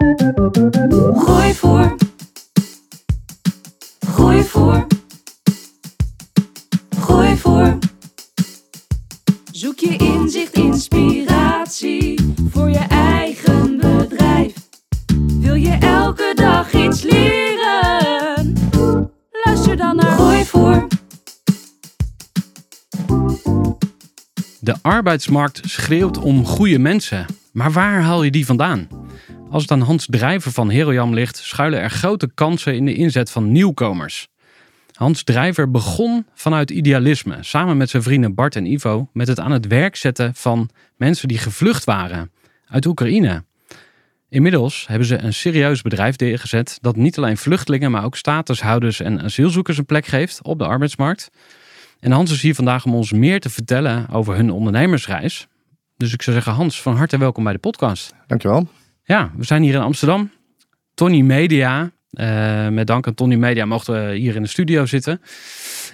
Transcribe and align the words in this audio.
Gooi 0.00 1.54
voor. 1.54 1.96
Gooi 4.06 4.42
voor. 4.42 4.86
Gooi 7.00 7.36
voor. 7.36 7.78
Zoek 9.52 9.78
je 9.78 9.96
inzicht, 9.96 10.52
inspiratie 10.52 12.34
voor 12.50 12.70
je 12.70 12.86
eigen 12.88 13.76
bedrijf. 13.76 14.54
Wil 15.40 15.54
je 15.54 15.76
elke 15.80 16.32
dag 16.34 16.72
iets 16.72 17.02
leren? 17.02 18.54
Luister 19.44 19.76
dan 19.76 19.96
naar 19.96 20.12
Gooi 20.12 20.44
voor. 20.44 20.86
De 24.60 24.74
arbeidsmarkt 24.82 25.60
schreeuwt 25.64 26.18
om 26.18 26.46
goede 26.46 26.78
mensen. 26.78 27.26
Maar 27.52 27.72
waar 27.72 28.02
haal 28.02 28.22
je 28.22 28.30
die 28.30 28.46
vandaan? 28.46 28.88
Als 29.50 29.62
het 29.62 29.70
aan 29.70 29.80
Hans 29.80 30.06
Drijver 30.06 30.52
van 30.52 30.70
Herojam 30.70 31.14
ligt, 31.14 31.36
schuilen 31.36 31.80
er 31.80 31.90
grote 31.90 32.30
kansen 32.34 32.74
in 32.74 32.84
de 32.84 32.94
inzet 32.94 33.30
van 33.30 33.52
nieuwkomers. 33.52 34.28
Hans 34.92 35.22
Drijver 35.22 35.70
begon 35.70 36.26
vanuit 36.34 36.70
idealisme, 36.70 37.36
samen 37.40 37.76
met 37.76 37.90
zijn 37.90 38.02
vrienden 38.02 38.34
Bart 38.34 38.56
en 38.56 38.66
Ivo, 38.66 39.08
met 39.12 39.28
het 39.28 39.40
aan 39.40 39.50
het 39.50 39.66
werk 39.66 39.96
zetten 39.96 40.34
van 40.34 40.68
mensen 40.96 41.28
die 41.28 41.38
gevlucht 41.38 41.84
waren 41.84 42.30
uit 42.66 42.86
Oekraïne. 42.86 43.44
Inmiddels 44.28 44.86
hebben 44.86 45.06
ze 45.06 45.18
een 45.18 45.34
serieus 45.34 45.82
bedrijf 45.82 46.18
neergezet 46.18 46.78
dat 46.80 46.96
niet 46.96 47.18
alleen 47.18 47.36
vluchtelingen, 47.36 47.90
maar 47.90 48.04
ook 48.04 48.16
statushouders 48.16 49.00
en 49.00 49.22
asielzoekers 49.22 49.78
een 49.78 49.86
plek 49.86 50.06
geeft 50.06 50.42
op 50.42 50.58
de 50.58 50.66
arbeidsmarkt. 50.66 51.30
En 52.00 52.12
Hans 52.12 52.32
is 52.32 52.42
hier 52.42 52.54
vandaag 52.54 52.84
om 52.84 52.94
ons 52.94 53.12
meer 53.12 53.40
te 53.40 53.50
vertellen 53.50 54.08
over 54.10 54.34
hun 54.34 54.50
ondernemersreis. 54.50 55.46
Dus 55.96 56.12
ik 56.12 56.22
zou 56.22 56.36
zeggen, 56.36 56.54
Hans, 56.54 56.82
van 56.82 56.96
harte 56.96 57.18
welkom 57.18 57.44
bij 57.44 57.52
de 57.52 57.58
podcast. 57.58 58.14
Dankjewel. 58.26 58.68
Ja, 59.10 59.30
we 59.36 59.44
zijn 59.44 59.62
hier 59.62 59.74
in 59.74 59.80
Amsterdam. 59.80 60.30
Tony 60.94 61.20
Media. 61.20 61.90
eh, 62.10 62.68
met 62.68 62.86
dank 62.86 63.06
aan 63.06 63.14
Tony 63.14 63.34
Media 63.34 63.64
mochten 63.64 64.06
we 64.08 64.14
hier 64.14 64.34
in 64.36 64.42
de 64.42 64.48
studio 64.48 64.86
zitten. 64.86 65.20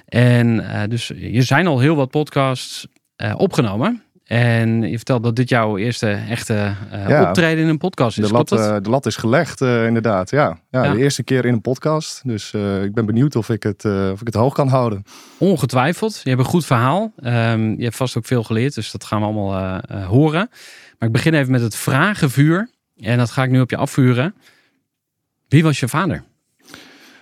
En 0.06 0.68
eh, 0.70 0.88
dus 0.88 1.12
je 1.16 1.42
zijn 1.42 1.66
al 1.66 1.78
heel 1.80 1.96
wat 1.96 2.10
podcasts 2.10 2.86
eh, 3.16 3.34
opgenomen. 3.36 4.02
En 4.24 4.82
je 4.82 4.96
vertelt 4.96 5.22
dat 5.22 5.36
dit 5.36 5.48
jouw 5.48 5.76
eerste 5.76 6.10
echte 6.10 6.74
Ja. 7.08 7.28
optreden 7.28 7.62
in 7.64 7.70
een 7.70 7.78
podcast 7.78 8.18
is. 8.18 8.26
De 8.26 8.32
lat, 8.32 8.48
de 8.48 8.90
lat 8.90 9.06
is 9.06 9.16
gelegd, 9.16 9.60
inderdaad. 9.60 10.30
Ja. 10.30 10.58
Ja, 10.70 10.84
Ja. 10.84 10.92
de 10.92 10.98
eerste 10.98 11.22
keer 11.22 11.44
in 11.44 11.52
een 11.52 11.60
podcast. 11.60 12.20
Dus 12.24 12.52
ik 12.82 12.94
ben 12.94 13.06
benieuwd 13.06 13.36
of 13.36 13.48
ik, 13.48 13.62
het, 13.62 13.84
of 13.84 14.20
ik 14.20 14.26
het 14.26 14.34
hoog 14.34 14.54
kan 14.54 14.68
houden. 14.68 15.02
Ongetwijfeld. 15.38 16.20
Je 16.22 16.28
hebt 16.30 16.40
een 16.42 16.48
goed 16.48 16.66
verhaal. 16.66 17.12
Ehm, 17.16 17.70
je 17.76 17.82
hebt 17.84 17.96
vast 17.96 18.16
ook 18.16 18.26
veel 18.26 18.42
geleerd, 18.42 18.74
dus 18.74 18.90
dat 18.90 19.04
gaan 19.04 19.20
we 19.20 19.26
allemaal 19.26 19.80
horen. 20.04 20.48
Maar 20.98 21.08
ik 21.08 21.12
begin 21.14 21.34
even 21.34 21.52
met 21.52 21.60
het 21.62 21.76
vragenvuur. 21.76 22.68
En 23.00 23.18
dat 23.18 23.30
ga 23.30 23.42
ik 23.42 23.50
nu 23.50 23.60
op 23.60 23.70
je 23.70 23.76
afvuren. 23.76 24.34
Wie 25.48 25.62
was 25.62 25.80
je 25.80 25.88
vader? 25.88 26.24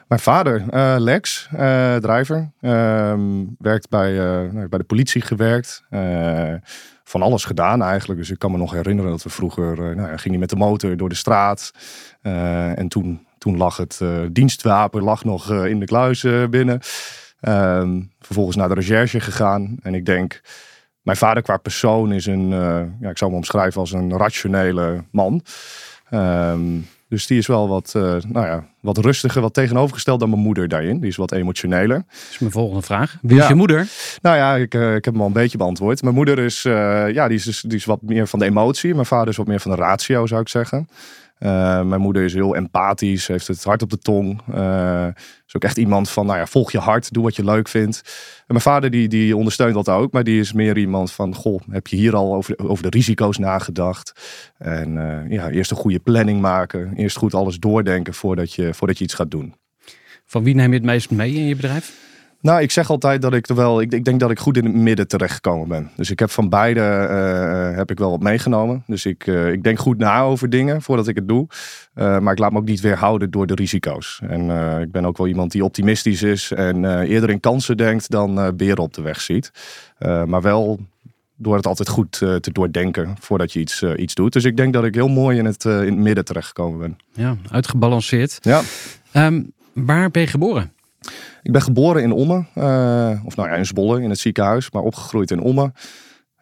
Mijn 0.08 0.20
vader, 0.20 0.64
eh, 0.70 0.94
Lex, 0.98 1.48
eh 1.52 1.96
drijver, 1.96 2.50
ehm, 2.60 3.44
werkt 3.58 3.88
bij, 3.88 4.18
eh, 4.18 4.52
nou, 4.52 4.68
bij 4.68 4.78
de 4.78 4.84
politie 4.84 5.22
gewerkt. 5.22 5.82
Van 7.06 7.22
alles 7.22 7.44
gedaan 7.44 7.82
eigenlijk. 7.82 8.20
Dus 8.20 8.30
ik 8.30 8.38
kan 8.38 8.50
me 8.50 8.56
nog 8.56 8.72
herinneren 8.72 9.10
dat 9.10 9.22
we 9.22 9.28
vroeger, 9.28 9.96
nou, 9.96 10.08
ging 10.08 10.28
hij 10.28 10.38
met 10.38 10.50
de 10.50 10.56
motor 10.56 10.96
door 10.96 11.08
de 11.08 11.14
straat. 11.14 11.72
En 12.22 12.88
toen, 12.88 13.26
toen 13.38 13.56
lag 13.56 13.76
het 13.76 14.00
dienstwapen 14.32 15.02
lag 15.02 15.24
nog 15.24 15.52
in 15.52 15.80
de 15.80 15.86
kluis 15.86 16.26
binnen. 16.50 16.80
Ehm, 17.40 18.02
vervolgens 18.20 18.56
naar 18.56 18.68
de 18.68 18.74
recherche 18.74 19.20
gegaan. 19.20 19.76
En 19.82 19.94
ik 19.94 20.06
denk, 20.06 20.40
mijn 21.04 21.16
vader 21.16 21.42
qua 21.42 21.56
persoon 21.56 22.12
is 22.12 22.26
een, 22.26 22.52
eh, 22.52 22.82
ja, 23.00 23.10
ik 23.10 23.18
zou 23.18 23.30
hem 23.30 23.34
omschrijven 23.34 23.80
als 23.80 23.92
een 23.92 24.16
rationele 24.16 25.04
man. 25.10 25.42
Ehm, 26.10 26.60
dus 27.08 27.26
die 27.26 27.38
is 27.38 27.46
wel 27.46 27.68
wat, 27.68 27.92
eh, 27.96 28.02
nou 28.28 28.46
ja, 28.46 28.64
wat 28.80 28.98
rustiger, 28.98 29.40
wat 29.40 29.54
tegenovergesteld 29.54 30.20
dan 30.20 30.30
mijn 30.30 30.42
moeder 30.42 30.68
daarin. 30.68 31.00
Die 31.00 31.08
is 31.08 31.16
wat 31.16 31.32
emotioneler. 31.32 31.96
Dat 31.96 32.28
is 32.30 32.38
mijn 32.38 32.52
volgende 32.52 32.82
vraag. 32.82 33.18
Wie 33.22 33.38
is 33.38 33.48
je 33.48 33.54
moeder? 33.54 33.88
Nou 34.22 34.36
ja, 34.36 34.56
ik, 34.56 34.74
eh, 34.74 34.94
ik 34.94 35.04
heb 35.04 35.14
hem 35.14 35.20
al 35.22 35.26
een 35.26 35.32
beetje 35.32 35.58
beantwoord. 35.58 36.02
Mijn 36.02 36.14
moeder 36.14 36.38
is, 36.38 36.62
ja, 36.62 37.28
die 37.28 37.36
is, 37.36 37.44
dus- 37.44 37.60
die 37.60 37.76
is 37.76 37.84
wat 37.84 38.02
meer 38.02 38.26
van 38.26 38.38
de 38.38 38.44
emotie. 38.44 38.94
Mijn 38.94 39.06
vader 39.06 39.28
is 39.28 39.36
wat 39.36 39.46
meer 39.46 39.60
van 39.60 39.70
de 39.70 39.76
ratio, 39.76 40.26
zou 40.26 40.40
ik 40.40 40.48
zeggen. 40.48 40.88
Eh, 41.44 41.82
mijn 41.82 42.00
moeder 42.00 42.24
is 42.24 42.34
heel 42.34 42.56
empathisch, 42.56 43.26
heeft 43.26 43.46
het 43.46 43.64
hart 43.64 43.82
op 43.82 43.90
de 43.90 43.98
tong. 43.98 44.40
Eh, 44.52 45.06
is 45.46 45.56
ook 45.56 45.64
echt 45.64 45.76
iemand 45.76 46.10
van, 46.10 46.26
nou 46.26 46.38
ja, 46.38 46.46
volg 46.46 46.72
je 46.72 46.78
hart, 46.78 47.12
doe 47.12 47.22
wat 47.22 47.36
je 47.36 47.44
leuk 47.44 47.68
vindt. 47.68 48.02
En 48.38 48.44
mijn 48.46 48.60
vader 48.60 48.90
die, 48.90 49.08
die 49.08 49.36
ondersteunt 49.36 49.74
dat 49.74 49.88
ook, 49.88 50.12
maar 50.12 50.24
die 50.24 50.40
is 50.40 50.52
meer 50.52 50.78
iemand 50.78 51.12
van, 51.12 51.34
goh, 51.34 51.60
heb 51.70 51.86
je 51.86 51.96
hier 51.96 52.16
al 52.16 52.34
over, 52.34 52.58
over 52.58 52.82
de 52.82 52.88
risico's 52.88 53.38
nagedacht? 53.38 54.12
En 54.58 54.98
eh, 54.98 55.30
ja, 55.30 55.50
eerst 55.50 55.70
een 55.70 55.76
goede 55.76 55.98
planning 55.98 56.40
maken, 56.40 56.92
eerst 56.96 57.16
goed 57.16 57.34
alles 57.34 57.58
doordenken 57.58 58.14
voordat 58.14 58.54
je, 58.54 58.74
voordat 58.74 58.98
je 58.98 59.04
iets 59.04 59.14
gaat 59.14 59.30
doen. 59.30 59.54
Van 60.24 60.44
wie 60.44 60.54
neem 60.54 60.70
je 60.70 60.76
het 60.76 60.86
meest 60.86 61.10
mee 61.10 61.34
in 61.34 61.46
je 61.46 61.56
bedrijf? 61.56 61.92
Nou, 62.44 62.60
ik 62.62 62.70
zeg 62.70 62.90
altijd 62.90 63.22
dat 63.22 63.34
ik 63.34 63.48
er 63.48 63.54
wel. 63.54 63.80
Ik, 63.80 63.92
ik 63.92 64.04
denk 64.04 64.20
dat 64.20 64.30
ik 64.30 64.38
goed 64.38 64.56
in 64.56 64.64
het 64.64 64.74
midden 64.74 65.08
terechtgekomen 65.08 65.68
ben. 65.68 65.90
Dus 65.96 66.10
ik 66.10 66.18
heb 66.18 66.30
van 66.30 66.48
beide 66.48 66.80
eh, 66.80 67.76
heb 67.76 67.90
ik 67.90 67.98
wel 67.98 68.10
wat 68.10 68.22
meegenomen. 68.22 68.82
Dus 68.86 69.06
ik, 69.06 69.26
eh, 69.26 69.52
ik 69.52 69.62
denk 69.62 69.78
goed 69.78 69.98
na 69.98 70.20
over 70.20 70.50
dingen 70.50 70.82
voordat 70.82 71.08
ik 71.08 71.16
het 71.16 71.28
doe. 71.28 71.46
Eh, 71.94 72.18
maar 72.18 72.32
ik 72.32 72.38
laat 72.38 72.52
me 72.52 72.58
ook 72.58 72.64
niet 72.64 72.80
weerhouden 72.80 73.30
door 73.30 73.46
de 73.46 73.54
risico's. 73.54 74.20
En 74.28 74.50
eh, 74.50 74.80
ik 74.80 74.92
ben 74.92 75.04
ook 75.06 75.16
wel 75.16 75.26
iemand 75.26 75.52
die 75.52 75.64
optimistisch 75.64 76.22
is 76.22 76.52
en 76.52 76.84
eh, 76.84 77.10
eerder 77.10 77.30
in 77.30 77.40
kansen 77.40 77.76
denkt 77.76 78.10
dan 78.10 78.38
eh 78.40 78.48
beren 78.56 78.82
op 78.82 78.94
de 78.94 79.02
weg 79.02 79.20
ziet. 79.20 79.50
Eh, 79.98 80.24
maar 80.24 80.42
wel 80.42 80.80
door 81.36 81.56
het 81.56 81.66
altijd 81.66 81.88
goed 81.88 82.22
eh, 82.22 82.34
te 82.34 82.52
doordenken 82.52 83.14
voordat 83.20 83.52
je 83.52 83.60
iets, 83.60 83.82
eh, 83.82 83.90
iets 83.96 84.14
doet. 84.14 84.32
Dus 84.32 84.44
ik 84.44 84.56
denk 84.56 84.72
dat 84.72 84.84
ik 84.84 84.94
heel 84.94 85.08
mooi 85.08 85.38
in 85.38 85.44
het, 85.44 85.64
eh, 85.64 85.80
in 85.80 85.92
het 85.92 85.96
midden 85.96 86.24
terechtgekomen 86.24 86.78
ben. 86.78 86.96
Ja, 87.12 87.36
uitgebalanceerd. 87.50 88.38
Ja. 88.40 88.62
Ehm, 89.12 89.42
waar 89.72 90.10
ben 90.10 90.22
je 90.22 90.28
geboren? 90.28 90.72
Ik 91.42 91.52
ben 91.52 91.62
geboren 91.62 92.02
in 92.02 92.12
Ommen, 92.12 92.48
eh, 92.54 93.20
of 93.24 93.36
nou 93.36 93.48
ja, 93.48 93.54
in 93.54 93.66
Zwolle, 93.66 94.02
in 94.02 94.10
het 94.10 94.18
ziekenhuis, 94.18 94.70
maar 94.70 94.82
opgegroeid 94.82 95.30
in 95.30 95.40
Ommen. 95.40 95.72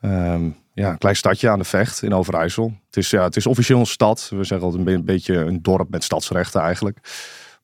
Ehm, 0.00 0.49
ja, 0.75 0.91
een 0.91 0.99
klein 0.99 1.17
stadje 1.17 1.49
aan 1.50 1.59
de 1.59 1.65
Vecht 1.65 2.03
in 2.03 2.15
Overijssel. 2.15 2.73
Het 2.87 2.97
is, 2.97 3.11
ja, 3.11 3.23
het 3.23 3.37
is 3.37 3.47
officieel 3.47 3.78
een 3.78 3.87
stad. 3.87 4.27
We 4.31 4.45
zeggen 4.45 4.67
altijd 4.67 4.87
een 4.87 4.97
be- 4.97 5.03
beetje 5.03 5.34
een 5.34 5.62
dorp 5.62 5.91
met 5.91 6.05
stadsrechten 6.05 6.61
eigenlijk. 6.61 6.99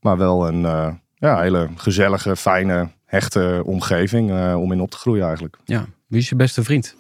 Maar 0.00 0.17
wel 0.17 0.49
een 0.49 0.65
eh, 0.65 0.93
ja, 1.15 1.41
hele 1.41 1.69
gezellige, 1.75 2.37
fijne, 2.37 2.89
hechte 3.05 3.62
omgeving 3.65 4.31
eh, 4.31 4.61
om 4.61 4.73
in 4.73 4.81
op 4.81 4.91
te 4.91 4.97
groeien 4.97 5.25
eigenlijk. 5.25 5.56
Ja. 5.65 5.87
Wie 6.06 6.21
is 6.21 6.29
je 6.29 6.37
beste 6.37 6.62
vriend? 6.62 6.97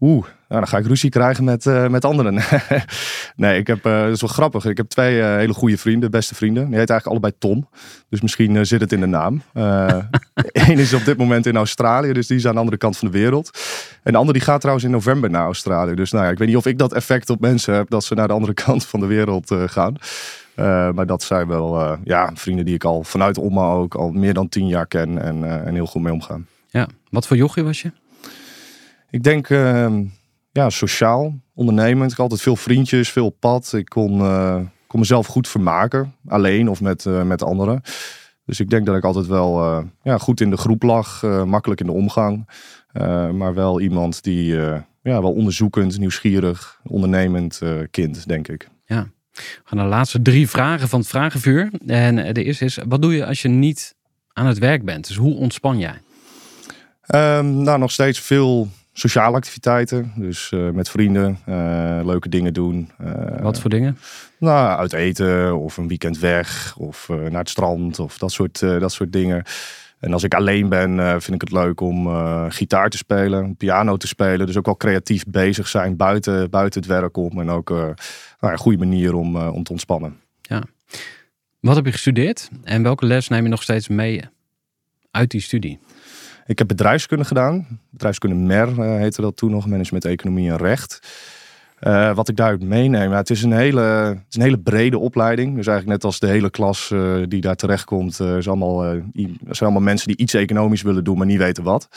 Oeh, 0.00 0.24
nou, 0.48 0.60
dan 0.60 0.68
ga 0.68 0.78
ik 0.78 0.86
ruzie 0.86 1.10
krijgen 1.10 1.44
met, 1.44 1.66
eh, 1.66 1.88
met 1.88 2.04
anderen. 2.04 2.34
nee, 3.36 3.58
ik 3.58 3.66
heb, 3.66 3.84
eh 3.84 4.02
dat 4.02 4.12
is 4.12 4.20
wel 4.20 4.30
grappig. 4.30 4.64
Ik 4.64 4.76
heb 4.76 4.88
twee 4.88 5.20
eh, 5.20 5.36
hele 5.36 5.52
goede 5.52 5.78
vrienden, 5.78 6.10
beste 6.10 6.34
vrienden. 6.34 6.68
Die 6.68 6.78
heet 6.78 6.90
eigenlijk 6.90 7.06
allebei 7.06 7.32
Tom. 7.38 7.68
Dus 8.08 8.20
misschien 8.20 8.66
zit 8.66 8.80
het 8.80 8.92
in 8.92 9.00
de 9.00 9.06
naam. 9.06 9.42
Eén 10.52 10.78
is 10.78 10.94
op 10.94 11.04
dit 11.04 11.16
moment 11.16 11.46
in 11.46 11.56
Australië, 11.56 12.12
dus 12.12 12.26
die 12.26 12.36
is 12.36 12.46
aan 12.46 12.52
de 12.52 12.58
andere 12.58 12.76
kant 12.76 12.96
van 12.96 13.10
de 13.10 13.18
wereld. 13.18 13.50
En 14.02 14.12
de 14.12 14.18
andere 14.18 14.38
die 14.38 14.46
gaat 14.46 14.60
trouwens 14.60 14.86
in 14.86 14.92
november 14.92 15.30
naar 15.30 15.44
Australië. 15.44 15.94
Dus 15.94 16.12
nou 16.12 16.24
ja, 16.24 16.30
ik 16.30 16.38
weet 16.38 16.48
niet 16.48 16.56
of 16.56 16.66
ik 16.66 16.78
dat 16.78 16.92
effect 16.92 17.30
op 17.30 17.40
mensen 17.40 17.74
heb 17.74 17.90
dat 17.90 18.04
ze 18.04 18.14
naar 18.14 18.28
de 18.28 18.34
andere 18.34 18.54
kant 18.64 18.86
van 18.86 19.00
de 19.00 19.06
wereld 19.06 19.54
gaan. 19.66 19.96
Maar 20.94 21.06
dat 21.06 21.22
zijn 21.22 21.46
wel 21.46 21.98
ja, 22.04 22.30
vrienden 22.34 22.64
die 22.64 22.74
ik 22.74 22.84
al 22.84 23.02
vanuit 23.02 23.38
Omma 23.38 23.70
ook 23.70 23.94
al 23.94 24.10
meer 24.10 24.34
dan 24.34 24.48
tien 24.48 24.66
jaar 24.66 24.86
ken 24.86 25.22
en, 25.22 25.64
en 25.66 25.74
heel 25.74 25.86
goed 25.86 26.02
mee 26.02 26.12
omgaan. 26.12 26.46
Ja. 26.70 26.88
Wat 27.10 27.26
voor 27.26 27.36
jochie 27.36 27.64
was 27.64 27.82
je? 27.82 27.92
Ik 29.10 29.22
denk, 29.22 29.50
ehm, 29.50 30.04
ja, 30.52 30.70
sociaal, 30.70 31.40
ondernemend. 31.54 32.10
Ik 32.10 32.16
had 32.16 32.20
altijd 32.20 32.42
veel 32.42 32.56
vriendjes, 32.56 33.10
veel 33.10 33.30
pad. 33.30 33.72
Ik 33.72 33.88
kon, 33.88 34.20
eh, 34.20 34.60
kon 34.86 35.00
mezelf 35.00 35.26
goed 35.26 35.48
vermaken. 35.48 36.14
Alleen 36.26 36.68
of 36.68 36.80
met, 36.80 37.06
eh, 37.06 37.22
met 37.22 37.42
anderen. 37.42 37.80
Dus 38.44 38.60
ik 38.60 38.70
denk 38.70 38.86
dat 38.86 38.96
ik 38.96 39.04
altijd 39.04 39.26
wel 39.26 39.62
eh, 39.62 39.84
ja, 40.02 40.18
goed 40.18 40.40
in 40.40 40.50
de 40.50 40.56
groep 40.56 40.82
lag. 40.82 41.22
makkelijk 41.44 41.80
in 41.80 41.86
de 41.86 41.92
omgang. 41.92 42.48
Maar 43.32 43.54
wel 43.54 43.80
iemand 43.80 44.22
die 44.22 44.54
ja, 45.02 45.20
wel 45.20 45.32
onderzoekend, 45.32 45.98
nieuwsgierig, 45.98 46.80
ondernemend 46.84 47.60
kind, 47.90 48.28
denk 48.28 48.48
ik. 48.48 48.68
We 48.86 49.64
gaan 49.64 49.78
naar 49.78 49.84
de 49.84 49.90
laatste 49.90 50.22
drie 50.22 50.48
vragen 50.48 50.88
van 50.88 50.98
het 50.98 51.08
vragenvuur. 51.08 51.70
En 51.86 52.34
de 52.34 52.44
eerste 52.44 52.64
is, 52.64 52.78
wat 52.88 53.02
doe 53.02 53.14
je 53.14 53.26
als 53.26 53.42
je 53.42 53.48
niet 53.48 53.94
aan 54.32 54.46
het 54.46 54.58
werk 54.58 54.84
bent? 54.84 55.06
Dus 55.06 55.16
hoe 55.16 55.34
ontspan 55.34 55.78
jij? 55.78 56.00
Ehm, 57.00 57.62
nou, 57.62 57.78
nog 57.78 57.90
steeds 57.90 58.20
veel 58.20 58.68
sociale 58.98 59.36
activiteiten. 59.36 60.12
Dus 60.16 60.50
eh, 60.50 60.70
met 60.70 60.90
vrienden, 60.90 61.38
eh, 61.44 62.00
leuke 62.04 62.28
dingen 62.28 62.52
doen. 62.52 62.90
Eh, 62.98 63.40
Wat 63.40 63.60
voor 63.60 63.70
dingen? 63.70 63.98
Nou, 64.38 64.78
uit 64.78 64.92
eten 64.92 65.56
of 65.56 65.76
een 65.76 65.88
weekend 65.88 66.18
weg 66.18 66.76
of 66.76 67.08
naar 67.08 67.40
het 67.40 67.48
strand 67.48 67.98
of 67.98 68.18
dat 68.18 68.32
soort, 68.32 68.60
dat 68.60 68.92
soort 68.92 69.12
dingen. 69.12 69.44
En 69.98 70.12
als 70.12 70.22
ik 70.22 70.34
alleen 70.34 70.68
ben, 70.68 71.22
vind 71.22 71.34
ik 71.34 71.40
het 71.40 71.52
leuk 71.52 71.80
om 71.80 72.08
gitaar 72.50 72.90
te 72.90 72.96
spelen, 72.96 73.56
piano 73.56 73.96
te 73.96 74.06
spelen. 74.06 74.46
Dus 74.46 74.56
ook 74.56 74.66
wel 74.66 74.76
creatief 74.76 75.24
bezig 75.24 75.68
zijn 75.68 75.96
buiten, 75.96 76.50
buiten 76.50 76.80
het 76.80 76.90
werk 76.90 77.16
om. 77.16 77.40
En 77.40 77.50
ook 77.50 77.68
nou 77.68 77.94
ja, 78.40 78.52
een 78.52 78.58
goede 78.58 78.78
manier 78.78 79.14
om, 79.14 79.36
om 79.36 79.62
te 79.62 79.72
ontspannen. 79.72 80.20
Wat 81.60 81.76
heb 81.76 81.84
je 81.84 81.92
gestudeerd? 81.92 82.50
En 82.64 82.82
welke 82.82 83.06
les 83.06 83.28
neem 83.28 83.42
je 83.42 83.48
nog 83.48 83.62
steeds 83.62 83.88
mee 83.88 84.22
uit 85.10 85.30
die 85.30 85.40
studie? 85.40 85.78
Ik 86.48 86.58
heb 86.58 86.68
bedrijfskunde 86.68 87.24
gedaan. 87.24 87.66
Bedrijfskunde 87.90 88.36
MER 88.36 88.68
eh, 88.68 88.96
heette 88.96 89.20
dat 89.20 89.36
toen 89.36 89.50
nog. 89.50 89.66
Management, 89.66 90.04
Economie 90.04 90.50
en 90.50 90.56
Recht. 90.56 91.00
Eh, 91.78 92.14
wat 92.14 92.28
ik 92.28 92.36
daaruit 92.36 92.62
meeneem, 92.62 93.10
ja, 93.10 93.16
het, 93.16 93.30
is 93.30 93.42
een 93.42 93.52
hele, 93.52 93.80
het 93.80 94.24
is 94.28 94.36
een 94.36 94.42
hele 94.42 94.58
brede 94.58 94.98
opleiding. 94.98 95.56
Dus 95.56 95.66
eigenlijk 95.66 95.96
net 95.96 96.04
als 96.04 96.18
de 96.18 96.26
hele 96.26 96.50
klas 96.50 96.90
eh, 96.90 97.14
die 97.28 97.40
daar 97.40 97.54
terechtkomt, 97.54 98.18
uh, 98.20 98.36
is 98.36 98.48
allemaal, 98.48 98.80
zijn 98.82 99.58
allemaal 99.58 99.80
mensen 99.80 100.08
die 100.08 100.16
iets 100.16 100.34
economisch 100.34 100.82
willen 100.82 101.04
doen, 101.04 101.18
maar 101.18 101.26
niet 101.26 101.38
weten 101.38 101.64
wat. 101.64 101.88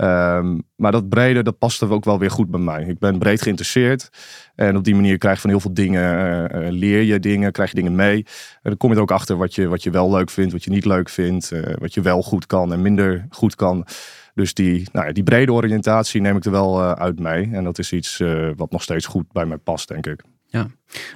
Ehm, 0.00 0.58
maar 0.76 0.92
dat 0.92 1.08
brede, 1.08 1.42
dat 1.42 1.58
past 1.58 1.80
er 1.82 1.90
ook 1.90 2.04
wel 2.04 2.18
weer 2.18 2.30
goed 2.30 2.50
bij 2.50 2.60
mij. 2.60 2.84
Ik 2.84 2.98
ben 2.98 3.18
breed 3.18 3.42
geïnteresseerd. 3.42 4.10
En 4.54 4.76
op 4.76 4.84
die 4.84 4.94
manier 4.94 5.18
krijg 5.18 5.34
je 5.34 5.40
van 5.40 5.50
heel 5.50 5.60
veel 5.60 5.74
dingen, 5.74 6.02
eh, 6.02 6.66
eh, 6.66 6.72
leer 6.72 7.02
je 7.02 7.20
dingen, 7.20 7.52
krijg 7.52 7.68
je 7.70 7.74
dingen 7.74 7.94
mee. 7.94 8.16
En 8.16 8.60
dan 8.62 8.76
kom 8.76 8.90
je 8.90 8.96
er 8.96 9.02
ook 9.02 9.10
achter 9.10 9.36
wat 9.36 9.54
je, 9.54 9.68
wat 9.68 9.82
je 9.82 9.90
wel 9.90 10.10
leuk 10.10 10.30
vindt, 10.30 10.52
wat 10.52 10.64
je 10.64 10.70
niet 10.70 10.84
leuk 10.84 11.08
vindt. 11.08 11.52
eh, 11.52 11.74
wat 11.78 11.94
je 11.94 12.00
wel 12.00 12.22
goed 12.22 12.46
kan 12.46 12.72
en 12.72 12.82
minder 12.82 13.26
goed 13.30 13.54
kan. 13.54 13.86
Dus 14.34 14.54
die, 14.54 14.88
nou 14.92 15.06
ja, 15.06 15.12
die 15.12 15.22
brede 15.22 15.52
oriëntatie 15.52 16.20
neem 16.20 16.36
ik 16.36 16.44
er 16.44 16.50
wel 16.50 16.82
uit 16.94 17.18
mee. 17.18 17.48
En 17.52 17.64
dat 17.64 17.78
is 17.78 17.92
iets 17.92 18.22
wat 18.56 18.70
nog 18.70 18.82
steeds 18.82 19.06
goed 19.06 19.32
bij 19.32 19.46
mij 19.46 19.56
past, 19.56 19.88
denk 19.88 20.06
ik. 20.06 20.22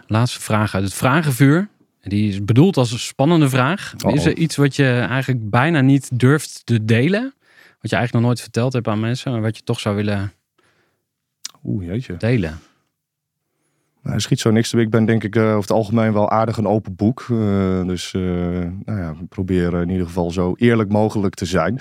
Laatste 0.07 0.41
vraag 0.41 0.75
uit 0.75 0.85
het 0.85 0.95
vragenvuur. 0.95 1.69
En 2.01 2.11
Die 2.11 2.29
is 2.29 2.45
bedoeld 2.45 2.77
als 2.77 2.93
een 2.93 2.99
spannende 2.99 3.49
vraag. 3.49 3.95
Is 4.07 4.25
er 4.25 4.37
iets 4.37 4.57
wat 4.57 4.77
je 4.77 5.07
eigenlijk 5.09 5.51
bijna 5.51 5.81
niet 5.81 6.19
durft 6.19 6.61
te 6.65 6.85
delen? 6.85 7.35
Wat 7.85 7.93
je 7.93 7.99
eigenlijk 7.99 8.13
nog 8.13 8.35
nooit 8.35 8.45
verteld 8.45 8.73
hebt 8.73 8.89
aan 8.89 9.01
mensen, 9.01 9.33
maar 9.33 9.41
wat 9.41 9.57
je 9.57 9.63
toch 9.63 9.81
zou 9.81 9.97
willen 9.97 10.33
Oeh, 11.65 11.87
jeetje. 11.87 12.17
delen? 12.17 12.59
Nou, 14.03 14.15
er 14.15 14.21
schiet 14.21 14.41
zo 14.41 14.51
niks 14.51 14.75
Ik 14.75 14.91
ben 14.91 15.05
denk 15.05 15.25
ik 15.25 15.37
eh, 15.37 15.43
over 15.43 15.61
het 15.61 15.71
algemeen 15.71 16.13
wel 16.13 16.31
aardig 16.31 16.57
een 16.57 16.67
open 16.67 16.95
boek. 16.95 17.27
Eh, 17.31 17.87
dus 17.87 18.15
eh, 18.15 18.23
nou 18.85 19.01
ja, 19.01 19.11
ik 19.21 19.29
probeer 19.29 19.81
in 19.81 19.89
ieder 19.89 20.07
geval 20.07 20.31
zo 20.31 20.55
eerlijk 20.57 20.89
mogelijk 20.89 21.35
te 21.35 21.45
zijn. 21.45 21.79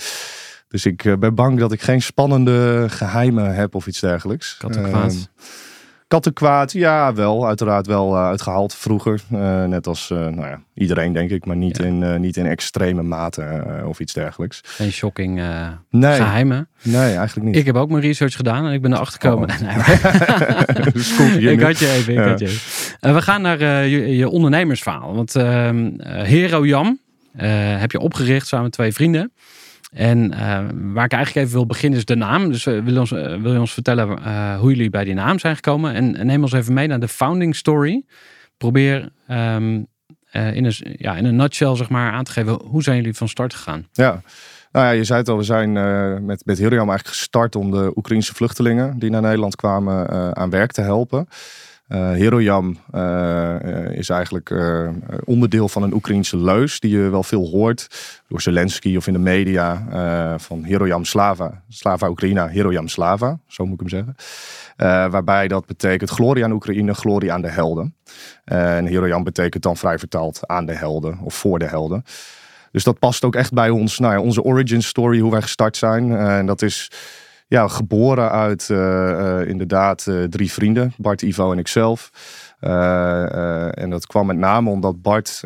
Dus 0.67 0.85
ik 0.85 1.19
ben 1.19 1.35
bang 1.35 1.59
dat 1.59 1.71
ik 1.71 1.81
geen 1.81 2.01
spannende 2.01 2.85
geheimen 2.89 3.55
heb 3.55 3.75
of 3.75 3.87
iets 3.87 3.99
dergelijks. 3.99 4.57
Kattenkwaad. 4.57 5.29
Kattenkwaad, 6.13 6.71
ja, 6.71 7.13
wel. 7.13 7.47
Uiteraard 7.47 7.87
wel 7.87 8.15
eh, 8.15 8.25
uitgehaald 8.25 8.75
vroeger. 8.75 9.21
Eh, 9.31 9.63
net 9.65 9.87
als 9.87 10.11
eh, 10.11 10.17
nou 10.17 10.47
ja, 10.47 10.59
iedereen, 10.73 11.13
denk 11.13 11.29
ik. 11.29 11.45
Maar 11.45 11.55
niet, 11.55 11.77
Ja. 11.77 11.83
in, 11.85 12.21
niet 12.21 12.37
in 12.37 12.45
extreme 12.45 13.03
mate 13.03 13.63
of 13.87 13.99
iets 13.99 14.13
dergelijks. 14.13 14.61
Geen 14.63 14.91
shocking 14.91 15.41
Nee, 15.89 16.15
geheimen. 16.15 16.67
nee 16.81 17.15
eigenlijk 17.15 17.47
niet. 17.47 17.55
Ik 17.55 17.65
heb 17.65 17.75
ook 17.75 17.89
mijn 17.89 18.01
research 18.01 18.35
gedaan 18.35 18.65
en 18.65 18.73
ik 18.73 18.81
ben 18.81 18.93
erachter 18.93 19.21
gekomen. 19.21 19.49
Oh. 19.49 19.55
Nee, 21.35 21.51
ik 21.53 21.61
had 21.61 21.79
je 21.79 21.89
even, 21.91 22.13
ik 22.13 22.19
Ja. 22.19 22.27
had 22.29 22.39
je 22.39 22.45
even. 22.47 23.13
We 23.13 23.21
gaan 23.21 23.41
naar 23.41 23.59
je, 23.87 24.15
je 24.17 24.29
ondernemersverhaal. 24.29 25.15
Want 25.15 25.35
ehm 25.35 25.87
eh, 25.99 26.23
Hero 26.23 26.65
Jam 26.65 26.99
heb 27.77 27.91
je 27.91 27.99
opgericht 27.99 28.47
samen 28.47 28.65
met 28.65 28.73
twee 28.73 28.93
vrienden. 28.93 29.31
En 29.93 30.33
eh, 30.33 30.39
waar 30.93 31.05
ik 31.05 31.11
eigenlijk 31.11 31.45
even 31.45 31.57
wil 31.57 31.65
beginnen 31.65 31.99
is 31.99 32.05
de 32.05 32.15
naam. 32.15 32.51
Dus 32.51 32.65
eh, 32.65 32.83
wil, 32.83 32.99
ons, 32.99 33.11
eh, 33.11 33.41
wil 33.41 33.53
je 33.53 33.59
ons 33.59 33.73
vertellen 33.73 34.07
hoe 34.57 34.69
jullie 34.69 34.89
bij 34.89 35.03
die 35.03 35.13
naam 35.13 35.39
zijn 35.39 35.55
gekomen? 35.55 35.93
En, 35.93 36.25
neem 36.25 36.41
ons 36.41 36.53
even 36.53 36.73
mee 36.73 36.87
naar 36.87 36.99
de 36.99 37.07
founding 37.07 37.55
story. 37.55 38.05
Probeer 38.57 39.11
ehm, 39.27 39.81
eh, 40.31 40.55
in, 40.55 40.65
een, 40.65 40.95
ja, 40.97 41.15
in 41.15 41.25
een 41.25 41.35
nutshell 41.35 41.75
zeg 41.75 41.89
maar, 41.89 42.11
aan 42.11 42.23
te 42.23 42.31
geven. 42.31 42.59
Hoe 42.63 42.83
zijn 42.83 42.97
jullie 42.97 43.13
van 43.13 43.29
start 43.29 43.53
gegaan? 43.53 43.87
Ja. 43.91 44.21
Nou 44.71 44.85
ja, 44.85 44.91
je 44.91 45.03
zei 45.03 45.19
het 45.19 45.29
al, 45.29 45.37
we 45.37 45.43
zijn 45.43 45.71
met, 46.25 46.45
met 46.45 46.59
eigenlijk 46.59 47.07
gestart 47.07 47.55
om 47.55 47.71
de 47.71 47.91
Oekraïnse 47.95 48.33
vluchtelingen 48.33 48.99
die 48.99 49.09
naar 49.09 49.21
Nederland 49.21 49.55
kwamen 49.55 50.35
aan 50.35 50.49
werk 50.49 50.71
te 50.71 50.81
helpen. 50.81 51.27
Heroyam 51.97 52.77
eh, 52.91 53.85
eh, 53.85 53.97
is 53.97 54.09
eigenlijk 54.09 54.49
eh, 54.49 54.89
onderdeel 55.23 55.69
van 55.69 55.83
een 55.83 55.93
Oekraïnse 55.93 56.37
leus 56.37 56.79
die 56.79 56.97
je 56.97 57.09
wel 57.09 57.23
veel 57.23 57.49
hoort 57.49 57.87
door 58.27 58.41
Zelensky 58.41 58.95
of 58.95 59.07
in 59.07 59.13
de 59.13 59.19
media 59.19 59.85
van 60.39 60.63
Heroyam 60.63 61.05
Slava, 61.05 61.61
Slava 61.69 62.09
Oekraïna, 62.09 62.49
Heroyam 62.49 62.87
Slava, 62.87 63.39
zo 63.47 63.65
moet 63.65 63.81
ik 63.81 63.89
hem 63.89 63.89
zeggen. 63.89 64.15
Waarbij 65.11 65.47
dat 65.47 65.65
betekent 65.65 66.09
glorie 66.09 66.43
aan 66.43 66.51
Oekraïne, 66.51 66.93
glorie 66.93 67.31
aan 67.31 67.41
de 67.41 67.49
helden. 67.49 67.95
En 68.45 68.85
Heroyam 68.85 69.23
betekent 69.23 69.63
dan 69.63 69.77
vrij 69.77 69.99
vertaald 69.99 70.47
aan 70.47 70.65
de 70.65 70.73
helden 70.73 71.19
of 71.23 71.33
voor 71.33 71.59
de 71.59 71.67
helden. 71.67 72.03
Dus 72.71 72.83
dat 72.83 72.99
past 72.99 73.23
ook 73.23 73.35
echt 73.35 73.53
bij 73.53 73.69
ons, 73.69 73.99
nou 73.99 74.13
ja, 74.13 74.19
onze 74.19 74.43
origin 74.43 74.83
story, 74.83 75.19
hoe 75.19 75.31
wij 75.31 75.41
gestart 75.41 75.77
zijn. 75.77 76.15
En 76.15 76.45
dat 76.45 76.61
is 76.61 76.91
ja, 77.53 77.67
geboren 77.67 78.31
uit 78.31 78.69
eh, 78.69 79.39
eh, 79.39 79.47
inderdaad 79.47 80.07
eh, 80.07 80.23
drie 80.23 80.51
vrienden, 80.51 80.93
Bart, 80.97 81.21
Ivo 81.21 81.51
en 81.51 81.57
ikzelf. 81.57 82.11
Eh, 82.59 83.77
en 83.77 83.89
dat 83.89 84.07
kwam 84.07 84.25
met 84.25 84.37
name 84.37 84.69
omdat 84.69 85.01
Bart 85.01 85.39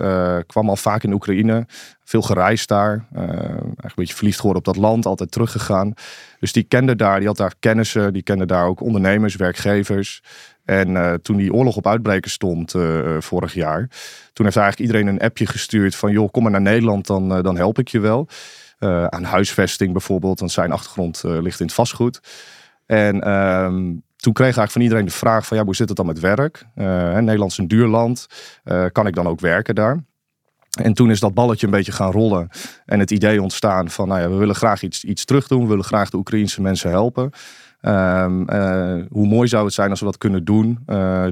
kwam 0.45 0.69
al 0.69 0.75
vaak 0.75 1.03
in 1.03 1.13
Oekraïne, 1.13 1.65
veel 2.03 2.21
gereisd 2.21 2.67
daar. 2.67 3.05
eigenlijk 3.13 3.83
een 3.83 3.91
beetje 3.95 4.15
verliefd 4.15 4.39
geworden 4.39 4.59
op 4.65 4.73
dat 4.73 4.83
land, 4.83 5.05
altijd 5.05 5.31
teruggegaan. 5.31 5.93
Dus 6.39 6.51
die 6.51 6.63
kende 6.63 6.95
daar, 6.95 7.17
die 7.17 7.27
had 7.27 7.37
daar 7.37 7.53
kennissen, 7.59 8.13
die 8.13 8.23
kende 8.23 8.45
daar 8.45 8.65
ook 8.65 8.81
ondernemers, 8.81 9.35
werkgevers. 9.35 10.23
En 10.65 11.19
toen 11.21 11.37
die 11.37 11.53
oorlog 11.53 11.75
op 11.75 11.87
uitbreken 11.87 12.31
stond 12.31 12.75
vorig 13.19 13.53
jaar, 13.53 13.89
toen 14.33 14.45
heeft 14.45 14.57
eigenlijk 14.57 14.79
iedereen 14.79 15.07
een 15.07 15.21
appje 15.21 15.45
gestuurd 15.45 15.95
van 15.95 16.11
joh, 16.11 16.31
kom 16.31 16.43
maar 16.43 16.51
naar 16.51 16.61
Nederland, 16.61 17.07
dan, 17.07 17.41
dan 17.41 17.57
help 17.57 17.79
ik 17.79 17.87
je 17.87 17.99
wel. 17.99 18.27
Eh, 18.77 19.05
aan 19.05 19.23
huisvesting 19.23 19.91
bijvoorbeeld, 19.91 20.39
want 20.39 20.51
zijn 20.51 20.71
achtergrond 20.71 21.23
eh, 21.23 21.31
ligt 21.41 21.59
in 21.59 21.65
het 21.65 21.75
vastgoed. 21.75 22.19
En 22.85 23.21
ehm, 23.21 23.93
toen 24.15 24.33
kreeg 24.33 24.45
eigenlijk 24.45 24.71
van 24.71 24.81
iedereen 24.81 25.05
de 25.05 25.11
vraag 25.11 25.47
van 25.47 25.57
ja, 25.57 25.63
hoe 25.63 25.75
zit 25.75 25.87
het 25.87 25.97
dan 25.97 26.05
met 26.05 26.19
werk? 26.19 26.65
Eh, 26.75 27.17
Nederland 27.17 27.51
is 27.51 27.57
een 27.57 27.67
duur 27.67 27.87
land, 27.87 28.27
kan 28.91 29.07
ik 29.07 29.15
dan 29.15 29.27
ook 29.27 29.39
werken 29.39 29.75
daar? 29.75 30.03
En 30.81 30.93
toen 30.93 31.11
is 31.11 31.19
dat 31.19 31.33
balletje 31.33 31.65
een 31.65 31.71
beetje 31.71 31.91
gaan 31.91 32.11
rollen 32.11 32.49
en 32.85 32.99
het 32.99 33.11
idee 33.11 33.41
ontstaan 33.41 33.89
van 33.89 34.07
nou 34.07 34.21
ja, 34.21 34.29
we 34.29 34.35
willen 34.35 34.55
graag 34.55 34.81
iets, 34.81 35.03
iets 35.03 35.25
terug 35.25 35.47
doen, 35.47 35.61
we 35.61 35.67
willen 35.67 35.83
graag 35.83 36.09
de 36.09 36.17
Oekraïnse 36.17 36.61
mensen 36.61 36.89
helpen. 36.89 37.31
Ehm, 37.81 38.43
eh, 38.43 39.05
hoe 39.09 39.27
mooi 39.27 39.47
zou 39.47 39.65
het 39.65 39.73
zijn 39.73 39.89
als 39.89 39.99
we 39.99 40.05
dat 40.05 40.17
kunnen 40.17 40.43
doen 40.43 40.79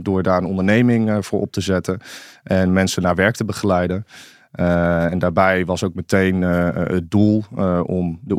door 0.02 0.24
daar 0.24 0.38
een 0.38 0.46
onderneming 0.46 1.26
voor 1.26 1.42
op 1.42 1.52
te 1.52 1.62
zetten 1.62 2.00
en 2.44 2.74
mensen 2.74 3.02
naar 3.02 3.16
werk 3.16 3.36
te 3.36 3.46
begeleiden. 3.46 4.06
Eh, 4.56 5.12
en 5.12 5.20
daarbij 5.20 5.66
was 5.66 5.84
ook 5.84 5.94
meteen 5.94 6.44
eh, 6.44 6.70
het 6.74 7.12
doel 7.12 7.44
eh, 7.58 7.82
om 7.86 8.20
de 8.24 8.36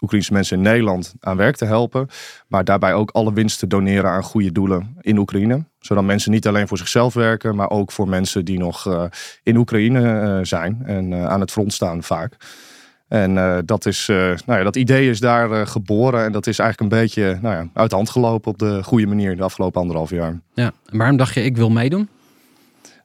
Oekraïnse 0.00 0.32
mensen 0.32 0.56
in 0.56 0.62
Nederland 0.62 1.14
aan 1.20 1.36
werk 1.36 1.56
te 1.56 1.64
helpen. 1.64 2.08
Maar 2.46 2.64
daarbij 2.64 2.94
ook 2.94 3.10
alle 3.10 3.32
winst 3.32 3.58
te 3.58 3.66
doneren 3.66 4.10
aan 4.10 4.22
goede 4.22 4.52
doelen 4.52 4.96
in 5.00 5.18
Oekraïne. 5.18 5.64
Zodat 5.78 6.04
mensen 6.04 6.30
niet 6.30 6.46
alleen 6.46 6.68
voor 6.68 6.78
zichzelf 6.78 7.14
werken, 7.14 7.56
maar 7.56 7.70
ook 7.70 7.92
voor 7.92 8.08
mensen 8.08 8.44
die 8.44 8.58
nog 8.58 8.86
eh, 8.86 9.04
in 9.42 9.56
Oekraïne 9.56 10.20
eh, 10.20 10.38
zijn 10.42 10.82
en 10.84 11.12
eh, 11.12 11.26
aan 11.26 11.40
het 11.40 11.50
front 11.50 11.72
staan 11.72 12.02
vaak. 12.02 12.36
En 13.08 13.38
eh, 13.38 13.58
dat, 13.64 13.86
is, 13.86 14.08
eh, 14.08 14.16
nou 14.16 14.58
ja, 14.58 14.62
dat 14.62 14.76
idee 14.76 15.10
is 15.10 15.20
daar 15.20 15.52
eh, 15.52 15.66
geboren 15.66 16.24
en 16.24 16.32
dat 16.32 16.46
is 16.46 16.58
eigenlijk 16.58 16.92
een 16.92 17.00
beetje 17.00 17.38
nou 17.42 17.54
ja, 17.54 17.68
uit 17.72 17.90
de 17.90 17.96
hand 17.96 18.10
gelopen 18.10 18.50
op 18.50 18.58
de 18.58 18.82
goede 18.82 19.06
manier 19.06 19.36
de 19.36 19.42
afgelopen 19.42 19.80
anderhalf 19.80 20.10
jaar. 20.10 20.40
Ja. 20.54 20.72
En 20.86 20.98
waarom 20.98 21.16
dacht 21.16 21.34
je, 21.34 21.44
ik 21.44 21.56
wil 21.56 21.70
meedoen? 21.70 22.08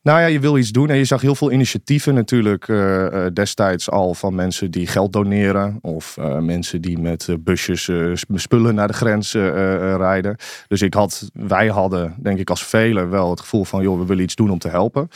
Nou 0.03 0.19
ja, 0.19 0.25
je 0.25 0.39
wil 0.39 0.57
iets 0.57 0.71
doen 0.71 0.89
en 0.89 0.97
je 0.97 1.05
zag 1.05 1.21
heel 1.21 1.35
veel 1.35 1.51
initiatieven 1.51 2.13
natuurlijk 2.13 2.67
eh, 2.67 3.05
eh, 3.05 3.33
destijds 3.33 3.89
al 3.89 4.13
van 4.13 4.35
mensen 4.35 4.71
die 4.71 4.87
geld 4.87 5.13
doneren 5.13 5.77
of 5.81 6.17
eh, 6.17 6.37
mensen 6.39 6.81
die 6.81 6.99
met 6.99 7.27
busjes 7.39 7.83
sp- 8.13 8.31
spullen 8.35 8.75
naar 8.75 8.87
de 8.87 8.93
grens 8.93 9.33
rijden. 9.33 10.35
Dus 10.67 10.81
ik 10.81 10.93
had, 10.93 11.29
wij 11.33 11.67
hadden 11.67 12.15
denk 12.21 12.39
ik 12.39 12.49
als 12.49 12.65
velen 12.65 13.09
wel 13.09 13.29
het 13.29 13.39
gevoel 13.39 13.63
van 13.63 13.83
joh, 13.83 13.99
we 13.99 14.05
willen 14.05 14.23
iets 14.23 14.35
doen 14.35 14.51
om 14.51 14.59
te 14.59 14.69
helpen. 14.69 15.07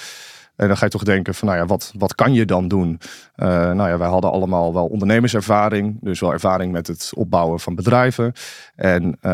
En 0.57 0.67
dan 0.67 0.77
ga 0.77 0.85
je 0.85 0.91
toch 0.91 1.03
denken 1.03 1.35
van, 1.35 1.47
nou 1.47 1.59
ja, 1.59 1.65
wat, 1.65 1.93
wat 1.97 2.15
kan 2.15 2.33
je 2.33 2.45
dan 2.45 2.67
doen? 2.67 2.99
Uh, 3.35 3.47
nou 3.47 3.89
ja, 3.89 3.97
wij 3.97 4.07
hadden 4.07 4.31
allemaal 4.31 4.73
wel 4.73 4.85
ondernemerservaring. 4.85 5.97
Dus 6.01 6.19
wel 6.19 6.33
ervaring 6.33 6.71
met 6.71 6.87
het 6.87 7.11
opbouwen 7.15 7.59
van 7.59 7.75
bedrijven. 7.75 8.33
En 8.75 9.03
uh, 9.03 9.31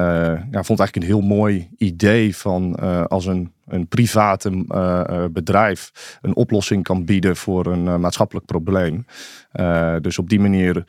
ja, 0.51 0.63
vond 0.63 0.79
eigenlijk 0.79 0.95
een 0.95 1.03
heel 1.03 1.21
mooi 1.21 1.69
idee 1.77 2.37
van 2.37 2.77
uh, 2.83 3.03
als 3.03 3.25
een, 3.25 3.51
een 3.67 3.87
private 3.87 5.29
bedrijf 5.31 5.91
een 6.21 6.35
oplossing 6.35 6.83
kan 6.83 7.05
bieden 7.05 7.35
voor 7.35 7.65
een 7.65 7.99
maatschappelijk 7.99 8.45
probleem. 8.45 9.05
dus 10.01 10.17
op 10.17 10.29
die 10.29 10.39
manier 10.39 10.85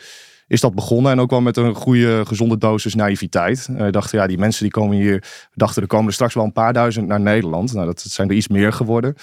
is 0.46 0.60
dat 0.60 0.74
begonnen. 0.74 1.12
En 1.12 1.20
ook 1.20 1.30
wel 1.30 1.40
met 1.40 1.56
een 1.56 1.74
goede, 1.74 2.26
gezonde 2.26 2.58
dosis 2.58 2.94
naïviteit. 2.94 3.68
Uh, 3.70 3.90
dachten, 3.90 4.18
ja, 4.18 4.26
die 4.26 4.38
mensen 4.38 4.62
die 4.62 4.72
komen 4.72 4.96
hier, 4.96 5.24
dachten 5.54 5.82
er 5.82 5.88
komen 5.88 6.06
er 6.06 6.12
straks 6.12 6.34
wel 6.34 6.44
een 6.44 6.52
paar 6.52 6.72
duizend 6.72 7.06
naar 7.06 7.20
Nederland. 7.20 7.72
Nou, 7.72 7.86
dat 7.86 8.00
zijn 8.00 8.28
er 8.28 8.34
iets 8.34 8.48
meer 8.48 8.72
geworden. 8.72 9.14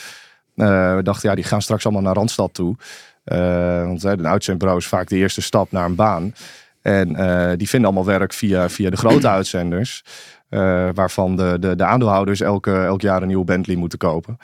Uh, 0.62 0.96
we 0.96 1.04
dachten, 1.04 1.30
ja, 1.30 1.36
die 1.36 1.44
gaan 1.44 1.62
straks 1.62 1.84
allemaal 1.84 2.04
naar 2.04 2.14
Randstad 2.14 2.54
toe. 2.54 2.76
Uh, 3.26 3.86
want 3.86 4.04
een 4.04 4.28
uitzendbureau 4.28 4.80
is 4.80 4.88
vaak 4.88 5.08
de 5.08 5.16
eerste 5.16 5.42
stap 5.42 5.72
naar 5.72 5.86
een 5.86 5.96
baan. 5.96 6.34
En 6.82 7.08
die 7.58 7.70
vinden 7.70 7.90
allemaal 7.90 8.18
werk 8.18 8.34
via, 8.34 8.70
via 8.70 8.90
de 8.90 8.98
grote 8.98 9.30
uitzenders. 9.38 10.04
waarvan 10.94 11.36
de, 11.36 11.58
de, 11.60 11.76
de 11.76 11.86
aandeelhouders 11.86 12.42
elke, 12.42 12.74
elk 12.74 13.02
jaar 13.02 13.22
een 13.22 13.28
nieuwe 13.28 13.44
Bentley 13.46 13.76
moeten 13.76 14.00
kopen. 14.00 14.38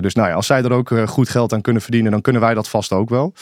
dus 0.00 0.14
nou 0.14 0.28
ja, 0.28 0.34
als 0.34 0.46
zij 0.46 0.62
er 0.62 0.72
ook 0.72 0.90
goed 1.06 1.28
geld 1.28 1.52
aan 1.52 1.60
kunnen 1.60 1.82
verdienen, 1.82 2.12
dan 2.12 2.20
kunnen 2.20 2.42
wij 2.42 2.54
dat 2.54 2.68
vast 2.68 2.92
ook 2.92 3.08
wel. 3.08 3.32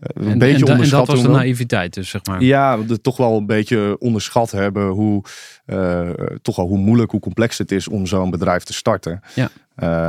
Een 0.00 0.30
en, 0.30 0.38
beetje 0.38 0.66
en. 0.66 0.80
En 0.80 0.88
dat 0.88 1.06
was 1.06 1.22
de 1.22 1.28
naïviteit 1.28 1.94
dus, 1.94 2.08
zeg 2.08 2.24
maar. 2.24 2.42
Ja, 2.42 2.84
we 2.84 3.00
toch 3.00 3.16
wel 3.16 3.36
een 3.36 3.46
beetje 3.46 3.96
onderschat 3.98 4.50
hebben 4.50 4.88
hoe, 4.88 5.22
uh, 5.66 6.10
toch 6.42 6.58
al 6.58 6.66
hoe 6.66 6.78
moeilijk, 6.78 7.10
hoe 7.10 7.20
complex 7.20 7.58
het 7.58 7.72
is 7.72 7.88
om 7.88 8.06
zo'n 8.06 8.30
bedrijf 8.30 8.62
te 8.62 8.72
starten. 8.72 9.20
Ja. 9.34 9.50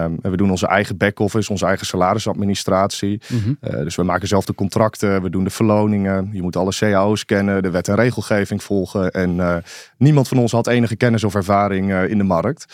Um, 0.03 0.17
we 0.21 0.37
doen 0.37 0.51
onze 0.51 0.67
eigen 0.67 0.97
back-office, 0.97 1.51
onze 1.51 1.65
eigen 1.65 1.85
salarisadministratie. 1.85 3.21
Mm 3.27 3.39
-hmm. 3.39 3.57
uh, 3.61 3.83
dus 3.83 3.95
we 3.95 4.03
maken 4.03 4.27
zelf 4.27 4.45
de 4.45 4.53
contracten, 4.53 5.21
we 5.21 5.29
doen 5.29 5.43
de 5.43 5.49
verloningen. 5.49 6.29
Je 6.31 6.41
moet 6.41 6.55
alle 6.55 6.71
cao's 6.71 7.25
kennen, 7.25 7.63
de 7.63 7.69
wet 7.69 7.87
en 7.87 7.95
regelgeving 7.95 8.63
volgen. 8.63 9.11
En 9.11 9.63
niemand 9.97 10.27
van 10.27 10.37
ons 10.37 10.51
had 10.51 10.67
enige 10.67 10.95
kennis 10.95 11.23
of 11.23 11.35
ervaring 11.35 11.93
in 11.93 12.17
de 12.17 12.23
markt. 12.23 12.65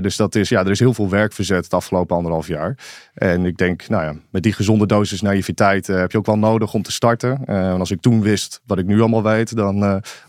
Dus 0.00 0.16
dat 0.16 0.34
is, 0.34 0.48
ja, 0.48 0.60
er 0.60 0.70
is 0.70 0.78
heel 0.78 0.94
veel 0.94 1.08
werk 1.08 1.32
verzet 1.32 1.64
het 1.64 1.74
afgelopen 1.74 2.16
anderhalf 2.16 2.46
jaar. 2.46 2.78
En 3.14 3.44
ik 3.44 3.56
denk, 3.56 3.88
nou 3.88 4.04
ja, 4.04 4.14
met 4.30 4.42
die 4.42 4.52
gezonde 4.52 4.86
dosis 4.86 5.20
naïviteit 5.20 5.86
heb 5.86 6.12
je 6.12 6.18
ook 6.18 6.26
wel 6.26 6.38
nodig 6.38 6.74
om 6.74 6.82
te 6.82 6.92
starten. 6.92 7.44
en 7.44 7.78
als 7.78 7.90
ik 7.90 8.00
toen 8.00 8.22
wist 8.22 8.60
wat 8.66 8.78
ik 8.78 8.86
nu 8.86 9.00
allemaal 9.00 9.22
weet, 9.22 9.56
dan 9.56 9.80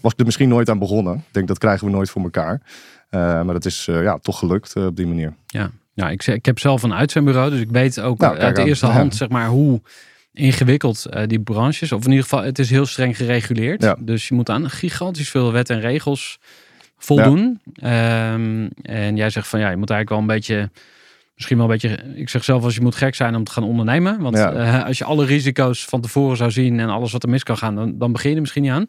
was 0.02 0.12
ik 0.12 0.20
er 0.20 0.26
misschien 0.26 0.50
nooit 0.50 0.70
aan 0.70 0.80
begonnen. 0.80 1.16
Ik 1.16 1.24
denk 1.34 1.48
dat 1.48 1.58
krijgen 1.58 1.86
we 1.86 1.94
nooit 1.94 2.10
voor 2.10 2.24
elkaar. 2.24 2.62
maar 3.10 3.54
dat 3.54 3.66
is 3.66 3.86
ja, 3.86 4.18
toch 4.18 4.40
gelukt 4.40 4.76
op 4.76 4.96
die 4.96 5.08
manier. 5.08 5.34
Ja, 5.46 5.72
ja, 5.94 6.10
ik, 6.10 6.28
ik 6.28 6.46
heb 6.46 6.60
zelf 6.60 6.84
een 6.84 6.94
uitzendbureau, 6.94 7.50
dus 7.50 7.60
ik 7.60 7.72
weet 7.72 8.00
ook 8.00 8.20
nou, 8.20 8.38
uit 8.38 8.56
de 8.56 8.64
eerste 8.64 8.86
hand 8.86 9.16
zeg 9.16 9.30
maar, 9.30 9.48
hoe 9.48 9.82
ingewikkeld 10.34 11.06
uh, 11.14 11.22
die 11.28 11.40
branche 11.40 11.84
is. 11.84 11.92
Of 11.92 12.04
in 12.04 12.10
ieder 12.10 12.24
geval, 12.24 12.44
het 12.44 12.60
is 12.60 12.70
heel 12.70 12.86
streng 12.86 13.18
gereguleerd. 13.18 13.84
Ja. 13.84 13.96
Dus 14.00 14.28
je 14.28 14.34
moet 14.34 14.50
aan 14.50 14.70
gigantisch 14.70 15.30
veel 15.30 15.52
wet 15.52 15.70
en 15.70 15.80
regels 15.80 16.40
voldoen. 17.04 17.60
Ja. 17.74 18.34
Um, 18.34 18.70
en 18.82 19.16
jij 19.16 19.30
zegt 19.30 19.48
van 19.48 19.60
ja, 19.60 19.70
je 19.70 19.78
moet 19.78 19.90
eigenlijk 19.90 20.10
wel 20.10 20.20
een 20.20 20.40
beetje, 20.40 20.70
misschien 21.36 21.58
wel 21.58 21.66
een 21.66 21.72
beetje, 21.72 21.90
ik 22.16 22.30
zeg 22.30 22.44
zelf 22.44 22.64
als 22.64 22.76
je 22.76 22.82
moet 22.82 22.96
gek 22.96 23.16
zijn 23.16 23.36
om 23.36 23.44
te 23.44 23.52
gaan 23.52 23.64
ondernemen. 23.64 24.20
Want 24.20 24.38
ja. 24.38 24.54
uh, 24.54 24.86
als 24.86 24.98
je 24.98 25.04
alle 25.04 25.26
risico's 25.26 25.86
van 25.86 26.02
tevoren 26.02 26.38
zou 26.38 26.52
zien 26.52 26.80
en 26.80 26.90
alles 26.90 27.12
wat 27.12 27.24
er 27.24 27.30
mis 27.30 27.44
kan 27.44 27.58
gaan, 27.58 27.76
dan, 27.76 27.98
dan 27.98 28.12
begin 28.12 28.30
je 28.30 28.36
er 28.36 28.42
misschien 28.42 28.64
niet 28.64 28.72
aan. 28.72 28.86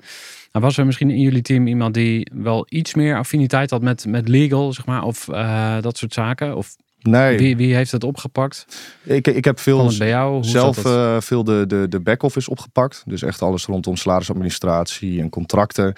Maar 0.52 0.62
was 0.62 0.76
er 0.76 0.86
misschien 0.86 1.10
in 1.10 1.20
jullie 1.20 1.42
team 1.42 1.66
iemand 1.66 1.94
die 1.94 2.30
wel 2.34 2.66
iets 2.68 2.94
meer 2.94 3.16
affiniteit 3.16 3.70
had 3.70 3.82
met, 3.82 4.06
met 4.06 4.28
legal, 4.28 4.72
zeg 4.72 4.86
maar, 4.86 5.02
of 5.02 5.28
uh, 5.28 5.76
dat 5.80 5.98
soort 5.98 6.12
zaken? 6.12 6.56
Of 6.56 6.76
Nee. 7.02 7.38
Wie, 7.38 7.56
wie 7.56 7.74
heeft 7.74 7.90
het 7.90 8.04
opgepakt? 8.04 8.66
Ik, 9.02 9.26
ik 9.28 9.44
heb 9.44 9.60
veel 9.60 9.92
bij 9.98 10.08
jou? 10.08 10.44
zelf 10.44 10.86
uh, 10.86 11.20
veel 11.20 11.44
de, 11.44 11.64
de, 11.66 11.86
de 11.88 12.00
back-office 12.00 12.50
opgepakt. 12.50 13.02
Dus 13.06 13.22
echt 13.22 13.42
alles 13.42 13.64
rondom 13.64 13.96
salarisadministratie 13.96 15.20
en 15.20 15.28
contracten. 15.28 15.94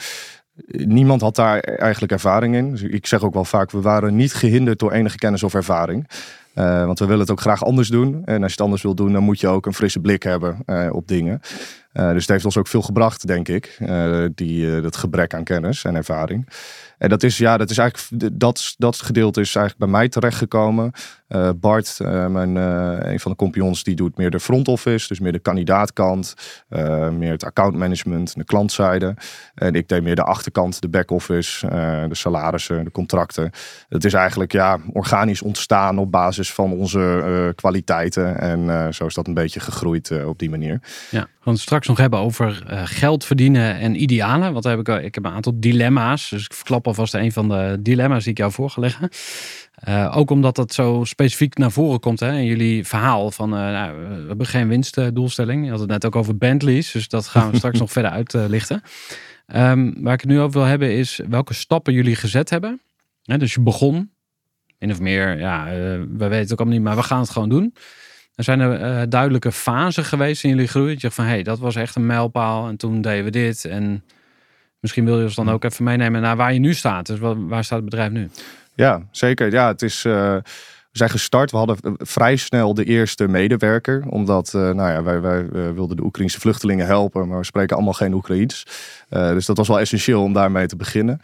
Niemand 0.67 1.21
had 1.21 1.37
daar 1.37 1.59
eigenlijk 1.61 2.13
ervaring 2.13 2.55
in. 2.55 2.71
Dus 2.71 2.83
ik 2.83 3.07
zeg 3.07 3.23
ook 3.23 3.35
wel 3.35 3.45
vaak, 3.45 3.71
we 3.71 3.81
waren 3.81 4.17
niet 4.17 4.35
gehinderd 4.35 4.79
door 4.79 4.93
enige 4.93 5.17
kennis 5.17 5.43
of 5.43 5.55
ervaring. 5.55 6.09
Uh, 6.55 6.85
want 6.85 6.99
we 6.99 7.05
willen 7.05 7.21
het 7.21 7.31
ook 7.31 7.41
graag 7.41 7.65
anders 7.65 7.89
doen. 7.89 8.23
En 8.25 8.43
als 8.43 8.47
je 8.47 8.57
het 8.57 8.61
anders 8.61 8.83
wil 8.83 8.95
doen, 8.95 9.13
dan 9.13 9.23
moet 9.23 9.41
je 9.41 9.49
ook 9.49 9.67
een 9.67 9.75
frisse 9.75 10.01
blik 10.01 10.23
hebben 10.23 10.63
uh, 10.67 10.89
op 10.93 11.09
dingen. 11.09 11.41
Uh, 11.95 12.11
dus 12.11 12.21
het 12.21 12.31
heeft 12.31 12.45
ons 12.45 12.57
ook 12.57 12.67
veel 12.67 12.83
gebracht, 12.83 13.27
denk 13.27 13.49
ik. 13.49 13.79
die, 14.35 14.81
dat 14.81 14.97
gebrek 14.97 15.35
aan 15.35 15.45
kennis 15.45 15.85
en 15.85 15.95
ervaring. 15.95 16.49
En 16.99 17.09
dat 17.09 17.23
is, 17.23 17.39
ja, 17.39 17.57
dat 17.57 17.71
is 17.71 17.79
eigenlijk, 17.79 18.41
dat, 18.41 18.75
dat 18.77 19.03
gedeelte 19.03 19.41
is 19.41 19.57
eigenlijk 19.57 19.91
bij 19.91 20.01
mij 20.01 20.09
terechtgekomen. 20.09 20.93
Bart, 21.57 21.97
mijn, 22.01 22.57
een 22.57 23.21
van 23.21 23.31
de 23.31 23.37
compagnons, 23.37 23.83
die 23.83 23.95
doet 23.95 24.17
meer 24.17 24.31
de 24.31 24.41
front 24.41 24.69
office, 24.69 25.09
dus 25.09 25.21
meer 25.21 25.33
de 25.33 25.39
kandidaatkant, 25.39 26.35
meer 27.13 27.31
het 27.31 27.45
accountmanagement, 27.45 28.35
de 28.35 28.45
klantzijde. 28.45 29.15
En 29.55 29.75
ik 29.75 29.89
deed 29.89 30.03
meer 30.03 30.15
de 30.15 30.23
achterkant, 30.23 30.81
de 30.81 30.89
back 30.89 31.11
office, 31.11 31.67
de 32.09 32.15
salarissen, 32.15 32.85
de 32.85 32.91
contracten. 32.91 33.51
Het 33.89 34.05
is 34.05 34.13
eigenlijk 34.13 34.53
ja, 34.53 34.79
organisch 34.93 35.43
ontstaan 35.43 35.99
op 35.99 36.11
basis 36.11 36.53
van 36.53 36.73
onze 36.73 37.53
kwaliteiten. 37.55 38.39
En 38.41 38.95
zo 38.95 39.07
is 39.07 39.15
dat 39.15 39.27
een 39.27 39.35
beetje 39.35 39.61
gegroeid 39.61 40.25
op 40.25 40.39
die 40.39 40.51
manier. 40.51 40.81
Ja, 41.11 41.27
gaan 41.45 41.53
het 41.53 41.63
straks 41.63 41.89
nog 41.89 41.99
hebben 41.99 42.19
over 42.19 42.63
geld 42.85 43.25
verdienen 43.25 43.79
en 43.79 44.03
idealen. 44.03 44.53
Want 44.53 44.65
heb 44.65 44.79
ik, 44.79 44.89
ik 44.89 45.15
heb 45.15 45.25
een 45.25 45.33
aantal 45.33 45.53
dilemma's. 45.57 46.29
Dus 46.29 46.45
ik 46.45 46.53
verklap 46.53 46.87
alvast 46.87 47.15
een 47.15 47.33
van 47.33 47.49
de 47.49 47.79
dilemma's 47.81 48.23
die 48.23 48.33
ik 48.33 48.39
jou 48.39 48.53
voor 48.53 48.71
ga 48.71 48.81
leggen. 48.81 49.09
Uh, 49.89 50.17
ook 50.17 50.31
omdat 50.31 50.57
dat 50.57 50.73
zo 50.73 51.05
specifiek 51.05 51.59
naar 51.59 51.71
voren 51.71 52.01
komt 52.01 52.21
hè, 52.21 52.33
in 52.33 52.45
jullie 52.45 52.87
verhaal 52.87 53.31
van 53.31 53.55
uh, 53.55 53.61
nou, 53.61 53.99
we 53.99 54.27
hebben 54.27 54.47
geen 54.47 54.69
winstdoelstelling. 54.69 55.65
Je 55.65 55.71
had 55.71 55.81
het 55.81 55.89
net 55.89 56.05
ook 56.05 56.17
over 56.17 56.37
Bentleys, 56.37 56.93
dus 56.93 57.09
dat 57.09 57.27
gaan 57.27 57.51
we 57.51 57.57
straks 57.65 57.79
nog 57.79 57.93
verder 57.93 58.11
uitlichten. 58.11 58.83
Um, 59.55 59.95
waar 60.03 60.15
ik 60.15 60.21
het 60.21 60.31
nu 60.31 60.41
over 60.41 60.61
wil 60.61 60.69
hebben 60.69 60.93
is 60.93 61.21
welke 61.29 61.55
stappen 61.55 61.93
jullie 61.93 62.17
gezet 62.17 62.51
hebben. 62.51 62.81
dus 63.23 63.55
je 63.55 63.61
begon, 63.61 64.11
in 64.79 64.91
of 64.91 65.01
meer, 65.01 65.39
ja, 65.39 65.65
we 65.65 66.07
weten 66.17 66.39
het 66.39 66.53
ook 66.53 66.59
allemaal 66.59 66.77
niet, 66.77 66.87
maar 66.87 66.97
we 66.97 67.03
gaan 67.03 67.21
het 67.21 67.31
gewoon 67.31 67.49
doen. 67.49 67.75
Er 68.35 68.45
zijn 68.45 68.61
er 68.61 69.09
duidelijke 69.09 69.53
fasen 69.53 70.05
geweest 70.05 70.45
in 70.45 70.51
jullie 70.51 70.69
groei. 70.69 70.93
Je 70.93 71.01
zegt 71.01 71.15
van, 71.15 71.25
hé, 71.25 71.31
hey, 71.31 71.43
dat 71.43 71.59
was 71.59 71.77
echt 71.77 71.97
een 71.97 72.07
mijlpaal 72.07 72.69
en 72.69 72.77
toen 72.77 73.01
deden 73.01 73.25
we 73.25 73.31
dit. 73.31 73.65
En 73.65 74.05
misschien 74.81 75.05
wil 75.05 75.19
je 75.19 75.25
ons 75.25 75.35
dan 75.35 75.51
ook 75.51 75.65
even 75.65 75.85
meenemen 75.85 76.21
naar 76.21 76.37
waar 76.37 76.53
je 76.53 76.59
nu 76.59 76.75
staat. 76.75 77.07
Dus 77.07 77.19
waar 77.19 77.65
staat 77.65 77.79
het 77.81 77.91
bedrijf 77.91 78.11
nu? 78.11 78.31
Ja, 78.75 79.03
zeker. 79.11 79.53
Ja, 79.53 79.69
het 79.69 79.83
is. 79.83 80.05
Uh, 80.05 80.15
we 80.15 81.01
zijn 81.01 81.11
gestart. 81.11 81.51
We 81.51 81.57
hadden 81.57 81.79
vrij 81.99 82.37
snel 82.37 82.75
de 82.75 82.85
eerste 82.85 83.29
medewerker. 83.29 84.05
Omdat 84.09 84.53
nou 84.53 84.77
ja, 84.77 85.03
wij, 85.03 85.21
wij 85.21 85.49
wilden 85.51 85.97
de 85.97 86.05
Oekraïnse 86.05 86.41
vluchtelingen 86.41 86.87
helpen. 86.87 87.29
Maar 87.29 87.39
we 87.39 87.45
spreken 87.45 87.77
allemaal 87.77 87.95
geen 87.95 88.13
Oekraïens. 88.13 88.67
dus 89.09 89.47
dat 89.47 89.57
was 89.57 89.69
wel 89.69 89.81
essentieel 89.81 90.23
om 90.23 90.33
daarmee 90.33 90.67
te 90.67 90.77
beginnen. 90.77 91.21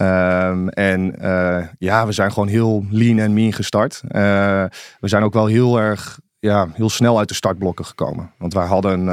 Um, 0.00 0.68
en 0.68 1.14
ja, 1.78 2.06
we 2.06 2.12
zijn 2.12 2.32
gewoon 2.32 2.48
heel 2.48 2.86
lean 2.90 3.18
en 3.18 3.32
mean 3.34 3.52
gestart. 3.52 4.00
we 4.08 4.68
zijn 5.00 5.22
ook 5.22 5.32
wel 5.32 5.46
heel 5.46 5.80
erg 5.80 6.18
ja, 6.44 6.68
heel 6.72 6.90
snel 6.90 7.18
uit 7.18 7.28
de 7.28 7.34
startblokken 7.34 7.84
gekomen. 7.84 8.32
Want 8.38 8.54
wij 8.54 8.66
hadden 8.66 9.08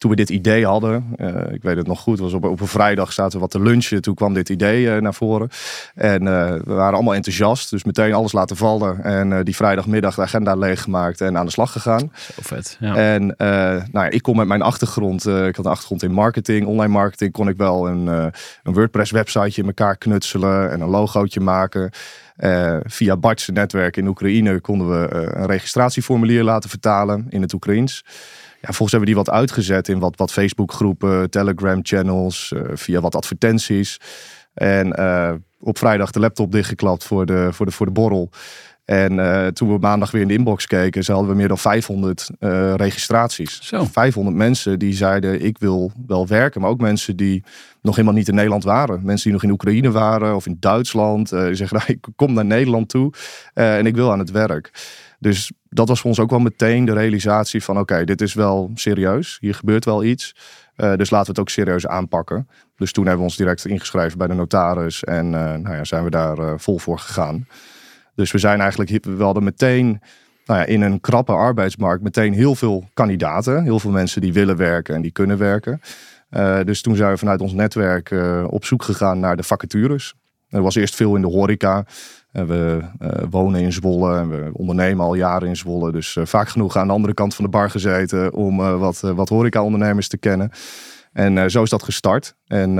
toen 0.00 0.10
we 0.10 0.16
dit 0.16 0.30
idee 0.30 0.66
hadden, 0.66 1.14
uh, 1.16 1.52
ik 1.52 1.62
weet 1.62 1.76
het 1.76 1.86
nog 1.86 2.00
goed, 2.00 2.18
was 2.18 2.32
op, 2.32 2.44
op 2.44 2.60
een 2.60 2.66
vrijdag 2.66 3.12
zaten 3.12 3.32
we 3.32 3.38
wat 3.38 3.50
te 3.50 3.60
lunchen. 3.60 4.02
Toen 4.02 4.14
kwam 4.14 4.34
dit 4.34 4.48
idee 4.48 4.84
uh, 4.84 4.96
naar 4.96 5.14
voren. 5.14 5.48
En 5.94 6.22
uh, 6.22 6.52
we 6.64 6.72
waren 6.72 6.94
allemaal 6.94 7.14
enthousiast, 7.14 7.70
dus 7.70 7.84
meteen 7.84 8.12
alles 8.12 8.32
laten 8.32 8.56
vallen. 8.56 9.04
En 9.04 9.44
die 9.44 9.56
vrijdagmiddag 9.56 10.14
de 10.14 10.22
agenda 10.22 10.54
leeggemaakt 10.54 11.20
en 11.20 11.38
aan 11.38 11.44
de 11.44 11.52
slag 11.52 11.72
gegaan. 11.72 12.12
Zo 12.34 12.42
vet, 12.42 12.76
ja. 12.80 12.94
En 12.94 13.34
nou 13.36 13.88
ja, 13.92 14.10
ik 14.10 14.22
kom 14.22 14.36
met 14.36 14.46
mijn 14.46 14.62
achtergrond, 14.62 15.26
ik 15.26 15.56
had 15.56 15.64
een 15.64 15.70
achtergrond 15.70 16.02
in 16.02 16.12
marketing, 16.12 16.66
online 16.66 16.92
marketing, 16.92 17.32
kon 17.32 17.48
ik 17.48 17.56
wel 17.56 17.88
een, 17.88 18.06
een 18.06 18.32
WordPress 18.72 19.10
websiteje 19.10 19.60
in 19.60 19.66
elkaar 19.66 19.96
knutselen 19.96 20.70
en 20.70 20.80
een 20.80 20.88
logootje 20.88 21.40
maken. 21.40 21.90
Uh, 22.38 22.76
via 22.84 23.16
Bart's 23.16 23.48
netwerk 23.48 23.96
in 23.96 24.06
Oekraïne 24.06 24.60
konden 24.60 24.90
we 24.90 25.14
uh, 25.14 25.20
een 25.20 25.46
registratieformulier 25.46 26.42
laten 26.42 26.70
vertalen 26.70 27.26
in 27.28 27.42
het 27.42 27.52
Oekraïens. 27.52 28.04
Ja, 28.60 28.72
volgens 28.72 28.90
hebben 28.90 29.08
we 29.08 29.14
die 29.14 29.24
wat 29.24 29.30
uitgezet 29.30 29.88
in 29.88 29.98
wat, 29.98 30.16
wat 30.16 30.32
Facebook-groepen, 30.32 31.30
Telegram-channels, 31.30 32.52
uh, 32.56 32.62
via 32.74 33.00
wat 33.00 33.14
advertenties. 33.14 34.00
En 34.54 35.00
uh, 35.00 35.32
op 35.60 35.78
vrijdag 35.78 36.10
de 36.10 36.20
laptop 36.20 36.52
dichtgeklapt 36.52 37.04
voor 37.04 37.26
de, 37.26 37.48
voor 37.52 37.66
de, 37.66 37.72
voor 37.72 37.86
de 37.86 37.92
borrel. 37.92 38.30
En 38.84 39.12
uh, 39.12 39.46
toen 39.46 39.72
we 39.72 39.78
maandag 39.78 40.10
weer 40.10 40.22
in 40.22 40.28
de 40.28 40.34
inbox 40.34 40.66
keken, 40.66 41.04
ze 41.04 41.12
hadden 41.12 41.30
we 41.30 41.36
meer 41.36 41.48
dan 41.48 41.58
500 41.58 42.30
registraties. 42.76 43.60
Zo. 43.62 43.84
500 43.84 44.36
mensen 44.36 44.78
die 44.78 44.94
zeiden: 44.94 45.44
Ik 45.44 45.58
wil 45.58 45.92
wel 46.06 46.26
werken. 46.26 46.60
Maar 46.60 46.70
ook 46.70 46.80
mensen 46.80 47.16
die 47.16 47.42
nog 47.82 47.94
helemaal 47.96 48.16
niet 48.16 48.28
in 48.28 48.34
Nederland 48.34 48.64
waren. 48.64 49.00
Mensen 49.02 49.24
die 49.24 49.32
nog 49.32 49.42
in 49.42 49.50
Oekraïne 49.50 49.90
waren 49.90 50.34
of 50.34 50.46
in 50.46 50.56
Duitsland. 50.60 51.28
die 51.28 51.54
zeggen: 51.54 51.76
nou, 51.76 51.92
Ik 51.98 52.06
kom 52.16 52.32
naar 52.32 52.44
Nederland 52.44 52.88
toe 52.88 53.12
en 53.54 53.86
ik 53.86 53.94
wil 53.94 54.12
aan 54.12 54.18
het 54.18 54.30
werk. 54.30 54.70
Dus 55.20 55.52
dat 55.68 55.88
was 55.88 56.00
voor 56.00 56.10
ons 56.10 56.20
ook 56.20 56.30
wel 56.30 56.38
meteen 56.38 56.84
de 56.84 56.92
realisatie 56.92 57.62
van 57.64 57.78
oké, 57.78 58.04
dit 58.04 58.20
is 58.20 58.34
wel 58.34 58.70
serieus. 58.74 59.36
Hier 59.40 59.54
gebeurt 59.54 59.84
wel 59.84 60.04
iets. 60.04 60.34
Uh, 60.76 60.96
dus 60.96 61.10
laten 61.10 61.26
we 61.26 61.30
het 61.30 61.40
ook 61.40 61.48
serieus 61.48 61.86
aanpakken. 61.86 62.48
Dus 62.76 62.92
toen 62.92 63.04
hebben 63.04 63.22
we 63.22 63.28
ons 63.28 63.36
direct 63.36 63.66
ingeschreven 63.66 64.18
bij 64.18 64.26
de 64.26 64.34
notaris. 64.34 65.04
En 65.04 65.26
uh, 65.26 65.32
nou 65.32 65.74
ja, 65.74 65.84
zijn 65.84 66.04
we 66.04 66.10
daar 66.10 66.38
uh, 66.38 66.52
vol 66.56 66.78
voor 66.78 66.98
gegaan. 66.98 67.46
Dus 68.14 68.32
we 68.32 68.38
zijn 68.38 68.60
eigenlijk, 68.60 69.04
we 69.04 69.22
hadden 69.22 69.44
meteen 69.44 70.00
nou 70.46 70.60
ja, 70.60 70.66
in 70.66 70.80
een 70.80 71.00
krappe 71.00 71.32
arbeidsmarkt 71.32 72.02
meteen 72.02 72.32
heel 72.32 72.54
veel 72.54 72.88
kandidaten. 72.94 73.62
Heel 73.62 73.78
veel 73.78 73.90
mensen 73.90 74.20
die 74.20 74.32
willen 74.32 74.56
werken 74.56 74.94
en 74.94 75.02
die 75.02 75.12
kunnen 75.12 75.38
werken. 75.38 75.80
Dus 76.64 76.82
toen 76.82 76.96
zijn 76.96 77.10
we 77.10 77.18
vanuit 77.18 77.40
ons 77.40 77.52
netwerk 77.52 78.14
op 78.46 78.64
zoek 78.64 78.82
gegaan 78.82 79.20
naar 79.20 79.36
de 79.36 79.42
vacatures. 79.42 80.14
Er 80.48 80.62
was 80.62 80.74
eerst 80.74 80.94
veel 80.94 81.14
in 81.14 81.20
de 81.20 81.28
horeca. 81.28 81.84
We 82.32 82.80
wonen 83.30 83.60
in 83.60 83.72
Zwolle 83.72 84.18
en 84.18 84.28
we 84.28 84.50
ondernemen 84.52 85.04
al 85.04 85.14
jaren 85.14 85.48
in 85.48 85.56
Zwolle. 85.56 85.92
Dus 85.92 86.16
vaak 86.22 86.48
genoeg 86.48 86.76
aan 86.76 86.86
de 86.86 86.92
andere 86.92 87.14
kant 87.14 87.34
van 87.34 87.44
de 87.44 87.50
bar 87.50 87.70
gezeten 87.70 88.34
om 88.34 88.56
wat, 88.56 89.00
wat 89.00 89.28
horeca-ondernemers 89.28 90.08
te 90.08 90.18
kennen. 90.18 90.50
En 91.12 91.50
zo 91.50 91.62
is 91.62 91.70
dat 91.70 91.82
gestart. 91.82 92.34
En 92.46 92.78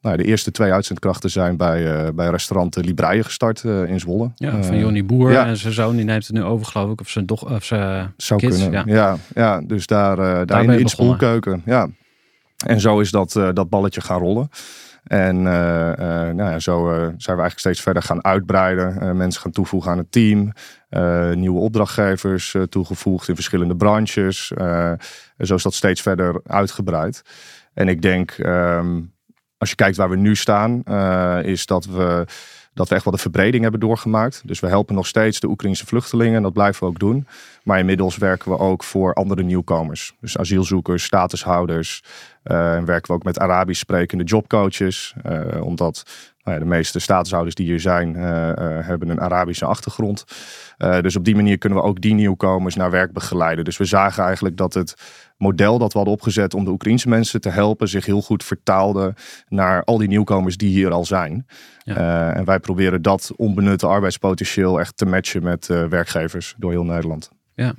nou, 0.00 0.16
de 0.16 0.24
eerste 0.24 0.50
twee 0.50 0.72
uitzendkrachten 0.72 1.30
zijn 1.30 1.56
bij, 1.56 2.04
uh, 2.04 2.08
bij 2.14 2.28
restaurant 2.28 2.76
Libreien 2.76 3.24
gestart 3.24 3.62
uh, 3.62 3.88
in 3.88 4.00
Zwolle. 4.00 4.30
Ja, 4.34 4.62
van 4.62 4.78
Jonny 4.78 5.04
Boer 5.04 5.32
ja. 5.32 5.46
en 5.46 5.56
zijn 5.56 5.72
zoon, 5.72 5.96
die 5.96 6.04
neemt 6.04 6.26
het 6.26 6.36
nu 6.36 6.42
over 6.42 6.66
geloof 6.66 6.92
ik. 6.92 7.00
Of 7.00 7.08
zijn, 7.08 7.26
doch, 7.26 7.50
of 7.50 7.64
zijn 7.64 8.12
Zou 8.16 8.40
kids. 8.40 8.62
kunnen, 8.62 8.86
ja. 8.86 8.94
ja. 8.94 9.16
Ja, 9.34 9.60
dus 9.60 9.86
daar, 9.86 10.18
uh, 10.18 10.40
daar 10.44 10.64
in, 10.64 10.70
in 10.70 10.82
de 10.82 10.88
spoelkeuken. 10.88 11.62
Ja. 11.64 11.88
En 12.66 12.80
zo 12.80 13.00
is 13.00 13.10
dat, 13.10 13.32
dat 13.32 13.68
balletje 13.68 14.00
gaan 14.00 14.18
rollen. 14.18 14.48
En 15.10 15.42
nou 15.42 16.50
ja, 16.50 16.58
zo 16.58 16.88
zijn 16.94 17.16
we 17.16 17.26
eigenlijk 17.26 17.58
steeds 17.58 17.80
verder 17.80 18.02
gaan 18.02 18.24
uitbreiden. 18.24 19.16
mensen 19.16 19.42
gaan 19.42 19.52
toevoegen 19.52 19.90
aan 19.90 19.98
het 19.98 20.12
team. 20.12 20.52
nieuwe 21.34 21.60
opdrachtgevers 21.60 22.56
toegevoegd 22.68 23.28
in 23.28 23.34
verschillende 23.34 23.76
branches. 23.76 24.52
en 24.56 24.98
zo 25.46 25.54
is 25.54 25.62
dat 25.62 25.74
steeds 25.74 26.02
verder 26.02 26.40
uitgebreid. 26.46 27.22
En 27.74 27.88
ik 27.88 28.02
denk... 28.02 28.38
Um, 28.38 29.12
als 29.58 29.70
je 29.70 29.74
kijkt 29.74 29.96
waar 29.96 30.10
we 30.10 30.16
nu 30.16 30.36
staan, 30.36 30.82
is 31.44 31.66
dat 31.66 31.84
we, 31.84 32.26
dat 32.74 32.88
we 32.88 32.94
echt 32.94 33.04
wel 33.04 33.12
de 33.12 33.20
verbreding 33.20 33.62
hebben 33.62 33.80
doorgemaakt. 33.80 34.42
Dus 34.44 34.60
we 34.60 34.66
helpen 34.66 34.94
nog 34.94 35.06
steeds 35.06 35.40
de 35.40 35.48
Oekraïnse 35.48 35.86
vluchtelingen 35.86 36.36
en 36.36 36.42
dat 36.42 36.52
blijven 36.52 36.82
we 36.82 36.88
ook 36.88 36.98
doen. 36.98 37.26
Maar 37.62 37.78
inmiddels 37.78 38.16
werken 38.16 38.50
we 38.50 38.58
ook 38.58 38.84
voor 38.84 39.14
andere 39.14 39.42
nieuwkomers. 39.42 40.14
Dus 40.20 40.38
asielzoekers, 40.38 41.04
statushouders. 41.04 42.02
Uh, 42.44 42.74
en 42.74 42.84
werken 42.84 43.10
we 43.10 43.16
ook 43.16 43.24
met 43.24 43.38
Arabisch 43.38 43.80
sprekende 43.80 44.24
jobcoaches. 44.24 45.14
Uh, 45.26 45.64
omdat 45.64 46.02
nou 46.42 46.56
ja, 46.56 46.62
de 46.62 46.68
meeste 46.68 46.98
statushouders 46.98 47.54
die 47.54 47.66
hier 47.66 47.80
zijn, 47.80 48.14
hebben 48.14 49.08
een 49.08 49.20
Arabische 49.20 49.64
achtergrond. 49.64 50.24
dus 51.00 51.16
op 51.16 51.24
die 51.24 51.34
manier 51.34 51.58
kunnen 51.58 51.78
we 51.78 51.84
ook 51.84 52.00
die 52.00 52.14
nieuwkomers 52.14 52.74
naar 52.74 52.90
werk 52.90 53.12
begeleiden. 53.12 53.64
Dus 53.64 53.76
we 53.76 53.84
zagen 53.84 54.24
eigenlijk 54.24 54.56
dat 54.56 54.74
het 54.74 54.94
model 55.36 55.78
dat 55.78 55.92
we 55.92 55.98
hadden 55.98 56.16
opgezet 56.16 56.54
om 56.54 56.64
de 56.64 56.70
Oekraïnse 56.70 57.08
mensen 57.08 57.40
te 57.40 57.48
helpen, 57.48 57.88
zich 57.88 58.06
heel 58.06 58.22
goed 58.22 58.44
vertaalde 58.44 59.14
naar 59.48 59.84
al 59.84 59.98
die 59.98 60.08
nieuwkomers 60.08 60.56
die 60.56 60.70
hier 60.70 60.90
al 60.90 61.04
zijn. 61.04 61.46
Ja. 61.82 62.32
En 62.32 62.44
wij 62.44 62.58
proberen 62.58 63.02
dat 63.02 63.32
onbenutte 63.36 63.86
arbeidspotentieel 63.86 64.80
echt 64.80 64.96
te 64.96 65.06
matchen 65.06 65.42
met 65.42 65.66
werkgevers 65.66 66.54
door 66.58 66.70
heel 66.70 66.84
Nederland. 66.84 67.30
Ja, 67.54 67.74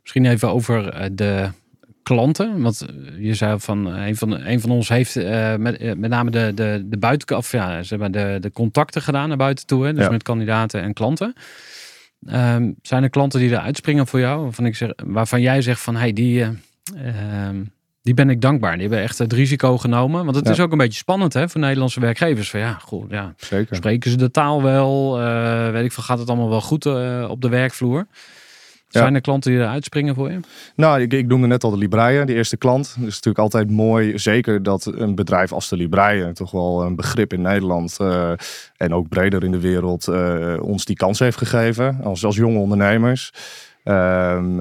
misschien 0.00 0.24
even 0.24 0.50
over 0.50 1.10
de 1.16 1.50
klanten. 2.08 2.62
Want 2.62 2.86
je 3.18 3.34
zei 3.34 3.60
van 3.60 3.86
een 3.86 4.16
van, 4.16 4.46
een 4.46 4.60
van 4.60 4.70
ons 4.70 4.88
heeft 4.88 5.14
met, 5.58 5.96
met 5.96 6.10
name 6.10 6.30
de, 6.30 6.52
de, 6.54 6.82
de 6.86 6.98
buiten, 6.98 7.36
of 7.36 7.52
ja, 7.52 7.82
zeg 7.82 7.98
maar 7.98 8.10
de, 8.10 8.38
de 8.40 8.52
contacten 8.52 9.02
gedaan 9.02 9.28
naar 9.28 9.36
buiten 9.36 9.66
toe. 9.66 9.84
Hè? 9.84 9.92
Dus 9.92 10.04
ja. 10.04 10.10
met 10.10 10.22
kandidaten 10.22 10.82
en 10.82 10.92
klanten. 10.92 11.34
Um, 12.26 12.74
zijn 12.82 13.02
er 13.02 13.10
klanten 13.10 13.40
die 13.40 13.50
er 13.50 13.58
uitspringen 13.58 14.06
voor 14.06 14.20
jou? 14.20 14.42
Waarvan, 14.42 14.66
ik 14.66 14.76
zeg, 14.76 14.90
waarvan 15.04 15.40
jij 15.40 15.62
zegt 15.62 15.80
van 15.80 15.96
hey, 15.96 16.12
die, 16.12 16.46
Ehm, 16.96 17.62
die 18.02 18.14
ben 18.14 18.30
ik 18.30 18.40
dankbaar. 18.40 18.72
Die 18.72 18.80
hebben 18.80 19.00
echt 19.00 19.18
het 19.18 19.32
risico 19.32 19.78
genomen. 19.78 20.24
Want 20.24 20.36
het 20.36 20.48
is 20.48 20.60
ook 20.60 20.72
een 20.72 20.78
beetje 20.78 20.98
spannend 20.98 21.32
hè, 21.32 21.48
voor 21.48 21.60
Nederlandse 21.60 22.00
werkgevers. 22.00 22.50
Van 22.50 22.60
ja, 22.60 22.72
goed, 22.72 23.10
ja. 23.10 23.34
Zeker. 23.36 23.76
Spreken 23.76 24.10
ze 24.10 24.16
de 24.16 24.30
taal 24.30 24.62
wel? 24.62 25.18
Weet 25.72 25.84
ik 25.84 25.92
veel, 25.92 26.02
gaat 26.02 26.18
het 26.18 26.28
allemaal 26.28 26.48
wel 26.48 26.60
goed 26.60 26.86
op 27.28 27.40
de 27.42 27.48
werkvloer? 27.48 28.06
Zijn 28.88 29.14
er 29.14 29.20
klanten 29.20 29.50
die 29.50 29.60
er 29.60 29.66
uitspringen 29.66 30.14
voor 30.14 30.30
je? 30.30 30.40
Nou, 30.74 31.00
ik, 31.00 31.12
ik 31.12 31.26
noemde 31.26 31.46
net 31.46 31.64
al 31.64 31.70
de 31.70 31.76
Libreien, 31.76 32.26
de 32.26 32.34
eerste 32.34 32.56
klant. 32.56 32.86
Het 32.86 33.06
is 33.06 33.14
natuurlijk 33.14 33.38
altijd 33.38 33.70
mooi, 33.70 34.18
zeker 34.18 34.62
dat 34.62 34.92
een 34.94 35.14
bedrijf 35.14 35.52
als 35.52 35.68
de 35.68 35.76
Libreien, 35.76 36.34
toch 36.34 36.50
wel 36.50 36.84
een 36.84 36.96
begrip 36.96 37.32
in 37.32 37.42
Nederland 37.42 37.96
uh, 38.00 38.32
en 38.76 38.94
ook 38.94 39.08
breder 39.08 39.44
in 39.44 39.50
de 39.50 39.60
wereld, 39.60 40.08
ons 40.60 40.84
die 40.84 40.96
kans 40.96 41.18
heeft 41.18 41.38
gegeven 41.38 42.00
als, 42.02 42.24
als 42.24 42.36
jonge 42.36 42.58
ondernemers. 42.58 43.32
Ehm, 43.84 44.60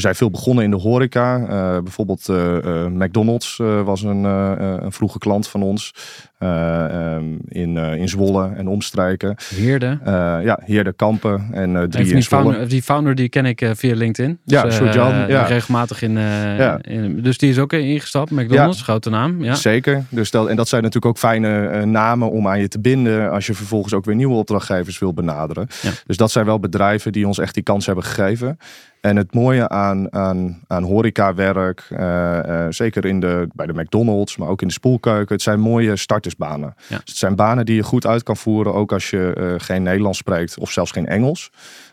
we 0.00 0.06
zijn 0.06 0.18
veel 0.18 0.30
begonnen 0.30 0.64
in 0.64 0.70
de 0.70 0.76
horeca. 0.76 1.38
Uh, 1.40 1.82
bijvoorbeeld 1.82 2.28
uh, 2.28 2.86
McDonald's 2.86 3.56
was 3.84 4.02
een, 4.02 4.24
een, 4.24 4.92
vroege 4.92 5.18
klant 5.18 5.48
van 5.48 5.62
ons. 5.62 5.94
Um, 6.42 7.38
in, 7.48 7.76
in 7.76 8.08
Zwolle 8.08 8.50
en 8.56 8.68
omstreken. 8.68 9.36
Heerde? 9.54 9.98
ja, 10.44 10.60
Heerde 10.64 10.92
Kampen 10.92 11.48
en 11.52 11.90
drie 11.90 12.06
in 12.06 12.14
die 12.14 12.22
founder, 12.22 12.68
die 12.68 12.82
founder 12.82 13.14
die 13.14 13.28
ken 13.28 13.46
ik 13.46 13.70
via 13.74 13.94
LinkedIn. 13.94 14.38
Ja, 14.44 14.62
dus, 14.62 14.78
ja. 14.78 15.42
Regelmatig 15.42 16.02
in, 16.02 16.12
ja. 16.12 16.78
in, 16.82 17.22
Dus 17.22 17.38
die 17.38 17.50
is 17.50 17.58
ook 17.58 17.72
ingestapt, 17.72 18.30
McDonald's, 18.30 18.78
ja. 18.78 18.84
grote 18.84 19.10
naam. 19.10 19.44
Ja. 19.44 19.54
Zeker. 19.54 20.04
Dus 20.08 20.30
dat, 20.30 20.48
en 20.48 20.56
dat 20.56 20.68
zijn 20.68 20.82
natuurlijk 20.82 21.12
ook 21.12 21.18
fijne 21.18 21.84
namen 21.84 22.30
om 22.30 22.48
aan 22.48 22.60
je 22.60 22.68
te 22.68 22.80
binden... 22.80 23.30
als 23.30 23.46
je 23.46 23.54
vervolgens 23.54 23.94
ook 23.94 24.04
weer 24.04 24.14
nieuwe 24.14 24.34
opdrachtgevers 24.34 24.98
wil 24.98 25.14
benaderen. 25.14 25.68
Dus 26.06 26.16
dat 26.16 26.30
zijn 26.30 26.46
wel 26.46 26.60
bedrijven 26.60 27.12
die 27.12 27.26
ons 27.26 27.38
echt 27.38 27.54
die 27.54 27.62
kans 27.62 27.86
hebben 27.86 28.04
gegeven. 28.04 28.58
En 29.00 29.16
het 29.16 29.34
mooie 29.34 29.68
aan, 29.68 30.12
aan, 30.12 30.60
aan 30.66 30.82
horecawerk, 30.82 31.88
uh, 31.90 31.98
uh, 32.46 32.66
zeker 32.68 33.04
in 33.04 33.20
de, 33.20 33.48
bij 33.54 33.66
de 33.66 33.74
McDonald's, 33.74 34.36
maar 34.36 34.48
ook 34.48 34.62
in 34.62 34.66
de 34.66 34.72
spoelkeuken, 34.72 35.34
het 35.34 35.42
zijn 35.42 35.60
mooie 35.60 35.96
startersbanen. 35.96 36.74
Ja. 36.76 36.96
Dus 36.96 37.04
het 37.04 37.16
zijn 37.16 37.36
banen 37.36 37.66
die 37.66 37.74
je 37.74 37.82
goed 37.82 38.06
uit 38.06 38.22
kan 38.22 38.36
voeren, 38.36 38.74
ook 38.74 38.92
als 38.92 39.10
je 39.10 39.34
uh, 39.38 39.54
geen 39.56 39.82
Nederlands 39.82 40.18
spreekt 40.18 40.58
of 40.58 40.70
zelfs 40.70 40.90
geen 40.90 41.06
Engels. 41.06 41.50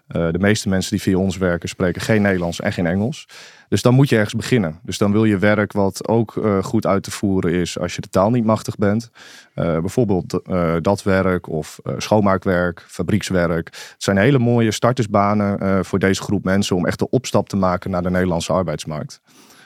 de 0.07 0.39
meeste 0.39 0.69
mensen 0.69 0.91
die 0.91 1.01
via 1.01 1.17
ons 1.17 1.37
werken 1.37 1.69
spreken 1.69 2.01
geen 2.01 2.21
Nederlands 2.21 2.59
en 2.59 2.73
geen 2.73 2.87
Engels. 2.87 3.27
Dus 3.69 3.81
dan 3.81 3.93
moet 3.93 4.09
je 4.09 4.15
ergens 4.15 4.33
beginnen. 4.33 4.79
Dus 4.83 4.97
dan 4.97 5.11
wil 5.11 5.25
je 5.25 5.37
werk 5.37 5.71
wat 5.71 6.07
ook 6.07 6.35
uh, 6.35 6.63
goed 6.63 6.85
uit 6.85 7.03
te 7.03 7.11
voeren 7.11 7.53
is 7.53 7.79
als 7.79 7.95
je 7.95 8.01
de 8.01 8.09
taal 8.09 8.29
niet 8.29 8.45
machtig 8.45 8.75
bent. 8.75 9.09
Uh, 9.55 9.79
bijvoorbeeld 9.79 10.39
uh, 10.49 10.75
dat 10.81 11.03
werk 11.03 11.49
of 11.49 11.79
schoonmaakwerk, 11.97 12.85
fabriekswerk. 12.87 13.65
Het 13.65 13.95
zijn 13.97 14.17
hele 14.17 14.39
mooie 14.39 14.71
startersbanen 14.71 15.85
voor 15.85 15.99
deze 15.99 16.21
groep 16.21 16.43
mensen 16.43 16.75
om 16.75 16.85
echt 16.85 16.99
de 16.99 17.09
opstap 17.09 17.49
te 17.49 17.55
maken 17.55 17.91
naar 17.91 18.01
de 18.01 18.09
Nederlandse 18.09 18.53
arbeidsmarkt. 18.53 19.21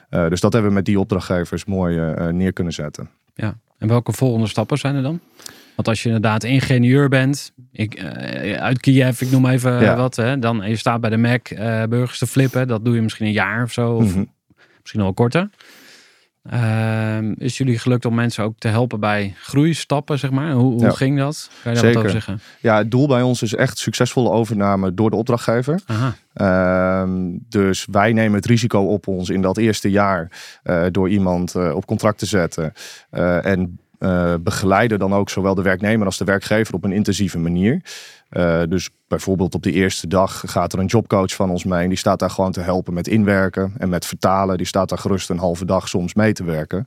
dus 0.10 0.40
dat 0.40 0.54
hebben 0.54 0.72
we 0.72 0.78
met 0.78 0.86
die 0.86 1.00
opdrachtgevers 1.00 1.66
mooi 1.66 2.14
neer 2.32 2.54
kunnen 2.54 2.74
zetten. 2.74 3.10
Ja, 3.36 3.58
en 3.78 3.88
welke 3.88 4.14
volgende 4.14 4.48
stappen 4.48 4.78
zijn 4.78 4.96
er 4.96 5.04
dan? 5.04 5.20
Want 5.76 5.88
als 5.88 6.04
je 6.04 6.06
inderdaad 6.06 6.44
ingenieur 6.44 7.10
bent, 7.10 7.52
ik, 7.72 8.02
uh, 8.02 8.54
uit 8.54 8.80
Kiev, 8.80 9.22
ik 9.22 9.32
noem 9.32 9.46
even 9.46 9.82
ja. 9.82 9.96
wat, 9.96 10.16
hè, 10.16 10.40
dan 10.40 10.62
je 10.66 10.76
staat 10.76 11.02
bij 11.02 11.10
de 11.10 11.18
Mac 11.18 11.50
uh, 11.50 11.84
burgers 11.84 12.20
te 12.20 12.28
flippen, 12.28 12.68
dat 12.68 12.86
doe 12.86 12.96
je 12.96 13.02
misschien 13.02 13.26
een 13.26 13.32
jaar 13.32 13.64
of 13.64 13.72
zo, 13.72 13.94
of 13.94 14.04
mm 14.04 14.14
-hmm. 14.14 14.32
misschien 14.80 15.02
al 15.02 15.14
korter. 15.14 15.50
Uh, 16.54 17.38
is 17.38 17.58
jullie 17.58 17.80
gelukt 17.80 18.06
om 18.06 18.16
mensen 18.16 18.44
ook 18.44 18.58
te 18.58 18.68
helpen 18.68 19.00
bij 19.00 19.34
groeistappen, 19.38 20.20
zeg 20.20 20.32
maar? 20.32 20.52
Hoe, 20.52 20.72
hoe 20.72 20.82
ja. 20.82 20.92
ging 20.92 21.18
dat? 21.18 21.50
Kan 21.64 21.74
je 21.74 21.82
daar 21.82 21.88
Zeker. 21.88 21.88
wat 21.88 21.98
over 21.98 22.12
zeggen? 22.12 22.40
Ja, 22.60 22.78
het 22.78 22.92
doel 22.92 23.08
bij 23.08 23.22
ons 23.22 23.42
is 23.42 23.56
echt 23.56 23.78
succesvolle 23.78 24.30
overname 24.30 24.94
door 24.94 25.10
de 25.10 25.16
opdrachtgever. 25.16 25.80
Uh, 26.36 27.04
dus 27.50 27.88
wij 27.92 28.14
nemen 28.14 28.36
het 28.36 28.46
risico 28.46 28.80
op 28.80 29.08
ons 29.08 29.30
in 29.30 29.42
dat 29.42 29.58
eerste 29.58 29.90
jaar 29.90 30.32
uh, 30.64 30.86
door 30.92 31.10
iemand 31.10 31.56
op 31.56 31.86
contract 31.86 32.18
te 32.18 32.26
zetten. 32.26 32.74
En 33.42 33.80
uh, 34.02 34.34
begeleiden 34.40 35.00
dan 35.00 35.14
ook 35.14 35.30
zowel 35.30 35.56
de 35.56 35.62
werknemer 35.62 36.06
als 36.06 36.18
de 36.18 36.26
werkgever 36.26 36.74
op 36.74 36.84
een 36.84 36.92
intensieve 36.92 37.40
manier. 37.40 37.82
Uh, 38.32 38.62
dus 38.70 38.90
bijvoorbeeld 39.08 39.56
op 39.56 39.64
de 39.64 39.72
eerste 39.72 40.08
dag 40.08 40.44
gaat 40.46 40.74
er 40.74 40.80
een 40.80 40.86
jobcoach 40.86 41.34
van 41.34 41.50
ons 41.50 41.64
mee. 41.64 41.84
En 41.84 41.90
die 41.90 41.98
staat 41.98 42.20
daar 42.20 42.30
gewoon 42.30 42.52
te 42.52 42.62
helpen 42.62 42.94
met 42.94 43.08
inwerken 43.08 43.74
en 43.78 43.90
met 43.90 44.06
vertalen. 44.06 44.58
Die 44.58 44.66
staat 44.66 44.90
daar 44.90 44.98
gerust 44.98 45.30
een 45.30 45.38
halve 45.38 45.66
dag 45.66 45.88
soms 45.88 46.14
mee 46.14 46.34
te 46.34 46.44
werken. 46.44 46.86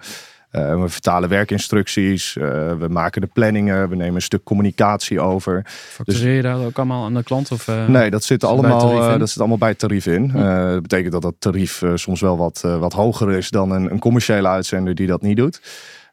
Uh, 0.53 0.81
we 0.81 0.89
vertalen 0.89 1.29
werkinstructies, 1.29 2.33
we 2.79 2.87
maken 2.89 3.21
de 3.21 3.27
planningen, 3.33 3.89
we 3.89 3.97
nemen 3.97 4.15
een 4.15 4.23
stuk 4.23 4.45
communicatie 4.45 5.21
over. 5.21 5.63
Factureer 5.67 6.35
je 6.35 6.43
dus, 6.43 6.51
daar 6.51 6.67
ook 6.67 6.77
allemaal 6.77 7.05
aan 7.05 7.15
de 7.15 7.23
klant? 7.23 7.53
Of, 7.53 7.67
nee, 7.87 8.11
dat 8.11 8.25
zit, 8.25 8.45
allemaal, 8.45 9.19
dat 9.19 9.29
zit 9.29 9.39
allemaal 9.39 9.59
bij 9.59 9.69
het 9.69 9.79
tarief 9.79 10.07
in. 10.07 10.33
Dat 10.33 10.83
betekent 10.83 11.13
dat 11.13 11.23
dat 11.23 11.35
tarief 11.39 11.83
soms 11.95 12.21
wel 12.21 12.37
wat, 12.37 12.61
wat 12.61 12.93
hoger 12.93 13.33
is 13.33 13.51
dan 13.51 13.71
een, 13.71 13.91
een 13.91 13.99
commerciële 13.99 14.49
uitzender 14.49 14.95
die 14.95 15.07
dat 15.07 15.23
niet 15.23 15.37
doet. 15.37 15.61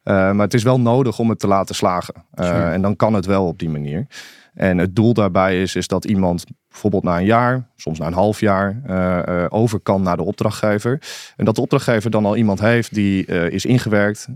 Uh, 0.03 0.13
maar 0.13 0.45
het 0.45 0.53
is 0.53 0.63
wel 0.63 0.79
nodig 0.79 1.19
om 1.19 1.29
het 1.29 1.39
te 1.39 1.47
laten 1.47 1.75
slagen. 1.75 2.13
Uh, 2.35 2.73
en 2.73 2.81
dan 2.81 2.95
kan 2.95 3.13
het 3.13 3.25
wel 3.25 3.47
op 3.47 3.59
die 3.59 3.69
manier. 3.69 4.07
En 4.53 4.77
het 4.77 4.95
doel 4.95 5.13
daarbij 5.13 5.61
is, 5.61 5.75
is 5.75 5.87
dat 5.87 6.05
iemand 6.05 6.45
bijvoorbeeld 6.69 7.03
na 7.03 7.17
een 7.17 7.25
jaar, 7.25 7.69
soms 7.75 7.99
na 7.99 8.07
een 8.07 8.13
half 8.13 8.39
jaar, 8.39 8.81
uh, 8.87 9.45
over 9.49 9.79
kan 9.79 10.01
naar 10.01 10.17
de 10.17 10.23
opdrachtgever. 10.23 11.01
En 11.35 11.45
dat 11.45 11.55
de 11.55 11.61
opdrachtgever 11.61 12.11
dan 12.11 12.25
al 12.25 12.35
iemand 12.35 12.59
heeft 12.59 12.93
die 12.93 13.25
is 13.25 13.65
ingewerkt, 13.65 14.27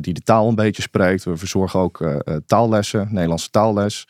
die 0.00 0.14
de 0.14 0.20
taal 0.24 0.48
een 0.48 0.54
beetje 0.54 0.82
spreekt. 0.82 1.24
We 1.24 1.36
verzorgen 1.36 1.80
ook 1.80 2.22
taallessen, 2.46 3.08
Nederlandse 3.10 3.50
taalles. 3.50 4.08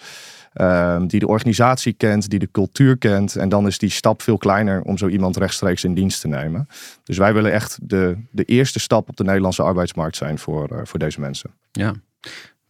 Um, 0.61 1.07
die 1.07 1.21
de 1.21 1.27
organisatie 1.27 1.93
kent, 1.93 2.31
die 2.31 2.39
de 2.39 2.49
cultuur 2.51 2.99
kent. 2.99 3.37
En 3.37 3.49
dan 3.49 3.67
is 3.67 3.79
die 3.79 3.91
stap 3.91 4.23
veel 4.23 4.37
kleiner 4.37 4.83
om 4.83 4.99
zo 4.99 5.09
iemand 5.09 5.37
rechtstreeks 5.37 5.85
in 5.85 5.95
dienst 5.95 6.21
te 6.21 6.29
nemen. 6.29 6.69
Dus 7.05 7.19
wij 7.19 7.35
willen 7.35 7.53
echt 7.53 7.79
de, 7.83 8.17
de 8.31 8.45
eerste 8.45 8.81
stap 8.81 9.09
op 9.09 9.17
de 9.17 9.25
Nederlandse 9.25 9.63
arbeidsmarkt 9.63 10.17
zijn 10.17 10.39
voor, 10.39 10.73
uh, 10.73 10.79
voor 10.83 10.99
deze 10.99 11.21
mensen. 11.21 11.51
Ja. 11.73 11.95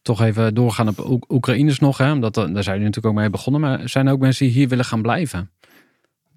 Toch 0.03 0.23
even 0.23 0.55
doorgaan 0.55 0.89
op 0.89 0.99
Oek 1.09 1.33
Oekraïners 1.33 1.79
nog, 1.79 1.99
hè? 1.99 2.13
Omdat, 2.13 2.35
daar 2.35 2.45
zijn 2.45 2.65
jullie 2.65 2.85
natuurlijk 2.85 3.07
ook 3.07 3.21
mee 3.21 3.31
begonnen. 3.31 3.61
Maar 3.61 3.89
zijn 3.89 4.07
er 4.07 4.13
ook 4.13 4.21
mensen 4.21 4.47
die 4.47 4.55
hier 4.55 4.69
willen 4.69 4.85
gaan 4.85 5.03
blijven? 5.03 5.51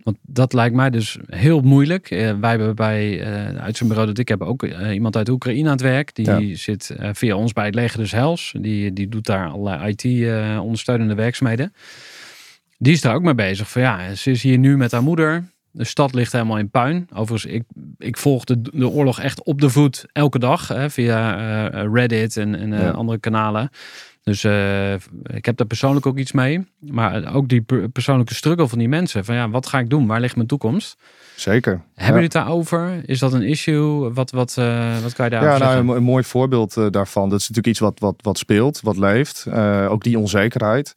Want 0.08 0.20
dat 0.22 0.54
lijkt 0.54 0.76
mij 0.76 0.90
dus 0.90 1.18
heel 1.26 1.62
moeilijk. 1.62 2.12
Eh, 2.12 2.40
wij 2.40 2.50
hebben 2.50 2.76
bij 2.76 3.20
uh, 3.20 3.46
het 3.46 3.58
uitzendbureau 3.58 4.08
dat 4.08 4.18
ik 4.18 4.28
heb 4.28 4.42
ook 4.42 4.64
eh, 4.64 4.94
iemand 4.94 5.16
uit 5.16 5.30
Oekraïne 5.30 5.66
aan 5.66 5.72
het 5.72 5.82
werk. 5.82 6.16
Die 6.16 6.56
zit 6.56 6.96
via 7.12 7.36
ons 7.36 7.54
bij 7.54 7.66
het 7.66 7.76
leger 7.76 8.00
dus 8.00 8.12
Hels. 8.12 8.54
Die, 8.60 8.94
die 8.94 9.10
doet 9.10 9.26
daar 9.26 9.48
allerlei 9.48 9.94
IT-ondersteunende 9.96 11.16
werkzaamheden. 11.16 11.74
Die 12.78 12.94
is 12.94 13.02
daar 13.02 13.16
ook 13.16 13.22
mee 13.22 13.36
bezig. 13.36 13.70
Van 13.70 13.82
ja, 13.82 14.16
ze 14.16 14.32
is 14.32 14.44
hier 14.44 14.58
nu 14.58 14.78
met 14.78 14.92
haar 14.92 15.04
moeder. 15.04 15.44
De 15.72 15.84
stad 15.84 16.14
ligt 16.14 16.32
helemaal 16.32 16.58
in 16.58 16.70
puin. 16.70 17.08
Overigens, 17.14 17.54
ik, 17.54 17.64
ik 17.98 18.18
volg 18.18 18.44
de, 18.44 18.62
de 18.62 18.90
oorlog 18.90 19.20
echt 19.20 19.44
op 19.44 19.62
de 19.62 19.70
voet 19.70 20.06
elke 20.12 20.40
dag. 20.40 20.68
Hè, 20.68 20.90
via 20.90 21.68
Reddit 21.68 22.38
en, 22.38 22.56
en 22.56 22.96
andere 22.96 23.20
kanalen. 23.20 23.70
Dus 24.28 24.44
uh, 24.44 24.94
ik 25.24 25.46
heb 25.46 25.58
daar 25.58 25.68
persoonlijk 25.68 26.06
ook 26.06 26.18
iets 26.18 26.32
mee. 26.32 26.68
Maar 26.80 27.36
ook 27.36 27.48
die 27.48 27.66
persoonlijke 27.94 28.34
struggle 28.34 28.68
van 28.68 28.78
die 28.78 28.88
mensen. 28.88 29.26
Van 29.26 29.36
ja, 29.36 29.50
wat 29.50 29.68
ga 29.68 29.80
ik 29.80 29.90
doen? 29.90 30.08
Waar 30.08 30.20
ligt 30.20 30.36
mijn 30.36 30.48
toekomst? 30.48 30.98
Zeker. 31.36 31.72
Hebben 31.72 32.06
jullie 32.06 32.24
het 32.24 32.32
daarover? 32.32 33.02
Is 33.06 33.20
dat 33.20 33.34
een 33.34 33.42
issue? 33.42 34.14
Wat, 34.14 34.32
wat, 34.32 34.56
uh, 34.60 35.00
wat 35.02 35.14
kan 35.14 35.26
je 35.26 35.32
daarover 35.32 35.66
ja, 35.66 35.74
nou, 35.74 35.90
Een, 35.90 35.96
een 35.96 36.04
mooi 36.04 36.24
voorbeeld 36.24 36.78
uh, 36.78 36.86
daarvan. 36.90 37.30
Dat 37.30 37.40
is 37.40 37.50
natuurlijk 37.50 37.68
iets 37.68 37.80
wat, 37.80 38.00
wat, 38.00 38.16
wat 38.22 38.38
speelt, 38.38 38.82
wat 38.82 38.98
leeft. 38.98 39.48
ook 39.90 40.04
die 40.04 40.20
onzekerheid. 40.20 40.94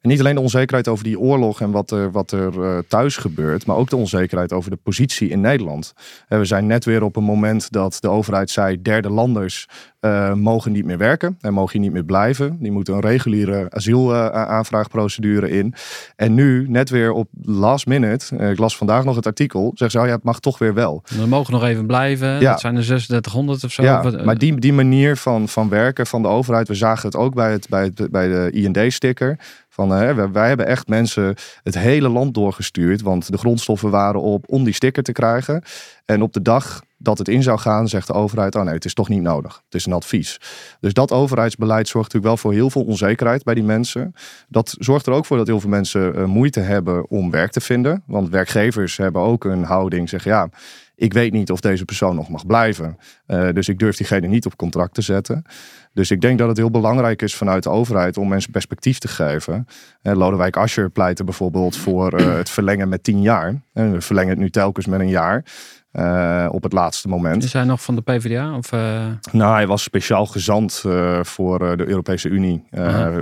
En 0.00 0.08
niet 0.08 0.20
alleen 0.20 0.34
de 0.34 0.40
onzekerheid 0.40 0.88
over 0.88 1.04
die 1.04 1.18
oorlog 1.18 1.60
en 1.60 1.70
wat 1.70 1.90
er, 1.90 2.10
wat 2.10 2.32
er 2.32 2.54
uh, 2.54 2.78
thuis 2.88 3.16
gebeurt, 3.16 3.66
maar 3.66 3.76
ook 3.76 3.90
de 3.90 3.96
onzekerheid 3.96 4.52
over 4.52 4.70
de 4.70 4.76
positie 4.76 5.28
in 5.28 5.40
Nederland. 5.40 5.92
We 6.28 6.44
zijn 6.44 6.66
net 6.66 6.84
weer 6.84 7.02
op 7.02 7.16
een 7.16 7.24
moment 7.24 7.72
dat 7.72 7.96
de 8.00 8.08
overheid 8.08 8.50
zei: 8.50 8.82
derde 8.82 9.10
landers 9.10 9.68
uh, 10.00 10.32
mogen 10.34 10.72
niet 10.72 10.84
meer 10.84 10.98
werken 10.98 11.36
en 11.40 11.52
mogen 11.52 11.72
hier 11.72 11.80
niet 11.80 11.92
meer 11.92 12.04
blijven. 12.04 12.56
Die 12.60 12.70
moeten 12.70 12.94
een 12.94 13.00
reguliere 13.00 13.66
asielaanvraagprocedure 13.70 15.50
in. 15.50 15.74
En 16.16 16.34
nu, 16.34 16.68
net 16.68 16.90
weer 16.90 17.12
op 17.12 17.28
last 17.42 17.86
minute, 17.86 18.36
ik 18.36 18.58
las 18.58 18.76
vandaag 18.76 19.04
nog 19.04 19.16
het 19.16 19.26
artikel, 19.26 19.72
zeggen 19.74 19.90
ze: 19.90 19.98
oh 19.98 20.06
ja, 20.06 20.14
het 20.14 20.24
mag 20.24 20.40
toch 20.40 20.58
weer 20.58 20.74
wel. 20.74 21.02
We 21.16 21.26
mogen 21.26 21.52
nog 21.52 21.64
even 21.64 21.86
blijven. 21.86 22.28
Ja. 22.28 22.50
Dat 22.50 22.60
zijn 22.60 22.76
er 22.76 22.84
3600 22.84 23.64
of 23.64 23.72
zo. 23.72 23.82
Ja, 23.82 24.10
maar 24.24 24.38
die, 24.38 24.58
die 24.58 24.72
manier 24.72 25.16
van, 25.16 25.48
van 25.48 25.68
werken 25.68 26.06
van 26.06 26.22
de 26.22 26.28
overheid, 26.28 26.68
we 26.68 26.74
zagen 26.74 27.06
het 27.06 27.16
ook 27.16 27.34
bij, 27.34 27.52
het, 27.52 27.68
bij, 27.68 27.82
het, 27.82 28.10
bij 28.10 28.28
de 28.28 28.50
IND-sticker. 28.50 29.38
Van, 29.72 29.90
hè, 29.90 30.14
wij, 30.14 30.30
wij, 30.30 30.48
hebben 30.48 30.66
echt 30.66 30.88
mensen 30.88 31.34
het 31.62 31.78
hele 31.78 32.08
land 32.08 32.34
doorgestuurd, 32.34 33.02
want 33.02 33.30
de 33.30 33.38
grondstoffen 33.38 33.90
waren 33.90 34.20
op 34.20 34.44
om 34.48 34.64
die 34.64 34.74
sticker 34.74 35.02
te 35.02 35.12
krijgen. 35.12 35.62
En 36.04 36.22
op 36.22 36.32
de 36.32 36.42
dag 36.42 36.82
dat 37.02 37.18
het 37.18 37.28
in 37.28 37.42
zou 37.42 37.58
gaan, 37.58 37.88
zegt 37.88 38.06
de 38.06 38.12
overheid: 38.12 38.54
Oh 38.54 38.62
nee, 38.62 38.74
het 38.74 38.84
is 38.84 38.94
toch 38.94 39.08
niet 39.08 39.22
nodig. 39.22 39.62
Het 39.64 39.74
is 39.74 39.86
een 39.86 39.92
advies. 39.92 40.40
Dus 40.80 40.92
dat 40.92 41.12
overheidsbeleid 41.12 41.88
zorgt 41.88 42.12
natuurlijk 42.12 42.42
wel 42.42 42.52
voor 42.52 42.60
heel 42.60 42.70
veel 42.70 42.84
onzekerheid 42.84 43.42
bij 43.44 43.54
die 43.54 43.64
mensen. 43.64 44.14
Dat 44.48 44.74
zorgt 44.78 45.06
er 45.06 45.12
ook 45.12 45.26
voor 45.26 45.36
dat 45.36 45.46
heel 45.46 45.60
veel 45.60 45.70
mensen 45.70 46.18
uh, 46.18 46.24
moeite 46.24 46.60
hebben 46.60 47.08
om 47.08 47.30
werk 47.30 47.50
te 47.50 47.60
vinden. 47.60 48.02
Want 48.06 48.28
werkgevers 48.28 48.96
hebben 48.96 49.22
ook 49.22 49.44
een 49.44 49.64
houding, 49.64 50.08
zeggen 50.08 50.30
ja. 50.30 50.48
Ik 50.94 51.12
weet 51.12 51.32
niet 51.32 51.50
of 51.50 51.60
deze 51.60 51.84
persoon 51.84 52.14
nog 52.14 52.28
mag 52.28 52.46
blijven. 52.46 52.98
Uh, 53.26 53.48
dus 53.52 53.68
ik 53.68 53.78
durf 53.78 53.96
diegene 53.96 54.26
niet 54.26 54.46
op 54.46 54.56
contract 54.56 54.94
te 54.94 55.02
zetten. 55.02 55.44
Dus 55.92 56.10
ik 56.10 56.20
denk 56.20 56.38
dat 56.38 56.48
het 56.48 56.56
heel 56.56 56.70
belangrijk 56.70 57.22
is 57.22 57.34
vanuit 57.34 57.62
de 57.62 57.70
overheid 57.70 58.16
om 58.16 58.28
mensen 58.28 58.50
perspectief 58.50 58.98
te 58.98 59.08
geven. 59.08 59.66
Uh, 60.02 60.14
Lodewijk 60.14 60.56
Asscher 60.56 60.90
pleitte 60.90 61.24
bijvoorbeeld 61.24 61.76
voor 61.76 62.12
het 62.12 62.50
verlengen 62.50 62.88
met 62.88 63.02
tien 63.02 63.22
jaar. 63.22 63.60
We 63.72 64.00
verlengen 64.00 64.30
het 64.30 64.38
nu 64.38 64.50
telkens 64.50 64.86
met 64.86 65.00
een 65.00 65.08
jaar. 65.08 65.44
Uh, 65.92 66.48
op 66.50 66.62
het 66.62 66.72
laatste 66.72 67.08
moment. 67.08 67.44
Is 67.44 67.52
hij 67.52 67.64
nog 67.64 67.82
van 67.82 67.94
de 67.94 68.00
PvdA? 68.00 68.56
Of, 68.56 68.72
uh... 68.72 69.06
Nou, 69.32 69.54
hij 69.54 69.66
was 69.66 69.82
speciaal 69.82 70.26
gezant 70.26 70.82
uh, 70.86 71.22
voor 71.22 71.58
de 71.76 71.88
Europese 71.88 72.28
Unie, 72.28 72.64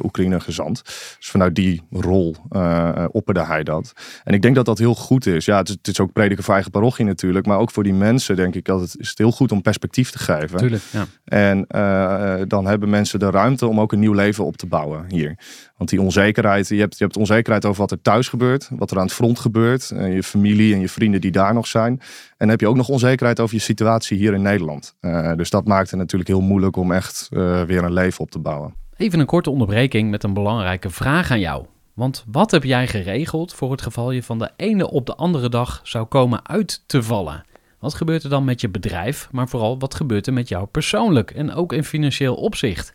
Oekraïne 0.02 0.40
gezant. 0.40 0.82
Dus 1.18 1.28
vanuit 1.30 1.54
die 1.54 1.82
rol 1.90 2.36
opperde 3.10 3.44
hij 3.44 3.62
dat. 3.62 3.92
En 4.24 4.34
ik 4.34 4.42
denk 4.42 4.54
dat 4.54 4.64
dat 4.64 4.78
heel 4.78 4.94
goed 4.94 5.26
is. 5.26 5.44
Ja, 5.44 5.56
het 5.56 5.68
is, 5.68 5.74
het 5.74 5.88
is 5.88 6.00
ook 6.00 6.12
prediken 6.12 6.44
voor 6.44 6.54
eigen 6.54 6.70
parochie 6.70 7.04
natuurlijk. 7.04 7.46
Maar 7.46 7.58
ook 7.58 7.70
voor 7.70 7.82
die 7.82 7.94
mensen 7.94 8.36
denk 8.36 8.54
ik 8.54 8.64
dat 8.64 8.80
het 8.80 8.96
is 8.98 9.08
het 9.08 9.18
heel 9.18 9.32
goed 9.32 9.52
om 9.52 9.62
perspectief 9.62 10.10
te 10.10 10.18
geven. 10.18 10.58
Tuurlijk, 10.58 10.82
ja. 10.90 11.06
En 11.24 11.64
dan 12.48 12.66
hebben 12.66 12.90
mensen 12.90 13.18
de 13.18 13.30
ruimte 13.30 13.66
om 13.66 13.80
ook 13.80 13.92
een 13.92 14.00
nieuw 14.00 14.12
leven 14.12 14.44
op 14.44 14.56
te 14.56 14.66
bouwen 14.66 15.04
hier. 15.08 15.38
Want 15.78 15.90
die 15.90 16.00
onzekerheid, 16.00 16.68
je 16.68 16.78
hebt, 16.78 16.98
je 16.98 17.04
hebt 17.04 17.16
onzekerheid 17.16 17.64
over 17.64 17.80
wat 17.80 17.90
er 17.90 18.02
thuis 18.02 18.28
gebeurt, 18.28 18.68
wat 18.72 18.90
er 18.90 18.96
aan 18.96 19.04
het 19.04 19.12
front 19.12 19.38
gebeurt, 19.38 19.90
en 19.90 20.12
je 20.12 20.22
familie 20.22 20.74
en 20.74 20.80
je 20.80 20.88
vrienden 20.88 21.20
die 21.20 21.30
daar 21.30 21.54
nog 21.54 21.66
zijn. 21.66 21.92
En 21.92 22.36
dan 22.36 22.48
heb 22.48 22.60
je 22.60 22.68
ook 22.68 22.76
nog 22.76 22.88
onzekerheid 22.88 23.40
over 23.40 23.54
je 23.54 23.60
situatie 23.60 24.18
hier 24.18 24.34
in 24.34 24.42
Nederland. 24.42 24.94
Uh, 25.00 25.32
dus 25.34 25.50
dat 25.50 25.66
maakt 25.66 25.90
het 25.90 25.98
natuurlijk 25.98 26.30
heel 26.30 26.40
moeilijk 26.40 26.76
om 26.76 26.92
echt 26.92 27.28
uh, 27.30 27.62
weer 27.62 27.84
een 27.84 27.92
leven 27.92 28.20
op 28.20 28.30
te 28.30 28.38
bouwen. 28.38 28.74
Even 28.96 29.20
een 29.20 29.26
korte 29.26 29.50
onderbreking 29.50 30.10
met 30.10 30.22
een 30.22 30.34
belangrijke 30.34 30.90
vraag 30.90 31.30
aan 31.30 31.40
jou. 31.40 31.64
Want 31.94 32.24
wat 32.30 32.50
heb 32.50 32.64
jij 32.64 32.86
geregeld 32.86 33.54
voor 33.54 33.70
het 33.70 33.82
geval 33.82 34.10
je 34.10 34.22
van 34.22 34.38
de 34.38 34.50
ene 34.56 34.90
op 34.90 35.06
de 35.06 35.14
andere 35.14 35.48
dag 35.48 35.80
zou 35.82 36.06
komen 36.06 36.48
uit 36.48 36.82
te 36.86 37.02
vallen? 37.02 37.44
Wat 37.78 37.94
gebeurt 37.94 38.22
er 38.22 38.30
dan 38.30 38.44
met 38.44 38.60
je 38.60 38.68
bedrijf, 38.68 39.28
maar 39.32 39.48
vooral 39.48 39.78
wat 39.78 39.94
gebeurt 39.94 40.26
er 40.26 40.32
met 40.32 40.48
jou 40.48 40.66
persoonlijk 40.66 41.30
en 41.30 41.52
ook 41.54 41.72
in 41.72 41.84
financieel 41.84 42.34
opzicht? 42.34 42.94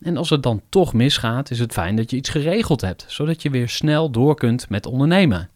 En 0.00 0.16
als 0.16 0.30
het 0.30 0.42
dan 0.42 0.62
toch 0.68 0.92
misgaat, 0.92 1.50
is 1.50 1.58
het 1.58 1.72
fijn 1.72 1.96
dat 1.96 2.10
je 2.10 2.16
iets 2.16 2.28
geregeld 2.28 2.80
hebt, 2.80 3.04
zodat 3.08 3.42
je 3.42 3.50
weer 3.50 3.68
snel 3.68 4.10
door 4.10 4.34
kunt 4.34 4.68
met 4.68 4.86
ondernemen. 4.86 5.50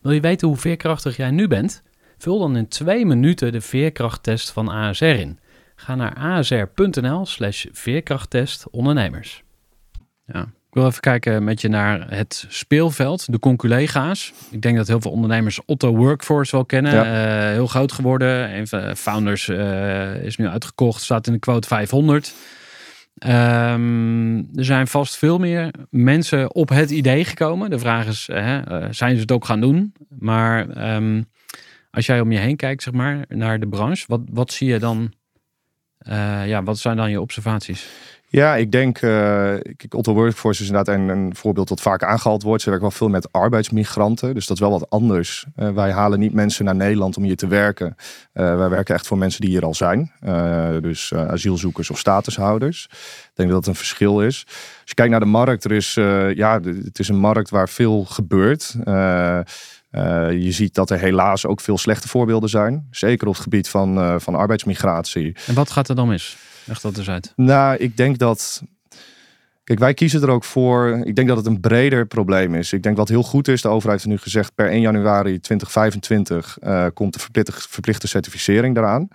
Wil 0.00 0.12
je 0.12 0.20
weten 0.20 0.48
hoe 0.48 0.56
veerkrachtig 0.56 1.16
jij 1.16 1.30
nu 1.30 1.48
bent? 1.48 1.82
Vul 2.18 2.38
dan 2.38 2.56
in 2.56 2.68
twee 2.68 3.06
minuten 3.06 3.52
de 3.52 3.60
veerkrachttest 3.60 4.50
van 4.50 4.68
ASR 4.68 5.04
in. 5.04 5.38
Ga 5.74 5.94
naar 5.94 6.14
asr.nl 6.14 7.26
slash 7.26 7.66
veerkrachttest 7.72 8.70
ondernemers. 8.70 9.42
Ja, 10.26 10.42
ik 10.42 10.78
wil 10.78 10.86
even 10.86 11.00
kijken 11.00 11.44
met 11.44 11.60
je 11.60 11.68
naar 11.68 12.10
het 12.10 12.44
speelveld, 12.48 13.32
de 13.32 13.38
conculega's. 13.38 14.32
Ik 14.50 14.62
denk 14.62 14.76
dat 14.76 14.86
heel 14.86 15.00
veel 15.00 15.10
ondernemers 15.10 15.64
Otto 15.64 15.96
Workforce 15.96 16.56
wel 16.56 16.64
kennen. 16.64 16.92
Ja. 16.92 17.46
Uh, 17.48 17.52
heel 17.52 17.66
groot 17.66 17.92
geworden. 17.92 18.56
Een 18.56 18.66
van 18.66 18.96
Founders 18.96 19.48
uh, 19.48 20.24
is 20.24 20.36
nu 20.36 20.46
uitgekocht, 20.46 21.02
staat 21.02 21.26
in 21.26 21.32
de 21.32 21.38
quote 21.38 21.68
500. 21.68 22.34
Um, 23.26 24.36
er 24.54 24.64
zijn 24.64 24.86
vast 24.86 25.16
veel 25.16 25.38
meer 25.38 25.70
mensen 25.90 26.54
op 26.54 26.68
het 26.68 26.90
idee 26.90 27.24
gekomen. 27.24 27.70
De 27.70 27.78
vraag 27.78 28.06
is, 28.06 28.28
hè, 28.32 28.82
uh, 28.82 28.88
zijn 28.90 29.14
ze 29.14 29.20
het 29.20 29.32
ook 29.32 29.44
gaan 29.44 29.60
doen? 29.60 29.94
Maar 30.18 30.94
um, 30.94 31.24
als 31.90 32.06
jij 32.06 32.20
om 32.20 32.32
je 32.32 32.38
heen 32.38 32.56
kijkt, 32.56 32.82
zeg 32.82 32.94
maar, 32.94 33.24
naar 33.28 33.60
de 33.60 33.68
branche, 33.68 34.04
wat, 34.08 34.20
wat 34.30 34.52
zie 34.52 34.68
je 34.68 34.78
dan? 34.78 35.12
Uh, 36.08 36.46
ja, 36.46 36.62
wat 36.62 36.78
zijn 36.78 36.96
dan 36.96 37.10
je 37.10 37.20
observaties? 37.20 37.88
Ja, 38.32 38.56
ik 38.56 38.70
denk, 38.70 39.02
uh, 39.02 39.54
Otto 39.88 40.14
Workforce 40.14 40.62
is 40.62 40.68
inderdaad 40.68 40.94
een, 40.94 41.08
een, 41.08 41.36
voorbeeld 41.36 41.68
dat 41.68 41.80
vaak 41.80 42.02
aangehaald 42.02 42.42
wordt. 42.42 42.62
Ze 42.62 42.70
werken 42.70 42.88
wel 42.88 42.98
veel 42.98 43.08
met 43.08 43.32
arbeidsmigranten, 43.32 44.34
dus 44.34 44.46
dat 44.46 44.56
is 44.56 44.62
wel 44.62 44.78
wat 44.78 44.90
anders. 44.90 45.46
Uh, 45.56 45.70
wij 45.70 45.90
halen 45.90 46.18
niet 46.18 46.32
mensen 46.32 46.64
naar 46.64 46.74
Nederland 46.74 47.16
om 47.16 47.22
hier 47.22 47.36
te 47.36 47.46
werken. 47.46 47.96
Uh, 48.34 48.56
wij 48.56 48.68
werken 48.68 48.94
echt 48.94 49.06
voor 49.06 49.18
mensen 49.18 49.40
die 49.40 49.50
hier 49.50 49.64
al 49.64 49.74
zijn. 49.74 50.12
dus 50.82 51.14
asielzoekers 51.14 51.90
of 51.90 51.98
statushouders. 51.98 52.88
Ik 52.90 53.30
denk 53.34 53.50
dat 53.50 53.58
dat 53.58 53.68
een 53.68 53.80
verschil 53.80 54.22
is. 54.22 54.44
Als 54.46 54.90
je 54.90 54.94
kijkt 54.94 55.10
naar 55.10 55.20
de 55.20 55.26
markt, 55.26 55.64
er 55.64 55.72
is, 55.72 55.94
ja, 56.34 56.60
het 56.60 56.98
is 56.98 57.08
een 57.08 57.18
markt 57.18 57.50
waar 57.50 57.68
veel 57.68 58.04
gebeurt. 58.04 58.76
Je 60.30 60.52
ziet 60.52 60.74
dat 60.74 60.90
er 60.90 60.98
helaas 60.98 61.46
ook 61.46 61.60
veel 61.60 61.78
slechte 61.78 62.08
voorbeelden 62.08 62.48
zijn. 62.48 62.86
Zeker 62.90 63.26
op 63.26 63.34
het 63.34 63.42
gebied 63.42 63.68
van, 63.68 64.20
van 64.20 64.34
arbeidsmigratie. 64.34 65.36
En 65.46 65.54
wat 65.54 65.70
gaat 65.70 65.88
er 65.88 65.94
dan 65.94 66.08
mis? 66.08 66.36
Echt 66.66 66.82
dat 66.82 66.94
dus 66.94 67.10
uit? 67.10 67.32
Nou, 67.36 67.76
ik 67.76 67.96
denk 67.96 68.18
dat. 68.18 68.62
Kijk, 69.64 69.78
wij 69.78 69.94
kiezen 69.94 70.22
er 70.22 70.28
ook 70.28 70.44
voor. 70.44 71.00
Ik 71.04 71.16
denk 71.16 71.28
dat 71.28 71.36
het 71.36 71.46
een 71.46 71.60
breder 71.60 72.06
probleem 72.06 72.54
is. 72.54 72.72
Ik 72.72 72.82
denk 72.82 72.96
wat 72.96 73.08
heel 73.08 73.22
goed 73.22 73.48
is, 73.48 73.62
de 73.62 73.68
overheid 73.68 74.02
heeft 74.02 74.14
nu 74.14 74.22
gezegd, 74.22 74.54
per 74.54 74.68
1 74.68 74.80
januari 74.80 75.40
2025 75.40 76.58
uh, 76.62 76.86
komt 76.94 77.12
de 77.12 77.18
verplichte, 77.18 77.52
verplichte 77.54 78.06
certificering 78.06 78.76
eraan. 78.76 79.08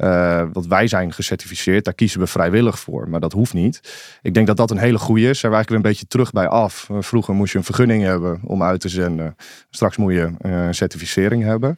Uh, 0.00 0.42
want 0.52 0.66
wij 0.66 0.86
zijn 0.86 1.12
gecertificeerd, 1.12 1.84
daar 1.84 1.94
kiezen 1.94 2.20
we 2.20 2.26
vrijwillig 2.26 2.78
voor, 2.78 3.08
maar 3.08 3.20
dat 3.20 3.32
hoeft 3.32 3.54
niet. 3.54 3.80
Ik 4.22 4.34
denk 4.34 4.46
dat 4.46 4.56
dat 4.56 4.70
een 4.70 4.78
hele 4.78 4.98
goede 4.98 5.28
is. 5.28 5.38
Zijn 5.38 5.52
we 5.52 5.58
eigenlijk 5.58 5.68
weer 5.68 5.76
een 5.76 5.96
beetje 5.96 6.06
terug 6.06 6.32
bij 6.32 6.48
af. 6.48 6.88
Vroeger 6.98 7.34
moest 7.34 7.52
je 7.52 7.58
een 7.58 7.64
vergunning 7.64 8.02
hebben 8.02 8.40
om 8.44 8.62
uit 8.62 8.80
te 8.80 8.88
zenden. 8.88 9.36
Straks 9.70 9.96
moet 9.96 10.12
je 10.12 10.32
uh, 10.40 10.66
een 10.66 10.74
certificering 10.74 11.42
hebben. 11.42 11.76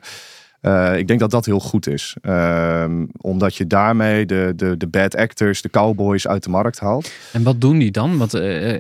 Uh, 0.63 0.99
ik 0.99 1.09
denk 1.09 1.21
dat 1.21 1.31
dat 1.31 1.47
heel 1.47 1.61
goed 1.61 1.87
is. 1.87 2.17
Um, 2.23 3.09
omdat 3.21 3.55
je 3.55 3.67
daarmee 3.67 4.27
de, 4.27 4.53
de, 4.57 4.77
de 4.77 4.87
bad 4.87 5.17
actors, 5.17 5.63
de 5.63 5.71
cowboys 5.71 6.29
uit 6.29 6.43
de 6.43 6.51
markt 6.51 6.79
haalt. 6.79 7.13
En 7.33 7.43
wat 7.43 7.61
doen 7.61 7.79
die 7.79 7.91
dan? 7.91 8.19
Want 8.19 8.35
uh, 8.35 8.73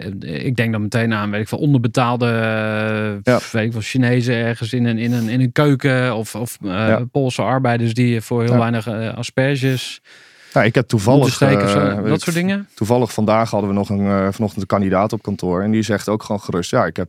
ik 0.44 0.56
denk 0.56 0.72
dan 0.72 0.82
meteen 0.82 1.14
aan, 1.14 1.30
weet 1.30 1.40
ik 1.40 1.48
veel, 1.48 1.58
onderbetaalde 1.58 2.26
ja. 3.22 3.38
weet 3.52 3.64
ik 3.64 3.72
veel, 3.72 3.80
Chinezen 3.80 4.34
ergens 4.34 4.72
in 4.72 4.84
een, 4.84 4.98
in 4.98 5.12
een, 5.12 5.28
in 5.28 5.40
een 5.40 5.52
keuken. 5.52 6.16
Of, 6.16 6.34
of 6.34 6.58
ja. 6.60 7.04
Poolse 7.12 7.42
arbeiders 7.42 7.94
die 7.94 8.20
voor 8.20 8.42
heel 8.42 8.58
weinig 8.58 8.88
asperges... 9.16 10.00
Nou, 10.52 10.66
ik 10.66 10.74
heb 10.74 10.88
toevallig. 10.88 11.38
Dat 11.38 12.20
soort 12.20 12.36
dingen? 12.36 12.68
Toevallig 12.74 13.12
vandaag 13.12 13.50
hadden 13.50 13.68
we 13.68 13.74
nog 13.74 13.88
een, 13.88 14.32
vanochtend 14.32 14.60
een 14.60 14.66
kandidaat 14.66 15.12
op 15.12 15.22
kantoor. 15.22 15.62
En 15.62 15.70
die 15.70 15.82
zegt 15.82 16.08
ook 16.08 16.22
gewoon 16.22 16.40
gerust: 16.40 16.70
ja, 16.70 16.86
ik 16.86 16.96
heb 16.96 17.08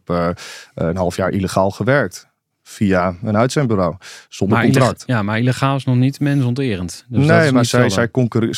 een 0.73 0.97
half 0.97 1.15
jaar 1.15 1.29
illegaal 1.29 1.71
gewerkt 1.71 2.31
via 2.63 3.15
een 3.23 3.37
uitzendbureau. 3.37 3.95
Zonder 4.29 4.61
contract. 4.61 5.03
Ja, 5.05 5.23
maar 5.23 5.39
illegaal 5.39 5.75
is 5.75 5.85
nog 5.85 5.95
niet 5.95 6.19
mensonterend. 6.19 7.05
Dus 7.07 7.25
nee, 7.25 7.51
maar 7.51 7.65
zij, 7.65 7.89
zij 7.89 8.09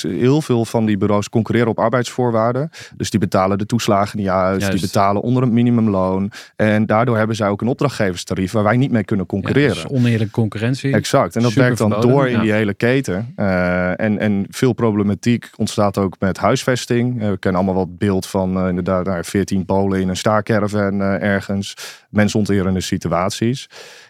heel 0.01 0.41
veel 0.41 0.65
van 0.65 0.85
die 0.85 0.97
bureaus 0.97 1.29
concurreren 1.29 1.69
op 1.69 1.79
arbeidsvoorwaarden. 1.79 2.69
Dus 2.97 3.09
die 3.09 3.19
betalen 3.19 3.57
de 3.57 3.65
toeslagen 3.65 4.17
niet 4.17 4.25
juist, 4.25 4.71
die 4.71 4.81
betalen 4.81 5.21
onder 5.21 5.43
het 5.43 5.51
minimumloon. 5.51 6.31
En 6.55 6.85
daardoor 6.85 7.17
hebben 7.17 7.35
zij 7.35 7.47
ook 7.47 7.61
een 7.61 7.67
opdrachtgeverstarief 7.67 8.51
waar 8.51 8.63
wij 8.63 8.77
niet 8.77 8.91
mee 8.91 9.03
kunnen 9.03 9.25
concurreren. 9.25 9.75
Ja, 9.75 9.81
dus 9.81 9.91
oneerlijke 9.91 10.33
concurrentie. 10.33 10.93
Exact. 10.93 11.35
En 11.35 11.41
dat 11.41 11.53
werkt 11.53 11.77
dan 11.77 12.01
door 12.01 12.29
in 12.29 12.39
die 12.39 12.51
hele 12.51 12.73
keten. 12.73 13.33
Uh, 13.37 13.99
en, 13.99 14.19
en 14.19 14.45
veel 14.49 14.73
problematiek 14.73 15.49
ontstaat 15.55 15.97
ook 15.97 16.15
met 16.19 16.37
huisvesting. 16.37 17.21
Uh, 17.21 17.29
we 17.29 17.37
kennen 17.37 17.61
allemaal 17.61 17.85
wat 17.85 17.97
beeld 17.97 18.27
van 18.27 18.57
uh, 18.57 18.67
inderdaad 18.67 19.27
14 19.27 19.55
nou, 19.55 19.79
Polen 19.79 20.01
in 20.01 20.09
een 20.09 20.17
staarcaravan 20.17 21.01
ergens. 21.01 21.73
Mensonterende 22.09 22.81
situaties. 22.81 23.67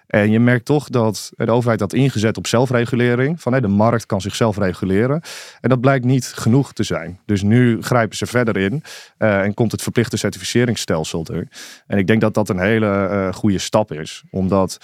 En 0.07 0.31
je 0.31 0.39
merkt 0.39 0.65
toch 0.65 0.89
dat 0.89 1.31
de 1.35 1.51
overheid 1.51 1.79
dat 1.79 1.93
ingezet 1.93 2.37
op 2.37 2.47
zelfregulering. 2.47 3.41
Van 3.41 3.53
hè, 3.53 3.61
de 3.61 3.67
markt 3.67 4.05
kan 4.05 4.21
zichzelf 4.21 4.57
reguleren. 4.57 5.21
En 5.61 5.69
dat 5.69 5.81
blijkt 5.81 6.05
niet 6.05 6.25
genoeg 6.25 6.73
te 6.73 6.83
zijn. 6.83 7.19
Dus 7.25 7.41
nu 7.41 7.81
grijpen 7.81 8.17
ze 8.17 8.25
verder 8.25 8.57
in 8.57 8.83
uh, 9.19 9.39
en 9.39 9.53
komt 9.53 9.71
het 9.71 9.81
verplichte 9.81 10.17
certificeringsstelsel 10.17 11.25
er. 11.31 11.47
En 11.87 11.97
ik 11.97 12.07
denk 12.07 12.21
dat 12.21 12.33
dat 12.33 12.49
een 12.49 12.59
hele 12.59 13.09
uh, 13.11 13.33
goede 13.33 13.59
stap 13.59 13.91
is. 13.91 14.23
Omdat 14.29 14.77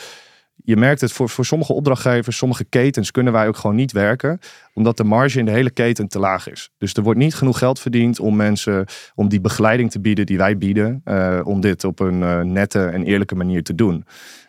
je 0.64 0.78
merkt 0.78 1.02
het 1.02 1.12
voor, 1.12 1.30
voor 1.30 1.46
sommige 1.46 1.74
opdrachtgevers, 1.74 2.38
sommige 2.38 2.64
ketens 2.64 3.12
kunnen 3.12 3.34
wij 3.34 3.48
ook 3.48 3.58
gewoon 3.58 3.76
niet 3.76 3.92
werken. 3.92 4.40
Omdat 4.74 4.98
de 4.98 5.04
marge 5.04 5.40
in 5.40 5.46
de 5.46 5.52
hele 5.52 5.72
keten 5.72 6.08
te 6.08 6.20
laag 6.20 6.50
is. 6.50 6.70
Dus 6.78 6.94
er 6.94 7.04
wordt 7.04 7.20
niet 7.20 7.36
genoeg 7.36 7.58
geld 7.58 7.80
verdiend 7.80 8.20
om 8.20 8.36
mensen, 8.36 8.86
om 9.16 9.30
die 9.30 9.42
begeleiding 9.42 9.92
te 9.92 10.00
bieden 10.00 10.26
die 10.26 10.38
wij 10.38 10.58
bieden. 10.58 11.02
Uh, 11.06 11.40
om 11.44 11.62
dit 11.62 11.84
op 11.84 12.00
een 12.00 12.52
nette 12.52 12.86
en 12.86 13.04
eerlijke 13.04 13.36
manier 13.36 13.64
te 13.64 13.76
doen. 13.76 14.06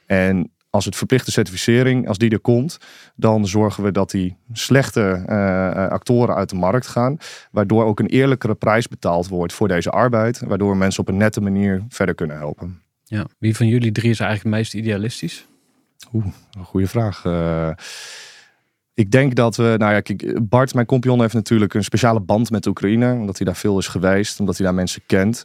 En 0.07 0.51
als 0.73 0.85
het 0.85 0.97
verplichte 0.97 1.31
certificering, 1.31 2.09
als 2.09 2.19
die 2.19 2.31
er 2.31 2.41
komt, 2.41 2.79
dan 3.17 3.47
zorgen 3.47 3.83
we 3.83 3.93
dat 3.93 4.11
die 4.11 4.37
slechte 4.53 5.25
uh, 5.29 5.89
actoren 5.89 6.35
uit 6.35 6.49
de 6.49 6.57
markt 6.57 6.87
gaan. 6.87 7.17
Waardoor 7.51 7.85
ook 7.85 8.01
een 8.01 8.07
eerlijkere 8.07 8.55
prijs 8.55 8.89
betaald 8.89 9.29
wordt 9.29 9.53
voor 9.53 9.69
deze 9.69 9.91
arbeid. 9.91 10.41
Waardoor 10.41 10.77
mensen 10.77 11.01
op 11.01 11.09
een 11.09 11.17
nette 11.17 11.41
manier 11.41 11.85
verder 11.89 12.15
kunnen 12.15 12.37
helpen. 12.37 12.83
Ja, 13.05 13.27
wie 13.39 13.57
van 13.57 13.67
jullie 13.67 13.93
drie 13.93 14.11
is 14.11 14.21
eigenlijk 14.21 14.57
het 14.57 14.63
meest 14.63 14.85
idealistisch? 14.85 15.47
Oeh, 16.13 16.27
een 16.59 16.65
goede 16.65 16.87
vraag. 16.87 17.25
Uh, 17.25 17.71
ik 18.95 19.11
denk 19.11 19.35
dat 19.35 19.57
we, 19.57 19.75
nou 19.79 19.95
ja, 19.95 20.17
Bart, 20.43 20.75
mijn 20.75 20.87
compagnon, 20.87 21.21
heeft 21.21 21.35
natuurlijk 21.35 21.75
een 21.75 21.85
speciale 21.85 22.21
band 22.21 22.51
met 22.51 22.67
Oekraïne. 22.67 23.13
Omdat 23.13 23.37
hij 23.37 23.47
daar 23.47 23.57
veel 23.57 23.79
is 23.79 23.87
geweest, 23.87 24.41
omdat 24.41 24.57
hij 24.57 24.67
daar 24.67 24.75
mensen 24.75 25.03
kent. 25.07 25.45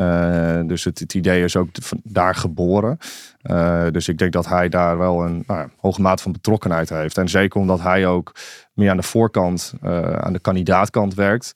Uh, 0.00 0.60
dus 0.66 0.84
het, 0.84 1.14
idee 1.14 1.44
is 1.44 1.56
ook 1.56 1.68
daar 2.02 2.34
geboren. 2.34 2.98
Uh, 3.42 3.86
dus 3.90 4.08
ik 4.08 4.18
denk 4.18 4.32
dat 4.32 4.46
hij 4.46 4.68
daar 4.68 4.98
wel 4.98 5.24
een 5.24 5.44
nou 5.46 5.60
ja, 5.60 5.68
hoge 5.76 6.00
mate 6.00 6.22
van 6.22 6.32
betrokkenheid 6.32 6.88
heeft. 6.88 7.18
En 7.18 7.28
zeker 7.28 7.60
omdat 7.60 7.80
hij 7.80 8.06
ook 8.06 8.32
meer 8.72 8.90
aan 8.90 8.96
de 8.96 9.02
voorkant, 9.02 9.74
uh, 9.82 10.12
aan 10.12 10.32
de 10.32 10.40
kandidaatkant 10.40 11.14
werkt, 11.14 11.52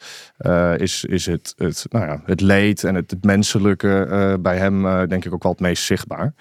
is, 0.76 1.04
is 1.04 1.26
het, 1.26 1.54
het, 1.56 1.86
nou 1.88 2.06
ja, 2.06 2.22
het 2.24 2.40
leed 2.40 2.84
en 2.84 2.94
het, 2.94 3.16
menselijke 3.20 4.36
bij 4.40 4.56
hem 4.56 5.08
denk 5.08 5.24
ik 5.24 5.32
ook 5.32 5.42
wel 5.42 5.52
het 5.52 5.60
meest 5.60 5.84
zichtbaar. 5.84 6.34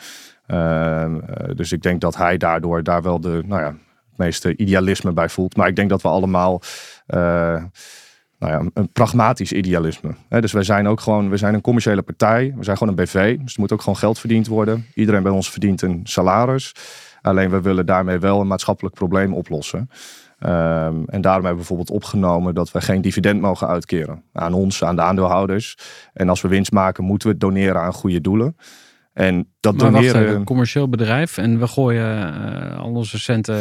dus 1.55 1.71
ik 1.71 1.81
denk 1.81 2.01
dat 2.01 2.15
hij 2.15 2.37
daardoor 2.37 2.83
daar 2.83 3.01
wel 3.01 3.19
de, 3.19 3.43
nou 3.45 3.61
ja, 3.61 3.75
meeste 4.17 4.57
idealisme 4.57 5.11
bij 5.11 5.29
voelt. 5.29 5.55
Maar 5.57 5.67
ik 5.67 5.75
denk 5.75 5.89
dat 5.89 6.01
we 6.01 6.07
allemaal 6.07 6.61
uh, 7.07 7.63
nou 8.39 8.53
ja, 8.53 8.69
een 8.73 8.91
pragmatisch 8.91 9.51
idealisme. 9.51 10.15
Hè? 10.29 10.41
Dus 10.41 10.51
wij 10.51 10.63
zijn 10.63 10.87
ook 10.87 10.99
gewoon, 10.99 11.29
we 11.29 11.37
zijn 11.37 11.53
een 11.53 11.61
commerciële 11.61 12.01
partij. 12.01 12.53
We 12.57 12.63
zijn 12.63 12.77
gewoon 12.77 12.97
een 12.97 13.03
BV. 13.03 13.37
Dus 13.37 13.53
er 13.53 13.59
moet 13.59 13.71
ook 13.71 13.81
gewoon 13.81 13.97
geld 13.97 14.19
verdiend 14.19 14.47
worden. 14.47 14.85
Iedereen 14.93 15.23
bij 15.23 15.31
ons 15.31 15.49
verdient 15.49 15.81
een 15.81 16.01
salaris. 16.03 16.71
Alleen 17.21 17.49
we 17.49 17.61
willen 17.61 17.85
daarmee 17.85 18.19
wel 18.19 18.41
een 18.41 18.47
maatschappelijk 18.47 18.95
probleem 18.95 19.33
oplossen. 19.33 19.89
Um, 20.39 21.05
en 21.05 21.21
daarom 21.21 21.45
hebben 21.45 21.49
we 21.51 21.55
bijvoorbeeld 21.55 21.89
opgenomen 21.89 22.55
dat 22.55 22.71
we 22.71 22.81
geen 22.81 23.01
dividend 23.01 23.41
mogen 23.41 23.67
uitkeren 23.67 24.23
aan 24.33 24.53
ons, 24.53 24.83
aan 24.83 24.95
de 24.95 25.01
aandeelhouders. 25.01 25.77
En 26.13 26.29
als 26.29 26.41
we 26.41 26.47
winst 26.47 26.71
maken, 26.71 27.03
moeten 27.03 27.27
we 27.27 27.33
het 27.33 27.41
doneren 27.41 27.81
aan 27.81 27.93
goede 27.93 28.21
doelen. 28.21 28.55
En 29.17 29.53
dat 29.59 29.75
maar. 29.77 29.91
Wacht, 29.91 30.13
een 30.13 30.43
commercieel 30.43 30.89
bedrijf 30.89 31.37
en 31.37 31.59
we 31.59 31.67
gooien 31.67 32.33
uh, 32.33 32.79
al 32.79 32.91
onze 32.91 33.19
centen 33.19 33.55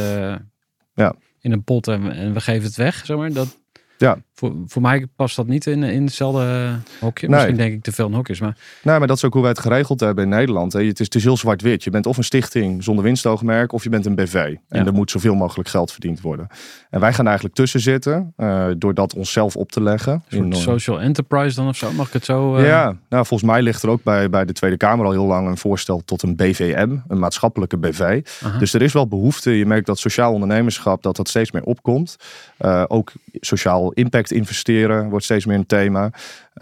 ja. 0.95 1.15
in 1.41 1.53
een 1.53 1.65
pot 1.65 1.89
en, 1.89 2.13
en, 2.13 2.33
we 2.33 2.41
geven 2.41 2.63
het 2.63 2.77
weg, 2.77 3.07
zeg 3.07 3.17
maar. 3.17 3.33
Dat, 3.33 3.59
ja. 3.99 4.19
Voor, 4.39 4.55
voor 4.67 4.83
mij 4.83 5.07
past 5.17 5.37
dat 5.37 5.47
niet 5.47 5.67
in, 5.67 5.83
in 5.83 6.05
hetzelfde 6.05 6.77
hokje. 7.01 7.29
Misschien 7.29 7.57
denk 7.57 7.73
ik 7.73 7.83
te 7.83 7.93
veel 7.93 8.07
in 8.07 8.13
hokjes. 8.13 8.41
Maar... 8.41 8.57
Nee, 8.83 8.99
maar 8.99 9.07
dat 9.07 9.17
is 9.17 9.25
ook 9.25 9.33
hoe 9.33 9.43
wij 9.43 9.51
het 9.51 9.61
geregeld 9.61 10.01
hebben 10.01 10.25
in 10.25 10.31
Nederland. 10.31 10.73
Het 10.73 11.01
is, 11.01 11.05
het 11.07 11.15
is 11.15 11.25
heel 11.25 11.37
zwart-wit. 11.37 11.85
Je 11.85 11.91
bent 11.91 12.07
of 12.07 12.17
een 12.17 12.25
stichting 12.25 12.85
zonder 12.85 13.05
winstoogmerk 13.05 13.73
of 13.73 13.83
je 13.83 13.89
bent 13.89 14.07
een 14.07 14.15
BV. 14.15 14.55
En 14.69 14.87
er 14.87 14.93
moet 14.93 15.11
zoveel 15.11 15.35
mogelijk 15.35 15.69
geld 15.69 15.93
verdiend 15.93 16.21
worden. 16.21 16.49
En 16.91 17.01
wij 17.01 17.13
gaan 17.13 17.27
eigenlijk 17.27 17.57
tussen 17.57 17.81
zitten 17.81 18.33
uh, 18.37 18.67
door 18.79 18.95
dat 18.95 19.15
onszelf 19.15 19.57
op 19.57 19.73
te 19.73 19.83
leggen. 19.83 20.25
Een 20.29 20.53
social 20.53 21.01
enterprise 21.01 21.57
dan 21.57 21.69
of 21.69 21.77
zo? 21.77 21.93
Mag 21.93 22.07
ik 22.07 22.13
het 22.13 22.25
zo? 22.25 22.57
Uh... 22.57 22.67
Ja, 22.67 22.85
nou, 23.09 23.27
volgens 23.27 23.51
mij 23.51 23.63
ligt 23.63 23.83
er 23.83 23.89
ook 23.89 24.03
bij, 24.03 24.31
bij 24.31 24.45
de 24.45 24.53
Tweede 24.53 24.77
Kamer 24.77 25.07
al 25.07 25.13
heel 25.13 25.27
lang 25.27 25.49
een 25.49 25.59
voorstel 25.59 26.03
tot 26.05 26.23
een 26.23 26.37
BVM. 26.37 26.97
Een 27.09 27.19
maatschappelijke 27.19 27.77
BV. 27.77 28.27
Aha. 28.43 28.59
Dus 28.59 28.75
er 28.75 28.83
is 28.83 28.93
wel 28.93 29.09
behoefte. 29.09 29.51
Je 29.51 29.67
merkt 29.67 29.87
dat 29.87 29.99
sociaal 29.99 30.33
ondernemerschap 30.33 31.03
dat 31.03 31.17
dat 31.17 31.29
steeds 31.29 31.51
meer 31.51 31.63
opkomt. 31.63 32.17
Uh, 32.61 32.85
ook 32.89 33.13
sociaal 33.33 33.93
impact 33.93 34.26
investeren 34.31 35.09
wordt 35.09 35.25
steeds 35.25 35.47
meer 35.47 35.57
een 35.57 35.67
thema. 35.67 36.11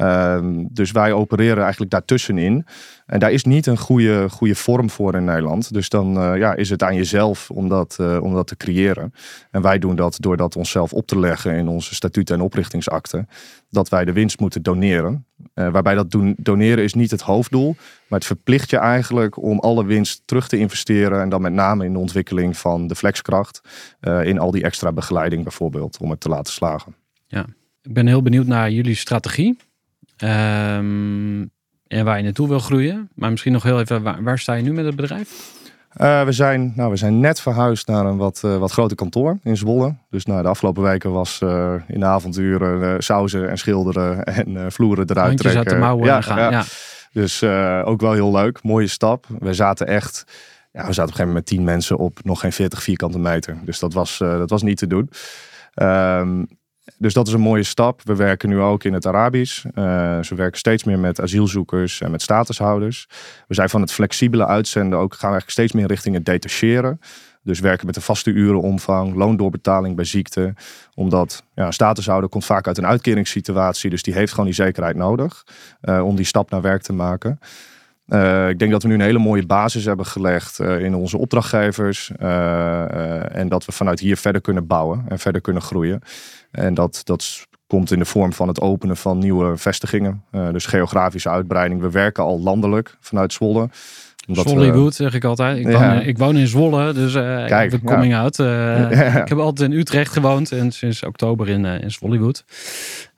Um, 0.01 0.69
dus 0.71 0.93
wij 0.93 1.13
opereren 1.13 1.63
eigenlijk 1.63 1.91
daartussenin. 1.91 2.67
En 3.07 3.19
daar 3.19 3.33
is 3.33 3.45
niet 3.45 3.67
een 3.67 3.79
goede, 3.79 4.31
goede 4.31 4.55
vorm 4.55 4.91
voor 4.91 5.15
in 5.15 5.25
Nederland. 5.25 5.73
Dus 5.73 5.89
dan 5.89 6.19
uh, 6.19 6.39
ja, 6.39 6.55
is 6.55 6.71
het 6.71 6.83
aan 6.83 6.95
jezelf 6.95 7.51
om 7.51 7.69
dat, 7.69 7.97
uh, 8.01 8.23
om 8.23 8.35
dat 8.35 8.47
te 8.47 8.57
creëren. 8.57 9.13
En 9.51 9.63
wij 9.63 9.79
doen 9.79 9.97
dat 9.97 10.17
door 10.21 10.37
dat 10.37 10.57
onszelf 10.57 10.93
op 10.93 11.07
te 11.07 11.19
leggen 11.19 11.55
in 11.55 11.69
onze 11.69 11.95
statuten 11.95 12.35
en 12.35 12.41
oprichtingsakten. 12.41 13.29
Dat 13.71 13.89
wij 13.89 14.05
de 14.05 14.13
winst 14.13 14.41
moeten 14.41 14.63
doneren. 14.63 15.27
Uh, 15.55 15.69
waarbij 15.69 15.95
dat 15.95 16.11
doen, 16.11 16.35
doneren 16.39 16.85
is 16.85 16.95
niet 16.95 17.11
het 17.11 17.23
hoofddoel. 17.23 17.75
Maar 18.09 18.19
het 18.19 18.29
verplicht 18.29 18.71
je 18.71 18.77
eigenlijk 18.77 19.43
om 19.43 19.59
alle 19.59 19.85
winst 19.85 20.23
terug 20.25 20.49
te 20.49 20.59
investeren. 20.59 21.21
En 21.21 21.29
dan 21.29 21.43
met 21.43 21.53
name 21.53 21.85
in 21.85 21.93
de 21.93 21.99
ontwikkeling 21.99 22.57
van 22.57 22.87
de 22.87 22.95
flexkracht. 22.95 23.61
in 24.23 24.39
al 24.39 24.51
die 24.51 24.63
extra 24.63 24.93
begeleiding 24.93 25.43
bijvoorbeeld. 25.43 25.99
Om 26.01 26.11
het 26.11 26.21
te 26.21 26.29
laten 26.29 26.53
slagen. 26.53 27.04
Ja, 27.35 27.47
ik 27.83 27.93
ben 27.93 28.07
heel 28.07 28.23
benieuwd 28.23 28.47
naar 28.47 28.71
jullie 28.71 28.95
strategie. 28.95 29.57
Um, 30.25 31.51
en 31.87 32.05
waar 32.05 32.17
je 32.17 32.23
naartoe 32.23 32.49
wil 32.49 32.59
groeien. 32.59 33.09
Maar 33.15 33.31
misschien 33.31 33.53
nog 33.53 33.63
heel 33.63 33.81
even, 33.81 34.03
waar, 34.03 34.23
waar 34.23 34.39
sta 34.39 34.55
je 34.55 34.63
nu 34.63 34.73
met 34.73 34.85
het 34.85 34.97
bedrijf? 34.97 35.53
Uh, 36.01 36.25
we, 36.25 36.33
zijn, 36.33 36.73
nou, 36.77 36.91
we 36.91 36.97
zijn 36.97 37.21
net 37.21 37.41
verhuisd 37.41 37.87
naar 37.87 38.07
een 38.07 38.17
wat, 38.17 38.43
uh, 38.45 38.57
wat 38.57 38.73
groter 38.73 38.97
kantoor 38.97 39.39
in 39.43 39.57
Zwolle. 39.57 39.95
Dus 40.11 40.25
nou, 40.25 40.43
de 40.43 40.49
afgelopen 40.49 40.83
weken 40.83 41.13
was 41.13 41.41
uh, 41.41 41.75
in 41.87 42.01
de 42.01 42.07
avonturen 42.07 43.03
sauzen 43.03 43.51
en 43.51 43.59
schilderen 43.59 44.25
en 44.25 44.73
vloeren 44.73 45.11
eruit 45.11 45.27
Handjes 45.27 45.53
trekken. 45.53 45.73
uit 45.73 45.81
de 45.81 45.87
mouwen 45.87 46.07
ja, 46.07 46.21
gaan. 46.21 46.39
Ja. 46.39 46.51
ja. 46.51 46.65
Dus 47.13 47.43
ook 47.85 48.01
wel 48.01 48.13
heel 48.13 48.33
leuk. 48.33 48.63
Mooie 48.63 48.87
stap. 48.87 49.27
We 49.39 49.55
zaten 49.55 49.87
echt... 49.87 50.25
Ja, 50.73 50.87
we 50.87 50.93
zaten 50.93 51.03
op 51.03 51.09
een 51.09 51.15
gegeven 51.15 51.27
moment 51.27 51.35
met 51.35 51.47
tien 51.47 51.65
mensen 51.65 51.97
op 51.97 52.19
nog 52.23 52.41
geen 52.41 52.53
40 52.53 52.83
vierkante 52.83 53.19
meter. 53.19 53.59
Dus 53.65 53.79
dat 53.79 53.93
was, 53.93 54.19
dat 54.19 54.51
was 54.51 54.63
niet 54.63 54.79
te 54.79 54.87
doen. 54.87 55.11
Um, 55.75 56.47
dus 56.99 57.13
dat 57.15 57.27
is 57.27 57.33
een 57.33 57.41
mooie 57.41 57.63
stap. 57.63 58.01
We 58.05 58.17
werken 58.17 58.49
nu 58.49 58.61
ook 58.61 58.85
in 58.85 58.93
het 58.93 59.07
Arabisch. 59.07 59.65
Uh, 59.65 59.73
we 60.21 60.35
werken 60.35 60.59
steeds 60.59 60.85
meer 60.85 60.99
met 60.99 61.21
asielzoekers 61.21 62.01
en 62.01 62.11
met 62.11 62.23
statushouders. 62.23 63.07
We 63.49 63.55
zijn 63.55 63.69
van 63.69 63.81
het 63.81 63.93
flexibele 63.93 64.47
uitzenden 64.47 64.99
ook 64.99 65.13
gaan 65.13 65.31
we 65.31 65.37
eigenlijk 65.37 65.51
steeds 65.51 65.73
meer 65.73 65.87
richting 65.87 66.15
het 66.15 66.25
detacheren. 66.25 67.01
Dus 67.43 67.61
werken 67.61 67.87
met 67.87 67.97
een 67.97 68.03
vaste 68.03 68.31
urenomvang, 68.31 69.15
loondoorbetaling 69.15 69.97
bij 69.97 70.05
ziekte. 70.05 70.55
Omdat 70.95 71.43
ja, 71.55 71.67
een 71.67 71.73
statushouder 71.73 72.29
komt 72.31 72.45
vaak 72.45 72.67
uit 72.67 72.79
een 72.79 72.87
uitkeringssituatie. 72.87 73.91
Dus 73.91 74.03
die 74.03 74.15
heeft 74.15 74.31
gewoon 74.31 74.47
die 74.47 74.55
zekerheid 74.55 74.97
nodig 74.97 75.45
uh, 75.83 76.05
om 76.05 76.17
die 76.17 76.25
stap 76.25 76.51
naar 76.51 76.61
werk 76.61 76.83
te 76.83 76.93
maken. 76.93 77.39
Uh, 78.09 78.49
ik 78.49 78.59
denk 78.59 78.71
dat 78.71 78.83
we 78.83 78.89
nu 78.89 78.95
een 78.95 79.01
hele 79.01 79.19
mooie 79.19 79.47
basis 79.47 79.85
hebben 79.85 80.07
gelegd 80.07 80.59
uh, 80.61 80.81
in 80.81 80.95
onze 80.95 81.19
opdrachtgevers. 81.19 82.11
Uh, 82.23 83.37
en 83.37 83.49
dat 83.49 83.65
we 83.65 83.73
vanuit 83.73 84.01
hier 84.01 84.17
verder 84.17 84.41
kunnen 84.41 84.67
bouwen 84.67 85.05
en 85.09 85.19
verder 85.19 85.41
kunnen 85.41 85.63
groeien. 85.63 86.01
En 86.51 86.75
dat, 86.75 87.01
dat 87.05 87.47
komt 87.67 87.91
in 87.91 87.99
de 87.99 88.05
vorm 88.05 88.33
van 88.33 88.49
het 88.49 88.61
openen 88.61 88.97
van 88.97 89.19
nieuwe 89.19 89.57
vestigingen. 89.57 90.23
dus 90.31 90.67
geografische 90.67 91.29
uitbreiding. 91.29 91.81
We 91.81 91.91
werken 91.91 92.25
al 92.25 92.41
landelijk 92.41 92.97
vanuit 93.01 93.33
Zwolle. 93.33 93.69
Omdat 94.29 94.45
we- 94.45 94.51
Hollywood 94.51 94.95
zeg 94.95 95.15
ik 95.15 95.25
altijd. 95.25 95.59
Ik, 95.59 95.71
Ja. 95.71 95.95
woon, 95.95 96.03
ik 96.07 96.19
woon 96.19 96.37
in 96.37 96.47
Zwolle, 96.47 96.93
dus 96.93 97.15
eh 97.15 97.23
Kijk, 97.45 97.73
even 97.73 97.83
coming 97.87 98.15
out. 98.15 98.39
Eh, 98.39 98.47
Ja. 98.91 99.23
Ik 99.23 99.29
heb 99.29 99.39
altijd 99.39 99.71
in 99.73 99.79
Utrecht 99.79 100.13
gewoond 100.13 100.53
en 100.53 100.73
sinds 100.73 101.05
oktober 101.05 101.49
in, 101.49 101.65
eh 101.65 101.81
in 101.81 101.91
Zwollywood. 101.91 102.45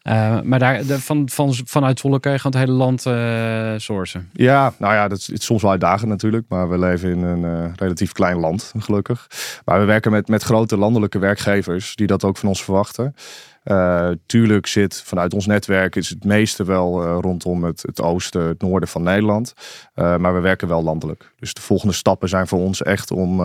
Eh, 0.06 0.40
maar 0.40 0.58
daar, 0.58 0.86
de- 0.86 1.00
van, 1.00 1.28
van, 1.28 1.54
vanuit 1.64 1.98
Zwolle 1.98 2.20
kan 2.20 2.32
je 2.32 2.38
het 2.42 2.54
hele 2.54 2.72
land 2.72 3.06
eh 3.06 3.72
sourcen. 3.76 4.30
Ja, 4.32 4.72
nou 4.78 4.94
ja, 4.94 5.08
dat 5.08 5.18
is, 5.18 5.44
soms 5.44 5.62
wel 5.62 5.70
uitdagend 5.70 6.08
natuurlijk. 6.08 6.44
Maar 6.48 6.68
we 6.70 6.78
leven 6.78 7.10
in 7.10 7.22
een 7.22 7.44
eh, 7.44 7.72
relatief 7.76 8.12
klein 8.12 8.36
land, 8.38 8.72
gelukkig. 8.78 9.26
Maar 9.64 9.80
we 9.80 9.84
werken 9.84 10.10
met, 10.10 10.28
met 10.28 10.42
grote 10.42 10.76
landelijke 10.76 11.18
werkgevers 11.18 11.96
die 11.96 12.06
dat 12.06 12.24
ook 12.24 12.36
van 12.36 12.48
ons 12.48 12.64
verwachten. 12.64 13.14
Eh, 13.62 14.08
tuurlijk 14.26 14.66
zit 14.66 15.02
vanuit 15.04 15.34
ons 15.34 15.46
netwerk 15.46 15.96
is 15.96 16.08
het 16.08 16.24
meeste 16.24 16.64
wel 16.64 17.20
rondom 17.20 17.64
het, 17.64 17.82
het 17.82 18.00
oosten, 18.02 18.42
het 18.42 18.62
noorden 18.62 18.88
van 18.88 19.02
Nederland. 19.02 19.52
Maar 19.94 20.34
we 20.34 20.40
werken 20.40 20.68
wel 20.68 20.82
landelijk. 20.82 21.32
Dus 21.38 21.54
de 21.54 21.60
volgende 21.60 21.94
stappen 21.94 22.28
zijn 22.28 22.46
voor 22.46 22.58
ons 22.58 22.82
echt 22.82 23.10
om 23.10 23.40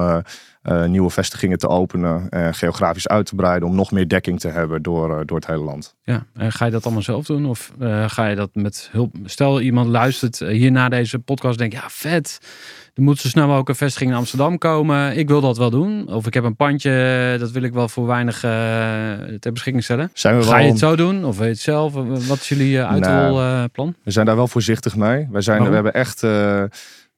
nieuwe 0.86 1.10
vestigingen 1.10 1.58
te 1.58 1.68
openen. 1.68 2.30
en 2.30 2.54
geografisch 2.54 3.08
uit 3.08 3.26
te 3.26 3.36
breiden 3.36 3.68
om 3.70 3.76
nog 3.76 3.92
meer 3.92 4.08
dekking 4.08 4.40
te 4.40 4.48
hebben 4.48 4.82
door, 4.82 5.20
eh, 5.20 5.26
door 5.26 5.38
het 5.38 5.48
hele 5.48 5.64
land. 5.64 5.96
Ja, 6.04 6.26
en 6.34 6.52
ga 6.52 6.66
je 6.66 6.72
dat 6.72 6.84
allemaal 6.84 7.02
zelf 7.04 7.26
doen? 7.26 7.46
Of 7.46 7.72
eh, 7.80 8.10
ga 8.10 8.28
je 8.28 8.36
dat 8.36 8.50
met 8.54 8.90
hulp? 8.92 9.16
Stel 9.26 9.62
iemand 9.62 9.90
luistert 9.90 10.42
eh, 10.42 10.48
hier 10.50 10.72
na 10.72 10.90
deze 10.90 11.20
podcast 11.20 11.58
denkt, 11.58 11.74
ja 11.76 11.84
vet. 11.88 12.40
Er 12.94 13.04
moet 13.04 13.20
zo 13.20 13.28
snel 13.28 13.46
mogelijk 13.46 13.70
een 13.70 13.76
vestiging 13.76 14.12
in 14.12 14.18
Amsterdam 14.18 14.58
komen. 14.58 15.18
Ik 15.18 15.28
wil 15.28 15.42
dat 15.42 15.58
wel 15.58 15.70
doen. 15.70 16.08
Of 16.08 16.28
ik 16.28 16.34
heb 16.34 16.44
een 16.44 16.56
pandje, 16.56 17.36
dat 17.40 17.52
wil 17.52 17.62
ik 17.64 17.74
wel 17.74 17.90
voor 17.90 18.08
weinig 18.08 18.44
eh, 18.44 18.52
ter 19.40 19.52
beschikking 19.52 19.84
stellen. 19.84 20.10
Zijn 20.14 20.38
we 20.38 20.44
Ga 20.44 20.50
wel 20.50 20.60
je 20.60 20.68
het 20.70 20.80
zo 20.80 20.96
doen? 20.96 21.26
Of 21.26 21.38
weet 21.38 21.46
je 21.48 21.52
het 21.54 21.60
zelf? 21.60 21.94
Wat 22.28 22.38
is 22.38 22.50
jullie 22.50 22.82
uitrolplan? 22.84 23.96
We 24.04 24.12
zijn 24.12 24.26
daar 24.26 24.36
wel 24.36 24.48
voorzichtig 24.48 24.96
mee. 24.96 25.28
Wij 25.32 25.42
zijn, 25.42 25.64
we 25.64 25.74
hebben 25.74 25.94
echt. 25.94 26.24
eh, 26.24 26.64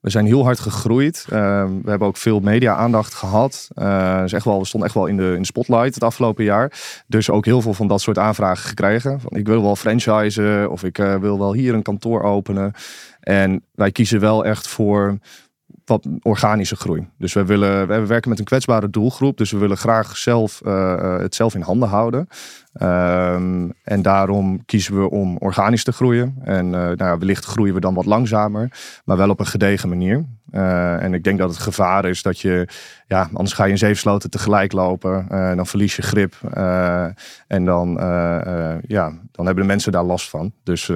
we 0.03 0.09
zijn 0.09 0.25
heel 0.25 0.43
hard 0.43 0.59
gegroeid. 0.59 1.25
Eh, 1.29 1.65
we 1.83 1.89
hebben 1.89 2.07
ook 2.07 2.17
veel 2.17 2.39
media-aandacht 2.39 3.13
gehad. 3.13 3.69
Eh, 3.75 4.21
dus 4.21 4.33
echt 4.33 4.45
wel, 4.45 4.59
we 4.59 4.65
stonden 4.65 4.89
echt 4.89 4.97
wel 4.97 5.07
in 5.07 5.17
de, 5.17 5.31
in 5.33 5.39
de 5.39 5.45
spotlight 5.45 5.93
het 5.93 6.03
afgelopen 6.03 6.43
jaar. 6.43 6.71
Dus 7.07 7.29
ook 7.29 7.45
heel 7.45 7.61
veel 7.61 7.73
van 7.73 7.87
dat 7.87 8.01
soort 8.01 8.17
aanvragen 8.17 8.67
gekregen. 8.67 9.19
Van, 9.21 9.37
ik 9.37 9.47
wil 9.47 9.61
wel 9.61 9.75
franchisen 9.75 10.71
of 10.71 10.83
ik 10.83 10.97
eh, 10.97 11.15
wil 11.15 11.39
wel 11.39 11.53
hier 11.53 11.73
een 11.73 11.81
kantoor 11.81 12.21
openen. 12.21 12.73
En 13.19 13.63
wij 13.75 13.91
kiezen 13.91 14.19
wel 14.19 14.45
echt 14.45 14.67
voor 14.67 15.17
wat 15.85 16.07
organische 16.21 16.75
groei. 16.75 17.07
Dus 17.17 17.33
we, 17.33 17.45
willen, 17.45 17.87
we 17.87 18.05
werken 18.05 18.29
met 18.29 18.39
een 18.39 18.45
kwetsbare 18.45 18.89
doelgroep. 18.89 19.37
Dus 19.37 19.51
we 19.51 19.57
willen 19.57 19.77
graag 19.77 20.17
zelf, 20.17 20.61
eh, 20.61 20.93
eh, 20.93 21.19
het 21.19 21.35
zelf 21.35 21.55
in 21.55 21.61
handen 21.61 21.89
houden. 21.89 22.27
Ehm, 22.73 23.69
en 23.83 24.01
daarom 24.01 24.65
kiezen 24.65 25.01
we 25.01 25.09
om 25.09 25.37
organisch 25.37 25.83
te 25.83 25.91
groeien. 25.91 26.35
En 26.43 26.65
eh, 26.65 26.81
nou 26.81 26.97
ja, 26.97 27.17
wellicht 27.17 27.45
groeien 27.45 27.73
we 27.73 27.79
dan 27.79 27.93
wat 27.93 28.05
langzamer, 28.05 28.71
maar 29.05 29.17
wel 29.17 29.29
op 29.29 29.39
een 29.39 29.45
gedegen 29.45 29.89
manier. 29.89 30.25
En 30.51 31.13
ik 31.13 31.23
denk 31.23 31.37
dat 31.37 31.49
het 31.49 31.59
gevaar 31.59 32.05
is 32.05 32.21
dat 32.21 32.39
je, 32.39 32.67
ja, 33.07 33.29
anders 33.33 33.53
ga 33.53 33.63
je 33.63 33.71
in 33.71 33.77
zeven 33.77 33.97
sloten 33.97 34.29
tegelijk 34.29 34.71
lopen. 34.71 35.25
eh, 35.29 35.55
dan 35.55 35.67
verlies 35.67 35.95
je 35.95 36.01
grip. 36.01 36.35
en 37.47 37.65
dan, 37.65 37.93
ja, 38.87 39.13
dan 39.31 39.45
hebben 39.45 39.63
de 39.63 39.69
mensen 39.69 39.91
daar 39.91 40.03
last 40.03 40.29
van. 40.29 40.51
Dus 40.63 40.91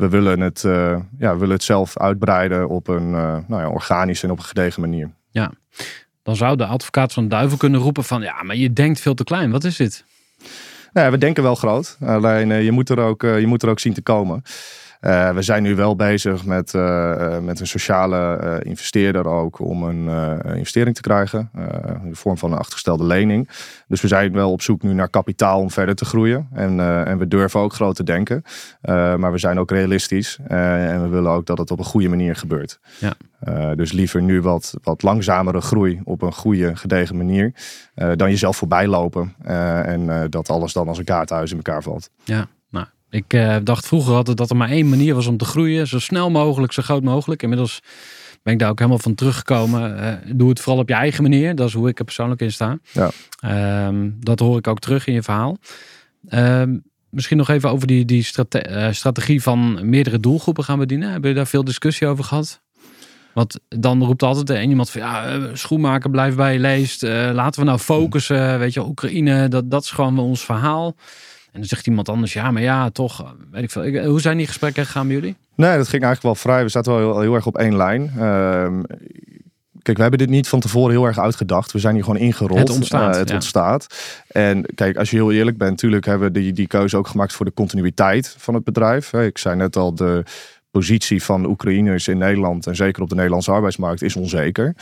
we 0.00 0.08
willen 0.08 0.40
het, 0.40 0.64
eh, 0.64 0.96
ja, 1.18 1.36
willen 1.36 1.54
het 1.54 1.62
zelf 1.62 1.98
uitbreiden 1.98 2.68
op 2.68 2.88
een 2.88 3.14
eh, 3.14 3.36
nou 3.46 3.62
ja, 3.62 3.68
organische 3.68 4.26
en 4.26 4.32
op 4.32 4.38
een 4.38 4.44
gedegen 4.44 4.80
manier. 4.80 5.10
Dan 6.22 6.36
zou 6.36 6.56
de 6.56 6.66
advocaat 6.66 7.12
van 7.12 7.22
de 7.22 7.28
duivel 7.28 7.58
kunnen 7.58 7.80
roepen 7.80 8.04
van... 8.04 8.22
Ja, 8.22 8.42
maar 8.42 8.56
je 8.56 8.72
denkt 8.72 9.00
veel 9.00 9.14
te 9.14 9.24
klein. 9.24 9.50
Wat 9.50 9.64
is 9.64 9.76
dit? 9.76 10.04
Nou 10.92 11.06
ja, 11.06 11.12
we 11.12 11.18
denken 11.18 11.42
wel 11.42 11.54
groot. 11.54 11.96
Alleen 12.00 12.50
eh, 12.50 12.64
je, 12.64 12.70
moet 12.70 12.88
er 12.88 12.98
ook, 12.98 13.22
je 13.22 13.46
moet 13.46 13.62
er 13.62 13.68
ook 13.68 13.80
zien 13.80 13.92
te 13.92 14.02
komen. 14.02 14.42
Eh, 15.00 15.32
we 15.32 15.42
zijn 15.42 15.62
nu 15.62 15.74
wel 15.74 15.96
bezig 15.96 16.44
met, 16.44 16.74
eh, 16.74 17.36
eh, 17.36 17.42
met 17.42 17.60
een 17.60 17.66
sociale 17.66 18.60
investeerder 18.62 19.26
ook 19.26 19.58
om 19.60 19.82
een 19.82 20.08
investering 20.56 20.94
te 20.94 21.00
krijgen. 21.00 21.50
in 22.02 22.10
de 22.10 22.16
vorm 22.16 22.38
van 22.38 22.52
een 22.52 22.58
achtergestelde 22.58 23.04
lening. 23.04 23.48
Dus 23.88 24.00
we 24.00 24.08
zijn 24.08 24.32
wel 24.32 24.52
op 24.52 24.62
zoek 24.62 24.82
nu 24.82 24.92
naar 24.92 25.08
kapitaal 25.08 25.60
om 25.60 25.70
verder 25.70 25.94
te 25.94 26.04
groeien. 26.04 26.48
En, 26.52 26.80
en 27.06 27.18
we 27.18 27.28
durven 27.28 27.60
ook 27.60 27.72
groot 27.72 27.96
te 27.96 28.02
denken. 28.02 28.42
Maar 29.18 29.32
we 29.32 29.38
zijn 29.38 29.58
ook 29.58 29.70
realistisch. 29.70 30.38
en 30.46 31.02
we 31.02 31.08
willen 31.08 31.30
ook 31.30 31.46
dat 31.46 31.58
het 31.58 31.70
op 31.70 31.78
een 31.78 31.84
goede 31.84 32.08
manier 32.08 32.36
gebeurt. 32.36 32.80
Ja. 32.98 33.74
Dus 33.74 33.92
liever 33.92 34.22
nu 34.22 34.42
wat, 34.42 34.74
wat 34.82 35.02
langzamere 35.02 35.60
groei 35.60 36.00
op 36.04 36.22
een 36.22 36.32
goede, 36.32 36.76
gedegen 36.76 37.16
manier. 37.16 37.52
dan 37.94 38.30
jezelf 38.30 38.56
voorbij 38.56 38.86
lopen. 38.86 39.34
en 39.84 40.30
dat 40.30 40.50
alles 40.50 40.72
dan 40.72 40.88
als 40.88 40.98
een 40.98 41.04
kaarthuis 41.04 41.50
in 41.50 41.56
elkaar 41.56 41.82
valt. 41.82 42.10
Ja, 42.24 42.48
ik 43.10 43.32
eh, 43.34 43.56
dacht 43.62 43.86
vroeger 43.86 44.14
altijd 44.14 44.36
dat 44.36 44.50
er 44.50 44.56
maar 44.56 44.70
één 44.70 44.88
manier 44.88 45.14
was 45.14 45.26
om 45.26 45.36
te 45.36 45.44
groeien. 45.44 45.86
Zo 45.86 45.98
snel 45.98 46.30
mogelijk, 46.30 46.72
zo 46.72 46.82
groot 46.82 47.02
mogelijk. 47.02 47.42
Inmiddels 47.42 47.80
ben 48.42 48.52
ik 48.52 48.58
daar 48.58 48.70
ook 48.70 48.78
helemaal 48.78 48.98
van 49.00 49.14
teruggekomen. 49.14 49.98
Eh, 49.98 50.32
doe 50.36 50.48
het 50.48 50.60
vooral 50.60 50.82
op 50.82 50.88
je 50.88 50.94
eigen 50.94 51.22
manier. 51.22 51.54
Dat 51.54 51.68
is 51.68 51.74
hoe 51.74 51.88
ik 51.88 51.98
er 51.98 52.04
persoonlijk 52.04 52.40
in 52.40 52.52
sta. 52.52 52.78
Ja. 52.92 53.10
Ehm, 53.40 54.10
dat 54.18 54.38
hoor 54.38 54.58
ik 54.58 54.66
ook 54.66 54.78
terug 54.78 55.06
in 55.06 55.14
je 55.14 55.22
verhaal. 55.22 55.58
Ehm, 56.28 56.76
misschien 57.10 57.36
nog 57.36 57.48
even 57.48 57.70
over 57.70 57.86
die, 57.86 58.04
die 58.04 58.22
strate- 58.22 58.58
eh, 58.58 58.92
strategie 58.92 59.42
van 59.42 59.88
meerdere 59.88 60.20
doelgroepen 60.20 60.64
gaan 60.64 60.78
bedienen. 60.78 61.06
Hebben 61.10 61.28
jullie 61.28 61.36
daar 61.42 61.50
veel 61.50 61.64
discussie 61.64 62.06
over 62.06 62.24
gehad? 62.24 62.60
Want 63.34 63.58
dan 63.68 64.04
roept 64.04 64.22
altijd 64.22 64.46
de 64.46 64.58
een 64.58 64.68
iemand 64.68 64.90
van 64.90 65.00
ja, 65.00 65.38
schoenmaker 65.52 66.10
blijf 66.10 66.34
bij 66.34 66.52
je 66.52 66.58
leest. 66.58 67.02
Laten 67.02 67.60
we 67.60 67.66
nou 67.66 67.78
focussen. 67.78 68.58
Weet 68.58 68.74
je, 68.74 68.86
Oekraïne, 68.86 69.48
dat, 69.48 69.70
dat 69.70 69.82
is 69.82 69.90
gewoon 69.90 70.18
ons 70.18 70.44
verhaal. 70.44 70.96
En 71.52 71.58
dan 71.60 71.64
zegt 71.68 71.86
iemand 71.86 72.08
anders, 72.08 72.32
ja, 72.32 72.50
maar 72.50 72.62
ja, 72.62 72.90
toch, 72.90 73.22
eh, 73.22 73.28
weet 73.50 73.62
ik 73.62 73.70
veel. 73.70 73.84
Ik- 73.84 74.04
Hoe 74.04 74.20
zijn 74.20 74.36
die 74.36 74.46
gesprekken 74.46 74.86
gegaan 74.86 75.06
bij 75.06 75.16
jullie? 75.16 75.36
Nee, 75.54 75.76
dat 75.76 75.88
ging 75.88 76.02
eigenlijk 76.02 76.22
wel 76.22 76.34
vrij. 76.52 76.62
We 76.62 76.68
zaten 76.68 76.92
wel 76.92 77.00
heel, 77.00 77.20
heel 77.20 77.34
erg 77.34 77.46
op 77.46 77.58
één 77.58 77.76
lijn. 77.76 78.12
Ehm, 78.18 78.80
kijk, 79.82 79.96
we 79.96 80.02
hebben 80.02 80.18
dit 80.18 80.28
niet 80.28 80.48
van 80.48 80.60
tevoren 80.60 80.90
heel 80.90 81.04
erg 81.06 81.18
uitgedacht. 81.18 81.72
We 81.72 81.78
zijn 81.78 81.94
hier 81.94 82.04
gewoon 82.04 82.18
ingerold. 82.20 82.58
Het 82.58 82.70
ontstaat, 82.70 83.12
Eh, 83.14 83.18
het 83.20 83.28
ja. 83.28 83.34
ontstaat. 83.34 83.86
En 84.28 84.66
kijk, 84.74 84.96
als 84.96 85.10
je 85.10 85.16
heel 85.16 85.32
eerlijk 85.32 85.58
bent, 85.58 85.70
natuurlijk 85.70 86.04
hebben 86.06 86.32
we 86.32 86.40
die, 86.40 86.52
die 86.52 86.66
keuze 86.66 86.96
ook 86.96 87.06
gemaakt 87.08 87.32
voor 87.32 87.46
de 87.46 87.52
continuïteit 87.54 88.34
van 88.38 88.54
het 88.54 88.64
bedrijf. 88.64 89.12
Ik 89.12 89.38
zei 89.38 89.56
net 89.56 89.76
al, 89.76 89.94
de 89.94 90.22
positie 90.70 91.22
van 91.22 91.46
Oekraïners 91.46 92.08
in 92.08 92.18
Nederland 92.18 92.66
en 92.66 92.76
zeker 92.76 93.02
op 93.02 93.08
de 93.08 93.14
Nederlandse 93.14 93.50
arbeidsmarkt 93.50 94.02
is 94.02 94.16
onzeker. 94.16 94.74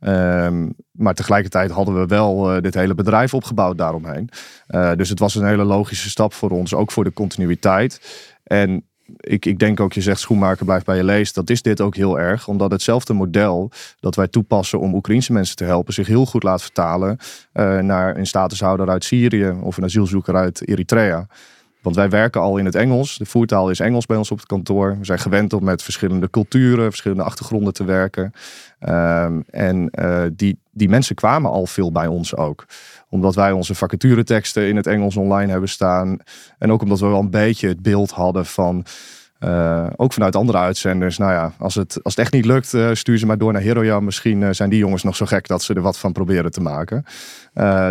Ehm, 0.00 0.68
maar 0.90 1.14
tegelijkertijd 1.14 1.70
hadden 1.70 2.00
we 2.00 2.06
wel 2.06 2.52
eh, 2.52 2.62
dit 2.62 2.74
hele 2.74 2.94
bedrijf 2.94 3.34
opgebouwd 3.34 3.78
daaromheen. 3.78 4.28
Eh, 4.66 4.92
dus 4.96 5.08
het 5.08 5.18
was 5.18 5.34
een 5.34 5.46
hele 5.46 5.64
logische 5.64 6.08
stap 6.08 6.32
voor 6.32 6.50
ons, 6.50 6.74
ook 6.74 6.92
voor 6.92 7.04
de 7.04 7.12
continuïteit. 7.12 8.00
En 8.42 8.84
ik, 9.16 9.46
ik 9.46 9.58
denk 9.58 9.80
ook, 9.80 9.92
je 9.92 10.00
zegt 10.00 10.20
schoenmaker 10.20 10.64
blijft 10.64 10.86
bij 10.86 10.96
je 10.96 11.04
leest. 11.04 11.34
Dat 11.34 11.50
is 11.50 11.62
dit 11.62 11.80
ook 11.80 11.96
heel 11.96 12.18
erg. 12.18 12.48
Omdat 12.48 12.70
hetzelfde 12.70 13.12
model 13.12 13.70
dat 14.00 14.14
wij 14.14 14.28
toepassen 14.28 14.80
om 14.80 14.94
Oekraïnse 14.94 15.32
mensen 15.32 15.56
te 15.56 15.64
helpen, 15.64 15.94
zich 15.94 16.06
heel 16.06 16.26
goed 16.26 16.42
laat 16.42 16.62
vertalen 16.62 17.18
eh, 17.52 17.78
naar 17.78 18.16
een 18.16 18.26
statushouder 18.26 18.88
uit 18.88 19.04
Syrië 19.04 19.54
of 19.62 19.76
een 19.76 19.84
asielzoeker 19.84 20.34
uit 20.34 20.68
Eritrea. 20.68 21.26
Want 21.86 21.98
wij 21.98 22.08
werken 22.08 22.40
al 22.40 22.56
in 22.56 22.64
het 22.64 22.74
Engels. 22.74 23.16
De 23.16 23.26
voertaal 23.26 23.70
is 23.70 23.80
Engels 23.80 24.06
bij 24.06 24.16
ons 24.16 24.30
op 24.30 24.36
het 24.36 24.46
kantoor. 24.46 24.96
We 24.98 25.04
zijn 25.04 25.18
gewend 25.18 25.52
om 25.52 25.64
met 25.64 25.82
verschillende 25.82 26.30
culturen, 26.30 26.88
verschillende 26.88 27.22
achtergronden 27.22 27.72
te 27.72 27.84
werken. 27.84 28.32
Ehm, 28.78 29.40
en 29.50 29.90
eh, 29.90 30.22
die, 30.32 30.58
die 30.70 30.88
mensen 30.88 31.14
kwamen 31.14 31.50
al 31.50 31.66
veel 31.66 31.92
bij 31.92 32.06
ons 32.06 32.36
ook. 32.36 32.66
Omdat 33.08 33.34
wij 33.34 33.52
onze 33.52 33.74
vacatureteksten 33.74 34.68
in 34.68 34.76
het 34.76 34.86
Engels 34.86 35.16
online 35.16 35.50
hebben 35.50 35.68
staan. 35.68 36.18
En 36.58 36.72
ook 36.72 36.82
omdat 36.82 37.00
we 37.00 37.06
wel 37.06 37.20
een 37.20 37.30
beetje 37.30 37.68
het 37.68 37.82
beeld 37.82 38.10
hadden 38.10 38.46
van. 38.46 38.84
Eh, 39.38 39.86
ook 39.96 40.12
vanuit 40.12 40.36
andere 40.36 40.58
uitzenders. 40.58 41.18
Nou 41.18 41.32
ja, 41.32 41.52
als 41.58 41.74
het, 41.74 41.98
als 42.02 42.14
het 42.14 42.24
echt 42.24 42.32
niet 42.32 42.44
lukt, 42.44 42.74
eh, 42.74 42.90
stuur 42.92 43.18
ze 43.18 43.26
maar 43.26 43.38
door 43.38 43.52
naar 43.52 43.62
Heroja. 43.62 44.00
Misschien 44.00 44.42
eh, 44.42 44.48
zijn 44.52 44.70
die 44.70 44.78
jongens 44.78 45.02
nog 45.02 45.16
zo 45.16 45.26
gek 45.26 45.46
dat 45.46 45.62
ze 45.62 45.74
er 45.74 45.80
wat 45.80 45.98
van 45.98 46.12
proberen 46.12 46.50
te 46.50 46.60
maken. 46.60 47.04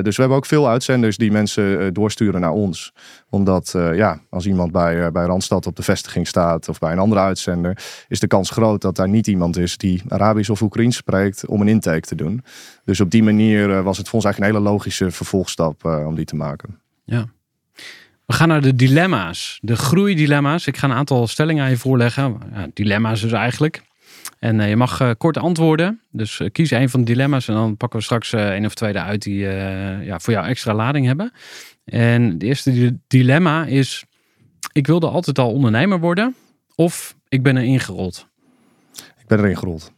Dus 0.02 0.16
we 0.16 0.22
hebben 0.22 0.38
ook 0.38 0.46
veel 0.46 0.70
uitzenders 0.70 1.18
die 1.18 1.32
mensen 1.32 1.94
doorsturen 1.94 2.42
naar 2.42 2.52
ons. 2.52 2.94
Omdat, 3.30 3.74
ja, 3.94 4.20
als 4.30 4.46
iemand 4.46 4.72
bij, 4.72 5.12
bij 5.12 5.26
Randstad 5.26 5.68
op 5.68 5.76
de 5.76 5.84
vestiging 5.84 6.28
staat 6.28 6.70
of 6.70 6.80
bij 6.80 6.92
een 6.92 7.00
andere 7.00 7.22
uitzender, 7.22 7.84
is 8.08 8.20
de 8.20 8.28
kans 8.28 8.50
groot 8.50 8.82
dat 8.82 8.96
daar 8.96 9.10
niet 9.10 9.28
iemand 9.28 9.58
is 9.58 9.78
die 9.78 10.04
Arabisch 10.08 10.50
of 10.50 10.62
Oekraïens 10.62 10.96
spreekt 10.96 11.46
om 11.46 11.62
een 11.62 11.68
intake 11.68 12.08
te 12.08 12.16
doen. 12.16 12.44
Dus 12.84 13.00
op 13.00 13.12
die 13.12 13.24
manier 13.24 13.84
was 13.84 13.98
het 13.98 14.06
voor 14.06 14.16
ons 14.16 14.26
eigenlijk 14.26 14.54
een 14.54 14.60
hele 14.60 14.72
logische 14.72 15.12
vervolgstap 15.12 15.86
om 15.86 16.16
die 16.16 16.26
te 16.26 16.36
maken. 16.36 16.80
Ja. 17.04 17.26
We 18.26 18.34
gaan 18.34 18.48
naar 18.48 18.62
de 18.62 18.76
dilemma's. 18.76 19.60
De 19.62 19.76
groeidilemma's. 19.76 20.68
Ik 20.68 20.78
ga 20.78 20.88
een 20.88 20.96
aantal 20.96 21.28
stellingen 21.28 21.64
aan 21.64 21.70
je 21.70 21.78
voorleggen. 21.78 22.38
Ja, 22.54 22.68
dilemma's 22.74 23.22
dus 23.22 23.32
eigenlijk. 23.32 23.84
En 24.40 24.60
eh, 24.60 24.70
je 24.70 24.76
mag 24.76 25.00
eh, 25.02 25.12
kort 25.18 25.38
antwoorden. 25.38 26.02
Dus 26.12 26.40
eh, 26.40 26.52
kies 26.52 26.72
een 26.72 26.90
van 26.90 27.00
de 27.00 27.06
dilemma's. 27.06 27.48
En 27.48 27.54
dan 27.54 27.78
pakken 27.78 28.00
we 28.00 28.06
straks 28.06 28.32
een 28.32 28.66
of 28.66 28.74
twee 28.74 28.94
eruit 28.94 29.22
die 29.22 29.40
ja, 30.06 30.20
voor 30.20 30.34
jou 30.34 30.48
extra 30.48 30.74
lading 30.74 31.06
hebben. 31.06 31.32
En 31.86 32.24
het 32.24 32.44
eerste 32.44 32.72
di- 32.72 32.98
dilemma 33.08 33.66
is... 33.66 34.04
Ik 34.72 34.88
wilde 34.88 35.08
altijd 35.08 35.40
al 35.40 35.52
ondernemer 35.52 36.00
worden. 36.00 36.36
Of 36.76 37.16
ik 37.30 37.44
ben 37.44 37.58
erin 37.58 37.80
gerold. 37.80 38.28
Ik 38.94 39.28
ben 39.28 39.40
erin 39.40 39.58
gerold. 39.58 39.92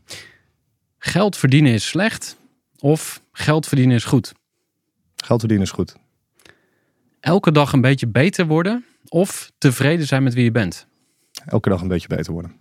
Geld 0.98 1.38
verdienen 1.38 1.74
is 1.74 1.88
slecht. 1.88 2.38
Of 2.80 3.22
geld 3.32 3.68
verdienen 3.68 3.96
is 3.96 4.04
goed. 4.04 4.34
Geld 5.16 5.40
verdienen 5.40 5.66
is 5.66 5.72
goed. 5.72 5.96
Elke 7.20 7.52
dag 7.52 7.74
een 7.74 7.82
beetje 7.82 8.08
beter 8.08 8.46
worden. 8.46 8.86
Of 9.08 9.52
tevreden 9.58 10.08
zijn 10.08 10.24
met 10.24 10.34
wie 10.34 10.44
je 10.44 10.52
bent. 10.52 10.88
Elke 11.46 11.70
dag 11.70 11.82
een 11.82 11.88
beetje 11.88 12.08
beter 12.08 12.34
worden. 12.34 12.56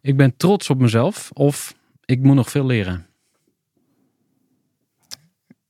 Ik 0.00 0.16
ben 0.16 0.36
trots 0.36 0.70
op 0.70 0.80
mezelf. 0.80 1.30
Of 1.32 1.74
ik 2.04 2.22
moet 2.22 2.34
nog 2.34 2.50
veel 2.50 2.66
leren. 2.66 3.06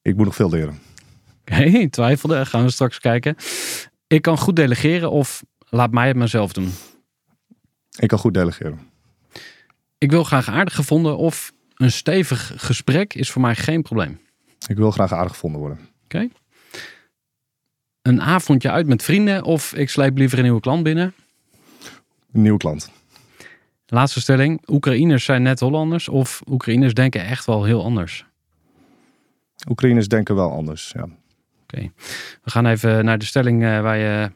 Ik 0.03 0.17
moet 0.17 0.25
nog 0.25 0.35
veel 0.35 0.51
leren. 0.51 0.79
Oké, 1.41 1.89
twijfelde. 1.91 2.47
Gaan 2.47 2.65
we 2.65 2.71
straks 2.71 2.99
kijken. 2.99 3.37
Ik 4.07 4.23
kan 4.23 4.39
goed 4.39 4.57
delegeren 4.57 5.11
of 5.11 5.45
laat 5.59 5.91
mij 5.91 6.07
het 6.07 6.17
maar 6.17 6.29
zelf 6.29 6.53
doen. 6.53 6.71
Ik 7.99 8.09
kan 8.09 8.19
goed 8.19 8.35
delegeren. 8.35 8.79
Ik 9.99 10.11
wil 10.11 10.25
graag 10.25 10.49
aardig 10.49 10.75
gevonden 10.75 11.17
of 11.17 11.53
een 11.75 11.93
stevig 11.93 12.53
gesprek 12.57 13.15
is 13.15 13.31
voor 13.31 13.43
mij 13.43 13.55
geen 13.55 13.83
probleem. 13.83 14.21
Ik 14.67 14.77
wil 14.77 14.91
graag 14.91 15.13
aardig 15.13 15.33
gevonden 15.33 15.61
worden. 15.61 15.79
Een 18.03 18.23
avondje 18.23 18.71
uit 18.71 18.87
met 18.87 19.03
vrienden 19.03 19.45
of 19.45 19.75
ik 19.75 19.91
sleep 19.91 20.17
liever 20.17 20.39
een 20.39 20.45
nieuwe 20.45 20.61
klant 20.61 20.83
binnen. 20.83 21.15
Een 22.33 22.43
nieuwe 22.43 22.59
klant. 22.59 22.91
Laatste 23.87 24.21
stelling. 24.21 24.63
Oekraïners 24.67 25.25
zijn 25.25 25.43
net 25.43 25.61
Hollanders 25.61 26.09
of 26.09 26.41
Oekraïners 26.51 26.95
denken 26.95 27.25
echt 27.25 27.45
wel 27.45 27.65
heel 27.65 27.85
anders. 27.85 28.27
Oekraïners 29.69 30.09
denken 30.09 30.35
wel 30.35 30.51
anders. 30.51 30.93
Ja. 30.97 31.09
We 32.43 32.51
gaan 32.51 32.67
even 32.67 33.05
naar 33.05 33.19
de 33.19 33.25
stelling 33.25 33.65
eh, 33.65 33.81
waar 33.81 33.97
je 33.97 34.31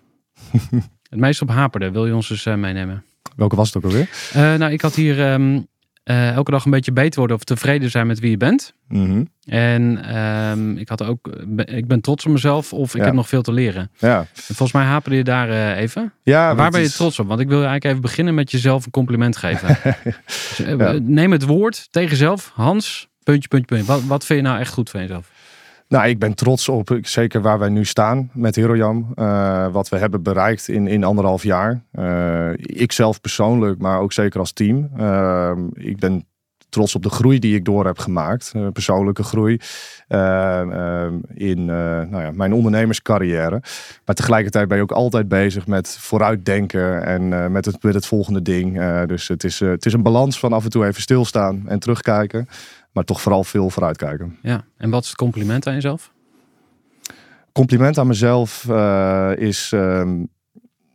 het 1.11 1.21
meest 1.21 1.43
op 1.43 1.49
haperde. 1.49 1.91
Wil 1.91 2.07
je 2.07 2.15
ons 2.15 2.31
eens 2.31 2.47
eh, 2.47 2.55
meenemen? 2.55 3.05
Welke 3.37 3.57
was 3.57 3.67
het 3.67 3.77
ook 3.77 3.91
alweer? 3.91 4.09
Eh, 4.33 4.55
nou, 4.55 4.73
ik 4.73 4.81
had 4.81 4.95
hier 4.95 5.33
ehm, 5.33 5.61
eh, 6.03 6.31
elke 6.35 6.51
dag 6.51 6.65
een 6.65 6.71
beetje 6.71 6.93
beter 6.93 7.19
worden 7.19 7.37
of 7.37 7.45
tevreden 7.45 7.91
zijn 7.91 8.07
met 8.07 8.21
wie 8.21 8.31
je 8.31 8.37
bent. 8.37 8.75
Mhm. 8.89 9.25
En 9.45 10.05
ehm, 10.05 10.77
ik 10.77 10.89
had 10.89 11.03
ook, 11.05 11.29
ik 11.65 11.87
ben 11.87 12.01
trots 12.01 12.27
op 12.27 12.33
mezelf 12.33 12.73
of 12.73 12.91
ik 12.95 13.01
Ja. 13.01 13.05
heb 13.07 13.15
nog 13.15 13.29
veel 13.29 13.43
te 13.43 13.53
leren. 13.53 13.91
Ja. 13.99 14.19
En 14.19 14.27
volgens 14.45 14.73
mij 14.73 14.85
haperde 14.85 15.17
je 15.17 15.25
daar 15.25 15.49
eh, 15.51 15.77
even. 15.81 16.13
ja 16.23 16.55
Waar 16.55 16.71
ben 16.71 16.81
je 16.81 16.87
is- 16.87 16.97
trots 16.97 17.19
op? 17.19 17.27
Want 17.29 17.41
ik 17.41 17.47
wil 17.49 17.57
eigenlijk 17.57 17.85
even 17.85 18.01
beginnen 18.01 18.35
met 18.35 18.51
jezelf 18.51 18.85
een 18.85 18.91
compliment 18.91 19.37
geven. 19.37 19.77
Dus, 20.27 20.61
eh, 20.65 20.79
Ja. 20.79 20.99
Neem 21.03 21.33
het 21.33 21.45
woord 21.45 21.89
tegen 21.91 22.11
jezelf. 22.11 22.51
Hans, 22.55 23.09
puntje, 23.23 23.49
puntje, 23.49 23.67
puntje. 23.77 23.93
Wat, 23.93 24.05
wat 24.05 24.25
vind 24.25 24.41
je 24.41 24.47
nou 24.47 24.61
echt 24.61 24.73
goed 24.73 24.91
van 24.91 25.01
jezelf? 25.01 25.31
Nou, 25.93 26.09
ik 26.09 26.19
ben 26.19 26.35
trots 26.35 26.69
op 26.69 26.91
eh, 26.91 26.99
zeker 27.03 27.41
waar 27.41 27.59
wij 27.59 27.69
nu 27.69 27.85
staan 27.85 28.31
met 28.33 28.57
Herojam. 28.57 29.13
eh 29.15 29.73
wat 29.73 29.89
we 29.89 29.97
hebben 29.97 30.23
bereikt 30.23 30.69
in, 30.69 30.87
in 30.87 31.05
anderhalf 31.05 31.43
jaar. 31.43 31.83
Eh 31.93 32.51
ik 32.57 32.93
zelf 32.93 33.21
persoonlijk, 33.21 33.79
maar 33.79 34.01
ook 34.01 34.13
zeker 34.13 34.41
als 34.41 34.53
team. 34.53 34.91
Ik 35.73 35.99
ben 35.99 36.27
trots 36.69 36.95
op 36.95 37.03
de 37.03 37.11
groei 37.11 37.39
die 37.39 37.55
ik 37.55 37.65
door 37.65 37.87
heb 37.87 37.99
gemaakt. 37.99 38.53
persoonlijke 38.73 39.23
groei. 39.23 39.61
in 41.35 41.65
nou 41.65 42.23
ja, 42.23 42.31
mijn 42.31 42.53
ondernemerscarrière. 42.53 43.63
Maar 44.05 44.15
tegelijkertijd 44.15 44.69
ben 44.69 44.77
je 44.77 44.83
ook 44.83 44.93
altijd 44.93 45.29
bezig 45.29 45.67
met 45.67 45.97
vooruitdenken 45.99 47.05
en 47.05 47.53
met, 47.53 47.65
het, 47.65 47.83
met 47.83 47.95
het 47.95 48.07
volgende 48.07 48.43
ding. 48.43 48.81
Dus 49.07 49.29
het 49.29 49.45
is, 49.45 49.61
het 49.61 49.87
is 49.87 49.93
een 49.93 50.03
balans 50.03 50.39
van 50.39 50.53
af 50.53 50.65
en 50.65 50.71
toe 50.71 50.87
even 50.87 51.03
stilstaan 51.03 51.63
en 51.67 51.79
terugkijken. 51.79 52.49
Maar 52.93 53.05
toch 53.05 53.21
vooral 53.21 53.45
veel 53.45 53.71
vooruitkijken. 53.71 54.39
Ja. 54.43 54.65
En 54.77 54.91
wat 54.91 55.03
is 55.03 55.09
het 55.09 55.17
compliment 55.17 55.67
aan 55.67 55.75
jezelf? 55.75 56.13
compliment 57.53 57.99
aan 57.99 58.07
mezelf 58.07 58.69
eh, 58.69 59.31
is 59.37 59.73
ehm, 59.73 60.19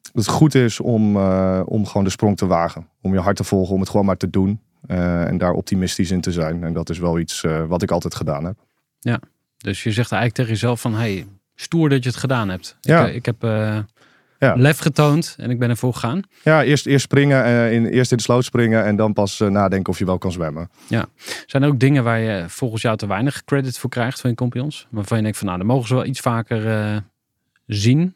dat 0.01 0.25
het 0.25 0.27
goed 0.27 0.55
is 0.55 0.79
om, 0.79 1.15
eh, 1.15 1.61
om 1.65 1.85
gewoon 1.85 2.03
de 2.03 2.09
sprong 2.09 2.37
te 2.37 2.45
wagen. 2.45 2.87
Om 3.01 3.13
je 3.13 3.19
hart 3.19 3.35
te 3.35 3.43
volgen, 3.43 3.73
om 3.73 3.79
het 3.79 3.89
gewoon 3.89 4.05
maar 4.05 4.17
te 4.17 4.29
doen. 4.29 4.59
eh, 4.87 5.27
en 5.27 5.37
daar 5.37 5.51
optimistisch 5.51 6.11
in 6.11 6.21
te 6.21 6.31
zijn. 6.31 6.63
En 6.63 6.73
dat 6.73 6.89
is 6.89 6.99
wel 6.99 7.19
iets 7.19 7.45
wat 7.67 7.81
ik 7.81 7.91
altijd 7.91 8.15
gedaan 8.15 8.45
heb. 8.45 8.55
Dus 9.57 9.83
je 9.83 9.91
zegt 9.91 10.11
eigenlijk 10.11 10.33
tegen 10.33 10.51
jezelf 10.51 10.81
van... 10.81 10.93
Hey, 10.93 11.27
stoer 11.55 11.89
dat 11.89 12.03
je 12.03 12.09
het 12.09 12.19
gedaan 12.19 12.49
hebt. 12.49 12.77
Ja. 12.81 13.07
Ik, 13.07 13.15
ik 13.15 13.25
heb 13.25 13.41
Ja. 14.39 14.55
lef 14.55 14.77
getoond 14.77 15.35
en 15.37 15.49
ik 15.49 15.59
ben 15.59 15.69
ervoor 15.69 15.93
gegaan. 15.93 16.21
Ja, 16.43 16.63
eerst, 16.63 16.85
eerst 16.85 17.05
springen, 17.05 17.43
eh, 17.43 17.71
in, 17.71 17.85
eerst 17.85 18.11
in 18.11 18.17
de 18.17 18.23
sloot 18.23 18.43
springen 18.43 18.83
en 18.83 18.95
dan 18.95 19.13
pas 19.13 19.39
eh, 19.39 19.47
nadenken 19.47 19.93
of 19.93 19.99
je 19.99 20.05
wel 20.05 20.17
kan 20.17 20.31
zwemmen. 20.31 20.69
Zijn 21.45 21.63
er 21.63 21.69
ook 21.69 21.79
dingen 21.79 22.03
waar 22.03 22.19
je 22.19 22.45
volgens 22.47 22.81
jou 22.81 22.97
te 22.97 23.07
weinig 23.07 23.43
credit 23.43 23.77
voor 23.77 23.89
krijgt 23.89 24.21
van 24.21 24.29
je 24.29 24.35
compagnons? 24.35 24.87
Waarvan 24.89 25.17
je 25.17 25.23
denkt 25.23 25.37
van 25.37 25.47
nou, 25.47 25.59
dan 25.59 25.67
mogen 25.67 25.87
ze 25.87 25.93
wel 25.93 26.05
iets 26.05 26.19
vaker 26.19 26.67
eh, 26.67 26.97
zien. 27.65 28.15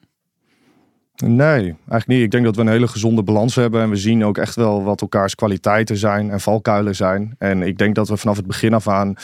Nee, 1.16 1.62
eigenlijk 1.64 2.08
niet. 2.08 2.22
Ik 2.22 2.32
denk 2.32 2.46
dat 2.46 2.56
we 2.56 2.62
een 2.62 2.68
hele 2.68 2.88
gezonde 2.88 3.24
balans 3.24 3.56
hebben. 3.56 3.82
En 3.82 3.90
we 3.90 3.96
zien 3.96 4.26
ook 4.26 4.38
echt 4.38 4.56
wel 4.56 4.84
wat 4.84 5.02
elkaars 5.02 5.36
kwaliteiten 5.36 5.98
zijn 5.98 6.30
en 6.30 6.40
valkuilen 6.40 6.96
zijn. 6.96 7.36
En 7.38 7.62
ik 7.62 7.78
denk 7.78 7.96
dat 7.96 8.10
we 8.10 8.18
vanaf 8.18 8.38
het 8.38 8.48
begin 8.48 8.74
af 8.74 8.88
aan 8.88 9.16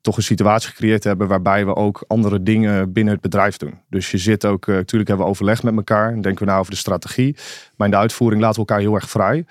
toch 0.00 0.16
een 0.16 0.22
situatie 0.22 0.68
gecreëerd 0.68 1.04
hebben 1.04 1.28
waarbij 1.28 1.66
we 1.66 1.76
ook 1.76 2.04
andere 2.06 2.42
dingen 2.42 2.92
binnen 2.92 3.12
het 3.12 3.22
bedrijf 3.22 3.56
doen. 3.56 3.80
Dus 3.88 4.10
je 4.10 4.18
zit 4.18 4.44
ook, 4.44 4.68
eh, 4.68 4.74
natuurlijk 4.74 5.08
hebben 5.08 5.26
we 5.26 5.32
overleg 5.32 5.62
met 5.62 5.76
elkaar. 5.76 6.12
En 6.12 6.20
denken 6.20 6.40
we 6.40 6.46
nou 6.46 6.60
over 6.60 6.72
de 6.72 6.78
strategie. 6.78 7.36
Maar 7.76 7.86
in 7.86 7.92
de 7.92 7.98
uitvoering 7.98 8.40
laten 8.40 8.62
we 8.62 8.68
elkaar 8.68 8.84
heel 8.84 8.94
erg 8.94 9.10
vrij. 9.10 9.44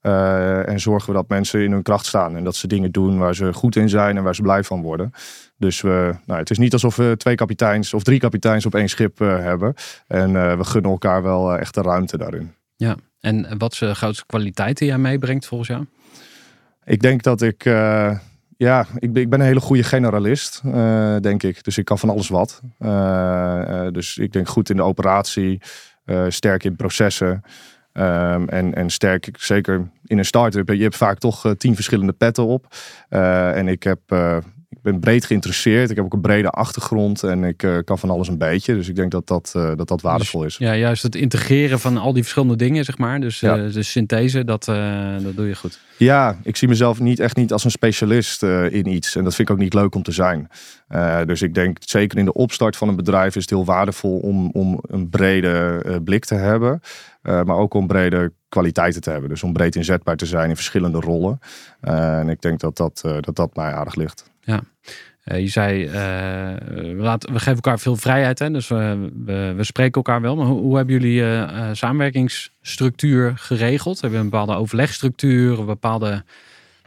Eh, 0.00 0.68
en 0.68 0.80
zorgen 0.80 1.08
we 1.08 1.14
dat 1.14 1.28
mensen 1.28 1.62
in 1.62 1.72
hun 1.72 1.82
kracht 1.82 2.06
staan. 2.06 2.36
En 2.36 2.44
dat 2.44 2.56
ze 2.56 2.66
dingen 2.66 2.92
doen 2.92 3.18
waar 3.18 3.34
ze 3.34 3.52
goed 3.52 3.76
in 3.76 3.88
zijn 3.88 4.16
en 4.16 4.22
waar 4.22 4.34
ze 4.34 4.42
blij 4.42 4.64
van 4.64 4.82
worden. 4.82 5.12
Dus 5.56 5.80
we, 5.80 6.14
nou, 6.26 6.40
het 6.40 6.50
is 6.50 6.58
niet 6.58 6.72
alsof 6.72 6.96
we 6.96 7.14
twee 7.16 7.34
kapiteins 7.34 7.94
of 7.94 8.02
drie 8.02 8.18
kapiteins 8.18 8.66
op 8.66 8.74
één 8.74 8.88
schip 8.88 9.20
eh, 9.20 9.38
hebben. 9.38 9.74
En 10.06 10.58
we 10.58 10.64
gunnen 10.64 10.90
elkaar 10.90 11.22
wel 11.22 11.56
echt 11.56 11.74
de 11.74 11.82
ruimte 11.82 12.18
daarin. 12.18 12.54
En 13.20 13.58
wat 13.58 13.74
de 13.74 13.94
grootste 13.94 14.26
kwaliteit 14.26 14.78
die 14.78 14.88
jij 14.88 14.98
meebrengt 14.98 15.46
volgens 15.46 15.68
jou? 15.68 15.84
Ik 16.84 17.00
denk 17.00 17.22
dat 17.22 17.42
ik, 17.42 17.64
ja, 18.56 18.86
ik 18.98 19.12
ben, 19.12 19.22
ik 19.22 19.30
ben 19.30 19.40
een 19.40 19.46
hele 19.46 19.60
goede 19.60 19.82
generalist, 19.82 20.62
eh, 20.64 21.16
denk 21.20 21.42
ik. 21.42 21.64
Dus 21.64 21.78
ik 21.78 21.84
kan 21.84 21.98
van 21.98 22.10
alles 22.10 22.28
wat. 22.28 22.62
Eh, 22.78 23.86
eh, 23.86 23.92
dus 23.92 24.18
ik 24.18 24.32
denk 24.32 24.48
goed 24.48 24.70
in 24.70 24.76
de 24.76 24.82
operatie, 24.82 25.60
sterk 26.28 26.64
in 26.64 26.76
processen. 26.76 27.42
ehm, 27.92 28.48
en, 28.48 28.74
en 28.74 28.90
sterk, 28.90 29.28
zeker 29.38 29.90
in 30.04 30.18
een 30.18 30.24
start-up. 30.24 30.68
Je 30.68 30.82
hebt 30.82 30.96
vaak 30.96 31.18
toch 31.18 31.54
tien 31.58 31.74
verschillende 31.74 32.12
petten 32.12 32.46
op. 32.46 32.66
En 33.08 33.68
ik 33.68 33.82
heb... 33.82 34.00
ben 34.92 35.00
breed 35.00 35.24
geïnteresseerd. 35.24 35.90
Ik 35.90 35.96
heb 35.96 36.04
ook 36.04 36.12
een 36.12 36.20
brede 36.20 36.50
achtergrond 36.50 37.22
en 37.22 37.44
ik 37.44 37.62
eh, 37.62 37.76
kan 37.84 37.98
van 37.98 38.10
alles 38.10 38.28
een 38.28 38.38
beetje. 38.38 38.74
Dus 38.74 38.88
ik 38.88 38.96
denk 38.96 39.10
dat 39.10 39.26
dat, 39.26 39.52
eh, 39.56 39.70
dat, 39.76 39.88
dat 39.88 40.00
waardevol 40.00 40.44
is. 40.44 40.56
Ja, 40.56 40.76
juist 40.76 41.02
het 41.02 41.14
integreren 41.14 41.80
van 41.80 41.96
al 41.96 42.12
die 42.12 42.22
verschillende 42.22 42.56
dingen, 42.56 42.84
zeg 42.84 42.98
maar. 42.98 43.20
Dus 43.20 43.40
Ja. 43.40 43.56
eh, 43.58 43.72
de 43.72 43.82
synthese, 43.82 44.44
dat, 44.44 44.64
dat 44.64 45.36
doe 45.36 45.46
je 45.46 45.54
goed. 45.54 45.80
Ja, 45.98 46.38
ik 46.42 46.56
zie 46.56 46.68
mezelf 46.68 47.00
niet 47.00 47.20
echt 47.20 47.36
niet 47.36 47.52
als 47.52 47.64
een 47.64 47.70
specialist 47.70 48.42
in 48.42 48.86
iets. 48.86 49.16
En 49.16 49.24
dat 49.24 49.34
vind 49.34 49.48
ik 49.48 49.54
ook 49.54 49.60
niet 49.60 49.74
leuk 49.74 49.94
om 49.94 50.02
te 50.02 50.12
zijn. 50.12 50.48
Dus 51.26 51.42
ik 51.42 51.54
denk 51.54 51.76
zeker 51.80 52.18
in 52.18 52.24
de 52.24 52.32
opstart 52.32 52.76
van 52.76 52.88
een 52.88 52.96
bedrijf 52.96 53.36
is 53.36 53.40
het 53.42 53.50
heel 53.50 53.64
waardevol 53.64 54.18
om, 54.18 54.50
om 54.50 54.80
een 54.82 55.08
brede 55.08 56.00
blik 56.04 56.24
te 56.24 56.34
hebben. 56.34 56.80
Maar 57.22 57.56
ook 57.56 57.74
om 57.74 57.86
brede 57.86 58.32
kwaliteiten 58.48 59.00
te 59.00 59.10
hebben. 59.10 59.28
Dus 59.28 59.42
om 59.42 59.52
breed 59.52 59.76
inzetbaar 59.76 60.16
te 60.16 60.26
zijn 60.26 60.48
in 60.48 60.56
verschillende 60.56 61.00
rollen. 61.00 61.38
En 61.80 62.28
ik 62.28 62.40
denk 62.40 62.60
dat 62.60 62.76
dat, 62.76 63.00
dat 63.20 63.36
dat 63.36 63.56
mij 63.56 63.72
aardig 63.72 63.94
ligt. 63.94 64.30
Eh, 65.26 65.40
je 65.40 65.48
zei, 65.48 65.84
eh, 65.84 65.92
we, 66.74 66.94
laten, 66.96 67.32
we 67.32 67.38
geven 67.38 67.54
elkaar 67.54 67.78
veel 67.78 67.96
vrijheid, 67.96 68.38
hè? 68.38 68.50
dus 68.50 68.68
we, 68.68 69.10
we, 69.56 69.64
spreken 69.64 69.92
elkaar 69.92 70.20
wel. 70.20 70.36
Maar 70.36 70.46
hoe, 70.46 70.76
hebben 70.76 70.94
jullie 70.94 71.24
eh, 71.24 71.68
samenwerkingsstructuur 71.72 73.32
geregeld? 73.36 74.00
Hebben 74.00 74.18
we 74.18 74.24
een 74.24 74.30
bepaalde 74.30 74.54
overlegstructuur, 74.54 75.58
een 75.58 75.66
bepaalde 75.66 76.24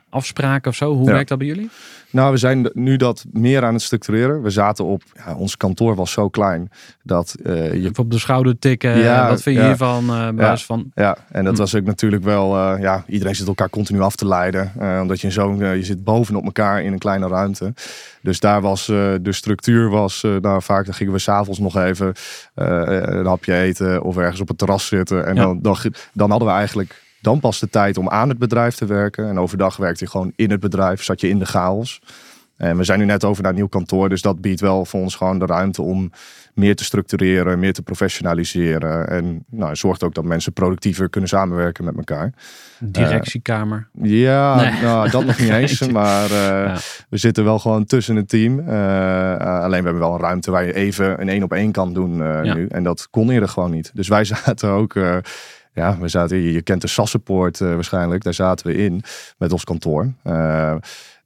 afspraken 0.09 0.69
of 0.71 0.75
zo? 0.77 0.93
Hoe 0.95 1.07
Ja. 1.07 1.11
werkt 1.13 1.29
dat 1.29 1.37
bij 1.37 1.47
jullie? 1.47 1.69
Nou, 2.11 2.31
we 2.31 2.37
zijn 2.37 2.69
nu 2.73 2.95
dat 2.97 3.25
meer 3.31 3.63
aan 3.63 3.73
het 3.73 3.81
structureren. 3.81 4.41
We 4.41 4.49
zaten 4.49 4.85
op, 4.85 5.01
ja, 5.25 5.35
ons 5.35 5.57
kantoor 5.57 5.95
was 5.95 6.11
zo 6.11 6.29
klein 6.29 6.69
dat 7.03 7.35
eh, 7.43 7.73
je 7.73 7.79
Even 7.89 7.97
op 8.03 8.11
de 8.11 8.19
schouder 8.19 8.59
tikken, 8.59 8.97
Ja, 8.97 9.27
wat 9.27 9.41
vind 9.41 9.55
je 9.57 9.63
hiervan? 9.63 10.09
eh 10.09 10.29
basis 10.29 10.65
van, 10.65 10.91
Ja, 10.95 11.17
en 11.31 11.43
dat 11.43 11.53
Hm. 11.53 11.59
was 11.59 11.75
ook 11.75 11.83
natuurlijk 11.85 12.23
wel, 12.23 12.55
eh, 12.57 12.81
ja, 12.81 13.03
iedereen 13.07 13.35
zit 13.35 13.47
elkaar 13.47 13.69
continu 13.69 13.99
af 14.01 14.15
te 14.15 14.27
leiden. 14.27 14.71
eh, 14.79 14.99
omdat 15.01 15.21
je 15.21 15.31
zo'n, 15.31 15.61
eh, 15.61 15.75
je 15.75 15.83
zit 15.83 16.03
bovenop 16.03 16.43
elkaar 16.45 16.83
in 16.83 16.91
een 16.93 16.99
kleine 16.99 17.27
ruimte. 17.27 17.73
Dus 18.21 18.39
daar 18.39 18.61
was 18.61 18.89
eh, 18.89 18.95
de 19.21 19.31
structuur 19.33 19.89
was, 19.89 20.23
eh, 20.23 20.35
nou 20.41 20.61
vaak 20.61 20.85
dan 20.85 20.93
gingen 20.93 21.13
we 21.13 21.19
s'avonds 21.19 21.59
nog 21.59 21.77
even 21.77 22.13
eh, 22.55 22.81
een 22.85 23.25
hapje 23.25 23.53
eten 23.55 24.03
of 24.03 24.17
ergens 24.17 24.41
op 24.41 24.47
het 24.47 24.57
terras 24.57 24.87
zitten. 24.87 25.25
En 25.25 25.35
dan, 25.35 25.59
dan, 25.61 25.77
dan 26.13 26.29
hadden 26.29 26.47
we 26.47 26.53
eigenlijk 26.53 27.07
dan 27.21 27.39
pas 27.39 27.59
de 27.59 27.69
tijd 27.69 27.97
om 27.97 28.09
aan 28.09 28.29
het 28.29 28.37
bedrijf 28.37 28.75
te 28.75 28.85
werken. 28.85 29.27
En 29.29 29.39
overdag 29.39 29.77
werkte 29.77 30.03
je 30.03 30.09
gewoon 30.09 30.31
in 30.35 30.51
het 30.51 30.59
bedrijf, 30.59 31.03
zat 31.03 31.21
je 31.21 31.29
in 31.29 31.39
de 31.39 31.45
chaos. 31.45 32.01
En 32.57 32.77
we 32.77 32.83
zijn 32.83 32.99
nu 32.99 33.05
net 33.05 33.23
over 33.23 33.41
naar 33.43 33.51
een 33.51 33.57
nieuw 33.57 33.67
kantoor, 33.67 34.09
dus 34.09 34.21
dat 34.21 34.41
biedt 34.41 34.59
wel 34.61 34.85
voor 34.85 34.99
ons 35.01 35.15
gewoon 35.15 35.39
de 35.39 35.45
ruimte 35.45 35.81
om 35.81 36.11
meer 36.53 36.75
te 36.75 36.83
structureren, 36.83 37.59
meer 37.59 37.73
te 37.73 37.81
professionaliseren. 37.81 39.07
En 39.09 39.45
nou, 39.49 39.75
zorgt 39.75 40.03
ook 40.03 40.13
dat 40.13 40.23
mensen 40.23 40.53
productiever 40.53 41.09
kunnen 41.09 41.29
samenwerken 41.29 41.83
met 41.83 41.95
elkaar. 41.97 42.33
directiekamer. 42.79 43.87
Ja, 44.01 44.55
Nee. 44.55 44.81
nou, 44.81 45.09
dat 45.09 45.25
nog 45.25 45.39
niet 45.39 45.49
eens. 45.61 45.87
Maar 45.87 46.23
eh, 46.25 46.29
Ja. 46.65 46.77
we 47.09 47.17
zitten 47.17 47.43
wel 47.43 47.59
gewoon 47.59 47.85
tussen 47.85 48.15
het 48.15 48.29
team. 48.29 48.59
Eh, 48.59 49.33
eh, 49.33 49.39
alleen 49.63 49.79
we 49.79 49.85
hebben 49.89 49.99
wel 49.99 50.13
een 50.13 50.19
ruimte 50.19 50.51
waar 50.51 50.65
je 50.65 50.73
even 50.73 51.21
een 51.21 51.29
één 51.29 51.43
op 51.43 51.53
één 51.53 51.71
kan 51.71 51.93
doen 51.93 52.23
eh, 52.23 52.43
Ja. 52.43 52.53
nu. 52.53 52.67
En 52.67 52.83
dat 52.83 53.07
kon 53.11 53.29
eerder 53.29 53.49
gewoon 53.49 53.71
niet. 53.71 53.91
Dus 53.93 54.07
wij 54.07 54.25
zaten 54.33 54.69
ook... 54.69 54.95
ja, 55.73 55.97
we 55.97 56.07
zaten, 56.07 56.37
je, 56.37 56.61
kent 56.61 56.81
de 56.81 56.87
SAS-support 56.87 57.61
eh, 57.61 57.73
waarschijnlijk. 57.73 58.23
Daar 58.23 58.33
zaten 58.33 58.67
we 58.67 58.73
in 58.73 59.03
met 59.37 59.51
ons 59.51 59.63
kantoor. 59.63 60.13
Eh, 60.23 60.75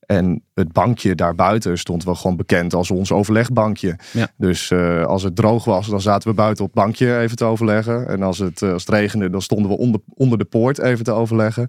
En 0.05 0.43
het 0.53 0.71
bankje 0.71 1.15
daarbuiten 1.15 1.77
stond 1.77 2.03
wel 2.03 2.15
gewoon 2.15 2.37
bekend 2.37 2.73
als 2.73 2.91
ons 2.91 3.11
overlegbankje. 3.11 3.99
Ja. 4.11 4.27
Dus 4.37 4.71
eh, 4.71 5.05
als 5.05 5.23
het 5.23 5.35
droog 5.35 5.65
was, 5.65 5.87
dan 5.87 6.01
zaten 6.01 6.29
we 6.29 6.35
buiten 6.35 6.65
op 6.65 6.73
het 6.73 6.83
bankje 6.83 7.19
even 7.19 7.37
te 7.37 7.45
overleggen. 7.45 8.07
En 8.07 8.21
als 8.21 8.37
het, 8.37 8.61
eh, 8.61 8.71
als 8.71 8.85
het 8.85 8.95
regende, 8.95 9.29
dan 9.29 9.41
stonden 9.41 9.71
we 9.71 9.77
onder, 9.77 10.01
onder 10.13 10.37
de 10.37 10.45
poort 10.45 10.79
even 10.79 11.03
te 11.03 11.11
overleggen. 11.11 11.67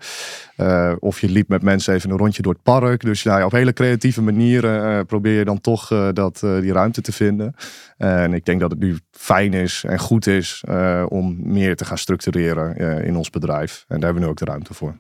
Eh, 0.56 0.92
of 0.98 1.20
je 1.20 1.28
liep 1.28 1.48
met 1.48 1.62
mensen 1.62 1.94
even 1.94 2.10
een 2.10 2.18
rondje 2.18 2.42
door 2.42 2.52
het 2.52 2.62
park. 2.62 3.02
Dus 3.02 3.22
ja, 3.22 3.44
op 3.44 3.52
hele 3.52 3.72
creatieve 3.72 4.22
manieren 4.22 5.06
probeer 5.06 5.38
je 5.38 5.44
dan 5.44 5.60
toch 5.60 6.12
dat, 6.12 6.38
die 6.60 6.72
ruimte 6.72 7.00
te 7.00 7.12
vinden. 7.12 7.54
En 7.96 8.32
ik 8.32 8.44
denk 8.44 8.60
dat 8.60 8.70
het 8.70 8.80
nu 8.80 8.98
fijn 9.10 9.52
is 9.52 9.84
en 9.86 9.98
goed 9.98 10.26
is 10.26 10.64
om 11.08 11.36
meer 11.38 11.76
te 11.76 11.84
gaan 11.84 11.98
structureren 11.98 12.76
in 13.04 13.16
ons 13.16 13.30
bedrijf. 13.30 13.84
En 13.88 14.00
daar 14.00 14.04
hebben 14.04 14.14
we 14.14 14.20
nu 14.20 14.26
ook 14.26 14.38
de 14.38 14.44
ruimte 14.44 14.74
voor. 14.74 14.96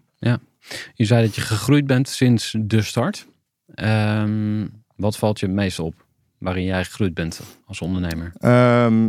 Je 0.94 1.04
zei 1.04 1.24
dat 1.26 1.34
je 1.34 1.40
gegroeid 1.40 1.86
bent 1.86 2.08
sinds 2.08 2.54
de 2.58 2.82
start. 2.82 3.26
Ehm, 3.74 4.66
wat 4.96 5.16
valt 5.16 5.40
je 5.40 5.46
het 5.46 5.54
meest 5.54 5.78
op 5.78 5.94
waarin 6.38 6.64
jij 6.64 6.84
gegroeid 6.84 7.14
bent 7.14 7.40
als 7.66 7.80
ondernemer? 7.80 8.32
Ehm, 8.38 9.08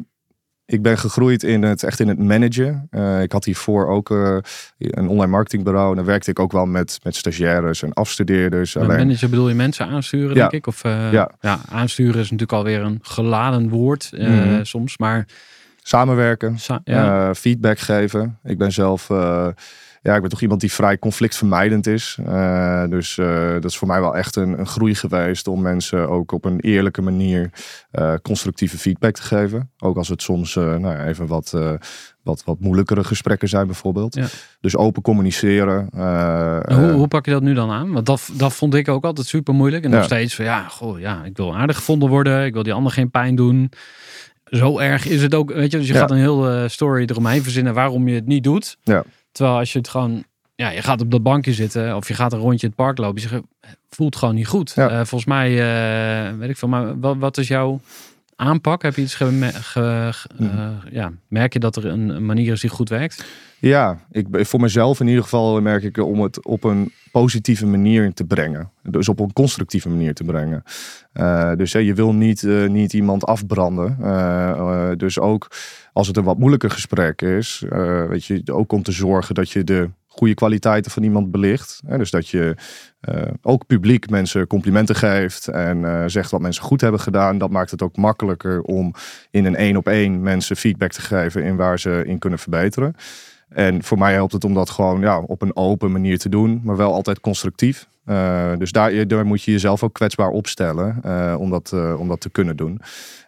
ik 0.66 0.82
ben 0.82 0.98
gegroeid 0.98 1.44
in 1.44 1.64
het, 1.64 1.84
echt 1.84 2.00
in 2.00 2.08
het 2.08 2.20
managen. 2.20 2.88
Eh, 2.90 3.22
ik 3.22 3.32
had 3.32 3.46
hiervoor 3.46 3.88
ook 3.88 4.12
eh, 4.12 4.38
een 4.78 5.08
online 5.08 5.32
marketingbureau. 5.32 5.90
En 5.90 5.96
daar 5.96 6.06
werkte 6.06 6.30
ik 6.32 6.40
ook 6.40 6.52
wel 6.52 6.66
met, 6.66 7.00
met 7.04 7.16
stagiaires 7.16 7.84
en 7.84 7.94
afstudeerders. 7.94 8.78
Alleen, 8.78 8.98
manager 8.98 9.30
bedoel 9.30 9.50
je 9.50 9.56
mensen 9.56 9.86
aansturen, 9.88 10.36
Ja. 10.36 10.42
denk 10.42 10.52
ik? 10.52 10.68
Of, 10.68 10.84
eh, 10.84 11.12
Ja. 11.12 11.32
aansturen 11.70 12.16
is 12.16 12.32
natuurlijk 12.32 12.52
alweer 12.52 12.82
een 12.82 13.00
geladen 13.02 13.70
woord 13.70 14.10
Mhm. 14.18 14.64
soms. 14.64 14.98
Maar 14.98 15.26
samenwerken, 15.82 16.60
sa- 16.60 16.82
ja, 16.84 17.36
feedback 17.36 17.80
geven. 17.80 18.40
Ik 18.44 18.58
ben 18.58 18.72
zelf, 18.72 19.08
ja, 20.06 20.16
ik 20.16 20.22
ben 20.22 20.30
toch 20.30 20.42
iemand 20.42 20.62
die 20.62 20.72
vrij 20.72 21.00
conflictvermijdend 21.00 21.88
is. 21.88 22.18
Eh, 22.26 22.84
dus 22.90 23.18
eh, 23.18 23.52
dat 23.54 23.66
is 23.66 23.78
voor 23.78 23.88
mij 23.88 24.00
wel 24.02 24.16
echt 24.16 24.36
een, 24.36 24.60
een 24.60 24.68
groei 24.68 24.96
geweest 24.96 25.48
om 25.48 25.62
mensen 25.62 26.10
ook 26.10 26.32
op 26.32 26.46
een 26.46 26.60
eerlijke 26.60 27.02
manier 27.02 27.50
eh, 27.92 28.14
constructieve 28.22 28.78
feedback 28.78 29.16
te 29.16 29.22
geven. 29.22 29.72
Ook 29.80 29.98
als 29.98 30.08
het 30.08 30.22
soms 30.22 30.56
nou 30.56 30.98
even 30.98 31.28
wat, 31.28 31.54
wat, 32.24 32.44
wat 32.44 32.60
moeilijkere 32.60 33.04
gesprekken 33.04 33.48
zijn 33.48 33.66
bijvoorbeeld. 33.66 34.16
Ja. 34.16 34.26
Dus 34.62 34.78
open 34.78 35.02
communiceren. 35.02 35.90
En 36.66 36.76
hoe, 36.76 36.92
hoe 36.92 37.08
pak 37.08 37.26
je 37.26 37.32
dat 37.32 37.42
nu 37.42 37.54
dan 37.54 37.72
aan? 37.72 37.92
Want 37.92 38.06
dat, 38.06 38.30
dat 38.34 38.54
vond 38.54 38.74
ik 38.74 38.88
ook 38.88 39.04
altijd 39.04 39.28
super 39.28 39.54
moeilijk. 39.54 39.84
En 39.84 39.90
nog 39.90 40.00
Ja. 40.00 40.06
steeds 40.06 40.36
van 40.36 40.46
ja, 40.46 40.68
goh, 40.68 41.00
ja, 41.00 41.24
ik 41.24 41.38
wil 41.38 41.56
aardig 41.56 41.76
gevonden 41.76 42.10
worden. 42.10 42.46
Ik 42.46 42.54
wil 42.54 42.64
die 42.64 42.74
ander 42.74 42.92
geen 42.92 43.12
pijn 43.12 43.36
doen. 43.36 43.72
Zo 44.46 44.80
erg 44.80 45.06
is 45.06 45.22
het 45.22 45.36
ook. 45.36 45.54
Weet 45.54 45.72
je, 45.72 45.78
dus 45.78 45.88
je 45.88 45.94
Ja. 45.94 46.00
gaat 46.00 46.12
een 46.12 46.18
hele 46.18 46.68
story 46.70 47.04
eromheen 47.06 47.44
verzinnen 47.44 47.74
waarom 47.74 48.08
je 48.08 48.16
het 48.16 48.26
niet 48.28 48.44
doet. 48.44 48.78
Ja. 48.84 49.04
Terwijl 49.36 49.58
als 49.58 49.72
je 49.72 49.78
het 49.78 49.88
gewoon, 49.88 50.24
ja, 50.56 50.70
je 50.70 50.82
gaat 50.82 51.02
op 51.02 51.12
dat 51.12 51.24
bankje 51.24 51.54
zitten 51.54 51.96
of 51.96 52.08
je 52.08 52.14
gaat 52.14 52.34
een 52.34 52.40
rondje 52.40 52.68
in 52.68 52.74
het 52.76 52.86
park 52.86 52.98
lopen. 52.98 53.22
Je 53.22 53.28
zegt, 53.28 53.44
voelt 53.90 54.16
gewoon 54.16 54.36
niet 54.36 54.48
goed. 54.48 54.74
Ja. 54.76 54.90
Eh, 54.90 54.96
volgens 54.96 55.26
mij, 55.26 55.50
eh, 55.50 56.38
weet 56.38 56.50
ik 56.50 56.58
veel, 56.58 56.68
maar 56.68 57.00
wat, 57.00 57.18
wat 57.18 57.38
is 57.38 57.48
jouw 57.48 57.80
aanpak? 58.36 58.82
Heb 58.82 58.96
je 58.96 59.02
iets 59.02 59.16
ge- 59.16 59.50
ge- 59.54 60.28
eh, 60.40 60.70
ja, 60.92 61.12
merk 61.28 61.54
je 61.54 61.60
dat 61.60 61.76
er 61.76 61.86
een, 61.86 62.10
een 62.10 62.26
manier 62.26 62.52
is 62.52 62.62
die 62.62 62.70
goed 62.70 62.90
werkt? 62.90 63.26
Ja, 63.60 64.00
ik, 64.12 64.28
voor 64.32 64.60
mezelf 64.60 65.00
in 65.00 65.08
ieder 65.08 65.24
geval 65.24 65.62
merk 65.62 65.84
ik 65.84 65.98
om 65.98 66.22
het 66.22 66.46
op 66.46 66.64
een 66.64 66.92
positieve 67.12 67.66
manier 67.66 68.14
te 68.14 68.24
brengen. 68.24 68.72
Dus 68.84 69.10
op 69.10 69.20
een 69.20 69.34
constructieve 69.34 69.90
manier 69.90 70.14
te 70.14 70.24
brengen. 70.24 70.64
Eh, 71.14 71.54
dus 71.56 71.74
hè, 71.74 71.80
je 71.80 71.94
wil 71.94 72.14
niet, 72.14 72.44
eh, 72.44 72.68
niet 72.68 72.94
iemand 72.94 73.26
afbranden. 73.26 74.98
Dus 74.98 75.20
ook 75.20 75.48
als 75.94 76.08
het 76.08 76.18
een 76.18 76.24
wat 76.24 76.38
moeilijker 76.38 76.70
gesprek 76.70 77.22
is, 77.22 77.64
weet 78.10 78.26
je, 78.26 78.42
ook 78.46 78.72
om 78.72 78.84
te 78.84 78.92
zorgen 78.92 79.36
dat 79.36 79.52
je 79.52 79.64
de 79.64 79.90
goede 80.16 80.34
kwaliteiten 80.34 80.92
van 80.92 81.04
iemand 81.04 81.32
belicht. 81.32 81.82
Dus 81.86 82.12
dat 82.12 82.28
je 82.28 82.56
eh, 83.00 83.22
ook 83.42 83.66
publiek 83.66 84.10
mensen 84.10 84.48
complimenten 84.48 84.96
geeft 84.96 85.48
en 85.48 85.86
eh, 85.86 86.04
zegt 86.08 86.32
wat 86.32 86.42
mensen 86.42 86.64
goed 86.64 86.82
hebben 86.82 87.00
gedaan. 87.00 87.38
Dat 87.38 87.50
maakt 87.50 87.72
het 87.72 87.82
ook 87.82 87.98
makkelijker 87.98 88.62
om 88.62 88.94
in 89.32 89.46
een 89.46 89.56
één 89.56 89.78
op 89.78 89.88
één 89.88 90.22
mensen 90.22 90.56
feedback 90.56 90.92
te 90.92 91.02
geven 91.02 91.44
in 91.44 91.56
waar 91.56 91.80
ze 91.80 92.04
in 92.06 92.20
kunnen 92.20 92.40
verbeteren. 92.40 92.96
En 93.50 93.84
voor 93.84 93.98
mij 93.98 94.14
helpt 94.14 94.34
het 94.34 94.44
om 94.44 94.54
dat 94.54 94.70
gewoon 94.70 95.02
ja, 95.02 95.20
op 95.20 95.42
een 95.42 95.56
open 95.56 95.92
manier 95.92 96.18
te 96.18 96.30
doen, 96.30 96.62
maar 96.64 96.78
wel 96.78 96.94
altijd 96.94 97.20
constructief. 97.20 97.88
Eh, 98.06 98.52
dus 98.58 98.72
daar, 98.72 99.08
daar 99.08 99.26
moet 99.26 99.44
je 99.44 99.52
jezelf 99.52 99.84
ook 99.84 99.94
kwetsbaar 99.94 100.30
opstellen 100.30 101.02
om, 101.40 101.50
dat, 101.50 101.74
om 101.98 102.08
dat 102.08 102.22
te 102.22 102.30
kunnen 102.30 102.58
doen. 102.58 102.82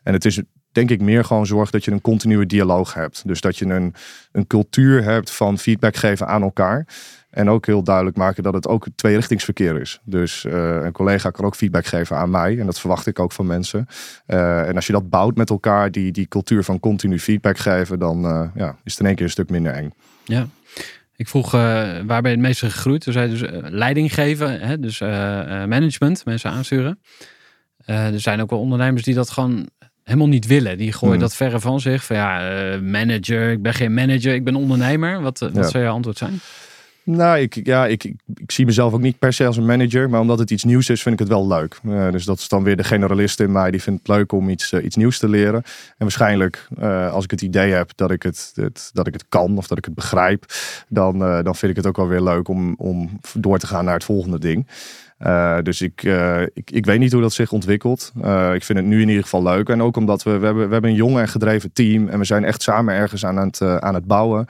En 0.03 0.13
het 0.13 0.25
is 0.25 0.41
denk 0.77 0.91
ik 0.91 1.01
meer 1.01 1.23
gewoon 1.23 1.45
zorg 1.45 1.69
dat 1.69 1.85
je 1.85 1.91
een 1.91 2.01
continue 2.01 2.45
dialoog 2.45 2.93
hebt. 2.93 3.27
Dus 3.27 3.41
dat 3.41 3.57
je 3.57 3.65
een, 3.65 3.93
een 4.31 4.47
cultuur 4.47 5.03
hebt 5.03 5.31
van 5.31 5.57
feedback 5.57 5.95
geven 5.95 6.27
aan 6.27 6.41
elkaar. 6.41 6.87
En 7.29 7.49
ook 7.49 7.65
heel 7.65 7.83
duidelijk 7.83 8.17
maken 8.17 8.43
dat 8.43 8.53
het 8.53 8.67
ook 8.67 8.85
tweerichtingsverkeer 8.95 9.81
is. 9.81 9.99
Dus 10.03 10.45
eh, 10.45 10.83
een 10.83 10.91
collega 10.91 11.29
kan 11.29 11.45
ook 11.45 11.55
feedback 11.55 11.85
geven 11.85 12.17
aan 12.17 12.29
mij. 12.29 12.59
En 12.59 12.65
dat 12.65 12.79
verwacht 12.79 13.07
ik 13.07 13.19
ook 13.19 13.31
van 13.31 13.45
mensen. 13.45 13.87
Eh, 14.25 14.67
en 14.67 14.75
als 14.75 14.87
je 14.87 14.93
dat 14.93 15.09
bouwt 15.09 15.35
met 15.35 15.49
elkaar, 15.49 15.91
die, 15.91 16.11
die 16.11 16.27
cultuur 16.27 16.63
van 16.63 16.79
continu 16.79 17.19
feedback 17.19 17.57
geven, 17.57 17.99
dan 17.99 18.25
eh, 18.25 18.47
ja, 18.55 18.75
is 18.83 18.91
het 18.91 18.99
in 18.99 19.05
één 19.05 19.15
keer 19.15 19.25
een 19.25 19.31
stuk 19.31 19.49
minder 19.49 19.73
eng. 19.73 19.93
Ja. 20.25 20.47
Ik 21.15 21.27
vroeg, 21.27 21.51
waar 21.51 22.05
ben 22.05 22.21
je 22.21 22.37
het 22.37 22.39
meeste 22.39 22.69
gegroeid? 22.69 23.01
Toen 23.01 23.13
zei 23.13 23.29
dus 23.29 23.41
leiding 23.63 24.13
geven, 24.13 24.59
hè? 24.59 24.79
dus 24.79 24.99
management, 24.99 26.25
mensen 26.25 26.51
aansturen. 26.51 26.99
Er 27.85 28.19
zijn 28.19 28.41
ook 28.41 28.49
wel 28.49 28.59
ondernemers 28.59 29.03
die 29.03 29.13
dat 29.13 29.29
gewoon 29.29 29.69
helemaal 30.07 30.27
niet 30.27 30.47
willen. 30.47 30.77
Die 30.77 30.91
gooien 30.91 31.13
Hmm. 31.15 31.23
dat 31.23 31.35
verre 31.35 31.59
van 31.59 31.79
zich. 31.79 32.05
Van 32.05 32.15
ja, 32.15 32.49
eh, 32.49 32.79
manager, 32.79 33.51
ik 33.51 33.61
ben 33.61 33.73
geen 33.73 33.93
manager, 33.93 34.33
ik 34.33 34.43
ben 34.43 34.55
ondernemer. 34.55 35.21
Wat, 35.21 35.41
eh, 35.41 35.47
wat 35.49 35.63
Ja. 35.63 35.69
zou 35.69 35.83
je 35.83 35.89
antwoord 35.89 36.17
zijn? 36.17 36.39
Nou, 37.03 37.39
ik, 37.39 37.59
ja, 37.65 37.85
ik, 37.85 38.03
ik, 38.03 38.15
ik 38.35 38.51
zie 38.51 38.65
mezelf 38.65 38.93
ook 38.93 39.01
niet 39.01 39.19
per 39.19 39.33
se 39.33 39.45
als 39.45 39.57
een 39.57 39.65
manager, 39.65 40.09
maar 40.09 40.19
omdat 40.19 40.39
het 40.39 40.51
iets 40.51 40.63
nieuws 40.63 40.89
is, 40.89 41.01
vind 41.01 41.13
ik 41.13 41.19
het 41.19 41.29
wel 41.29 41.47
leuk. 41.47 41.79
Eh, 41.89 42.11
dus 42.11 42.25
dat 42.25 42.39
is 42.39 42.47
dan 42.47 42.63
weer 42.63 42.77
de 42.77 42.83
generalist 42.83 43.39
in 43.39 43.51
mij, 43.51 43.71
die 43.71 43.81
vindt 43.81 43.99
het 44.07 44.17
leuk 44.17 44.31
om 44.31 44.49
iets, 44.49 44.73
iets 44.73 44.95
nieuws 44.95 45.19
te 45.19 45.29
leren. 45.29 45.63
En 45.63 45.95
waarschijnlijk, 45.97 46.67
als 47.11 47.23
ik 47.23 47.31
het 47.31 47.41
idee 47.41 47.71
heb 47.71 47.91
dat 47.95 48.11
ik 48.11 48.23
het, 48.23 48.51
het, 48.55 48.89
dat 48.93 49.07
ik 49.07 49.13
het 49.13 49.25
kan 49.29 49.57
of 49.57 49.67
dat 49.67 49.77
ik 49.77 49.85
het 49.85 49.93
begrijp, 49.93 50.45
dan, 50.87 51.19
dan 51.19 51.55
vind 51.55 51.71
ik 51.71 51.77
het 51.77 51.85
ook 51.87 51.97
wel 51.97 52.07
weer 52.07 52.21
leuk 52.21 52.47
om, 52.47 52.75
om 52.77 53.19
door 53.33 53.59
te 53.59 53.67
gaan 53.67 53.85
naar 53.85 53.93
het 53.93 54.03
volgende 54.03 54.39
ding. 54.39 54.67
Eh, 55.17 55.57
dus 55.61 55.81
ik, 55.81 56.03
eh, 56.03 56.41
ik, 56.41 56.71
ik 56.71 56.85
weet 56.85 56.99
niet 56.99 57.11
hoe 57.11 57.21
dat 57.21 57.33
zich 57.33 57.51
ontwikkelt. 57.51 58.11
Eh, 58.21 58.53
ik 58.53 58.63
vind 58.63 58.79
het 58.79 58.87
nu 58.87 59.01
in 59.01 59.07
ieder 59.07 59.23
geval 59.23 59.43
leuk. 59.43 59.69
En 59.69 59.81
ook 59.81 59.97
omdat 59.97 60.23
we, 60.23 60.37
we, 60.37 60.45
hebben, 60.45 60.67
we 60.67 60.71
hebben 60.71 60.91
een 60.91 60.95
jong 60.95 61.17
en 61.19 61.27
gedreven 61.27 61.73
team. 61.73 62.07
En 62.07 62.19
we 62.19 62.25
zijn 62.25 62.43
echt 62.43 62.61
samen 62.61 62.93
ergens 62.93 63.25
aan 63.25 63.37
het, 63.37 63.61
aan 63.61 63.93
het 63.93 64.05
bouwen. 64.05 64.45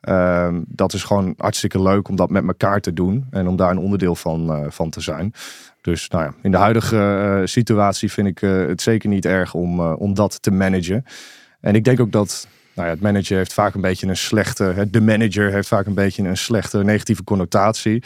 Ehm, 0.00 0.60
dat 0.66 0.92
is 0.92 1.02
gewoon 1.04 1.34
hartstikke 1.36 1.82
leuk 1.82 2.08
om 2.08 2.16
dat 2.16 2.30
met 2.30 2.46
elkaar 2.46 2.80
te 2.80 2.92
doen. 2.92 3.26
En 3.30 3.48
om 3.48 3.56
daar 3.56 3.70
een 3.70 3.78
onderdeel 3.78 4.14
van, 4.14 4.66
van 4.68 4.90
te 4.90 5.00
zijn. 5.00 5.32
Dus 5.80 6.08
nou 6.08 6.24
ja, 6.24 6.34
in 6.42 6.50
de 6.50 6.56
huidige 6.56 7.42
situatie 7.44 8.12
vind 8.12 8.26
ik 8.26 8.38
het 8.38 8.82
zeker 8.82 9.08
niet 9.08 9.24
erg 9.24 9.54
om, 9.54 9.80
om 9.80 10.14
dat 10.14 10.42
te 10.42 10.50
managen. 10.50 11.04
En 11.60 11.74
ik 11.74 11.84
denk 11.84 12.00
ook 12.00 12.12
dat 12.12 12.48
nou 12.74 12.88
ja, 12.88 12.94
het 12.94 13.02
manager 13.02 13.36
heeft 13.36 13.52
vaak 13.52 13.74
een 13.74 13.80
beetje 13.80 14.06
een 14.06 14.16
slechte. 14.16 14.88
De 14.90 15.00
manager 15.00 15.52
heeft 15.52 15.68
vaak 15.68 15.86
een 15.86 15.94
beetje 15.94 16.22
een 16.22 16.36
slechte 16.36 16.84
negatieve 16.84 17.24
connotatie. 17.24 18.02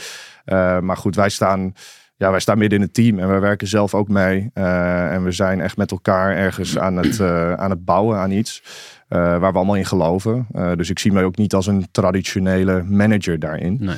Maar 0.81 0.97
goed, 0.97 1.15
wij 1.15 1.29
staan, 1.29 1.75
ja, 2.17 2.31
wij 2.31 2.41
staan 2.41 2.59
midden 2.59 2.79
in 2.79 2.85
het 2.85 2.95
team 2.95 3.19
en 3.19 3.29
wij 3.29 3.41
werken 3.41 3.67
zelf 3.67 3.95
ook 3.95 4.09
mee. 4.09 4.51
Eh, 4.53 5.13
en 5.13 5.25
we 5.25 5.33
zijn 5.33 5.61
echt 5.61 5.77
met 5.77 5.91
elkaar 5.91 6.37
ergens 6.37 6.79
aan 6.79 6.97
het, 6.97 7.21
eh, 7.21 7.53
aan 7.53 7.71
het 7.71 7.85
bouwen 7.85 8.19
aan 8.19 8.31
iets. 8.31 8.63
eh, 9.09 9.21
waar 9.21 9.53
we 9.53 9.57
allemaal 9.57 9.77
in 9.77 9.87
geloven. 9.87 10.47
Dus 10.77 10.91
ik 10.91 10.99
zie 10.99 11.13
mij 11.13 11.25
ook 11.25 11.37
niet 11.37 11.55
als 11.55 11.67
een 11.67 11.87
traditionele 11.91 12.83
manager 12.83 13.39
daarin. 13.39 13.77
Nee. 13.81 13.97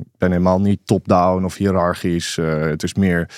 Ik 0.00 0.18
ben 0.18 0.30
helemaal 0.30 0.60
niet 0.60 0.86
top-down 0.86 1.44
of 1.44 1.56
hiërarchisch. 1.56 2.36
Het 2.36 2.82
is 2.82 2.94
meer, 2.94 3.28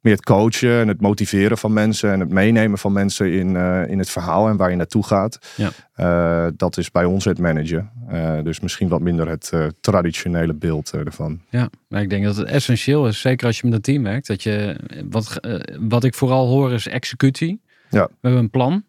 meer 0.00 0.14
het 0.14 0.24
coachen 0.24 0.80
en 0.80 0.88
het 0.88 1.00
motiveren 1.00 1.58
van 1.58 1.72
mensen 1.72 2.12
en 2.12 2.20
het 2.20 2.30
meenemen 2.30 2.78
van 2.78 2.92
mensen 2.92 3.32
in, 3.32 3.56
eh, 3.56 3.88
in 3.88 3.98
het 3.98 4.10
verhaal 4.10 4.48
en 4.48 4.56
waar 4.56 4.70
je 4.70 4.76
naartoe 4.76 5.06
gaat. 5.06 5.38
Ja. 5.56 5.70
Eh, 5.92 6.52
dat 6.56 6.76
is 6.76 6.90
bij 6.90 7.04
ons 7.04 7.24
het 7.24 7.38
managen. 7.38 7.90
Eh, 8.08 8.42
dus 8.42 8.60
misschien 8.60 8.88
wat 8.88 9.00
minder 9.00 9.28
het 9.28 9.52
traditionele 9.80 10.54
beeld 10.54 10.90
ervan. 10.90 11.40
Ja, 11.48 11.70
maar 11.88 12.02
ik 12.02 12.10
denk 12.10 12.24
dat 12.24 12.36
het 12.36 12.48
essentieel 12.48 13.06
is, 13.06 13.20
zeker 13.20 13.46
als 13.46 13.60
je 13.60 13.66
met 13.66 13.74
een 13.74 13.80
team 13.80 14.02
werkt, 14.02 14.26
dat 14.26 14.42
je, 14.42 14.76
wat, 15.10 15.40
wat 15.80 16.04
ik 16.04 16.14
vooral 16.14 16.48
hoor 16.48 16.72
is 16.72 16.86
executie. 16.86 17.60
Ja. 17.90 18.06
We 18.06 18.16
hebben 18.20 18.40
een 18.40 18.50
plan. 18.50 18.84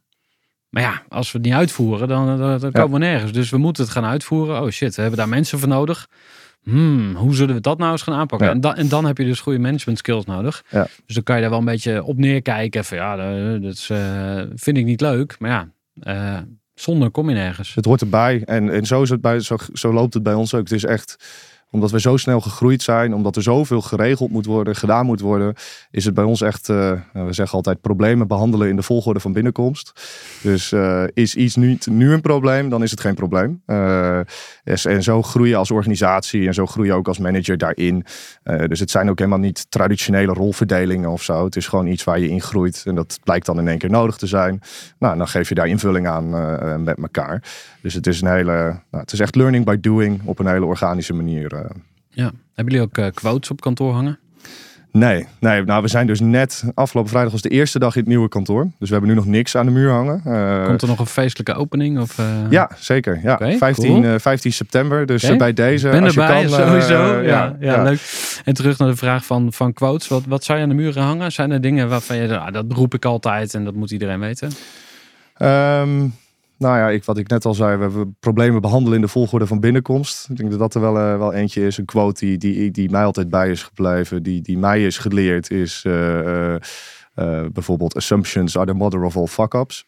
Maar 0.70 0.84
ja, 0.84 1.02
als 1.10 1.32
we 1.32 1.38
het 1.38 1.48
niet 1.48 1.56
uitvoeren, 1.56 2.08
dan, 2.08 2.38
dan, 2.38 2.60
dan 2.60 2.72
komen 2.72 3.00
we 3.00 3.06
nergens. 3.06 3.32
Dus 3.32 3.50
we 3.50 3.58
moeten 3.58 3.84
het 3.84 3.92
gaan 3.92 4.06
uitvoeren. 4.06 4.62
Oh 4.62 4.70
shit, 4.70 4.96
we 4.96 5.02
hebben 5.02 5.20
daar 5.20 5.30
mensen 5.30 5.60
voor 5.60 5.68
nodig. 5.68 6.10
Hmm, 6.64 7.16
hoe 7.16 7.36
zullen 7.36 7.56
we 7.56 7.62
dat 7.62 7.78
nou 7.78 7.92
eens 7.92 8.02
gaan 8.02 8.16
aanpakken? 8.16 8.48
Ja. 8.48 8.54
En, 8.54 8.62
dan, 8.62 8.76
en 8.76 8.88
dan 8.88 9.06
heb 9.06 9.18
je 9.18 9.26
dus 9.26 9.40
goede 9.40 9.60
management 9.60 9.98
skills 9.98 10.26
nodig. 10.26 10.64
Ja. 10.70 10.88
Dus 11.06 11.16
dan 11.16 11.24
kan 11.24 11.36
je 11.36 11.42
daar 11.42 11.50
wel 11.50 11.60
een 11.60 11.66
beetje 11.66 12.04
op 12.04 12.18
neerkijken. 12.18 12.86
Van 12.86 12.98
ja, 12.98 13.16
dat 13.16 13.62
dat 13.62 13.74
is, 13.74 13.90
eh, 13.90 14.42
vind 14.56 14.78
ik 14.78 14.86
niet 14.86 15.02
leuk. 15.02 15.36
Maar 15.40 15.50
ja, 15.50 15.70
eh, 16.00 16.42
zonder 16.74 17.12
kom 17.12 17.30
je 17.30 17.36
nergens. 17.36 17.76
Het 17.76 17.86
hoort 17.86 18.02
erbij. 18.02 18.42
En, 18.46 18.70
en 18.70 18.86
zo, 18.86 19.02
is 19.02 19.10
het 19.10 19.22
bij, 19.22 19.40
zo, 19.40 19.56
zo 19.74 19.94
loopt 19.94 20.14
het 20.14 20.24
bij 20.24 20.34
ons 20.34 20.54
ook. 20.54 20.62
Het 20.62 20.72
is 20.72 20.86
echt 20.86 21.16
Omdat 21.72 21.92
we 21.92 22.00
zo 22.00 22.18
snel 22.18 22.42
gegroeid 22.42 22.82
zijn, 22.82 23.14
omdat 23.14 23.36
er 23.36 23.44
zoveel 23.44 23.82
geregeld 23.82 24.32
moet 24.32 24.46
worden, 24.46 24.76
gedaan 24.76 25.06
moet 25.06 25.20
worden, 25.20 25.56
is 25.92 26.06
het 26.06 26.14
bij 26.14 26.24
ons 26.24 26.42
echt, 26.42 26.70
uh, 26.70 26.92
we 27.14 27.34
zeggen 27.34 27.58
altijd, 27.58 27.82
problemen 27.82 28.28
behandelen 28.28 28.70
in 28.70 28.76
de 28.76 28.82
volgorde 28.82 29.20
van 29.20 29.34
binnenkomst. 29.34 29.92
Dus 30.42 30.72
uh, 30.72 31.04
is 31.14 31.36
iets 31.36 31.56
nu, 31.56 31.78
nu 31.90 32.14
een 32.14 32.22
probleem, 32.22 32.70
dan 32.70 32.84
is 32.84 32.92
het 32.92 33.00
geen 33.00 33.16
probleem. 33.16 33.62
Uh, 33.66 34.20
en 34.64 35.04
zo 35.04 35.22
groei 35.22 35.50
je 35.50 35.56
als 35.56 35.72
organisatie 35.72 36.48
en 36.48 36.54
zo 36.54 36.66
groei 36.66 36.88
je 36.88 36.94
ook 36.94 37.08
als 37.08 37.18
manager 37.18 37.58
daarin. 37.58 38.06
dus 38.68 38.80
het 38.80 38.92
zijn 38.92 39.10
ook 39.10 39.18
helemaal 39.18 39.40
niet 39.40 39.72
traditionele 39.72 40.34
rolverdelingen 40.34 41.10
of 41.10 41.24
zo. 41.24 41.46
Het 41.46 41.56
is 41.56 41.68
gewoon 41.68 41.88
iets 41.88 42.04
waar 42.04 42.20
je 42.20 42.30
in 42.30 42.42
groeit 42.42 42.84
en 42.86 42.96
dat 42.96 43.20
blijkt 43.24 43.46
dan 43.46 43.60
in 43.60 43.68
één 43.68 43.78
keer 43.78 43.90
nodig 43.90 44.18
te 44.18 44.28
zijn. 44.28 44.62
Nou, 45.00 45.18
dan 45.18 45.28
geef 45.28 45.50
je 45.50 45.56
daar 45.56 45.68
invulling 45.68 46.08
aan 46.08 46.30
met 46.84 46.98
elkaar. 46.98 47.44
Dus 47.82 47.94
het 47.94 48.08
is 48.08 48.22
een 48.22 48.32
hele, 48.32 48.54
nou, 48.92 49.04
het 49.04 49.12
is 49.12 49.20
echt 49.20 49.36
learning 49.36 49.66
by 49.66 49.78
doing 49.80 50.22
op 50.26 50.40
een 50.40 50.48
hele 50.48 50.66
organische 50.66 51.14
manier. 51.14 51.61
Eh. 51.62 51.70
Ja, 52.10 52.32
hebben 52.54 52.74
jullie 52.74 52.82
ook 52.82 52.98
uh, 52.98 53.06
quotes 53.14 53.50
op 53.50 53.62
kantoor 53.62 53.94
hangen? 53.94 54.20
Nee, 54.92 55.28
nee, 55.40 55.64
nou 55.64 55.82
we 55.82 55.88
zijn 55.88 56.08
dus 56.08 56.20
net, 56.20 56.64
afgelopen 56.74 57.12
vrijdag 57.12 57.32
was 57.32 57.42
de 57.42 57.50
eerste 57.50 57.80
dag 57.80 57.96
in 57.96 58.00
het 58.00 58.10
nieuwe 58.10 58.28
kantoor. 58.28 58.64
Dus 58.64 58.88
we 58.90 58.96
hebben 58.96 59.10
nu 59.10 59.16
nog 59.16 59.26
niks 59.26 59.56
aan 59.56 59.66
de 59.66 59.72
muur 59.72 59.92
hangen. 59.92 60.22
Uh, 60.26 60.66
Komt 60.66 60.82
er 60.82 60.88
nog 60.88 61.00
een 61.00 61.06
feestelijke 61.06 61.54
opening? 61.54 62.00
Of, 62.00 62.22
Ja, 62.50 62.70
zeker. 62.78 63.20
Ja. 63.24 63.38
15, 63.58 64.20
15 64.20 64.54
september, 64.54 65.06
dus 65.06 65.36
bij 65.36 65.54
deze. 65.54 65.90
Ben 65.90 66.04
als 66.04 66.16
erbij, 66.16 66.42
je 66.42 66.48
kan, 66.48 66.60
sowieso. 66.60 67.22
Ja, 67.22 67.22
ja, 67.22 67.56
ja, 67.60 67.84
leuk. 67.84 68.00
En 68.46 68.54
terug 68.54 68.78
naar 68.78 68.90
de 68.90 68.96
vraag 68.96 69.26
van, 69.26 69.54
van 69.54 69.74
quotes. 69.74 70.08
Wat, 70.08 70.26
wat 70.28 70.44
zou 70.44 70.58
je 70.58 70.64
aan 70.64 70.70
de 70.70 70.76
muren 70.76 71.04
hangen? 71.04 71.32
Zijn 71.32 71.52
er 71.52 71.62
dingen 71.62 71.90
waarvan 71.90 72.18
je, 72.18 72.38
ah, 72.38 72.54
dat 72.54 72.66
roep 72.68 72.94
ik 72.94 73.06
altijd 73.06 73.54
en 73.54 73.64
dat 73.64 73.74
moet 73.74 73.92
iedereen 73.92 74.20
weten? 74.20 74.52
Um, 75.42 76.14
nou 76.62 76.78
ja, 76.78 76.90
ik, 76.90 77.04
wat 77.04 77.18
ik 77.18 77.28
net 77.28 77.46
al 77.46 77.54
zei, 77.54 77.78
we 77.78 78.08
problemen 78.20 78.62
behandelen 78.62 78.96
in 78.96 79.02
de 79.02 79.08
volgorde 79.08 79.48
van 79.48 79.60
binnenkomst. 79.60 80.30
Ik 80.30 80.38
denk 80.38 80.50
dat 80.50 80.60
dat 80.60 80.74
er 80.74 80.82
wel, 80.82 80.98
uh, 80.98 81.18
wel 81.18 81.34
eentje 81.34 81.66
is. 81.66 81.78
Een 81.78 81.86
quote 81.86 82.26
die, 82.26 82.38
die, 82.38 82.72
die 82.72 82.90
mij 82.90 83.04
altijd 83.04 83.30
bij 83.30 83.50
is 83.50 83.64
gebleven, 83.64 84.24
die, 84.24 84.42
die 84.42 84.58
mij 84.58 84.86
is 84.86 84.98
geleerd, 84.98 85.52
is 85.52 85.84
uh, 85.88 86.54
uh, 86.54 86.60
bijvoorbeeld 87.54 87.96
assumptions 87.96 88.58
are 88.58 88.66
the 88.66 88.74
mother 88.74 89.04
of 89.04 89.18
all 89.18 89.28
fuck-ups. 89.28 89.86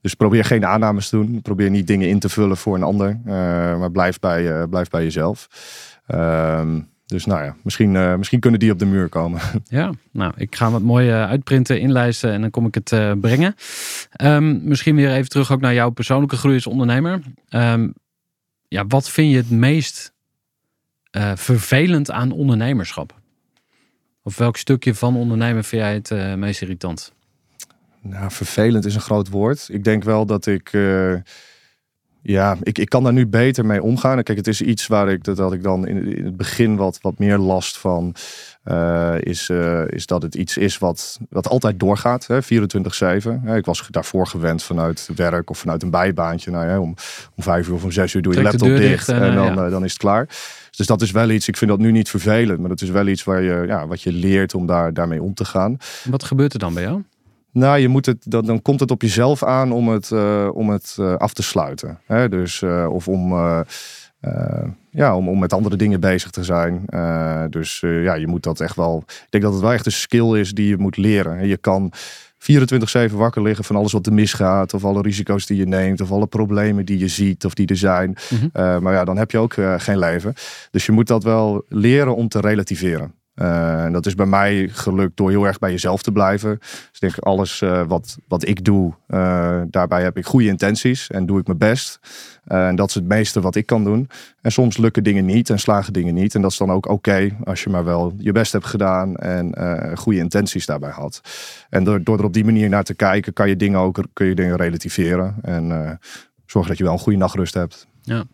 Dus 0.00 0.14
probeer 0.14 0.44
geen 0.44 0.66
aannames 0.66 1.08
te 1.08 1.16
doen. 1.16 1.42
Probeer 1.42 1.70
niet 1.70 1.86
dingen 1.86 2.08
in 2.08 2.18
te 2.18 2.28
vullen 2.28 2.56
voor 2.56 2.74
een 2.74 2.82
ander. 2.82 3.20
maar 3.78 3.90
blijf 3.90 4.18
bij, 4.18 4.66
blijf 4.68 4.88
bij 4.88 5.02
jezelf. 5.02 5.48
Ehm, 6.06 6.80
dus 7.12 7.26
nou 7.26 7.44
ja, 7.44 7.56
misschien, 7.62 7.94
uh, 7.94 8.16
misschien 8.16 8.40
kunnen 8.40 8.60
die 8.60 8.72
op 8.72 8.78
de 8.78 8.86
muur 8.86 9.08
komen. 9.08 9.40
Ja, 9.64 9.92
nou, 10.10 10.32
ik 10.36 10.56
ga 10.56 10.70
wat 10.70 10.82
mooi 10.82 11.08
uh, 11.08 11.24
uitprinten, 11.24 11.80
inlijsten 11.80 12.32
en 12.32 12.40
dan 12.40 12.50
kom 12.50 12.66
ik 12.66 12.74
het 12.74 12.92
uh, 12.92 13.12
brengen. 13.20 13.54
Um, 14.22 14.64
misschien 14.64 14.96
weer 14.96 15.12
even 15.12 15.28
terug 15.28 15.52
ook 15.52 15.60
naar 15.60 15.74
jouw 15.74 15.90
persoonlijke 15.90 16.36
groei 16.36 16.54
als 16.54 16.66
ondernemer. 16.66 17.20
Um, 17.50 17.94
ja, 18.68 18.86
wat 18.86 19.10
vind 19.10 19.30
je 19.30 19.36
het 19.36 19.50
meest 19.50 20.12
vervelend 21.34 22.10
aan 22.10 22.30
ondernemerschap? 22.30 23.14
Of 24.22 24.36
welk 24.36 24.56
stukje 24.56 24.94
van 24.94 25.16
ondernemen 25.16 25.64
vind 25.64 25.82
jij 25.82 25.94
het 25.94 26.36
meest 26.36 26.62
irritant? 26.62 27.12
Nou, 28.00 28.30
vervelend 28.30 28.84
is 28.84 28.94
een 28.94 29.00
groot 29.00 29.28
woord. 29.28 29.68
Ik 29.70 29.84
denk 29.84 30.04
wel 30.04 30.26
dat 30.26 30.46
ik 30.46 30.70
ja, 32.22 32.56
ik, 32.62 32.78
ik 32.78 32.88
kan 32.88 33.02
daar 33.02 33.12
nu 33.12 33.26
beter 33.26 33.66
mee 33.66 33.82
omgaan. 33.82 34.22
Kijk, 34.22 34.38
het 34.38 34.46
is 34.46 34.62
iets 34.62 34.86
waar 34.86 35.08
ik, 35.08 35.24
dat, 35.24 35.36
dat 35.36 35.52
ik 35.52 35.62
dan 35.62 35.86
in, 35.86 36.16
in 36.16 36.24
het 36.24 36.36
begin 36.36 36.76
wat, 36.76 36.98
wat 37.00 37.18
meer 37.18 37.38
last 37.38 37.78
van 37.78 38.14
uh, 38.64 39.14
is, 39.20 39.48
uh, 39.48 39.82
is 39.86 40.06
dat 40.06 40.22
het 40.22 40.34
iets 40.34 40.56
is 40.56 40.78
wat, 40.78 41.18
wat 41.30 41.48
altijd 41.48 41.80
doorgaat, 41.80 42.26
24-7. 42.30 42.36
Ik 43.54 43.64
was 43.64 43.86
daarvoor 43.90 44.26
gewend 44.26 44.62
vanuit 44.62 45.08
werk 45.14 45.50
of 45.50 45.58
vanuit 45.58 45.82
een 45.82 45.90
bijbaantje. 45.90 46.50
Nou, 46.50 46.66
ja, 46.66 46.80
om, 46.80 46.94
om 47.36 47.42
vijf 47.42 47.68
uur 47.68 47.74
of 47.74 47.84
om 47.84 47.92
zes 47.92 48.14
uur 48.14 48.22
doe 48.22 48.34
je 48.34 48.42
laptop 48.42 48.68
dicht 48.68 49.08
en, 49.08 49.22
en 49.22 49.34
dan, 49.34 49.54
ja. 49.54 49.68
dan 49.68 49.84
is 49.84 49.92
het 49.92 50.00
klaar. 50.00 50.28
Dus 50.76 50.86
dat 50.86 51.02
is 51.02 51.10
wel 51.10 51.30
iets, 51.30 51.48
ik 51.48 51.56
vind 51.56 51.70
dat 51.70 51.78
nu 51.80 51.90
niet 51.90 52.08
vervelend, 52.08 52.58
maar 52.58 52.68
dat 52.68 52.80
is 52.80 52.90
wel 52.90 53.06
iets 53.06 53.24
waar 53.24 53.42
je, 53.42 53.64
ja, 53.66 53.86
wat 53.86 54.02
je 54.02 54.12
leert 54.12 54.54
om 54.54 54.66
daar, 54.66 54.94
daarmee 54.94 55.22
om 55.22 55.34
te 55.34 55.44
gaan. 55.44 55.76
Wat 56.04 56.24
gebeurt 56.24 56.52
er 56.52 56.58
dan 56.58 56.74
bij 56.74 56.82
jou? 56.82 57.02
Nou, 57.52 57.78
je 57.78 57.88
moet 57.88 58.06
het, 58.06 58.24
dan, 58.28 58.44
dan 58.44 58.62
komt 58.62 58.80
het 58.80 58.90
op 58.90 59.02
jezelf 59.02 59.42
aan 59.42 59.72
om 59.72 59.88
het, 59.88 60.10
uh, 60.10 60.48
om 60.52 60.70
het 60.70 60.96
uh, 61.00 61.14
af 61.14 61.34
te 61.34 61.42
sluiten. 61.42 61.98
Hè? 62.06 62.28
Dus, 62.28 62.60
uh, 62.60 62.86
of 62.90 63.08
om, 63.08 63.34
ja, 64.90 65.16
om, 65.16 65.28
om 65.28 65.38
met 65.38 65.52
andere 65.52 65.76
dingen 65.76 66.00
bezig 66.00 66.30
te 66.30 66.44
zijn. 66.44 66.84
dus 67.50 67.80
ja, 67.80 68.14
je 68.14 68.26
moet 68.26 68.42
dat 68.42 68.60
echt 68.60 68.76
wel. 68.76 69.02
Ik 69.06 69.26
denk 69.30 69.44
dat 69.44 69.52
het 69.52 69.62
wel 69.62 69.72
echt 69.72 69.86
een 69.86 69.92
skill 69.92 70.38
is 70.38 70.52
die 70.52 70.68
je 70.68 70.76
moet 70.76 70.96
leren. 70.96 71.46
Je 71.46 71.56
kan 71.56 71.92
24-7 73.10 73.12
wakker 73.12 73.42
liggen 73.42 73.64
van 73.64 73.76
alles 73.76 73.92
wat 73.92 74.06
er 74.06 74.12
misgaat. 74.12 74.74
Of 74.74 74.84
alle 74.84 75.02
risico's 75.02 75.46
die 75.46 75.56
je 75.56 75.66
neemt. 75.66 76.00
Of 76.00 76.12
alle 76.12 76.26
problemen 76.26 76.84
die 76.84 76.98
je 76.98 77.08
ziet 77.08 77.44
of 77.44 77.54
die 77.54 77.66
er 77.66 77.76
zijn. 77.76 78.16
Mm 78.30 78.38
-hmm. 78.38 78.82
maar 78.82 78.92
ja, 78.92 79.04
dan 79.04 79.16
heb 79.16 79.30
je 79.30 79.38
ook 79.38 79.54
geen 79.76 79.98
leven. 79.98 80.34
Dus 80.70 80.86
je 80.86 80.92
moet 80.92 81.06
dat 81.06 81.24
wel 81.24 81.64
leren 81.68 82.16
om 82.16 82.28
te 82.28 82.40
relativeren. 82.40 83.14
Uh, 83.34 83.84
en 83.84 83.92
dat 83.92 84.06
is 84.06 84.14
bij 84.14 84.26
mij 84.26 84.68
gelukt 84.68 85.16
door 85.16 85.30
heel 85.30 85.44
erg 85.44 85.58
bij 85.58 85.70
jezelf 85.70 86.02
te 86.02 86.12
blijven. 86.12 86.58
Dus 86.58 86.88
ik 86.92 87.00
denk, 87.00 87.18
alles 87.18 87.60
uh, 87.60 87.82
wat, 87.86 88.18
wat 88.28 88.48
ik 88.48 88.64
doe, 88.64 88.94
uh, 89.08 89.62
daarbij 89.66 90.02
heb 90.02 90.16
ik 90.16 90.26
goede 90.26 90.46
intenties 90.46 91.08
en 91.10 91.26
doe 91.26 91.38
ik 91.40 91.46
mijn 91.46 91.58
best. 91.58 91.98
en 92.44 92.76
dat 92.76 92.88
is 92.88 92.94
het 92.94 93.04
meeste 93.04 93.40
wat 93.40 93.54
ik 93.54 93.66
kan 93.66 93.84
doen. 93.84 94.08
En 94.40 94.52
soms 94.52 94.76
lukken 94.76 95.04
dingen 95.04 95.24
niet 95.24 95.50
en 95.50 95.58
slagen 95.58 95.92
dingen 95.92 96.14
niet. 96.14 96.34
En 96.34 96.42
dat 96.42 96.50
is 96.50 96.56
dan 96.56 96.70
ook 96.70 96.88
oké 96.88 97.36
als 97.44 97.62
je 97.62 97.70
maar 97.70 97.84
wel 97.84 98.12
je 98.16 98.32
best 98.32 98.52
hebt 98.52 98.66
gedaan 98.66 99.16
en 99.16 99.54
goede 99.98 100.18
intenties 100.18 100.66
daarbij 100.66 100.90
had. 100.90 101.20
En 101.70 101.84
door, 101.84 102.02
door 102.02 102.18
er 102.18 102.24
op 102.24 102.32
die 102.32 102.44
manier 102.44 102.68
naar 102.68 102.84
te 102.84 102.94
kijken, 102.94 103.32
kan 103.32 103.48
je 103.48 103.56
dingen 103.56 103.78
ook 103.78 104.04
kun 104.12 104.26
je 104.26 104.34
dingen 104.34 104.56
relativeren. 104.56 105.36
En 105.42 105.98
zorgen 106.46 106.70
dat 106.70 106.78
je 106.78 106.84
wel 106.84 106.92
een 106.92 106.98
goede 106.98 107.18
nachtrust 107.18 107.54
hebt. 107.54 107.86
Ja. 108.02 108.24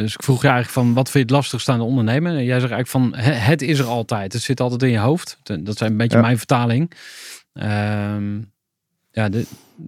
Dus 0.00 0.14
ik 0.14 0.22
vroeg 0.22 0.42
je 0.42 0.48
eigenlijk 0.48 0.78
van, 0.78 0.94
wat 0.94 1.10
vind 1.10 1.28
je 1.28 1.34
het 1.34 1.42
lastigst 1.42 1.68
aan 1.68 1.78
de 1.78 1.84
ondernemen? 1.84 2.36
En 2.36 2.44
jij 2.44 2.60
zegt 2.60 2.72
eigenlijk 2.72 2.88
van, 2.88 3.22
het 3.24 3.62
is 3.62 3.78
er 3.78 3.86
altijd. 3.86 4.32
Het 4.32 4.42
zit 4.42 4.60
altijd 4.60 4.82
in 4.82 4.90
je 4.90 4.98
hoofd. 4.98 5.38
Dat 5.42 5.68
is 5.68 5.80
een 5.80 5.96
beetje 5.96 6.20
mijn 6.20 6.38
vertaling. 6.38 6.92
Um, 7.52 8.52
ja, 9.10 9.28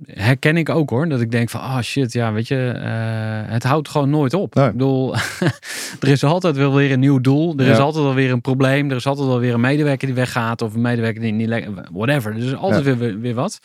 herken 0.06 0.56
ik 0.56 0.68
ook 0.68 0.90
hoor. 0.90 1.08
Dat 1.08 1.20
ik 1.20 1.30
denk 1.30 1.50
van, 1.50 1.60
ah 1.60 1.74
oh 1.74 1.80
shit, 1.80 2.12
ja, 2.12 2.32
weet 2.32 2.48
je, 2.48 2.72
uh, 2.76 3.52
het 3.52 3.62
houdt 3.62 3.88
gewoon 3.88 4.10
nooit 4.10 4.34
op. 4.34 4.54
Nee. 4.54 4.66
Ik 4.66 4.72
bedoel, 4.72 5.14
er 6.00 6.08
is 6.08 6.24
altijd 6.24 6.56
wel 6.56 6.74
weer 6.74 6.92
een 6.92 7.00
nieuw 7.00 7.20
doel. 7.20 7.54
Er 7.56 7.64
ja. 7.64 7.72
is 7.72 7.78
altijd 7.78 8.04
wel 8.04 8.14
weer 8.14 8.30
een 8.30 8.40
probleem. 8.40 8.90
Er 8.90 8.96
is 8.96 9.06
altijd 9.06 9.26
wel 9.26 9.38
weer 9.38 9.54
een 9.54 9.60
medewerker 9.60 10.06
die 10.06 10.16
weggaat. 10.16 10.62
Of 10.62 10.74
een 10.74 10.80
medewerker 10.80 11.20
die 11.20 11.32
niet 11.32 11.48
lekker, 11.48 11.72
whatever. 11.92 12.32
Er 12.32 12.44
is 12.44 12.54
altijd 12.54 12.84
ja. 12.84 12.96
weer, 12.96 13.20
weer 13.20 13.34
wat. 13.34 13.58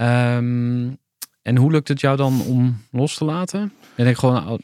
Um, 0.00 0.98
en 1.42 1.56
hoe 1.56 1.70
lukt 1.70 1.88
het 1.88 2.00
jou 2.00 2.16
dan 2.16 2.42
om 2.46 2.84
los 2.90 3.14
te 3.14 3.24
laten? 3.24 3.72
En 3.94 4.06
ik 4.06 4.16
gewoon, 4.16 4.60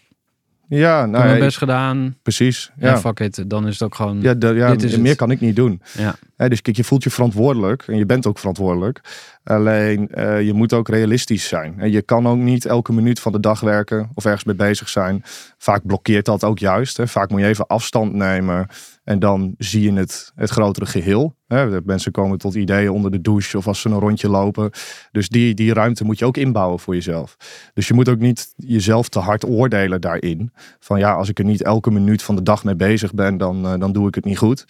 ja, 0.69 1.07
nou, 1.07 1.25
mijn 1.25 1.39
best 1.39 1.59
gedaan. 1.59 2.17
Precies. 2.23 2.73
Ja, 2.79 2.89
ja 2.89 2.99
fuck 2.99 3.21
it. 3.21 3.45
Dan 3.47 3.67
is 3.67 3.73
het 3.73 3.83
ook 3.83 3.95
gewoon. 3.95 4.21
Ja, 4.21 4.35
de, 4.35 4.47
ja 4.47 4.75
meer 4.75 5.07
het. 5.07 5.17
kan 5.17 5.31
ik 5.31 5.41
niet 5.41 5.57
doen. 5.57 5.83
Ja. 5.99 6.49
dus 6.49 6.63
kijk, 6.63 6.77
je 6.77 6.85
voelt 6.85 7.03
je 7.03 7.11
verantwoordelijk 7.11 7.83
en 7.87 7.97
je 7.97 8.07
bent 8.07 8.27
ook 8.27 8.39
verantwoordelijk. 8.39 9.01
Alleen 9.45 10.09
uh, 10.15 10.43
je 10.43 10.53
moet 10.53 10.73
ook 10.73 10.89
realistisch 10.89 11.49
zijn. 11.49 11.75
En 11.79 11.91
je 11.91 12.03
kan 12.03 12.27
ook 12.27 12.39
niet 12.39 12.65
elke 12.65 12.93
minuut 12.93 13.21
van 13.21 13.33
de 13.33 13.41
dag 13.41 13.61
werken 13.61 14.11
of 14.15 14.25
ergens 14.25 14.45
mee 14.45 14.57
bezig 14.57 14.89
zijn. 14.89 15.23
Vaak 15.59 15.87
blokkeert 15.87 16.25
dat 16.25 16.45
ook 16.45 16.59
juist. 16.59 16.97
Hè. 16.97 17.09
Vaak 17.09 17.31
moet 17.31 17.41
je 17.41 17.47
even 17.47 17.67
afstand 17.67 18.13
nemen 18.13 18.67
en 19.07 19.19
dan 19.19 19.55
zie 19.59 19.83
je 19.83 19.93
het, 19.93 20.33
het 20.35 20.51
grotere 20.51 20.87
geheel. 20.87 21.37
Hè. 21.47 21.81
Mensen 21.85 22.13
komen 22.13 22.39
tot 22.39 22.55
ideeën 22.55 22.91
onder 22.91 23.11
de 23.11 23.21
douche 23.21 23.57
of 23.57 23.67
als 23.67 23.81
ze 23.81 23.89
een 23.89 23.99
rondje 23.99 24.29
lopen. 24.29 24.71
Dus 25.13 25.29
die, 25.29 25.55
die 25.55 25.73
ruimte 25.73 26.05
moet 26.05 26.19
je 26.19 26.25
ook 26.25 26.37
inbouwen 26.37 26.79
voor 26.79 26.95
jezelf. 26.95 27.37
Dus 27.75 27.89
je 27.89 27.95
moet 27.95 28.09
ook 28.09 28.19
niet 28.19 28.53
jezelf 28.57 29.09
te 29.09 29.19
hard 29.19 29.45
oordelen 29.45 30.01
daarin. 30.01 30.53
Van 30.79 30.99
ja, 30.99 31.13
als 31.13 31.29
ik 31.29 31.39
er 31.39 31.45
niet 31.45 31.63
elke 31.63 31.91
minuut 31.91 32.23
van 32.23 32.37
de 32.37 32.43
dag 32.43 32.65
mee 32.65 32.77
bezig 32.77 33.15
ben, 33.15 33.37
dan, 33.37 33.67
uh, 33.67 33.79
dan 33.79 33.93
doe 33.93 34.09
ik 34.09 34.15
het 34.15 34.25
niet 34.25 34.39
goed. 34.39 34.65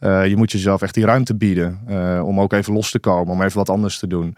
Uh, 0.00 0.26
je 0.26 0.36
moet 0.36 0.52
jezelf 0.52 0.82
echt 0.82 0.94
die 0.94 1.04
ruimte 1.04 1.36
bieden 1.36 1.80
uh, 1.88 2.22
om 2.24 2.40
ook 2.40 2.52
even 2.52 2.72
los 2.72 2.90
te 2.90 2.98
komen, 2.98 3.32
om 3.32 3.42
even 3.42 3.58
wat 3.58 3.70
anders 3.70 3.98
te 3.98 4.06
doen. 4.06 4.36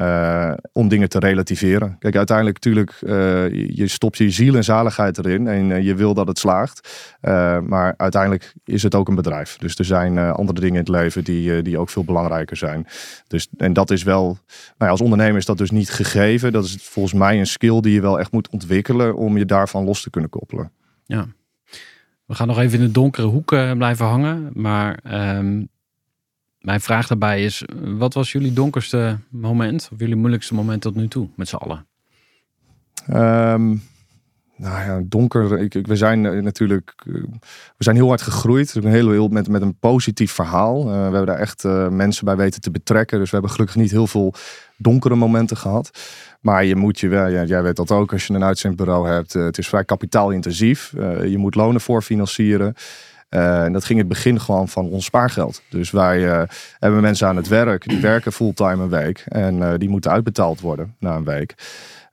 Uh, 0.00 0.52
om 0.72 0.88
dingen 0.88 1.08
te 1.08 1.18
relativeren. 1.18 1.96
Kijk, 1.98 2.16
uiteindelijk 2.16 2.64
natuurlijk, 2.64 3.00
uh, 3.02 3.68
je 3.76 3.88
stopt 3.88 4.18
je 4.18 4.30
ziel 4.30 4.54
en 4.54 4.64
zaligheid 4.64 5.18
erin 5.18 5.46
en 5.46 5.70
uh, 5.70 5.82
je 5.82 5.94
wil 5.94 6.14
dat 6.14 6.26
het 6.28 6.38
slaagt. 6.38 7.16
maar 7.62 7.94
uiteindelijk 7.96 8.54
is 8.64 8.82
het 8.82 8.94
ook 8.94 9.08
een 9.08 9.14
bedrijf. 9.14 9.56
Dus 9.56 9.78
er 9.78 9.84
zijn 9.84 10.18
andere 10.18 10.60
dingen 10.60 10.74
in 10.74 10.80
het 10.80 10.88
leven 10.88 11.24
die, 11.24 11.62
die 11.62 11.78
ook 11.78 11.90
veel 11.90 12.04
belangrijker 12.04 12.56
zijn. 12.56 12.86
Dus, 13.26 13.48
en 13.56 13.72
dat 13.72 13.90
is 13.90 14.02
wel, 14.02 14.38
nou 14.78 14.90
als 14.90 15.00
ondernemer 15.00 15.36
is 15.36 15.44
dat 15.44 15.58
dus 15.58 15.70
niet 15.70 15.90
gegeven. 15.90 16.52
Dat 16.52 16.64
is 16.64 16.76
volgens 16.80 17.14
mij 17.14 17.38
een 17.38 17.46
skill 17.46 17.80
die 17.80 17.92
je 17.92 18.00
wel 18.00 18.18
echt 18.18 18.32
moet 18.32 18.48
ontwikkelen 18.48 19.16
om 19.16 19.38
je 19.38 19.44
daarvan 19.44 19.84
los 19.84 20.02
te 20.02 20.10
kunnen 20.10 20.30
koppelen. 20.30 20.70
Ja. 21.06 21.26
We 22.26 22.34
gaan 22.34 22.46
nog 22.46 22.58
even 22.58 22.78
in 22.78 22.84
de 22.86 22.92
donkere 22.92 23.26
hoek 23.26 23.46
blijven 23.76 24.06
hangen. 24.06 24.50
Maar 24.52 24.98
um, 25.38 25.68
mijn 26.64 26.80
vraag 26.80 27.06
daarbij 27.06 27.44
is, 27.44 27.64
wat 27.82 28.14
was 28.14 28.32
jullie 28.32 28.52
donkerste 28.52 29.18
moment? 29.28 29.88
Of 29.92 29.98
jullie 29.98 30.16
moeilijkste 30.16 30.54
moment 30.54 30.82
tot 30.82 30.94
nu 30.94 31.08
toe, 31.08 31.28
met 31.36 31.48
z'n 31.48 31.56
allen? 31.56 31.86
Um, 33.10 33.82
nou 34.56 34.84
ja, 34.84 35.02
donker. 35.04 35.58
Ik, 35.58 35.74
ik, 35.74 35.86
we 35.86 35.96
zijn 35.96 36.26
eh, 36.26 36.42
natuurlijk, 36.42 36.94
eh, 37.06 37.14
we 37.76 37.84
zijn 37.84 37.96
heel 37.96 38.08
hard 38.08 38.22
gegroeid. 38.22 38.74
Een 38.74 38.84
hele, 38.84 39.12
heel, 39.12 39.28
met, 39.28 39.48
met 39.48 39.62
een 39.62 39.78
positief 39.78 40.32
verhaal. 40.32 40.80
Uh, 40.80 40.86
we 40.86 41.00
hebben 41.00 41.26
daar 41.26 41.38
echt 41.38 41.64
mensen 41.90 42.24
bij 42.24 42.36
weten 42.36 42.60
te 42.60 42.70
betrekken. 42.70 43.18
Dus 43.18 43.30
we 43.30 43.36
hebben 43.36 43.54
gelukkig 43.54 43.76
niet 43.76 43.90
heel 43.90 44.06
veel 44.06 44.34
donkere 44.76 45.14
momenten 45.14 45.56
gehad. 45.56 45.90
Maar 46.44 46.64
je 46.64 46.76
moet 46.76 47.00
je 47.00 47.08
wel, 47.08 47.28
ja, 47.28 47.44
jij 47.44 47.62
weet 47.62 47.76
dat 47.76 47.90
ook 47.90 48.12
als 48.12 48.26
je 48.26 48.34
een 48.34 48.44
uitzendbureau 48.44 49.08
hebt. 49.08 49.34
eh, 49.34 49.44
het 49.44 49.58
is 49.58 49.68
vrij 49.68 49.84
kapitaalintensief. 49.84 50.92
Eh, 50.94 51.26
je 51.26 51.38
moet 51.38 51.54
lonen 51.54 51.80
voorfinancieren. 51.80 52.74
Eh, 52.74 53.13
en 53.34 53.72
dat 53.72 53.84
ging 53.84 53.98
in 53.98 54.04
het 54.04 54.14
begin 54.14 54.40
gewoon 54.40 54.68
van 54.68 54.88
ons 54.88 55.04
spaargeld. 55.04 55.62
Dus 55.68 55.90
wij 55.90 56.28
eh, 56.30 56.42
hebben 56.78 57.00
mensen 57.00 57.28
aan 57.28 57.36
het 57.36 57.48
werk. 57.48 57.88
Die 57.88 58.00
werken 58.00 58.32
fulltime 58.32 58.82
een 58.82 58.88
week. 58.88 59.24
En 59.28 59.62
eh, 59.62 59.78
die 59.78 59.88
moeten 59.88 60.10
uitbetaald 60.10 60.60
worden 60.60 60.94
na 60.98 61.16
een 61.16 61.24
week. 61.24 61.54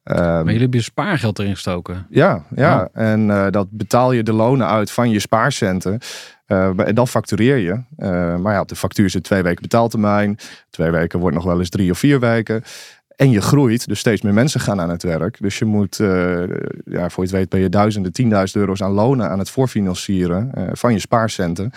Ehm, 0.04 0.20
Maar 0.20 0.44
jullie 0.44 0.60
hebben 0.60 0.80
je 0.80 0.86
spaargeld 0.86 1.40
erin 1.40 1.54
gestoken. 1.54 2.08
ja, 2.10 2.44
ja. 2.56 2.90
En 2.94 3.30
eh, 3.32 3.46
dat 3.50 3.68
betaal 3.72 4.12
je 4.12 4.24
de 4.24 4.34
lonen 4.34 4.68
uit 4.68 4.92
van 4.92 5.10
je 5.10 5.20
spaarcenten. 5.20 6.00
Eh, 6.46 6.80
en 6.88 6.96
dan 6.96 7.08
factureer 7.08 7.58
je. 7.58 7.82
Eh, 7.98 8.36
maar 8.38 8.54
ja, 8.54 8.60
op 8.60 8.68
de 8.68 8.76
factuur 8.76 9.10
zit 9.10 9.24
twee 9.24 9.44
weken 9.44 9.62
betaaltermijn. 9.62 10.38
Twee 10.70 10.92
weken 10.92 11.20
wordt 11.20 11.36
nog 11.36 11.46
wel 11.46 11.60
eens 11.60 11.70
drie 11.70 11.92
of 11.92 11.98
vier 12.00 12.20
weken. 12.20 12.64
En 13.22 13.32
je 13.32 13.42
groeit, 13.42 13.88
dus 13.88 14.00
steeds 14.00 14.22
meer 14.22 14.34
mensen 14.34 14.60
gaan 14.60 14.82
aan 14.82 14.90
het 14.90 15.04
werk. 15.04 15.38
Dus 15.40 15.60
je 15.60 15.66
moet, 15.66 16.00
eh, 16.00 16.08
ja, 16.86 17.10
voor 17.10 17.24
je 17.24 17.30
het 17.30 17.32
weet 17.32 17.50
ben 17.50 17.60
je 17.60 17.70
duizenden, 17.70 18.12
tienduizend 18.14 18.60
euro's 18.60 18.82
aan 18.82 18.92
lonen 18.92 19.30
aan 19.30 19.40
het 19.40 19.50
voorfinancieren 19.50 20.52
eh, 20.54 20.64
van 20.72 20.94
je 20.94 21.00
spaarcenten. 21.00 21.72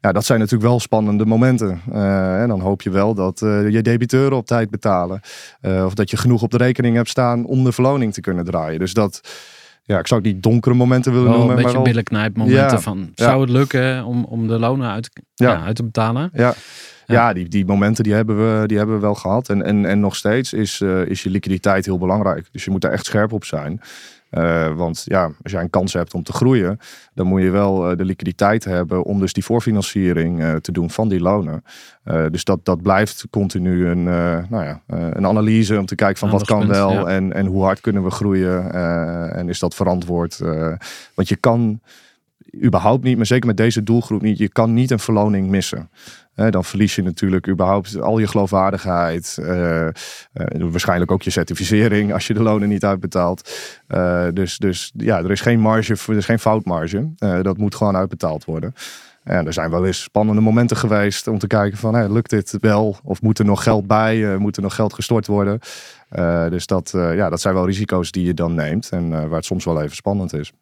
Ja, 0.00 0.12
dat 0.12 0.24
zijn 0.24 0.38
natuurlijk 0.38 0.68
wel 0.68 0.80
spannende 0.80 1.26
momenten. 1.26 1.80
Eh, 1.92 2.42
en 2.42 2.48
dan 2.48 2.60
hoop 2.60 2.82
je 2.82 2.90
wel 2.90 3.14
dat 3.14 3.38
je 3.70 3.78
debiteuren 3.82 4.36
op 4.36 4.46
tijd 4.46 4.70
betalen. 4.70 5.20
Of 5.84 5.94
dat 5.94 6.10
je 6.10 6.16
genoeg 6.16 6.42
op 6.42 6.50
de 6.50 6.56
rekening 6.56 6.96
hebt 6.96 7.08
staan 7.08 7.44
om 7.44 7.64
de 7.64 7.72
verloning 7.72 8.12
te 8.12 8.20
kunnen 8.20 8.44
draaien. 8.44 8.78
Dus 8.78 8.94
dat, 8.94 9.20
ja, 9.82 9.98
ik 9.98 10.06
zou 10.06 10.20
het 10.22 10.32
niet 10.32 10.42
donkere 10.42 10.74
momenten 10.74 11.12
willen 11.12 11.26
Wel 11.26 11.34
een 11.34 11.38
noemen. 11.40 11.56
beetje 11.56 11.72
maar 11.72 11.82
wel, 11.82 11.92
billenknijpmomenten 11.92 12.76
Ja, 12.76 12.80
van, 12.80 13.10
ja. 13.14 13.24
zou 13.24 13.40
het 13.40 13.50
lukken 13.50 14.04
om, 14.04 14.24
om 14.24 14.48
de 14.48 14.58
lonen 14.58 14.90
uit, 14.90 15.10
ja, 15.34 15.62
uit 15.64 15.76
te 15.76 15.84
betalen? 15.84 16.30
Ja, 16.32 16.54
ja 17.06 17.32
die, 17.32 17.48
die 17.48 17.66
momenten 17.66 18.04
die 18.04 18.12
hebben, 18.12 18.36
we, 18.36 18.66
die 18.66 18.76
hebben 18.76 18.94
we 18.96 19.00
wel 19.00 19.14
gehad. 19.14 19.48
En, 19.48 19.62
en, 19.62 19.84
en 19.84 20.00
nog 20.00 20.16
steeds 20.16 20.52
is, 20.52 20.80
eh, 20.80 21.06
is 21.06 21.22
je 21.22 21.30
liquiditeit 21.30 21.84
heel 21.84 21.98
belangrijk. 21.98 22.48
Dus 22.52 22.64
je 22.64 22.70
moet 22.70 22.80
daar 22.80 22.92
echt 22.92 23.04
scherp 23.04 23.32
op 23.32 23.44
zijn. 23.44 23.80
Eh, 24.30 24.76
want 24.76 25.02
ja, 25.04 25.30
als 25.42 25.52
jij 25.52 25.62
een 25.62 25.70
kans 25.70 25.92
hebt 25.92 26.14
om 26.14 26.22
te 26.22 26.32
groeien, 26.32 26.78
dan 27.14 27.26
moet 27.26 27.42
je 27.42 27.50
wel 27.50 27.90
eh, 27.90 27.96
de 27.96 28.04
liquiditeit 28.04 28.64
hebben 28.64 29.04
om 29.04 29.20
dus 29.20 29.32
die 29.32 29.44
voorfinanciering 29.44 30.60
te 30.60 30.72
doen 30.72 30.90
van 30.90 31.08
die 31.08 31.20
lonen. 31.20 31.64
Dus 32.30 32.44
dat, 32.44 32.64
dat 32.64 32.82
blijft 32.82 33.26
continu 33.30 33.86
een, 33.86 34.02
nou 34.48 34.64
ja, 34.64 34.80
een 34.86 35.26
analyse 35.26 35.78
om 35.78 35.86
te 35.86 35.94
kijken 35.94 36.18
van 36.18 36.30
wat 36.30 36.44
kan 36.44 36.66
wel 36.66 36.92
ja. 36.92 37.04
en, 37.04 37.32
en 37.32 37.46
hoe 37.46 37.62
hard 37.62 37.80
kunnen 37.80 38.04
we 38.04 38.10
groeien 38.10 38.72
en 39.32 39.48
is 39.48 39.58
dat 39.58 39.74
verantwoord. 39.74 40.38
Want 41.14 41.28
je 41.28 41.36
kan 41.36 41.80
überhaupt 42.64 43.04
niet, 43.04 43.16
maar 43.16 43.26
zeker 43.26 43.46
met 43.46 43.56
deze 43.56 43.82
doelgroep 43.82 44.22
niet, 44.22 44.38
je 44.38 44.48
kan 44.48 44.74
niet 44.74 44.90
een 44.90 44.98
verloning 44.98 45.48
missen. 45.48 45.90
Dan 46.36 46.64
verlies 46.64 46.94
je 46.94 47.02
natuurlijk 47.02 47.48
überhaupt 47.48 48.00
al 48.00 48.18
je 48.18 48.26
geloofwaardigheid. 48.26 49.38
eh, 49.40 49.86
eh, 49.86 49.92
waarschijnlijk 50.58 51.10
ook 51.10 51.22
je 51.22 51.30
certificering 51.30 52.12
als 52.12 52.26
je 52.26 52.34
de 52.34 52.42
lonen 52.42 52.68
niet 52.68 52.84
uitbetaalt. 52.84 53.50
Eh, 53.86 54.26
dus, 54.32 54.58
dus 54.58 54.92
ja, 54.96 55.18
er 55.18 55.30
is 55.30 55.40
geen 55.40 55.60
marge, 55.60 55.96
er 56.06 56.16
is 56.16 56.24
geen 56.24 56.38
foutmarge. 56.38 57.08
Dat 57.42 57.56
moet 57.56 57.74
gewoon 57.74 57.96
uitbetaald 57.96 58.44
worden. 58.44 58.74
En 59.24 59.46
er 59.46 59.52
zijn 59.52 59.70
wel 59.70 59.86
eens 59.86 60.02
spannende 60.02 60.40
momenten 60.40 60.76
geweest 60.76 61.26
om 61.26 61.38
te 61.38 61.46
kijken 61.46 61.78
van, 61.78 62.12
lukt 62.12 62.30
dit 62.30 62.56
wel? 62.60 62.96
Of 63.04 63.22
moet 63.22 63.38
er 63.38 63.44
nog 63.44 63.62
geld 63.62 63.86
bij? 63.86 64.36
Moet 64.38 64.56
er 64.56 64.62
nog 64.62 64.74
geld 64.74 64.92
gestort 64.92 65.26
worden? 65.26 65.58
Dus 66.50 66.66
dat, 66.66 66.90
ja, 66.94 67.30
dat 67.30 67.40
zijn 67.40 67.54
wel 67.54 67.66
risico's 67.66 68.10
die 68.10 68.26
je 68.26 68.34
dan 68.34 68.54
neemt 68.54 68.88
en 68.88 69.10
waar 69.10 69.30
het 69.30 69.44
soms 69.44 69.64
wel 69.64 69.82
even 69.82 69.96
spannend 69.96 70.32
is. 70.32 70.52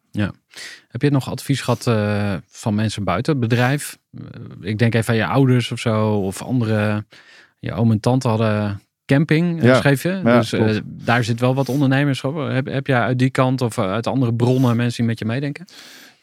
Heb 0.87 1.01
je 1.01 1.11
nog 1.11 1.29
advies 1.29 1.61
gehad 1.61 1.87
eh, 1.87 2.33
van 2.47 2.75
mensen 2.75 3.03
buiten 3.03 3.31
het 3.31 3.41
bedrijf? 3.41 3.97
Eh, 4.17 4.23
ik 4.61 4.77
denk 4.77 4.95
even 4.95 5.09
aan 5.09 5.19
je 5.19 5.25
ouders 5.25 5.71
of 5.71 5.79
zo, 5.79 6.09
of 6.09 6.41
andere. 6.41 7.05
Je 7.59 7.73
oom 7.73 7.91
en 7.91 7.99
tante 7.99 8.27
hadden 8.27 8.81
camping, 9.05 9.59
eh, 9.61 9.65
Ja. 9.67 9.75
schreef 9.75 10.03
je. 10.03 10.21
Ja, 10.23 10.39
dus 10.39 10.81
daar 10.85 11.23
zit 11.23 11.39
wel 11.39 11.55
wat 11.55 11.69
ondernemers 11.69 12.23
op. 12.23 12.35
Heb, 12.35 12.65
heb 12.65 12.87
jij 12.87 12.99
uit 12.99 13.19
die 13.19 13.29
kant 13.29 13.61
of 13.61 13.79
uit 13.79 14.07
andere 14.07 14.33
bronnen 14.33 14.75
mensen 14.75 14.97
die 14.97 15.05
met 15.05 15.19
je 15.19 15.25
meedenken? 15.25 15.65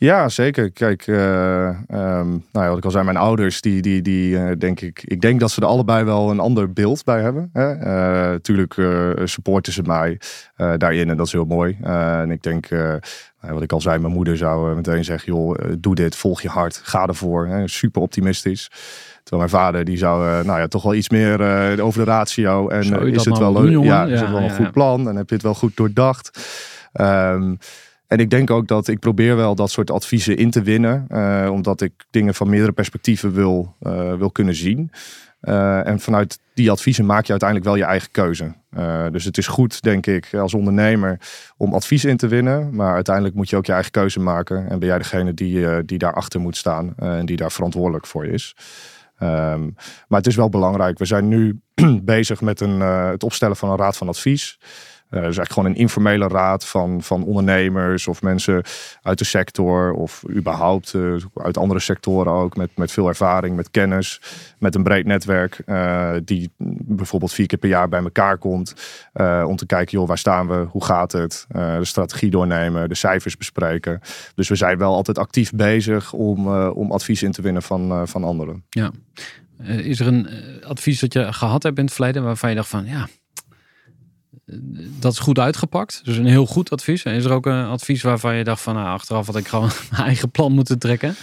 Ja, 0.02 0.28
zeker. 0.28 0.70
Kijk, 0.70 1.06
eh, 1.06 1.68
ehm, 1.68 2.28
nou 2.28 2.40
ja, 2.52 2.68
wat 2.68 2.78
ik 2.78 2.84
al 2.84 2.90
zei, 2.90 3.04
mijn 3.04 3.16
ouders, 3.16 3.60
die, 3.60 3.82
die, 3.82 4.02
die 4.02 4.38
eh, 4.38 4.58
denk 4.58 4.80
ik, 4.80 5.02
ik 5.04 5.20
denk 5.20 5.40
dat 5.40 5.50
ze 5.50 5.60
er 5.60 5.66
allebei 5.66 6.04
wel 6.04 6.30
een 6.30 6.40
ander 6.40 6.72
beeld 6.72 7.04
bij 7.04 7.20
hebben. 7.20 7.50
Hè? 7.52 7.72
Eh, 7.72 8.34
tuurlijk 8.34 8.74
supporten 9.24 9.72
ze 9.72 9.82
mij 9.82 10.20
daarin 10.56 11.10
en 11.10 11.16
dat 11.16 11.26
is 11.26 11.32
heel 11.32 11.44
mooi. 11.44 11.78
En 11.82 12.30
ik 12.30 12.42
denk, 12.42 12.70
nou, 12.70 13.54
wat 13.54 13.62
ik 13.62 13.72
al 13.72 13.80
zei, 13.80 13.98
mijn 13.98 14.12
moeder 14.12 14.36
zou 14.36 14.74
meteen 14.74 15.04
zeggen, 15.04 15.32
joh, 15.32 15.58
doe 15.78 15.94
dit, 15.94 16.16
volg 16.16 16.42
je 16.42 16.48
hart, 16.48 16.80
ga 16.84 17.06
ervoor. 17.06 17.46
Hè? 17.46 17.68
Super 17.68 18.02
optimistisch. 18.02 18.70
Terwijl 19.22 19.48
mijn 19.50 19.62
vader, 19.62 19.84
die 19.84 19.96
zou 19.96 20.44
nou 20.44 20.60
ja, 20.60 20.66
toch 20.68 20.82
wel 20.82 20.94
iets 20.94 21.08
meer 21.08 21.40
over 21.82 22.04
de 22.04 22.10
ratio. 22.10 22.68
En 22.68 23.00
eh, 23.00 23.06
is 23.06 23.24
het 23.24 23.38
nou 23.38 23.52
wel 23.52 23.62
doen, 23.62 23.70
leuk? 23.70 23.84
Ja, 23.84 24.04
is 24.04 24.20
het 24.20 24.30
wel 24.30 24.40
een 24.40 24.54
goed 24.54 24.72
plan? 24.72 25.08
En 25.08 25.16
heb 25.16 25.28
je 25.28 25.34
het 25.34 25.44
wel 25.44 25.54
goed 25.54 25.76
doordacht? 25.76 26.38
Ehm, 26.92 27.54
en 28.12 28.18
ik 28.18 28.30
denk 28.30 28.50
ook 28.50 28.68
dat 28.68 28.88
ik 28.88 28.98
probeer 28.98 29.36
wel 29.36 29.54
dat 29.54 29.70
soort 29.70 29.90
adviezen 29.90 30.36
in 30.36 30.50
te 30.50 30.62
winnen. 30.62 31.04
eh, 31.08 31.48
omdat 31.52 31.80
ik 31.80 31.92
dingen 32.10 32.34
van 32.34 32.48
meerdere 32.48 32.72
perspectieven 32.72 33.32
wil, 33.32 33.74
eh, 33.80 34.14
wil 34.14 34.30
kunnen 34.30 34.54
zien. 34.54 34.90
Eh, 35.40 35.86
en 35.86 36.00
vanuit 36.00 36.38
die 36.54 36.70
adviezen 36.70 37.06
maak 37.06 37.24
je 37.24 37.30
uiteindelijk 37.30 37.68
wel 37.68 37.78
je 37.78 37.84
eigen 37.84 38.10
keuze. 38.10 38.54
Dus 39.10 39.24
het 39.24 39.38
is 39.38 39.46
goed, 39.46 39.82
denk 39.82 40.06
ik, 40.06 40.34
als 40.34 40.54
ondernemer 40.54 41.20
om 41.56 41.74
advies 41.74 42.04
in 42.04 42.16
te 42.16 42.28
winnen. 42.28 42.74
Maar 42.74 42.94
uiteindelijk 42.94 43.34
moet 43.34 43.50
je 43.50 43.56
ook 43.56 43.66
je 43.66 43.72
eigen 43.72 43.90
keuze 43.90 44.20
maken. 44.20 44.68
En 44.68 44.78
ben 44.78 44.88
jij 44.88 44.98
degene 44.98 45.34
die, 45.34 45.84
die 45.84 45.98
daarachter 45.98 46.40
moet 46.40 46.56
staan 46.56 46.94
en 46.96 47.26
die 47.26 47.36
daar 47.36 47.52
verantwoordelijk 47.52 48.06
voor 48.06 48.26
is. 48.26 48.56
Ehm, 49.18 49.62
maar 50.08 50.18
het 50.18 50.26
is 50.26 50.36
wel 50.36 50.48
belangrijk. 50.48 50.98
We 50.98 51.04
zijn 51.04 51.28
nu 51.28 51.60
bezig 52.02 52.40
met 52.40 52.60
een, 52.60 52.80
het 52.80 53.22
opstellen 53.22 53.56
van 53.56 53.70
een 53.70 53.78
raad 53.78 53.96
van 53.96 54.08
advies. 54.08 54.58
Dus 55.12 55.22
eigenlijk 55.22 55.52
gewoon 55.52 55.70
een 55.70 55.76
informele 55.76 56.28
raad 56.28 56.66
van, 56.66 57.02
van 57.02 57.24
ondernemers 57.24 58.08
of 58.08 58.22
mensen 58.22 58.62
uit 59.02 59.18
de 59.18 59.24
sector 59.24 59.92
of 59.92 60.22
überhaupt 60.30 60.94
eh, 60.94 61.14
uit 61.34 61.56
andere 61.56 61.80
sectoren 61.80 62.32
ook 62.32 62.56
met, 62.56 62.70
met 62.76 62.92
veel 62.92 63.08
ervaring, 63.08 63.56
met 63.56 63.70
kennis, 63.70 64.20
met 64.58 64.74
een 64.74 64.82
breed 64.82 65.06
netwerk 65.06 65.62
eh, 65.66 66.12
die 66.24 66.50
bijvoorbeeld 66.78 67.32
vier 67.32 67.46
keer 67.46 67.58
per 67.58 67.68
jaar 67.68 67.88
bij 67.88 68.02
elkaar 68.02 68.38
komt 68.38 68.74
om 69.46 69.56
te 69.56 69.66
kijken, 69.66 69.98
joh, 69.98 70.08
waar 70.08 70.18
staan 70.18 70.48
we, 70.48 70.66
hoe 70.68 70.84
gaat 70.84 71.12
het, 71.12 71.46
de 71.48 71.84
strategie 71.84 72.30
doornemen, 72.30 72.88
de 72.88 72.94
cijfers 72.94 73.36
bespreken. 73.36 74.00
Dus 74.34 74.48
we 74.48 74.54
zijn 74.54 74.78
wel 74.78 74.94
altijd 74.94 75.18
actief 75.18 75.52
bezig 75.52 76.12
om, 76.12 76.48
om 76.56 76.92
advies 76.92 77.22
in 77.22 77.32
te 77.32 77.42
winnen 77.42 77.62
van, 77.62 78.08
van 78.08 78.24
anderen. 78.24 78.64
Eh, 79.62 79.78
is 79.78 80.00
er 80.00 80.06
een 80.06 80.28
advies 80.64 81.00
dat 81.00 81.12
je 81.12 81.32
gehad 81.32 81.62
hebt 81.62 81.78
in 81.78 81.84
het 81.84 81.94
verleden 81.94 82.22
waarvan 82.22 82.50
je 82.50 82.56
dacht 82.56 82.68
van 82.68 82.84
ja, 82.84 83.08
dat 84.98 85.12
is 85.12 85.18
goed 85.18 85.38
uitgepakt. 85.38 86.00
Dus 86.04 86.16
een 86.16 86.26
heel 86.26 86.46
goed 86.46 86.70
advies. 86.70 87.04
Is 87.04 87.24
er 87.24 87.32
ook 87.32 87.46
een 87.46 87.64
advies 87.64 88.02
waarvan 88.02 88.36
je 88.36 88.44
dacht 88.44 88.62
van 88.62 88.74
nou, 88.74 88.86
achteraf 88.86 89.26
had 89.26 89.36
ik 89.36 89.48
gewoon 89.48 89.70
mijn 89.90 90.02
eigen 90.02 90.30
plan 90.30 90.52
moeten 90.52 90.78
trekken? 90.78 91.14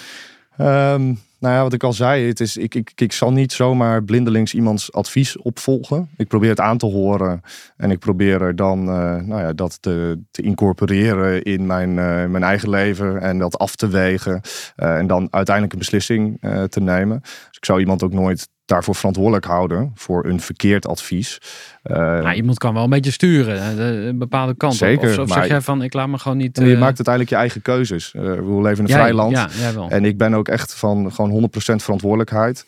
Ehm, 0.57 1.13
nou 1.39 1.55
ja, 1.55 1.61
wat 1.61 1.73
ik 1.73 1.83
al 1.83 1.93
zei, 1.93 2.27
het 2.27 2.39
is, 2.39 2.57
ik, 2.57 2.75
ik, 2.75 2.91
ik 2.95 3.11
zal 3.11 3.31
niet 3.31 3.51
zomaar 3.51 4.03
blindelings 4.03 4.53
iemands 4.53 4.93
advies 4.93 5.37
opvolgen. 5.37 6.09
Ik 6.17 6.27
probeer 6.27 6.49
het 6.49 6.59
aan 6.59 6.77
te 6.77 6.85
horen 6.85 7.41
en 7.77 7.91
ik 7.91 7.99
probeer 7.99 8.41
er 8.41 8.55
dan 8.55 8.79
eh, 8.79 9.15
nou 9.15 9.41
ja, 9.41 9.53
dat 9.53 9.81
te, 9.81 10.19
te 10.31 10.41
incorporeren 10.41 11.43
in 11.43 11.65
mijn, 11.65 11.89
eh, 11.89 12.25
mijn 12.25 12.43
eigen 12.43 12.69
leven 12.69 13.21
en 13.21 13.37
dat 13.37 13.57
af 13.57 13.75
te 13.75 13.87
wegen 13.87 14.41
eh, 14.75 14.97
en 14.97 15.07
dan 15.07 15.27
uiteindelijk 15.31 15.73
een 15.73 15.79
beslissing 15.79 16.37
te 16.69 16.79
nemen. 16.79 17.19
Dus 17.21 17.57
ik 17.57 17.65
zou 17.65 17.79
iemand 17.79 18.03
ook 18.03 18.13
nooit 18.13 18.49
daarvoor 18.69 18.95
verantwoordelijk 18.95 19.45
houden 19.45 19.91
voor 19.95 20.25
een 20.25 20.39
verkeerd 20.39 20.87
advies. 20.87 21.37
Eh, 21.83 21.97
Nou, 21.97 22.33
iemand 22.33 22.57
kan 22.57 22.73
wel 22.73 22.83
een 22.83 22.89
beetje 22.89 23.11
sturen, 23.11 23.79
een 24.07 24.17
bepaalde 24.17 24.55
kant 24.57 24.73
op. 24.73 24.79
Zeker, 24.79 25.21
Of, 25.21 25.31
zeg 25.31 25.47
jij 25.47 25.61
van 25.61 25.83
ik 25.83 25.93
laat 25.93 26.07
me 26.07 26.17
gewoon 26.17 26.37
niet... 26.37 26.57
en 26.57 26.65
je 26.65 26.73
eh, 26.73 26.79
maakt 26.79 26.95
uiteindelijk 27.07 27.29
je 27.29 27.35
eigen 27.35 27.61
keuzes. 27.61 28.13
Eh, 28.13 28.21
we 28.23 28.61
leven 28.61 28.77
in 28.77 28.83
een 28.83 28.85
jij- 28.85 28.97
vrij 28.99 29.13
land. 29.13 29.31
Ja, 29.31 29.49
jij 29.59 29.73
wel. 29.73 29.89
En 29.89 30.05
ik 30.05 30.17
ben 30.17 30.33
ook 30.33 30.47
echt 30.47 30.73
van 30.73 31.11
gewoon 31.11 31.31
100% 31.31 31.83
verantwoordelijkheid. 31.83 32.65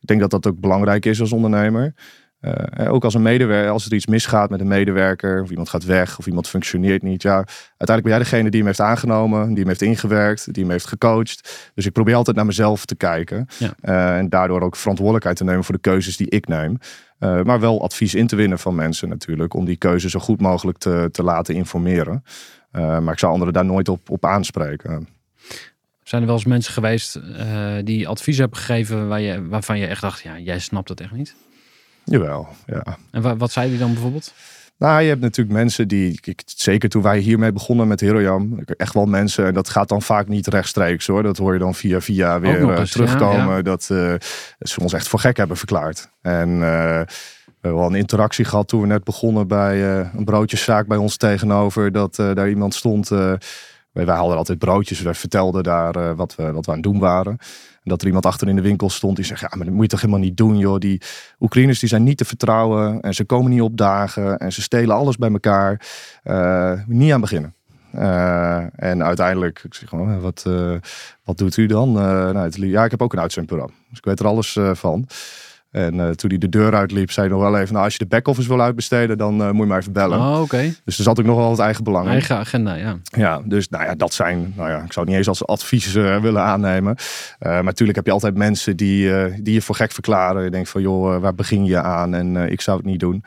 Ik 0.00 0.08
denk 0.08 0.20
dat 0.20 0.30
dat 0.30 0.46
ook 0.46 0.60
belangrijk 0.60 1.06
is 1.06 1.20
als 1.20 1.32
ondernemer. 1.32 1.94
Eh, 2.44 2.92
ook 2.92 3.04
als 3.04 3.14
een 3.14 3.22
medewerker, 3.22 3.70
als 3.70 3.86
er 3.86 3.92
iets 3.92 4.06
misgaat 4.06 4.50
met 4.50 4.60
een 4.60 4.68
medewerker, 4.68 5.42
of 5.42 5.50
iemand 5.50 5.68
gaat 5.68 5.84
weg, 5.84 6.18
of 6.18 6.26
iemand 6.26 6.48
functioneert 6.48 7.02
niet. 7.02 7.22
Ja, 7.22 7.34
uiteindelijk 7.76 8.02
ben 8.02 8.10
jij 8.10 8.18
degene 8.18 8.50
die 8.50 8.58
hem 8.58 8.66
heeft 8.66 8.80
aangenomen, 8.80 9.48
die 9.48 9.58
hem 9.58 9.68
heeft 9.68 9.82
ingewerkt, 9.82 10.54
die 10.54 10.62
hem 10.62 10.72
heeft 10.72 10.86
gecoacht. 10.86 11.70
Dus 11.74 11.86
ik 11.86 11.92
probeer 11.92 12.14
altijd 12.14 12.36
naar 12.36 12.46
mezelf 12.46 12.84
te 12.84 12.94
kijken. 12.94 13.46
Ja. 13.58 13.74
Eh, 13.80 14.16
en 14.16 14.28
daardoor 14.28 14.60
ook 14.60 14.76
verantwoordelijkheid 14.76 15.36
te 15.36 15.44
nemen 15.44 15.64
voor 15.64 15.74
de 15.74 15.80
keuzes 15.80 16.16
die 16.16 16.30
ik 16.30 16.48
neem. 16.48 16.78
Eh, 17.18 17.42
maar 17.42 17.60
wel 17.60 17.82
advies 17.82 18.14
in 18.14 18.26
te 18.26 18.36
winnen 18.36 18.58
van 18.58 18.74
mensen 18.74 19.08
natuurlijk, 19.08 19.54
om 19.54 19.64
die 19.64 19.76
keuze 19.76 20.10
zo 20.10 20.18
goed 20.18 20.40
mogelijk 20.40 20.78
te, 20.78 21.08
te 21.12 21.22
laten 21.22 21.54
informeren. 21.54 22.24
Eh, 22.70 22.98
maar 22.98 23.12
ik 23.12 23.18
zou 23.18 23.32
anderen 23.32 23.52
daar 23.52 23.64
nooit 23.64 23.88
op, 23.88 24.10
op 24.10 24.24
aanspreken. 24.24 25.08
Zijn 26.02 26.20
er 26.20 26.26
wel 26.26 26.36
eens 26.36 26.46
mensen 26.46 26.72
geweest 26.72 27.16
eh, 27.16 27.74
die 27.84 28.08
advies 28.08 28.38
hebben 28.38 28.58
gegeven 28.58 29.08
waar 29.08 29.20
je, 29.20 29.48
waarvan 29.48 29.78
je 29.78 29.86
echt 29.86 30.00
dacht, 30.00 30.22
ja, 30.22 30.38
jij 30.38 30.58
snapt 30.58 30.88
het 30.88 31.00
echt 31.00 31.12
niet? 31.12 31.34
Jawel, 32.04 32.48
ja. 32.66 32.84
En 33.10 33.22
wa- 33.22 33.36
wat 33.36 33.52
zei 33.52 33.70
die 33.70 33.78
dan 33.78 33.92
bijvoorbeeld? 33.92 34.32
Nou, 34.78 35.02
je 35.02 35.08
hebt 35.08 35.20
natuurlijk 35.20 35.56
mensen 35.56 35.88
die, 35.88 36.18
ik, 36.24 36.42
zeker 36.46 36.88
toen 36.88 37.02
wij 37.02 37.18
hiermee 37.18 37.52
begonnen 37.52 37.88
met 37.88 38.00
Herojam, 38.00 38.58
echt 38.76 38.94
wel 38.94 39.06
mensen, 39.06 39.46
en 39.46 39.54
dat 39.54 39.68
gaat 39.68 39.88
dan 39.88 40.02
vaak 40.02 40.28
niet 40.28 40.46
rechtstreeks 40.46 41.06
hoor. 41.06 41.22
Dat 41.22 41.36
hoor 41.36 41.52
je 41.52 41.58
dan 41.58 41.74
via 41.74 42.00
via 42.00 42.40
weer 42.40 42.70
eh, 42.70 42.78
eens, 42.78 42.90
terugkomen. 42.90 43.46
ja, 43.48 43.56
ja. 43.56 43.62
Dat 43.62 43.88
eh, 43.90 44.14
ze 44.60 44.80
ons 44.80 44.92
echt 44.92 45.08
voor 45.08 45.18
gek 45.18 45.36
hebben 45.36 45.56
verklaard. 45.56 46.08
En 46.22 46.48
eh, 46.48 47.00
We 47.44 47.70
hebben 47.70 47.80
wel 47.80 47.86
een 47.86 47.94
interactie 48.00 48.44
gehad 48.44 48.68
toen 48.68 48.80
we 48.80 48.86
net 48.86 49.04
begonnen 49.04 49.48
bij 49.48 50.00
een 50.14 50.24
broodjeszaak 50.24 50.86
bij 50.86 50.96
ons 50.96 51.16
tegenover. 51.16 51.92
Dat 51.92 52.16
daar 52.16 52.48
iemand 52.48 52.74
stond. 52.74 53.10
Wij, 53.94 54.06
wij 54.06 54.16
hadden 54.16 54.36
altijd 54.36 54.58
broodjes. 54.58 55.00
We 55.00 55.14
vertelden 55.14 55.62
daar 55.62 55.96
eh, 55.96 56.12
wat, 56.16 56.34
we, 56.34 56.52
wat 56.52 56.66
we 56.66 56.70
aan 56.70 56.78
het 56.78 56.86
doen 56.86 56.98
waren. 56.98 57.32
En 57.32 57.90
dat 57.90 58.00
er 58.00 58.06
iemand 58.06 58.26
achter 58.26 58.48
in 58.48 58.56
de 58.56 58.62
winkel 58.62 58.90
stond 58.90 59.16
die 59.16 59.24
zegt: 59.24 59.40
Ja, 59.40 59.50
maar 59.56 59.64
dat 59.64 59.74
moet 59.74 59.82
je 59.82 59.88
toch 59.88 60.00
helemaal 60.00 60.20
niet 60.22 60.36
doen, 60.36 60.58
joh. 60.58 60.78
Die 60.78 61.02
Oekraïners 61.40 61.78
die 61.78 61.88
zijn 61.88 62.02
niet 62.02 62.16
te 62.16 62.24
vertrouwen. 62.24 63.00
En 63.00 63.14
ze 63.14 63.24
komen 63.24 63.50
niet 63.50 63.60
opdagen. 63.60 64.38
En 64.38 64.52
ze 64.52 64.62
stelen 64.62 64.96
alles 64.96 65.16
bij 65.16 65.30
elkaar. 65.30 65.86
Eh, 66.22 66.72
niet 66.86 67.12
aan 67.12 67.20
beginnen. 67.20 67.54
Eh, 67.90 68.56
en 68.76 69.04
uiteindelijk, 69.04 69.62
ik 69.64 69.74
zeg 69.74 69.88
gewoon, 69.88 70.20
wat, 70.20 70.48
wat 71.24 71.38
doet 71.38 71.56
u 71.56 71.66
dan? 71.66 71.92
Nou, 71.92 72.66
ja, 72.66 72.84
ik 72.84 72.90
heb 72.90 73.02
ook 73.02 73.12
een 73.12 73.20
uitzendbureau. 73.20 73.70
Dus 73.88 73.98
ik 73.98 74.04
weet 74.04 74.20
er 74.20 74.26
alles 74.26 74.58
van. 74.72 75.06
En 75.74 76.00
eh, 76.00 76.10
toen 76.10 76.30
hij 76.30 76.38
de 76.38 76.48
deur 76.48 76.74
uitliep, 76.74 77.10
zei 77.10 77.26
hij 77.26 77.36
nog 77.36 77.50
wel 77.50 77.60
even, 77.60 77.72
nou, 77.72 77.84
als 77.84 77.92
je 77.92 77.98
de 77.98 78.06
back-office 78.06 78.48
wil 78.48 78.60
uitbesteden, 78.60 79.18
dan 79.18 79.42
eh, 79.42 79.50
moet 79.50 79.60
je 79.60 79.66
maar 79.66 79.78
even 79.78 79.92
bellen. 79.92 80.18
Oh, 80.18 80.40
oké. 80.40 80.74
Dus 80.84 80.98
er 80.98 81.04
zat 81.04 81.18
ook 81.18 81.26
nog 81.26 81.36
wel 81.36 81.50
het 81.50 81.58
eigen 81.58 81.84
belang 81.84 82.06
in. 82.06 82.12
Eigen 82.12 82.36
agenda, 82.36 82.74
ja. 82.74 82.96
Ja, 83.04 83.40
dus 83.44 83.68
nou 83.68 83.84
ja, 83.84 83.94
dat 83.94 84.12
zijn, 84.12 84.52
nou 84.56 84.70
ja, 84.70 84.76
ik 84.76 84.92
zou 84.92 85.06
het 85.06 85.08
niet 85.08 85.16
eens 85.16 85.28
als 85.28 85.46
advies 85.46 85.94
eh, 85.94 86.20
willen 86.20 86.42
aannemen. 86.42 86.96
Maar 87.38 87.64
natuurlijk 87.64 87.96
heb 87.96 88.06
je 88.06 88.12
altijd 88.12 88.36
mensen 88.36 88.76
die, 88.76 89.10
die 89.42 89.54
je 89.54 89.62
voor 89.62 89.74
gek 89.74 89.92
verklaren. 89.92 90.44
Je 90.44 90.50
denkt 90.50 90.68
van, 90.68 90.82
joh, 90.82 91.20
waar 91.20 91.34
begin 91.34 91.64
je 91.64 91.80
aan? 91.80 92.14
En 92.14 92.36
ik 92.36 92.60
zou 92.60 92.76
het 92.76 92.86
niet 92.86 93.00
doen. 93.00 93.24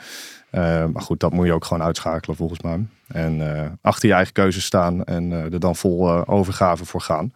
Maar 0.91 1.02
goed, 1.02 1.20
dat 1.20 1.34
moet 1.34 1.45
je 1.45 1.54
ook 1.54 1.66
gewoon 1.66 1.84
uitschakelen 1.84 2.36
volgens 2.36 2.62
mij. 2.62 2.86
En 3.08 3.41
achter 3.82 4.10
je 4.10 4.16
eigen 4.16 4.34
keuzes 4.34 4.66
staan 4.66 5.04
en 5.04 5.32
er 5.32 5.60
dan 5.60 5.76
vol 5.76 6.28
overgave 6.28 6.86
voor 6.86 7.02
gaan. 7.02 7.32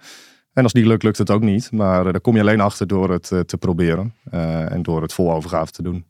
En 0.54 0.64
als 0.64 0.74
die 0.74 0.86
lukt, 0.88 1.04
lukt 1.04 1.18
het 1.18 1.30
ook 1.30 1.42
niet. 1.42 1.72
Maar 1.72 2.06
eh, 2.06 2.12
daar 2.12 2.22
kom 2.22 2.36
je 2.36 2.42
alleen 2.42 2.62
achter 2.62 2.88
door 2.88 3.10
het 3.12 3.32
eh, 3.32 3.40
te 3.40 3.58
proberen. 3.58 4.14
eh, 4.32 4.72
en 4.72 4.82
door 4.84 5.02
het 5.02 5.14
vol 5.14 5.32
overgave 5.32 5.72
te 5.72 5.84
doen. 5.84 6.06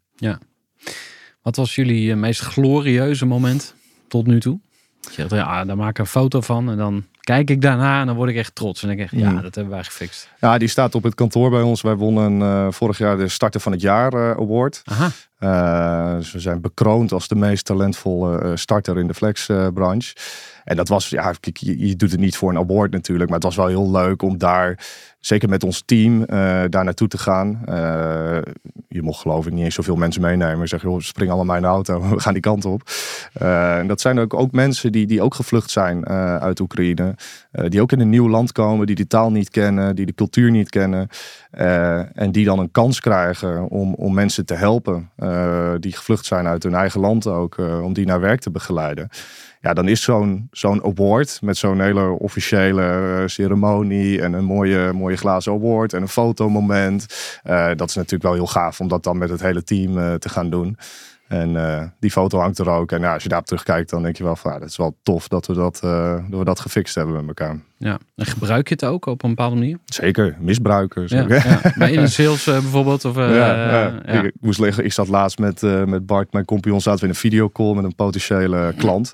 Wat 1.42 1.56
was 1.56 1.76
jullie 1.76 2.16
meest 2.16 2.42
glorieuze 2.42 3.26
moment 3.26 3.76
tot 4.08 4.28
nu 4.28 4.40
toe? 4.40 4.60
Je 5.02 5.10
zegt, 5.12 5.32
ja, 5.32 5.66
daar 5.66 5.78
maak 5.78 5.90
ik 5.90 5.98
een 5.98 6.06
foto 6.06 6.42
van 6.42 6.70
en 6.70 6.78
dan 6.78 7.06
kijk 7.20 7.50
ik 7.50 7.62
daarna 7.62 8.00
en 8.02 8.06
dan 8.08 8.16
word 8.16 8.30
ik 8.30 8.36
echt 8.36 8.56
trots. 8.56 8.82
En 8.82 8.88
dan 8.88 8.98
denk 8.98 9.10
ik 9.10 9.14
echt, 9.16 9.24
ja, 9.26 9.32
Mm. 9.32 9.42
dat 9.42 9.56
hebben 9.56 9.74
wij 9.74 9.84
gefixt. 9.84 10.30
Ja, 10.40 10.58
die 10.58 10.68
staat 10.68 10.96
op 10.96 11.04
het 11.04 11.16
kantoor 11.16 11.50
bij 11.50 11.62
ons. 11.62 11.82
Wij 11.82 11.96
wonnen 11.96 12.74
vorig 12.74 12.98
jaar 12.98 13.18
de 13.18 13.28
Starter 13.28 13.62
van 13.62 13.72
het 13.72 13.82
Jaar 13.82 14.36
Award. 14.38 14.82
Aha, 14.84 15.10
We 15.42 16.40
zijn 16.40 16.62
bekroond 16.62 17.12
als 17.12 17.28
de 17.28 17.36
meest 17.36 17.66
talentvolle 17.66 18.42
eh, 18.42 18.52
starter 18.56 18.98
in 18.98 19.08
de 19.08 19.14
flexbranche. 19.14 20.16
en 20.64 20.76
dat 20.76 20.88
was, 20.88 21.10
ja, 21.10 21.34
je, 21.42 21.96
doet 21.96 22.12
het 22.12 22.20
niet 22.20 22.38
voor 22.38 22.50
een 22.50 22.58
award 22.58 22.92
natuurlijk, 22.92 23.30
maar 23.30 23.40
het 23.40 23.48
was 23.48 23.56
wel 23.56 23.68
heel 23.68 23.92
leuk 23.92 24.22
om 24.22 24.38
daar, 24.38 24.88
zeker 25.20 25.50
met 25.50 25.64
ons 25.64 25.84
team, 25.86 26.24
eh, 26.24 26.64
daar 26.70 26.84
naartoe 26.84 27.08
te 27.08 27.18
gaan. 27.18 27.62
Je 28.88 29.02
mocht 29.02 29.22
geloof 29.22 29.46
ik 29.48 29.54
niet 29.54 29.64
eens 29.64 29.76
zoveel 29.76 29.96
mensen 29.96 30.22
meenemen. 30.22 30.68
Zeg, 30.68 30.82
joh, 30.82 31.00
spring 31.00 31.32
allemaal 31.32 31.56
in 31.56 31.62
de 31.62 31.68
auto, 31.68 32.02
we 32.10 32.20
gaan 32.20 32.34
die 32.34 32.42
kant 32.42 32.66
op. 32.66 32.82
En 33.34 33.88
dat 33.88 34.02
zijn 34.02 34.20
ook, 34.20 34.34
ook 34.34 34.52
mensen 34.52 34.92
die, 34.92 35.08
die 35.08 35.22
ook 35.22 35.36
gevlucht 35.36 35.70
zijn 35.70 36.08
uit 36.40 36.60
Oekraïne. 36.60 37.16
die 37.52 37.82
ook 37.82 37.92
in 37.92 38.00
een 38.00 38.10
nieuw 38.10 38.30
land 38.30 38.52
komen, 38.52 38.86
die 38.86 38.96
de 38.96 39.08
taal 39.08 39.32
niet 39.32 39.50
kennen, 39.50 39.96
die 39.96 40.06
de 40.06 40.14
cultuur 40.14 40.52
niet 40.52 40.70
kennen. 40.70 41.10
Eh, 41.52 42.18
en 42.18 42.32
die 42.32 42.46
dan 42.46 42.60
een 42.60 42.72
kans 42.72 43.00
krijgen 43.00 43.70
om, 43.70 43.94
om 43.94 44.14
mensen 44.14 44.46
te 44.46 44.54
helpen. 44.54 45.10
eh, 45.16 45.74
die 45.80 45.92
gevlucht 45.92 46.26
zijn 46.26 46.48
uit 46.48 46.64
hun 46.64 46.76
eigen 46.76 47.00
land 47.00 47.28
ook. 47.28 47.58
eh, 47.58 47.84
om 47.84 47.94
die 47.94 48.06
naar 48.06 48.20
werk 48.20 48.40
te 48.40 48.52
begeleiden. 48.52 49.10
Ja, 49.62 49.74
dan 49.74 49.88
is 49.88 50.02
zo'n 50.02 50.48
zo'n 50.52 50.84
award 50.84 51.40
met 51.42 51.58
zo'n 51.58 51.82
hele 51.82 52.10
officiële 52.10 53.24
ceremonie. 53.26 54.22
En 54.22 54.34
een 54.34 54.44
mooie, 54.44 54.94
mooie 54.94 55.18
glazen 55.18 55.54
award 55.54 55.94
en 55.94 56.02
een 56.02 56.08
fotomoment. 56.08 57.06
dat 57.76 57.90
is 57.90 57.96
natuurlijk 57.96 58.24
wel 58.24 58.34
heel 58.34 58.48
gaaf 58.48 58.80
om 58.80 58.88
dat 58.88 59.04
dan 59.04 59.18
met 59.18 59.30
het 59.30 59.42
hele 59.42 59.64
team 59.64 60.20
te 60.20 60.30
gaan 60.30 60.50
doen. 60.50 60.78
En 61.32 61.56
eh, 61.56 61.84
die 62.00 62.12
foto 62.12 62.40
hangt 62.40 62.60
er 62.60 62.70
ook. 62.70 62.92
En 62.92 63.02
ja, 63.02 63.14
als 63.14 63.24
je 63.24 63.30
daarop 63.30 63.48
terugkijkt, 63.48 63.90
dan 63.90 64.04
denk 64.04 64.18
je 64.18 64.24
wel 64.24 64.36
van 64.36 64.52
ja, 64.52 64.60
dat 64.60 64.70
is 64.70 64.78
wel 64.78 64.98
tof 65.04 65.28
dat 65.28 65.48
we 65.48 65.54
dat, 65.54 65.80
eh, 65.84 66.16
dat, 66.30 66.40
we 66.40 66.46
dat 66.46 66.60
gefixt 66.60 66.96
hebben 66.96 67.16
met 67.16 67.28
elkaar. 67.28 67.60
ja. 67.78 67.98
En 68.16 68.26
gebruik 68.26 68.68
je 68.68 68.74
het 68.74 68.86
ook 68.86 69.06
op 69.06 69.24
een 69.24 69.30
bepaalde 69.30 69.56
manier? 69.56 69.78
Zeker, 69.86 70.36
misbruikers. 70.40 71.12
Ja, 71.12 71.26
ja. 71.28 71.62
Bij 71.78 71.92
in 71.92 72.00
de 72.00 72.08
sales 72.08 72.48
eh, 72.48 72.54
bijvoorbeeld? 72.54 73.06
Of, 73.06 73.16
ja. 73.16 74.04
Ik, 74.06 74.24
ik 74.24 74.34
moest 74.40 74.60
liggen, 74.60 74.86
ik 74.86 74.94
zat 74.94 75.08
laatst 75.08 75.40
met, 75.40 75.62
met 75.86 76.06
Bart, 76.06 76.34
mijn 76.34 76.46
compagnon, 76.46 76.82
zaten 76.82 77.00
we 77.00 77.06
in 77.06 77.12
een 77.12 77.20
videocall 77.20 77.74
met 77.74 77.84
een 77.84 77.96
potentiële 77.96 78.74
klant. 78.78 79.10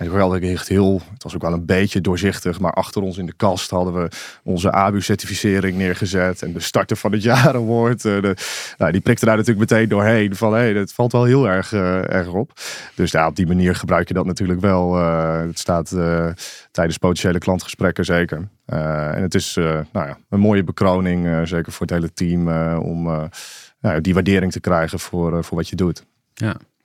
En 0.00 0.06
had 0.08 0.42
echt 0.42 0.68
heel, 0.68 1.00
het 1.12 1.22
was 1.22 1.34
ook 1.34 1.42
wel 1.42 1.52
een 1.52 1.66
beetje 1.66 2.00
doorzichtig, 2.00 2.60
maar 2.60 2.72
achter 2.72 3.02
ons 3.02 3.18
in 3.18 3.26
de 3.26 3.32
kast 3.32 3.70
hadden 3.70 3.94
we 3.94 4.08
onze 4.42 4.72
ABU-certificering 4.72 5.76
neergezet 5.76 6.42
en 6.42 6.52
de 6.52 6.60
starter 6.60 6.96
van 6.96 7.12
het 7.12 7.22
jaar 7.32 7.54
award. 7.54 8.04
eh, 8.04 8.22
de, 8.22 8.36
nou, 8.78 8.92
die 8.92 9.00
prikte 9.00 9.24
daar 9.24 9.36
natuurlijk 9.36 9.70
meteen 9.70 9.88
doorheen 9.88 10.36
van, 10.36 10.52
hey, 10.52 10.72
dat 10.72 10.92
valt 10.92 11.12
wel 11.12 11.24
heel 11.24 11.48
erg, 11.48 11.72
eh, 11.72 12.12
erg 12.12 12.28
op. 12.28 12.52
Dus 12.94 13.10
ja, 13.10 13.26
op 13.26 13.36
die 13.36 13.46
manier 13.46 13.74
gebruik 13.74 14.08
je 14.08 14.14
dat 14.14 14.26
natuurlijk 14.26 14.60
wel. 14.60 14.96
eh, 14.98 15.40
het 15.40 15.58
staat 15.58 15.88
tijdens 16.70 16.98
potentiële 16.98 17.38
klantgesprekken 17.38 18.04
zeker. 18.04 18.48
En 18.66 19.22
het 19.22 19.34
is 19.34 19.54
nou 19.92 20.06
ja, 20.06 20.18
een 20.28 20.40
mooie 20.40 20.64
bekroning, 20.64 21.48
zeker 21.48 21.72
voor 21.72 21.86
het 21.86 21.94
hele 21.94 22.12
team, 22.12 22.48
om 22.78 23.02
nou 23.02 23.28
ja, 23.80 24.00
die 24.00 24.14
waardering 24.14 24.52
te 24.52 24.60
krijgen 24.60 24.98
voor, 24.98 25.44
voor 25.44 25.56
wat 25.56 25.68
je 25.68 25.76
doet. 25.76 26.04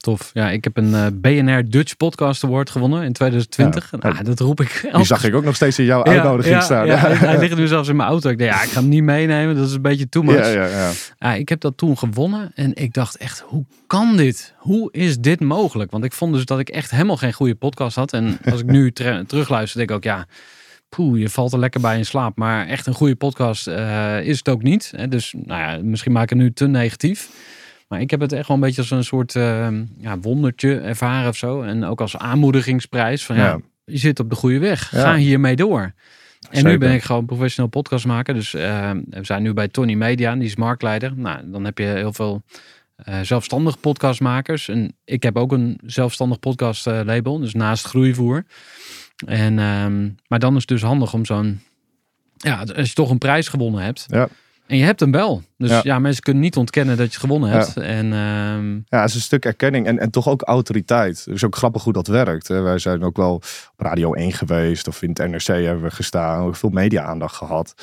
Tof. 0.06 0.32
Ja, 0.34 0.50
ik 0.50 0.64
heb 0.64 0.78
een 0.78 0.94
eh, 0.94 1.06
BNR 1.14 1.70
Dutch 1.70 1.98
Podcast 1.98 2.44
Award 2.44 2.70
gewonnen 2.70 3.04
in 3.04 3.14
2020. 3.14 3.92
Ja. 3.92 4.10
Nou, 4.10 4.24
dat 4.24 4.40
roep 4.40 4.62
ik 4.62 4.90
Die 4.96 5.06
zag 5.06 5.24
ik 5.24 5.36
ook 5.36 5.44
nog 5.44 5.56
steeds 5.56 5.80
in 5.80 5.86
jouw 5.86 6.04
uitnodiging 6.04 6.56
ja, 6.56 6.62
staan. 6.62 6.86
Ja, 6.86 6.98
hij 6.98 7.40
ligt 7.44 7.56
nu 7.56 7.68
zelfs 7.68 7.90
in 7.90 7.96
mijn 7.96 8.10
auto. 8.10 8.30
Ik 8.30 8.38
dacht, 8.38 8.50
ja, 8.50 8.64
ik 8.64 8.70
ga 8.70 8.80
hem 8.80 8.90
niet 8.90 9.04
meenemen. 9.04 9.56
Dat 9.56 9.68
is 9.68 9.74
een 9.74 9.82
beetje 9.82 10.10
too 10.10 10.24
much. 10.24 10.38
ja, 10.38 10.48
ja, 10.48 10.66
ja. 10.68 10.92
Ja, 11.18 11.34
ik 11.34 11.50
heb 11.50 11.60
dat 11.60 11.78
toen 11.78 11.98
gewonnen 11.98 12.52
en 12.56 12.76
ik 12.76 12.94
dacht 12.94 13.18
echt, 13.18 13.40
hoe 13.40 13.66
kan 13.88 14.18
dit? 14.18 14.54
Hoe 14.58 14.90
is 14.92 15.18
dit 15.18 15.40
mogelijk? 15.40 15.92
Want 15.92 16.04
ik 16.04 16.14
vond 16.14 16.34
dus 16.34 16.46
dat 16.46 16.60
ik 16.60 16.70
echt 16.70 16.92
helemaal 16.92 17.18
geen 17.18 17.34
goede 17.34 17.56
podcast 17.56 17.96
had. 17.96 18.14
En 18.14 18.38
als 18.52 18.60
ik 18.60 18.66
nu 18.66 18.92
ter- 18.92 19.26
terugluister, 19.26 19.78
denk 19.78 19.90
ik 19.90 19.96
ook, 19.96 20.04
ja, 20.04 20.26
poeh, 20.90 21.20
je 21.20 21.30
valt 21.30 21.54
er 21.54 21.60
lekker 21.60 21.82
bij 21.82 21.98
in 21.98 22.06
slaap. 22.06 22.38
Maar 22.38 22.68
echt 22.68 22.88
een 22.88 22.94
goede 22.94 23.16
podcast 23.16 23.68
eh, 23.68 24.22
is 24.22 24.38
het 24.38 24.50
ook 24.50 24.64
niet. 24.64 24.94
Hè? 24.96 25.08
Dus 25.08 25.34
nou 25.46 25.62
ja, 25.62 25.84
misschien 25.84 26.12
maak 26.12 26.24
ik 26.24 26.30
het 26.30 26.38
nu 26.40 26.54
te 26.54 26.68
negatief. 26.68 27.30
Maar 27.88 28.02
ik 28.02 28.12
heb 28.12 28.20
het 28.20 28.32
echt 28.32 28.48
wel 28.48 28.58
een 28.58 28.64
beetje 28.64 28.82
als 28.82 28.92
een 28.92 29.04
soort 29.04 29.36
eh, 29.36 29.68
ja, 29.98 30.20
wondertje 30.20 30.80
ervaren 30.80 31.30
of 31.30 31.36
zo. 31.38 31.62
En 31.62 31.84
ook 31.84 32.02
als 32.02 32.18
aanmoedigingsprijs 32.18 33.26
van 33.26 33.36
ja, 33.36 33.60
je 33.86 33.98
zit 33.98 34.20
op 34.20 34.30
de 34.30 34.36
goede 34.36 34.60
weg. 34.60 34.90
Ga 34.90 35.16
hiermee 35.16 35.56
door. 35.56 35.94
En 36.50 36.66
nu 36.66 36.78
ben 36.78 36.94
ik 36.94 37.04
gewoon 37.04 37.26
professioneel 37.26 37.70
podcastmaker. 37.70 38.34
Dus 38.34 38.54
eh, 38.54 38.92
we 39.10 39.24
zijn 39.24 39.44
nu 39.44 39.54
bij 39.54 39.68
Tony 39.68 39.94
Media, 39.94 40.36
die 40.36 40.44
is 40.44 40.56
marktleider. 40.56 41.14
Nou, 41.18 41.52
dan 41.52 41.66
heb 41.66 41.78
je 41.78 41.86
heel 41.86 42.14
veel 42.14 42.44
eh 42.96 43.20
zelfstandige 43.22 43.78
podcastmakers. 43.78 44.68
En 44.68 44.96
ik 45.06 45.24
heb 45.24 45.38
ook 45.38 45.52
een 45.52 45.80
zelfstandig 45.86 46.40
podcast 46.40 46.88
eh, 46.88 47.00
label, 47.04 47.40
dus 47.40 47.54
naast 47.54 47.86
groeivoer. 47.86 48.46
En, 49.26 49.60
ehm, 49.60 50.10
maar 50.28 50.40
dan 50.40 50.54
is 50.54 50.60
het 50.60 50.68
dus 50.68 50.82
handig 50.82 51.14
om 51.14 51.26
zo'n, 51.26 51.62
ja, 52.38 52.64
als 52.76 52.88
je 52.88 52.94
toch 52.94 53.10
een 53.10 53.18
prijs 53.18 53.48
gewonnen 53.48 53.82
hebt. 53.82 54.06
Ja. 54.08 54.28
En 54.68 54.78
je 54.78 54.84
hebt 54.84 55.00
hem 55.00 55.12
wel. 55.12 55.42
Dus 55.58 55.70
ja. 55.70 55.80
Ja. 55.84 56.00
mensen 56.00 56.24
kunnen 56.24 56.44
niet 56.44 56.58
ontkennen 56.58 56.98
dat 56.98 57.14
je 57.14 57.20
gewonnen 57.20 57.50
hebt. 57.50 57.78
En 57.78 58.14
ehm, 58.14 58.74
Ja, 58.76 59.00
het 59.02 59.10
is 59.10 59.16
een 59.16 59.22
stuk 59.22 59.46
erkenning 59.46 59.86
en, 59.86 60.00
en 60.00 60.12
toch 60.12 60.30
ook 60.30 60.42
autoriteit. 60.42 61.26
Het 61.26 61.36
is 61.36 61.44
ook 61.44 61.56
grappig 61.56 61.84
hoe 61.84 61.94
dat 61.94 62.08
werkt. 62.08 62.48
Hè. 62.48 62.62
Wij 62.62 62.80
zijn 62.80 63.04
ook 63.04 63.18
wel 63.18 63.34
op 63.34 63.46
Radio 63.78 64.14
1 64.14 64.32
geweest 64.32 64.88
of 64.88 65.02
in 65.02 65.10
het 65.10 65.18
NRC 65.30 65.46
hebben 65.46 65.84
we 65.84 65.92
gestaan. 65.92 66.44
Ook 66.44 66.56
veel 66.56 66.70
media-aandacht 66.70 67.36
gehad. 67.36 67.74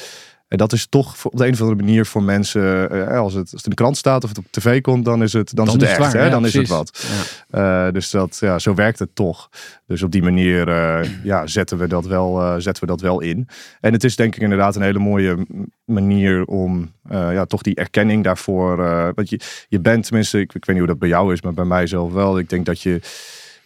En 0.53 0.59
dat 0.59 0.73
is 0.73 0.87
toch 0.87 1.25
op 1.25 1.37
de 1.37 1.47
een 1.47 1.53
of 1.53 1.61
andere 1.61 1.83
manier 1.83 2.07
voor 2.07 2.23
mensen, 2.23 2.91
eh, 2.91 3.19
als, 3.19 3.35
het, 3.35 3.43
als 3.43 3.51
het 3.51 3.65
in 3.65 3.71
de 3.71 3.77
krant 3.77 3.97
staat 3.97 4.23
of 4.25 4.29
het 4.29 4.39
op 4.39 4.45
tv 4.51 4.81
komt, 4.81 5.05
dan 5.05 5.23
is 5.23 5.33
het, 5.33 5.57
dan 5.57 5.67
is 5.67 5.73
het 5.73 5.83
echt. 5.83 5.99
waar. 5.99 6.13
hè? 6.13 6.25
Ja, 6.25 6.31
dan 6.31 6.47
is 6.47 6.55
het 6.55 6.69
wat. 6.69 7.07
Ja. 7.51 7.87
Eh, 7.87 7.93
dus 7.93 8.11
dat, 8.11 8.37
ja, 8.41 8.59
zo 8.59 8.75
werkt 8.75 8.99
het 8.99 9.15
toch. 9.15 9.49
Dus 9.87 10.03
op 10.03 10.11
die 10.11 10.23
manier 10.23 10.69
eh, 10.69 11.09
ja, 11.23 11.47
zetten, 11.47 11.79
we 11.79 11.87
dat 11.87 12.07
wel, 12.07 12.61
zetten 12.61 12.83
we 12.85 12.91
dat 12.91 13.01
wel 13.01 13.21
in. 13.21 13.49
En 13.81 13.93
het 13.93 14.05
is 14.05 14.17
denk 14.17 14.37
ik 14.37 14.43
inderdaad 14.43 14.77
een 14.77 14.83
hele 14.83 14.99
mooie 14.99 15.47
manier 15.85 16.45
om 16.45 16.93
ja, 17.11 17.45
toch 17.45 17.63
die 17.63 17.75
erkenning 17.75 18.25
daarvoor. 18.25 18.77
want 19.15 19.31
je, 19.31 19.41
je 19.69 19.81
bent 19.81 20.05
tenminste, 20.05 20.41
ik, 20.41 20.55
ik 20.55 20.65
weet 20.65 20.77
niet 20.77 20.85
hoe 20.85 20.87
dat 20.87 20.99
bij 20.99 21.09
jou 21.09 21.33
is, 21.33 21.43
maar 21.43 21.55
bij 21.55 21.65
mij 21.65 21.87
zelf 21.87 22.13
wel. 22.13 22.39
Ik 22.39 22.49
denk 22.49 22.67
dat 22.67 22.81
je. 22.81 23.01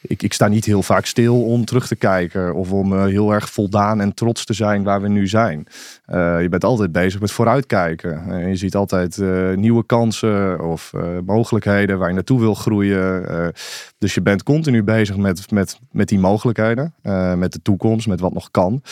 Ik, 0.09 0.23
ik 0.23 0.33
sta 0.33 0.49
niet 0.49 0.65
heel 0.65 0.83
vaak 0.83 1.07
stil 1.07 1.43
om 1.43 1.65
terug 1.65 1.87
te 1.87 1.97
kijken 1.97 2.55
of 2.55 2.73
om 2.73 2.93
eh, 2.93 3.05
heel 3.05 3.33
erg 3.33 3.51
voldaan 3.51 4.01
en 4.01 4.15
trots 4.15 4.45
te 4.45 4.53
zijn 4.53 4.83
waar 4.83 5.01
we 5.01 5.09
nu 5.09 5.29
zijn. 5.29 5.67
Eh, 6.05 6.43
je 6.43 6.49
bent 6.49 6.65
altijd 6.65 6.93
bezig 6.93 7.21
met 7.21 7.33
vooruitkijken. 7.33 8.31
Eh, 8.31 8.49
je 8.49 8.57
ziet 8.57 8.75
altijd 8.75 9.17
nieuwe 9.57 9.87
kansen 9.87 10.65
of 10.65 10.93
mogelijkheden 11.25 11.99
waar 11.99 12.09
je 12.09 12.15
naartoe 12.15 12.41
wil 12.41 12.55
groeien. 12.55 13.53
Dus 13.99 14.15
je 14.15 14.23
bent 14.23 14.43
continu 14.43 14.83
bezig 14.83 15.17
met, 15.17 15.51
met, 15.51 15.79
met 15.91 16.09
die 16.09 16.19
mogelijkheden, 16.19 16.95
met 17.39 17.53
de 17.53 17.63
toekomst, 17.63 18.07
met 18.07 18.21
wat 18.21 18.33
nog 18.33 18.51
kan. 18.51 18.83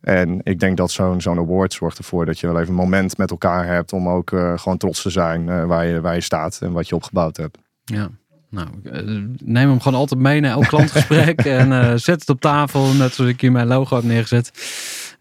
En 0.00 0.40
ik 0.42 0.60
denk 0.60 0.76
dat 0.76 0.90
zo'n 0.90 1.20
zo'n 1.20 1.38
award 1.38 1.72
zorgt 1.72 1.98
ervoor 1.98 2.26
dat 2.26 2.38
je 2.38 2.46
wel 2.46 2.56
even 2.56 2.68
een 2.68 2.74
moment 2.74 3.16
met 3.16 3.30
elkaar 3.30 3.66
hebt 3.66 3.92
om 3.92 4.08
ook 4.08 4.28
gewoon 4.56 4.76
trots 4.78 5.02
te 5.02 5.10
zijn 5.10 5.66
waar, 5.66 5.86
je, 5.86 6.00
waar 6.00 6.14
je 6.14 6.20
staat 6.20 6.58
en 6.62 6.72
wat 6.72 6.88
je 6.88 6.94
opgebouwd 6.94 7.36
hebt. 7.36 7.58
Ja. 7.84 8.10
Nou, 8.50 8.68
eh, 8.84 9.00
neem 9.44 9.68
hem 9.68 9.80
gewoon 9.80 9.98
altijd 9.98 10.20
mee 10.20 10.40
naar 10.40 10.50
elk 10.50 10.66
klantgesprek 10.66 11.40
en 11.60 11.72
eh, 11.72 11.92
zet 11.96 12.20
het 12.20 12.28
op 12.28 12.40
tafel, 12.40 12.92
net 12.94 13.14
zoals 13.14 13.30
ik 13.30 13.40
hier 13.40 13.52
mijn 13.52 13.66
logo 13.66 13.96
heb 13.96 14.04
neergezet. 14.04 14.52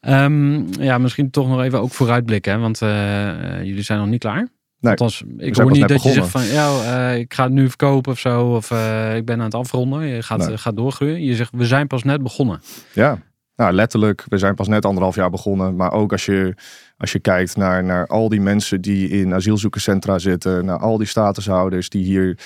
Ehm, 0.01 0.63
ja, 0.81 0.97
misschien 0.97 1.29
toch 1.29 1.47
nog 1.47 1.61
even 1.61 1.81
ook 1.81 1.91
vooruitblikken, 1.91 2.53
hè, 2.53 2.59
want 2.59 2.81
eh, 2.81 3.63
jullie 3.63 3.81
zijn 3.81 3.99
nog 3.99 4.07
niet 4.07 4.19
klaar. 4.19 4.47
Nee, 4.79 4.91
Althans, 4.91 5.23
ik 5.37 5.55
hoor 5.55 5.71
niet 5.71 5.87
dat 5.87 6.03
je 6.03 6.11
zegt 6.11 6.29
van, 6.29 6.45
ja, 6.45 7.11
ik 7.11 7.33
ga 7.33 7.43
het 7.43 7.51
nu 7.51 7.67
verkopen 7.67 8.11
of 8.11 8.19
zo. 8.19 8.55
Of 8.55 8.71
ik 9.15 9.25
ben 9.25 9.37
aan 9.37 9.45
het 9.45 9.53
afronden. 9.53 10.05
Je 10.05 10.23
gaat, 10.23 10.47
Nee. 10.47 10.57
gaat 10.57 10.75
doorgroeien. 10.75 11.23
Je 11.23 11.35
zegt, 11.35 11.51
we 11.55 11.65
zijn 11.65 11.87
pas 11.87 12.03
net 12.03 12.23
begonnen. 12.23 12.61
Ja, 12.93 13.19
nou, 13.59 13.73
letterlijk. 13.73 14.25
We 14.27 14.37
zijn 14.37 14.55
pas 14.55 14.67
net 14.67 14.85
anderhalf 14.85 15.15
jaar 15.15 15.29
begonnen. 15.29 15.75
Maar 15.75 15.91
ook 15.91 16.11
als 16.11 16.25
je, 16.25 16.55
als 16.97 17.11
je 17.11 17.19
kijkt 17.19 17.57
naar, 17.57 17.83
naar 17.83 18.07
al 18.07 18.29
die 18.29 18.41
mensen 18.41 18.81
die 18.81 19.09
in 19.09 19.33
asielzoekerscentra 19.33 20.19
zitten. 20.19 20.65
Naar 20.65 20.79
al 20.79 20.97
die 20.97 21.07
statushouders 21.07 21.89
die 21.89 22.03
hier, 22.03 22.37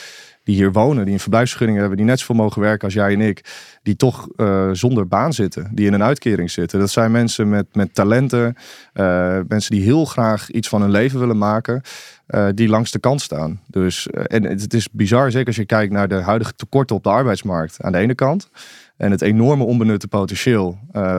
die 0.43 0.55
hier 0.55 0.71
wonen. 0.71 1.05
Die 1.05 1.13
een 1.13 1.19
verblijfsvergunning 1.19 1.79
hebben. 1.79 1.97
Die 1.97 2.05
net 2.05 2.19
zoveel 2.19 2.35
mogen 2.35 2.61
werken 2.61 2.83
als 2.83 2.93
jij 2.93 3.13
en 3.13 3.21
ik. 3.21 3.41
Die 3.83 3.95
toch 3.95 4.27
eh, 4.35 4.69
zonder 4.71 5.07
baan 5.07 5.33
zitten. 5.33 5.69
Die 5.73 5.85
in 5.87 5.93
een 5.93 6.03
uitkering 6.03 6.51
zitten. 6.51 6.79
Dat 6.79 6.89
zijn 6.89 7.11
mensen 7.11 7.49
met, 7.49 7.75
met 7.75 7.93
talenten. 7.93 8.55
eh, 8.93 9.39
mensen 9.47 9.71
die 9.71 9.83
heel 9.83 10.05
graag 10.05 10.51
iets 10.51 10.69
van 10.69 10.81
hun 10.81 10.91
leven 10.91 11.19
willen 11.19 11.37
maken. 11.37 11.81
eh, 12.25 12.47
die 12.55 12.67
langs 12.69 12.91
de 12.91 12.99
kant 12.99 13.21
staan. 13.21 13.61
Dus, 13.67 14.07
en 14.07 14.43
het, 14.43 14.61
het 14.61 14.73
is 14.73 14.87
bizar, 14.91 15.31
zeker 15.31 15.47
als 15.47 15.55
je 15.55 15.65
kijkt 15.65 15.93
naar 15.93 16.07
de 16.07 16.21
huidige 16.21 16.53
tekorten 16.55 16.95
op 16.95 17.03
de 17.03 17.09
arbeidsmarkt. 17.09 17.77
Aan 17.81 17.91
de 17.91 17.97
ene 17.97 18.15
kant. 18.15 18.49
En 18.97 19.11
het 19.11 19.21
enorme 19.21 19.63
onbenutte 19.63 20.07
potentieel 20.07 20.77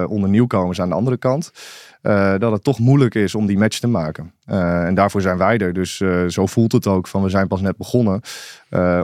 onder 0.08 0.28
nieuwkomers 0.30 0.80
aan 0.80 0.88
de 0.88 0.94
andere 0.94 1.16
kant. 1.16 1.52
Eh, 2.04 2.34
dat 2.38 2.52
het 2.52 2.64
toch 2.64 2.78
moeilijk 2.78 3.14
is 3.14 3.34
om 3.34 3.46
die 3.46 3.58
match 3.58 3.78
te 3.78 3.86
maken. 3.86 4.32
Eh, 4.44 4.86
en 4.86 4.94
daarvoor 4.94 5.20
zijn 5.20 5.38
wij 5.38 5.58
er. 5.58 5.72
Dus 5.72 6.00
eh, 6.00 6.26
zo 6.26 6.46
voelt 6.46 6.72
het 6.72 6.86
ook 6.86 7.06
van 7.06 7.22
we 7.22 7.28
zijn 7.28 7.48
pas 7.48 7.60
net 7.60 7.76
begonnen. 7.76 8.20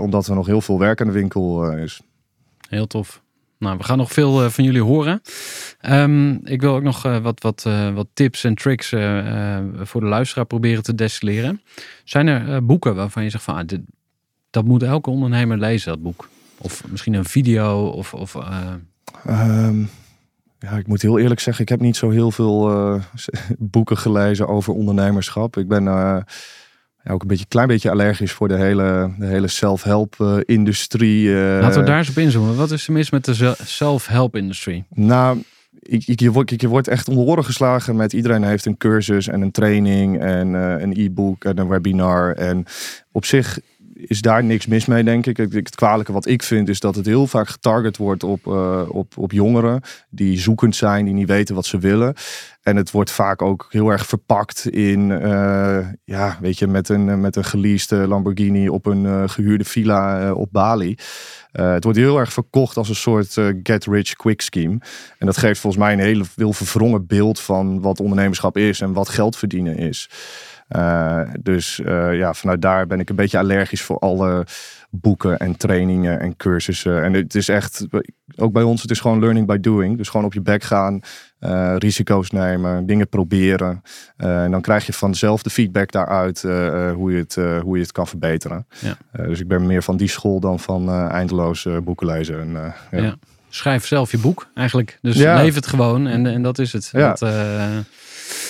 omdat 0.01 0.27
er 0.27 0.35
nog 0.35 0.47
heel 0.47 0.61
veel 0.61 0.79
werk 0.79 1.01
aan 1.01 1.07
de 1.07 1.13
winkel 1.13 1.71
is. 1.73 2.01
Heel 2.69 2.87
tof. 2.87 3.23
Nou, 3.59 3.77
we 3.77 3.85
gaan 3.85 3.99
nog 3.99 4.13
veel 4.13 4.51
van 4.51 4.65
jullie 4.65 4.83
horen. 4.83 5.23
Ehm, 5.81 6.31
ik 6.31 6.61
wil 6.61 6.75
ook 6.75 6.83
nog 6.83 7.03
wat, 7.03 7.43
wat, 7.43 7.67
wat 7.95 8.07
tips 8.15 8.45
en 8.45 8.55
tricks 8.55 8.89
voor 9.83 10.01
de 10.01 10.07
luisteraar 10.07 10.47
proberen 10.47 10.83
te 10.83 10.95
destilleren. 10.95 11.63
Zijn 12.05 12.27
er 12.27 12.65
boeken 12.65 12.95
waarvan 12.95 13.23
je 13.23 13.31
zegt 13.31 13.45
van, 13.45 13.55
ah, 13.55 13.67
dit, 13.67 13.81
dat 14.51 14.65
moet 14.65 14.83
elke 14.83 15.11
ondernemer 15.11 15.59
lezen, 15.59 15.93
dat 15.93 16.03
boek? 16.03 16.29
Of 16.59 16.83
misschien 16.89 17.15
een 17.15 17.25
video 17.25 17.87
of... 17.87 18.15
of 18.15 18.35
eh, 18.35 18.73
Ehm, 19.25 19.85
ja, 20.61 20.71
ik 20.71 20.87
moet 20.87 21.03
heel 21.03 21.19
eerlijk 21.19 21.41
zeggen, 21.41 21.63
ik 21.63 21.69
heb 21.69 21.81
niet 21.81 21.97
zo 21.97 22.11
heel 22.11 22.31
veel 22.31 22.71
eh, 22.71 23.03
boeken 23.59 23.99
gelezen 23.99 24.49
over 24.49 24.73
ondernemerschap. 24.73 25.57
Ik 25.57 25.69
ben 25.69 25.89
eh, 25.89 26.19
ja, 27.05 27.13
ook 27.13 27.23
een 27.23 27.29
beetje, 27.29 27.47
klein 27.49 27.69
beetje 27.69 27.91
allergisch 27.91 28.33
voor 28.33 28.49
de 28.49 28.57
hele, 28.57 29.13
de 29.19 29.27
hele 29.27 29.49
self-help 29.49 30.15
eh, 30.19 30.37
industrie. 30.45 31.31
Laten 31.35 31.81
we 31.81 31.87
daar 31.87 31.99
eens 31.99 32.09
op 32.11 32.19
inzoomen. 32.19 32.57
Wat 32.57 32.71
is 32.71 32.87
er 32.87 32.93
mis 32.93 33.11
met 33.11 33.25
de 33.25 33.35
ze- 33.35 33.57
self-help 33.65 34.37
industry? 34.37 34.85
Nou, 34.89 35.43
ik, 35.79 36.07
ik, 36.07 36.21
je, 36.21 36.31
wordt, 36.31 36.61
je 36.61 36.69
wordt 36.69 36.89
echt 36.89 37.09
om 37.09 37.15
de 37.15 37.21
oren 37.21 37.45
geslagen 37.45 37.97
met 37.97 38.13
iedereen 38.13 38.43
heeft 38.43 38.67
een 38.67 38.77
cursus 38.77 39.29
en 39.29 39.41
een 39.41 39.51
training 39.51 40.21
en 40.21 40.53
een 40.53 40.93
e-book 40.97 41.45
en 41.45 41.59
een 41.59 41.69
webinar. 41.69 42.33
En 42.33 42.65
op 43.13 43.25
zich 43.25 43.59
is 44.07 44.21
daar 44.21 44.45
niks 44.45 44.67
mis 44.67 44.87
mee, 44.87 45.05
denk 45.05 45.27
ik. 45.27 45.37
Het, 45.37 45.75
kwalijke 45.75 46.13
wat 46.13 46.27
ik 46.27 46.43
vind 46.43 46.69
is 46.69 46.81
dat 46.81 46.95
het 46.95 47.07
heel 47.07 47.27
vaak 47.27 47.49
getarget 47.49 47.97
wordt 47.97 48.23
op, 48.23 48.47
eh, 48.47 48.83
op, 48.89 49.19
op 49.19 49.33
jongeren 49.33 49.83
die 50.11 50.39
zoekend 50.39 50.77
zijn, 50.77 51.05
die 51.05 51.15
niet 51.15 51.29
weten 51.29 51.55
wat 51.55 51.67
ze 51.67 51.79
willen. 51.79 52.15
En 52.63 52.77
het 52.77 52.91
wordt 52.91 53.11
vaak 53.11 53.43
ook 53.43 53.67
heel 53.71 53.89
erg 53.91 54.07
verpakt 54.07 54.67
in, 54.67 55.11
eh, 55.11 55.87
ja, 56.05 56.39
weet 56.41 56.59
je, 56.59 56.67
met 56.67 56.89
een, 56.89 57.21
met 57.21 57.37
een 57.37 57.45
geleased 57.45 58.07
Lamborghini 58.07 58.69
op 58.69 58.87
een 58.87 59.07
eh, 59.07 59.23
gehuurde 59.27 59.65
villa 59.65 60.29
eh, 60.29 60.37
op 60.37 60.49
Bali. 60.53 60.97
Eh, 61.53 61.73
het 61.73 61.85
wordt 61.85 61.99
heel 61.99 62.19
erg 62.19 62.33
verkocht 62.33 62.77
als 62.77 62.89
een 62.89 62.95
soort 62.95 63.37
eh, 63.37 63.47
get-rich-quick 63.63 64.41
scheme. 64.41 64.79
En 65.19 65.27
dat 65.27 65.37
geeft 65.37 65.61
volgens 65.61 65.83
mij 65.83 65.93
een 65.93 66.25
heel 66.37 66.53
verwrongen 66.53 67.07
beeld 67.07 67.41
van 67.41 67.81
wat 67.81 68.01
ondernemerschap 68.01 68.57
is 68.57 68.81
en 68.81 68.93
wat 68.93 69.09
geld 69.09 69.37
verdienen 69.37 69.77
is. 69.77 70.11
Eh, 70.71 71.21
dus 71.41 71.81
eh, 71.81 72.17
ja, 72.17 72.35
vanuit 72.35 72.63
daar 72.63 72.87
ben 72.87 73.01
ik 73.01 73.09
een 73.11 73.17
beetje 73.17 73.39
allergisch 73.39 73.83
voor 73.83 73.99
alle 73.99 74.47
boeken 74.91 75.39
en 75.39 75.57
trainingen 75.57 76.21
en 76.21 76.37
cursussen. 76.37 77.03
En 77.03 77.13
het 77.13 77.35
is 77.35 77.49
echt, 77.49 77.87
ook 78.37 78.53
bij 78.53 78.63
ons, 78.63 78.83
het 78.83 78.91
is 78.91 79.01
gewoon 79.01 79.21
learning 79.21 79.47
by 79.47 79.59
doing. 79.59 79.97
Dus 79.97 80.09
gewoon 80.09 80.27
op 80.27 80.33
je 80.33 80.41
bek 80.41 80.63
gaan, 80.63 81.01
eh, 81.39 81.75
risico's 81.79 82.31
nemen, 82.31 82.87
dingen 82.87 83.09
proberen. 83.09 83.83
En 84.17 84.51
dan 84.51 84.61
krijg 84.61 84.87
je 84.87 84.93
vanzelf 84.93 85.43
de 85.43 85.51
feedback 85.51 85.93
daaruit 85.93 86.43
hoe, 86.95 87.13
je 87.13 87.17
het, 87.17 87.35
hoe 87.63 87.77
je 87.77 87.83
het 87.83 87.93
kan 87.93 88.07
verbeteren. 88.07 88.67
Ja. 88.79 88.97
Dus 89.27 89.41
ik 89.41 89.49
ben 89.49 89.67
meer 89.67 89.83
van 89.83 89.97
die 89.97 90.09
school 90.09 90.41
dan 90.41 90.61
van 90.61 90.91
eindeloos 91.11 91.67
boeken 91.85 92.07
lezen. 92.07 92.41
En, 92.41 92.75
ja. 92.91 93.03
Ja. 93.03 93.15
Schrijf 93.49 93.87
zelf 93.87 94.11
je 94.11 94.19
boek 94.19 94.49
eigenlijk. 94.55 94.99
Dus 95.03 95.17
leef 95.17 95.55
het 95.55 95.67
gewoon 95.67 96.07
en, 96.07 96.27
en 96.27 96.43
dat 96.43 96.59
is 96.59 96.73
het. 96.73 96.89
Ja. 96.93 97.09
Dat, 97.15 97.21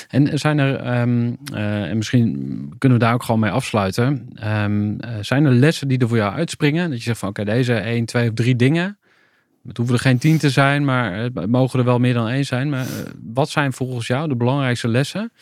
en 0.08 0.38
zijn 0.38 0.58
er, 0.58 0.76
ehm, 0.76 1.32
eh, 1.54 1.82
en 1.82 1.96
misschien 1.96 2.32
kunnen 2.78 2.98
we 2.98 3.04
daar 3.04 3.14
ook 3.14 3.22
gewoon 3.22 3.40
mee 3.40 3.50
afsluiten. 3.50 4.28
Eh, 4.34 4.64
zijn 5.20 5.44
er 5.44 5.52
lessen 5.52 5.88
die 5.88 5.98
er 5.98 6.08
voor 6.08 6.16
jou 6.16 6.34
uitspringen? 6.34 6.88
Dat 6.90 6.98
je 6.98 7.04
zegt 7.04 7.18
van 7.18 7.28
oké, 7.28 7.44
deze 7.44 7.74
1, 7.86 8.04
2 8.04 8.28
of 8.28 8.34
3 8.34 8.56
dingen. 8.56 8.98
Het 9.66 9.76
hoeven 9.76 9.94
er 9.94 10.00
geen 10.00 10.18
tien 10.18 10.38
te 10.38 10.50
zijn, 10.50 10.84
maar 10.84 11.14
het 11.14 11.46
mogen 11.46 11.78
er 11.78 11.84
wel 11.84 11.98
meer 11.98 12.14
dan 12.14 12.28
één 12.28 12.44
zijn. 12.44 12.68
Maar 12.68 12.80
eh, 12.86 12.86
wat 13.32 13.48
zijn 13.50 13.72
volgens 13.72 14.06
jou 14.06 14.28
de 14.28 14.36
belangrijkste 14.36 14.88
lessen 14.88 15.32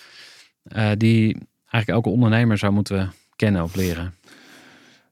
die 0.97 1.37
eigenlijk 1.71 1.89
elke 1.89 2.09
ondernemer 2.09 2.59
zou 2.59 2.73
moeten 2.73 3.13
kennen 3.37 3.63
of 3.63 3.75
leren? 3.77 4.15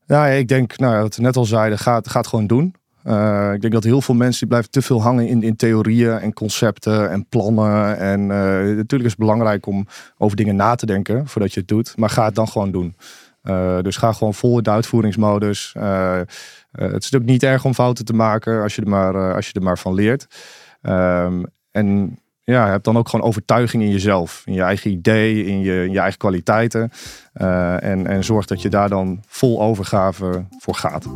Ja, 0.06 0.26
ik 0.26 0.48
denk, 0.48 0.78
nou, 0.78 1.02
wat 1.02 1.16
we 1.16 1.22
net 1.22 1.36
al 1.36 1.44
zeiden, 1.44 1.78
ga, 1.78 1.94
het- 1.94 2.08
ga 2.08 2.18
het 2.18 2.26
gewoon 2.28 2.46
doen. 2.46 2.74
Eh, 3.06 3.52
ik 3.52 3.60
denk 3.60 3.72
dat 3.72 3.84
heel 3.84 4.00
veel 4.00 4.14
mensen 4.14 4.38
die 4.38 4.48
blijven 4.48 4.70
te 4.70 4.82
veel 4.82 5.02
hangen 5.02 5.28
in, 5.28 5.42
in 5.42 5.56
theorieën 5.56 6.18
en 6.18 6.32
concepten 6.32 7.10
en 7.10 7.26
plannen. 7.28 7.98
En 7.98 8.20
eh, 8.20 8.76
natuurlijk 8.76 9.04
is 9.04 9.10
het 9.10 9.18
belangrijk 9.18 9.66
om 9.66 9.86
over 10.18 10.36
dingen 10.36 10.56
na 10.56 10.74
te 10.74 10.86
denken 10.86 11.26
voordat 11.26 11.52
je 11.52 11.60
het 11.60 11.68
doet. 11.68 11.96
Maar 11.96 12.10
ga 12.10 12.24
het 12.24 12.34
dan 12.34 12.48
gewoon 12.48 12.70
doen. 12.70 12.96
Eh, 13.42 13.80
dus 13.80 13.96
ga 13.96 14.12
gewoon 14.12 14.34
vol 14.34 14.56
in 14.56 14.62
de 14.62 14.70
uitvoeringsmodus. 14.70 15.74
Het 16.70 17.04
is 17.04 17.14
ook 17.14 17.22
niet 17.22 17.42
erg 17.42 17.64
om 17.64 17.74
fouten 17.74 18.04
te 18.04 18.12
maken 18.12 18.62
als 18.62 18.74
je 18.74 18.82
er 18.82 18.88
maar, 18.88 19.34
als 19.34 19.46
je 19.46 19.52
er 19.52 19.62
maar 19.62 19.78
van 19.78 19.94
leert. 19.94 20.26
Ehm, 20.82 21.42
en 21.70 22.18
ja, 22.52 22.70
heb 22.70 22.82
dan 22.82 22.96
ook 22.96 23.08
gewoon 23.08 23.26
overtuiging 23.26 23.82
in 23.82 23.90
jezelf. 23.90 24.42
In 24.44 24.52
je 24.52 24.62
eigen 24.62 24.90
idee, 24.90 25.44
in 25.44 25.60
je, 25.60 25.84
in 25.84 25.92
je 25.92 25.98
eigen 25.98 26.18
kwaliteiten. 26.18 26.90
Eh, 27.32 27.82
en, 27.82 28.06
en 28.06 28.24
zorg 28.24 28.46
dat 28.46 28.62
je 28.62 28.68
daar 28.68 28.88
dan 28.88 29.22
vol 29.26 29.62
overgave 29.62 30.44
voor 30.58 30.74
gaat. 30.74 31.06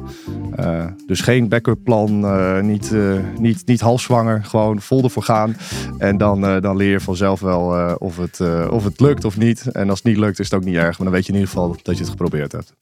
Eh, 0.57 0.87
dus 1.07 1.21
geen 1.21 1.49
backup 1.49 1.85
plan, 1.85 2.25
eh, 2.25 2.61
niet, 2.61 2.93
eh, 2.93 3.19
niet, 3.39 3.67
niet 3.67 3.81
halfzwanger, 3.81 4.45
gewoon 4.45 4.81
vol 4.81 5.03
ervoor 5.03 5.23
gaan. 5.23 5.57
En 5.99 6.19
dan, 6.19 6.47
eh, 6.47 6.61
dan 6.61 6.77
leer 6.77 6.91
je 6.91 7.01
vanzelf 7.01 7.41
wel 7.41 7.77
eh, 7.77 7.95
of, 7.99 8.17
het, 8.17 8.41
eh, 8.41 8.69
of 8.71 8.85
het 8.85 9.01
lukt 9.01 9.25
of 9.25 9.37
niet. 9.37 9.67
En 9.73 9.91
als 9.91 9.99
het 9.99 10.09
niet 10.09 10.17
lukt, 10.17 10.39
is 10.39 10.51
het 10.51 10.55
ook 10.61 10.65
niet 10.65 10.77
erg. 10.77 10.99
Maar 10.99 11.07
dan 11.07 11.17
weet 11.17 11.27
je 11.27 11.33
in 11.33 11.39
ieder 11.39 11.53
geval 11.53 11.77
dat 11.83 11.95
je 11.95 12.01
het 12.01 12.11
geprobeerd 12.11 12.53
hebt. 12.53 12.73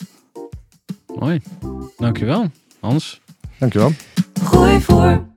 Mooi. 1.18 1.40
Dankjewel, 1.96 2.50
Hans. 2.80 3.20
Dankjewel. 3.58 3.92
Gooi 4.42 4.80
voor. 4.80 5.36